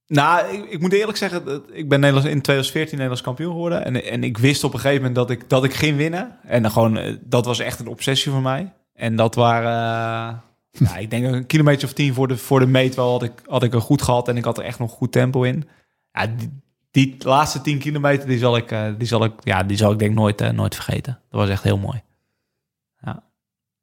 [0.07, 3.85] nou, ik, ik moet eerlijk zeggen, dat ik ben Nederlands, in 2014 Nederlands kampioen geworden.
[3.85, 6.39] En, en ik wist op een gegeven moment dat ik, dat ik ging winnen.
[6.43, 8.73] En dan gewoon, eh, dat was echt een obsessie voor mij.
[8.95, 12.67] En dat waren, eh, ja, ik denk een kilometer of tien voor de, voor de
[12.67, 14.29] meet wel had ik, had ik er goed gehad.
[14.29, 15.69] En ik had er echt nog goed tempo in.
[16.13, 16.51] Ja, die,
[16.91, 19.99] die laatste 10 kilometer, die zal ik, eh, die zal ik, ja, die zal ik
[19.99, 21.21] denk nooit, nooit vergeten.
[21.31, 22.03] Dat was echt heel mooi.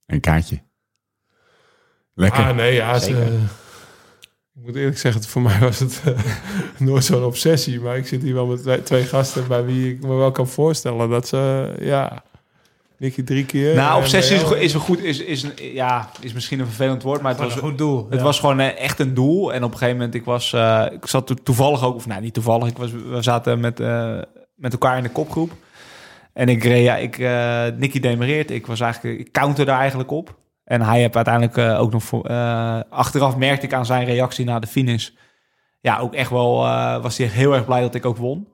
[0.08, 0.62] Een kaartje.
[2.18, 2.44] Lekker.
[2.44, 2.94] Ah, nee, ja.
[2.94, 3.26] eh,
[4.54, 6.14] ik moet eerlijk zeggen, voor mij was het eh,
[6.88, 7.80] nooit zo'n obsessie.
[7.80, 10.48] Maar ik zit hier wel met twee, twee gasten bij wie ik me wel kan
[10.48, 12.24] voorstellen dat ze, ja,
[12.98, 13.76] Nicky drie keer.
[13.76, 17.04] Nou, en obsessie is, is een goed, is, is, een- ja, is misschien een vervelend
[17.04, 18.08] woord, maar het was, een goed doel.
[18.10, 19.54] Het was gewoon eh, echt een doel.
[19.54, 22.22] En op een gegeven moment, ik was, eh, ik zat to- toevallig ook, of nou
[22.22, 24.18] niet toevallig, ik was, we zaten met, eh,
[24.56, 25.52] met elkaar in de kopgroep.
[26.34, 28.52] En ik reed, ja, ik, eh Nicky demereert.
[28.52, 30.36] Ik was eigenlijk, ik counterde eigenlijk op.
[30.68, 34.46] En hij heeft uiteindelijk eh, ook nog voor, eh, achteraf merkte ik aan zijn reactie
[34.46, 35.10] na de finish.
[35.82, 38.48] Ja, ook echt wel, eh, was hij echt heel erg blij dat ik ook won.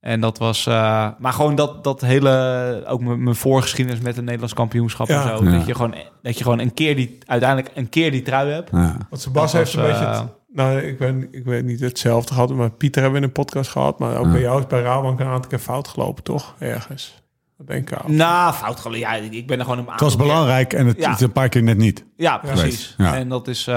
[0.00, 4.24] En dat was, eh, maar gewoon dat, dat hele, ook mijn mijn voorgeschiedenis met het
[4.24, 5.22] Nederlands kampioenschap Ja.
[5.30, 5.44] en zo.
[5.44, 5.50] Ja.
[5.50, 8.70] Dat je gewoon, dat je gewoon een keer die, uiteindelijk een keer die trui hebt.
[8.70, 8.96] Ja.
[9.10, 10.04] Want Sebas Dat heeft een beetje...
[10.06, 13.44] het- nou, ik weet, ik weet niet hetzelfde gehad, maar Pieter hebben we in een
[13.44, 13.98] podcast gehad.
[13.98, 14.30] Maar ook Ja.
[14.32, 16.54] bij jou is bij Rabank een aantal keer fout gelopen, toch?
[16.58, 17.22] Ergens.
[17.58, 18.08] Dat denk ik.
[18.08, 19.08] Nou, fout geleden.
[19.08, 21.12] Ja, ik ben er gewoon een Het was belangrijk en het, Ja.
[21.12, 22.04] is een paar keer net niet.
[22.16, 22.94] Ja, precies.
[22.98, 23.16] Ja.
[23.16, 23.74] En dat is, eh,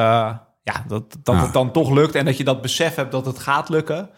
[0.64, 1.42] ja, dat, dat Ja.
[1.42, 4.10] het dan toch lukt en dat je dat besef hebt dat het gaat lukken.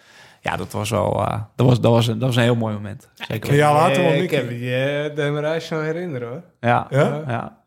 [0.42, 2.74] Ja, dat was wel, eh, dat, was, dat, was een, dat was een heel mooi
[2.74, 3.10] moment.
[3.14, 3.54] Zeker.
[3.56, 6.44] Jaar later wel ik heb uh, demarage nog herinneren hoor.
[6.60, 7.24] Ja, Ja?
[7.28, 7.62] ja.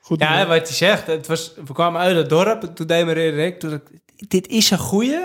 [0.00, 0.20] Goed.
[0.20, 3.60] Ja, wat hij zegt, het was, we kwamen uit het dorp, en toen demareerde ik.
[3.60, 3.82] Toen dacht
[4.16, 5.20] ik, dit is een goeie.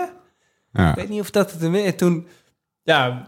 [0.72, 0.88] Ja.
[0.90, 2.26] Ik weet niet of dat het er En toen,
[2.82, 3.26] ja,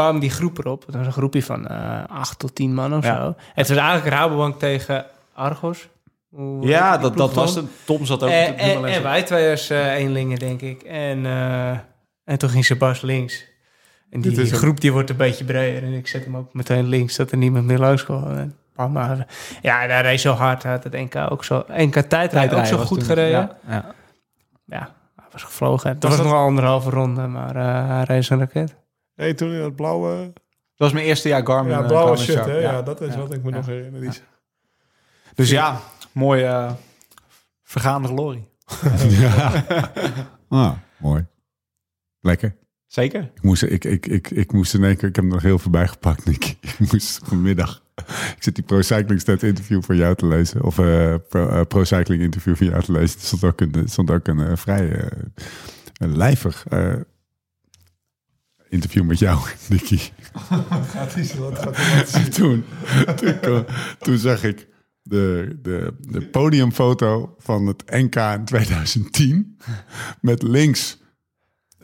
[0.00, 0.86] kwam die groep erop.
[0.86, 3.16] Het was een groepje van eh acht tot tien man of Ja.
[3.16, 3.34] zo.
[3.54, 5.04] Het was eigenlijk Rabobank tegen
[5.34, 5.88] Argos.
[6.30, 7.64] Hoe ja dat, dat was het.
[7.84, 8.30] Tom zat ook...
[8.30, 10.82] En, op de en, en wij twee als eh, eenlingen, denk ik.
[10.82, 11.70] En, eh,
[12.24, 13.44] en toen ging Sebas links.
[14.10, 15.82] En die groep die wordt een beetje breder.
[15.82, 18.54] En ik zet hem ook meteen links, dat er niemand meer langs kwam.
[18.92, 19.26] Maar,
[19.62, 20.62] ja, daar reed zo hard.
[20.62, 21.64] Hij had het NK ook zo.
[21.68, 23.30] NK tijdrijden ook zo goed toen- gereden.
[23.40, 23.84] Ja, Ja.
[24.66, 24.94] ja.
[25.16, 25.90] hij was gevlogen.
[25.90, 28.76] Het Was was, dat- nog wel anderhalve ronde, maar eh, hij reed zo'n raket.
[29.20, 30.32] Nee, toen in dat blauwe...
[30.34, 31.72] Dat was mijn eerste jaar Garmin.
[31.72, 32.46] Ja, eh, blauwe Garmin Sharp.
[32.46, 32.52] hè?
[32.54, 32.82] Ja, Ja.
[32.82, 33.20] dat is Ja.
[33.20, 33.56] wat ik me Ja.
[33.56, 34.00] nog herinner.
[34.00, 34.10] Die-
[35.34, 35.80] Dus ja,
[36.12, 36.72] mooie eh,
[37.62, 38.48] vergaande glorie.
[39.08, 39.64] Ja.
[40.48, 41.26] Ah, mooi.
[42.20, 42.56] Lekker.
[42.86, 43.20] Zeker.
[43.34, 45.58] Ik moest, ik, ik, ik, ik moest in één keer, ik heb er nog heel
[45.58, 46.44] veel bij gepakt, Nick.
[46.60, 47.82] Ik moest vanmiddag,
[48.36, 50.62] ik zit die Pro Cycling Stat interview voor jou te lezen.
[50.64, 53.18] Of eh, pro, eh, Pro Cycling interview voor jou te lezen.
[53.20, 55.08] Er stond ook een, stond ook een eh, vrij
[55.98, 56.94] een lijvig eh,
[58.70, 59.98] interview met jou, Nicky.
[60.88, 62.64] Gaat wat gaat toen,
[63.40, 63.64] toen,
[63.98, 64.68] toen zag ik
[65.02, 69.58] de, de, de podiumfoto van het NK in 2010.
[70.20, 70.98] Met links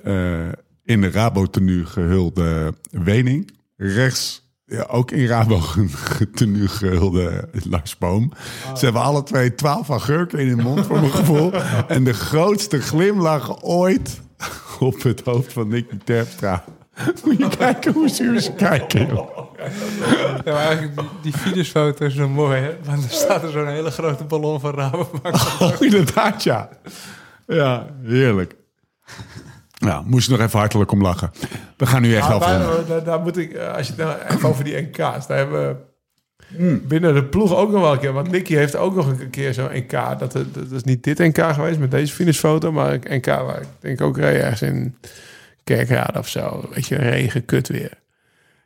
[0.02, 0.48] eh,
[0.84, 3.50] in de Rabo-tenue gehulde Wening.
[3.76, 5.60] rechts ja, ook in Rabo
[6.34, 8.32] tenue gehulde Lars Boom.
[8.76, 11.52] Ze hebben alle twee twaalf agurken in hun mond, voor mijn gevoel.
[11.89, 14.20] En de grootste glimlach ooit
[14.81, 16.65] op het hoofd van Nicky Terpstra.
[17.24, 19.36] Moet je kijken hoe zuur ze kijken, joh.
[20.44, 21.55] Ja, maar eigenlijk die, die
[21.98, 22.76] is zo mooi, hè?
[22.84, 25.34] Want er staat er zo'n hele grote ballon van Rabobank.
[25.60, 26.68] Oh, inderdaad, ja.
[27.47, 28.56] Ja, heerlijk.
[29.73, 31.31] Ja, moest nog even hartelijk om lachen.
[31.76, 34.18] We gaan nu echt Ah, daar, daar, daar moet ik, eh, als je het nou
[34.28, 35.76] even over die NK's, daar hebben we
[36.89, 38.12] binnen de ploeg ook nog wel een keer.
[38.12, 39.91] Want Nicky heeft ook nog een keer zo'n NK.
[39.91, 43.60] Dat, dat, dat is niet dit NK geweest met deze finishfoto, maar een NK waar
[43.60, 44.97] ik denk ook reed ergens in
[45.65, 46.68] Kerkrade of zo.
[46.75, 47.92] Weet je, regen, kut weer.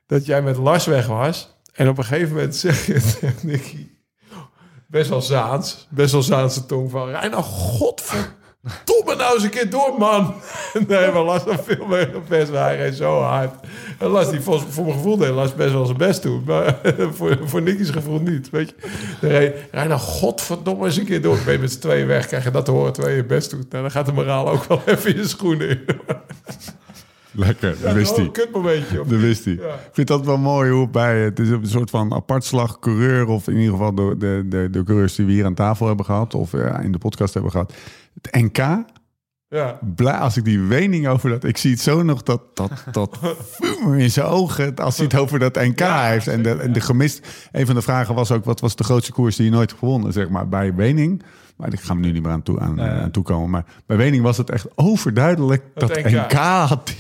[0.07, 3.00] Dat jij met Lars weg was en op een gegeven moment zeg je
[3.42, 3.89] Nicky,
[4.86, 8.39] best wel Zaans, best wel Zaanse tong van, rij nou godverdomme
[9.21, 10.35] nou eens een keer door, man.
[10.89, 12.51] Nee, maar Lars dan veel meer op best.
[12.51, 13.55] Hij reed zo hard.
[13.99, 16.43] En Lars, die volgens, voor mijn gevoel deed Lars best wel zijn best doen.
[16.47, 16.79] Maar
[17.17, 18.89] voor, voor Nicky's gevoel niet, weet je.
[19.21, 21.39] Dan reed, rij nou godverdomme eens een keer door.
[21.45, 23.51] Ben je met z'n tweeën weg, krijg je dat te horen terwijl je je best
[23.51, 23.71] doet.
[23.71, 25.81] Nou, dan gaat de moraal ook wel even in je schoenen in.
[27.33, 28.25] Lekker, dat wist hij.
[28.25, 28.97] een kutmomentje.
[28.97, 29.55] Dat wist hij.
[29.55, 29.75] Ja.
[29.75, 33.49] Ik vind dat wel mooi hoe bij het is een soort van apartslag coureur of
[33.49, 36.35] in ieder geval de, de, de, de coureurs die we hier aan tafel hebben gehad
[36.35, 37.73] of eh, in de podcast hebben gehad.
[38.21, 38.85] Het NK,
[39.49, 39.79] Ja.
[40.13, 43.19] als ik die wening over dat, ik zie het zo nog dat dat dat
[43.97, 47.27] in zijn ogen als hij het over dat NK heeft en de, en de gemist.
[47.53, 50.13] Een van de vragen was ook wat was de grootste koers die je nooit gewonnen,
[50.13, 51.23] zeg maar bij Wening.
[51.57, 53.51] Maar ik ga me nu niet meer aan toe aan, aan toekomen.
[53.51, 56.11] Maar bij Wening was het echt overduidelijk Dat dat, NK.
[56.11, 56.33] NK
[56.69, 56.97] had die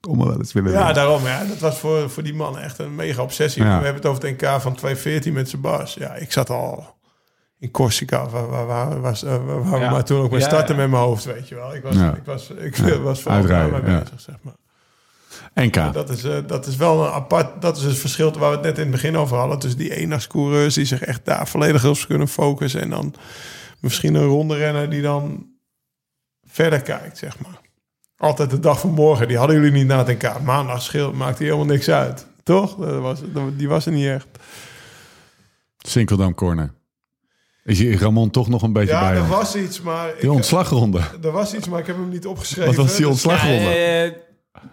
[0.00, 1.24] wel eens willen Ja, daarom.
[1.24, 1.44] Ja.
[1.44, 3.62] Dat was voor, voor die man echt een mega obsessie.
[3.62, 3.68] Ja.
[3.78, 5.94] We hebben het over het NK van 2014 met zijn bas.
[5.94, 6.95] Ja, ik zat al
[7.66, 9.90] in Corsica, waar, waar, waar, was, eh, waar we Ja.
[9.90, 10.80] maar toen ook mee Ja, starten ja.
[10.80, 11.74] met mijn hoofd, weet je wel.
[11.74, 12.14] Ik was, Ja.
[12.14, 12.98] ik was, ik Ja.
[13.10, 14.00] was vooral Uitrijden, daarmee ja.
[14.00, 14.54] bezig, zeg maar.
[15.54, 15.92] NK.
[15.92, 18.64] Dat is, eh, dat is wel een apart, dat is het verschil waar we het
[18.64, 19.58] net in het begin over hadden.
[19.58, 22.80] Tussen die eendagscoureurs die zich echt daar volledig op kunnen focussen.
[22.80, 23.14] En dan
[23.80, 25.46] misschien een ronde renner die dan
[26.46, 27.60] verder kijkt, zeg maar.
[28.16, 30.40] Altijd de dag van morgen, die hadden jullie niet na het NK.
[30.40, 32.26] Maandag scheelt, maakt hij helemaal niks uit.
[32.42, 32.76] Toch?
[32.76, 34.26] Dat was, dat- die was er niet echt.
[35.78, 36.72] Sinkeldam corner.
[37.66, 39.10] Is je Ramon toch nog een beetje Ja, bij?
[39.10, 39.28] er hem?
[39.28, 40.08] was iets, maar...
[40.08, 41.00] Ik, Die ontslagronde.
[41.22, 42.66] er was iets, maar ik heb hem niet opgeschreven.
[42.66, 43.68] Wat was die Dus ontslagronde?
[43.68, 44.10] eh,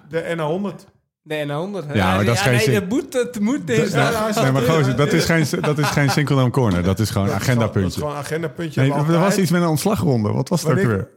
[0.09, 0.85] De N100.
[1.21, 1.93] de N100.
[1.93, 4.35] Ja, maar dat is geen nee, dat moet, dat moet deze Ja, dag.
[4.35, 6.83] ja, Nee, maar gozer, dat is geen, dat is geen Sinkeldam corner.
[6.83, 7.99] Dat is gewoon een Dat is gewoon- Dat is agendapuntje.
[7.99, 8.81] gewoon een agendapuntje.
[8.81, 10.31] Nee, er was iets met een ontslagronde.
[10.31, 11.07] Wat was het ook weer?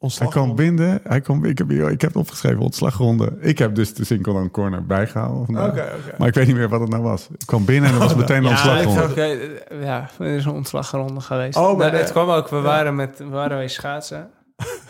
[0.00, 1.00] Hij kwam binnen.
[1.02, 3.32] Hij kwam, ik, heb, ik heb het opgeschreven, ontslagronde.
[3.40, 5.44] Ik heb dus de corner bijgehouden.
[5.46, 5.68] vandaag.
[5.70, 6.14] Oké, oké.
[6.18, 7.28] Maar ik weet niet meer wat het nou was.
[7.38, 8.56] Ik kwam binnen en er was meteen een Ja, ik
[8.86, 9.00] ontslagronde.
[9.00, 11.56] zag, eh, ja, er is een ontslagronde geweest.
[11.56, 14.28] Oh, maar Nou, het de- kwam ook, we waren, met, we waren weer schaatsen.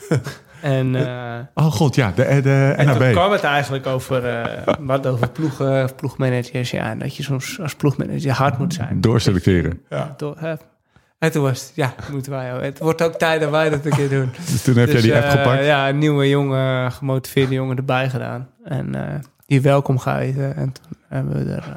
[0.63, 3.13] en, eh, Oh god, ja, de, de en toen NAB.
[3.13, 6.71] kwam het eigenlijk over, eh, wat over ploegen, ploegmanagers.
[6.71, 9.01] Ja, en dat je soms als ploegmanager hard moet zijn.
[9.01, 9.81] Doorselecteren.
[9.89, 10.15] Ja.
[10.17, 10.37] Door.
[11.21, 12.63] En toen was het, ja, moeten wij ook.
[12.63, 14.31] Het wordt ook tijd dat wij dat een keer doen.
[14.51, 15.65] Dus toen heb jij Dus, die app eh, gepakt.
[15.65, 18.49] Ja, een nieuwe jongen, gemotiveerde jongen erbij gedaan.
[18.65, 20.57] En eh, die welkom geheten.
[20.57, 21.77] En toen hebben we er eh,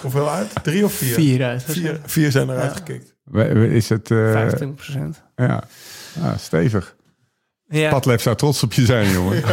[0.00, 0.52] Hoeveel uit?
[0.62, 1.14] Drie of vier?
[1.14, 1.62] vier uit.
[1.62, 2.76] Vier, vier zijn eruit Ja.
[2.76, 3.14] gekikt.
[3.72, 4.10] Is het...
[4.10, 5.22] eh, 25 procent.
[5.36, 5.62] ja.
[6.22, 6.96] Ah, stevig.
[7.66, 7.90] Ja.
[7.90, 9.42] Padlef zou trots op je zijn, jongen.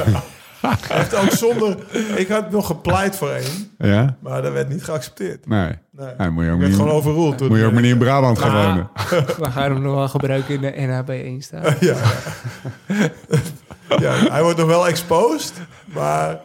[0.88, 1.78] Hij heeft ook zonder...
[2.16, 4.16] Ik had nog gepleit voor één, Ja?
[4.20, 5.48] maar dat werd niet geaccepteerd.
[5.48, 5.72] Nee.
[5.92, 6.08] Nee.
[6.18, 7.50] Nee, moet je ook Ik werd niet, gewoon overroeld.
[7.50, 8.90] moet je ook maar niet in Brabant gaan Maar- wonen.
[9.44, 11.04] We gaan hem nog wel gebruiken in de
[11.40, 11.64] NHB1 staan.
[11.80, 11.96] Ja,
[14.00, 14.14] ja.
[14.32, 15.54] hij wordt nog wel exposed,
[15.86, 16.40] maar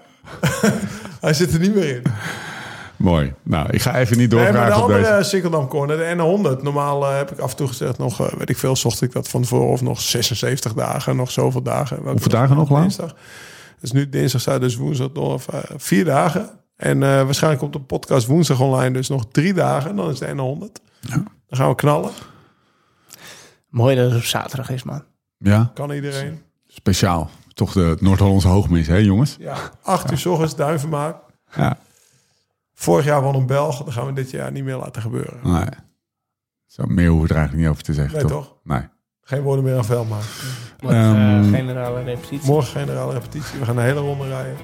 [1.21, 2.03] hij zit er niet meer in.
[2.97, 3.33] Mooi.
[3.43, 5.29] Nou, ik ga even niet Nee, maar de doorvragen op andere deze.
[5.29, 6.15] Sinkeldam Corner, de
[6.59, 6.63] N100.
[6.63, 9.13] Normaal eh, heb ik af en toe gezegd nog, eh, weet ik veel, zocht ik
[9.13, 9.69] dat van tevoren.
[9.69, 11.97] Of nog 76 dagen, nog zoveel dagen.
[11.97, 12.41] Hoeveel dag?
[12.41, 12.69] dagen nog?
[12.81, 13.15] Dinsdag.
[13.81, 16.51] Dus nu dinsdag zou dus woensdag nog eh, vier dagen.
[16.77, 18.91] En eh, waarschijnlijk komt de podcast woensdag online.
[18.91, 20.73] Dus nog drie dagen, dan is de N100.
[21.11, 22.11] Dan gaan we knallen.
[23.69, 25.05] Mooi dat het op zaterdag is, man.
[25.39, 26.43] Ja, Kan iedereen.
[26.67, 27.31] speciaal.
[27.55, 29.37] Toch de Noord-Hollandse hoogmis, hè jongens?
[29.39, 31.17] Ja, acht uur s ochtends Duivenmaak.
[31.57, 31.79] Ja.
[32.75, 33.85] Vorig jaar won een Belg.
[33.85, 35.39] Dat gaan we dit jaar niet meer laten gebeuren.
[35.43, 35.67] Nee.
[36.67, 38.45] Zo meer hoeven we er eigenlijk niet over te zeggen, Nee, toch?
[38.45, 38.57] toch?
[38.65, 38.89] Nee.
[39.31, 40.27] Geen woorden meer aan vuil maken.
[40.83, 42.51] Morgen Ehm, eh, generale repetitie.
[42.51, 43.59] Morgen generale repetitie.
[43.59, 44.57] We gaan een hele ronde rijden.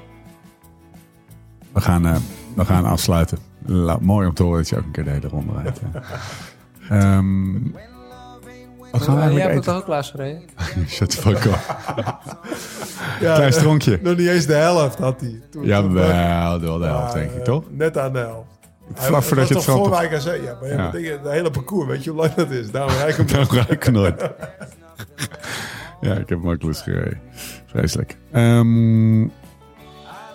[1.73, 2.15] We gaan, eh,
[2.55, 3.37] we gaan afsluiten.
[3.65, 5.79] La- mooi om te horen dat je ook een keer de hele ronde rijdt.
[5.93, 6.01] ja.
[6.89, 7.53] Ehm,
[8.91, 10.41] wat gaan we Jij eigenlijk hebt het ook laatst gereden?
[10.87, 11.57] Shut the fuck up.
[13.19, 13.99] Ja, Klein eh, stronkje.
[14.03, 15.41] Nog niet eens de helft had hij.
[15.49, 17.63] Toen- Jawel, wel de helft, Ja, denk ik, eh, toch?
[17.71, 18.56] Net aan de helft.
[18.93, 20.41] Vlak voordat je het op- Zee.
[20.43, 20.91] Ja, maar Ja.
[20.91, 22.71] denk, de hele parcours, weet je hoe lang dat is?
[22.71, 24.21] Daarom rijd ik ruik ik nooit.
[26.01, 27.21] ja, ik heb hem ook lust gereden.
[27.65, 28.17] Vreselijk.
[28.31, 29.21] Ehm,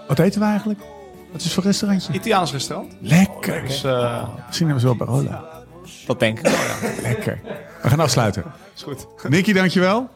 [0.08, 0.80] wat eten we eigenlijk?
[1.30, 2.12] Wat is het voor restaurantje?
[2.12, 2.96] Italiaans restaurant.
[3.00, 3.62] Lekker.
[3.62, 5.44] Dus eh, Misschien hebben ze wel Barola.
[6.06, 7.00] dat denk ik wel, ja.
[7.02, 7.40] Lekker.
[7.82, 8.44] We gaan afsluiten.
[8.76, 9.06] Is goed.
[9.28, 10.08] Nicky, dankjewel.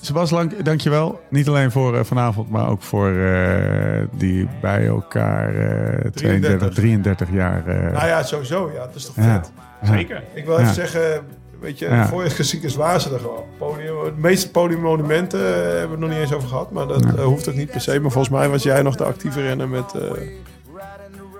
[0.00, 1.20] Sebas, dank, dankjewel.
[1.28, 7.28] Niet alleen voor eh, vanavond, maar ook voor eh, die bij elkaar eh 32, 33
[7.32, 7.66] jaar.
[7.66, 8.70] eh, Nou ja, sowieso.
[8.74, 9.22] Ja, het is toch ja.
[9.42, 9.52] vet.
[9.90, 10.22] Zeker.
[10.34, 10.72] Ik wil even Ja.
[10.72, 11.22] zeggen,
[11.60, 12.06] weet je, Ja.
[12.06, 13.44] voor je geschiedenis waren ze er gewoon.
[13.58, 16.70] Podium, de meeste podiummonumenten hebben we het nog niet eens over gehad.
[16.70, 18.00] Maar dat hoeft ook niet per se.
[18.00, 20.00] Maar volgens mij was jij nog de actieve renner met eh,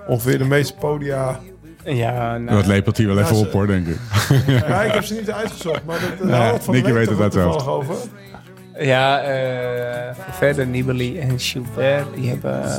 [0.07, 1.39] ongeveer de meeste podia.
[1.83, 3.97] Ja, nou, Dat lepelt hij wel even Ja, op hoor, denk ik.
[4.47, 7.19] Ja, ik heb ze niet uitgezocht, maar dat Ja, ja, van de Nicky weet het
[7.21, 7.95] uit toevallig over.
[8.79, 12.77] Ja eh, verder Nibali en Gilbert, die hebben eh,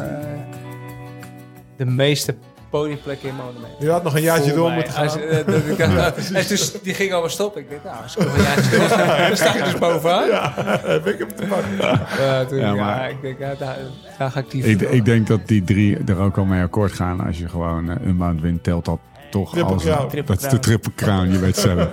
[1.77, 2.35] de meeste
[2.71, 3.77] podiumplekken in monumenten.
[3.87, 4.75] Je had nog een jaartje door mij.
[4.75, 5.03] moeten gaan.
[5.03, 7.61] Als, eh, dat ik- en dus, die ging alweer stoppen.
[7.61, 8.89] Ik dacht, nou, als ik nog een jaartje door
[9.29, 10.27] dan sta ik dus bovenaan.
[10.29, 10.53] Ja,
[10.85, 12.49] heb ik hem te pakken.
[12.49, 13.77] toen, Ja, ja, maar- ik denk, ja, daar,
[14.19, 16.93] daar ga ik die ik, ik denk dat die drie er ook al mee akkoord
[16.93, 17.21] gaan.
[17.27, 18.99] Als je gewoon uh, een maand wint, telt dat
[19.33, 19.83] toch Triple als...
[19.83, 20.17] crown.
[20.17, 21.89] een- Dat is de triple crown, je weet zelf.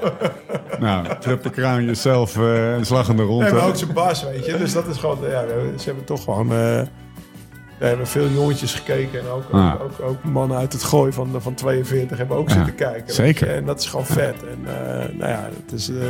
[0.79, 3.45] nou, triple crown jezelf uh, een slag in de ronde.
[3.45, 4.57] En ook zijn bas, weet je.
[4.57, 5.43] Dus dat is gewoon, ja,
[5.77, 6.45] ze hebben toch gewoon...
[6.45, 6.81] Uh,
[7.79, 9.73] we hebben veel jongetjes gekeken en ook, Ah.
[9.73, 13.13] ook, ook, ook, mannen uit het gooi van, van 42 hebben ook Ja, zitten kijken.
[13.13, 13.55] zeker.
[13.55, 14.35] En dat is gewoon vet.
[14.43, 14.69] En uh,
[15.19, 16.03] nou ja, het is, uh,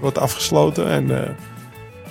[0.00, 1.18] wordt afgesloten en uh,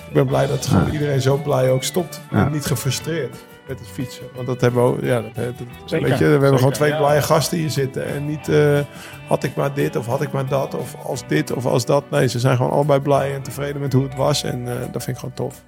[0.08, 0.92] ik ben blij dat gewoon Ah.
[0.92, 2.20] iedereen zo blij ook stopt.
[2.30, 2.46] Ja.
[2.46, 3.36] En niet gefrustreerd
[3.68, 4.24] met het fietsen.
[4.34, 6.08] Want dat hebben we ook, ja, dat, dat, Zeker.
[6.08, 6.98] weet je, we hebben Zeker, gewoon twee ja.
[6.98, 8.06] blije gasten hier zitten.
[8.06, 8.80] En niet uh,
[9.28, 12.10] had ik maar dit of had ik maar dat of als dit of als dat.
[12.10, 14.42] Nee, ze zijn gewoon allebei blij en tevreden met hoe het was.
[14.42, 15.64] En uh, dat vind ik gewoon tof.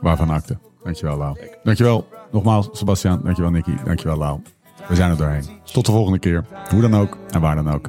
[0.00, 0.58] Waarvan akte.
[0.82, 1.36] Dankjewel, Lau.
[1.62, 2.08] Dankjewel.
[2.30, 3.20] Nogmaals, Sebastian.
[3.22, 3.74] Dankjewel, Nicky.
[3.84, 4.40] Dankjewel, Lau.
[4.88, 5.44] We zijn er doorheen.
[5.72, 6.44] Tot de volgende keer.
[6.70, 7.88] Hoe dan ook en waar dan ook.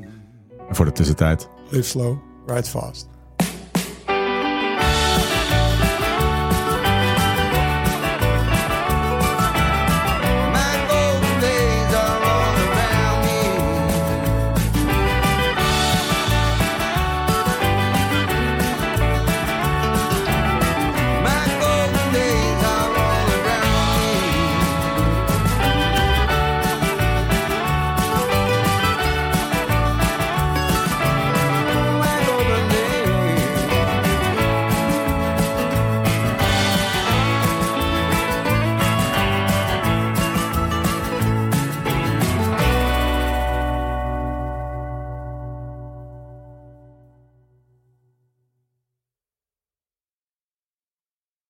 [0.70, 1.50] En voor de tussentijd.
[1.70, 3.15] Live slow, ride fast.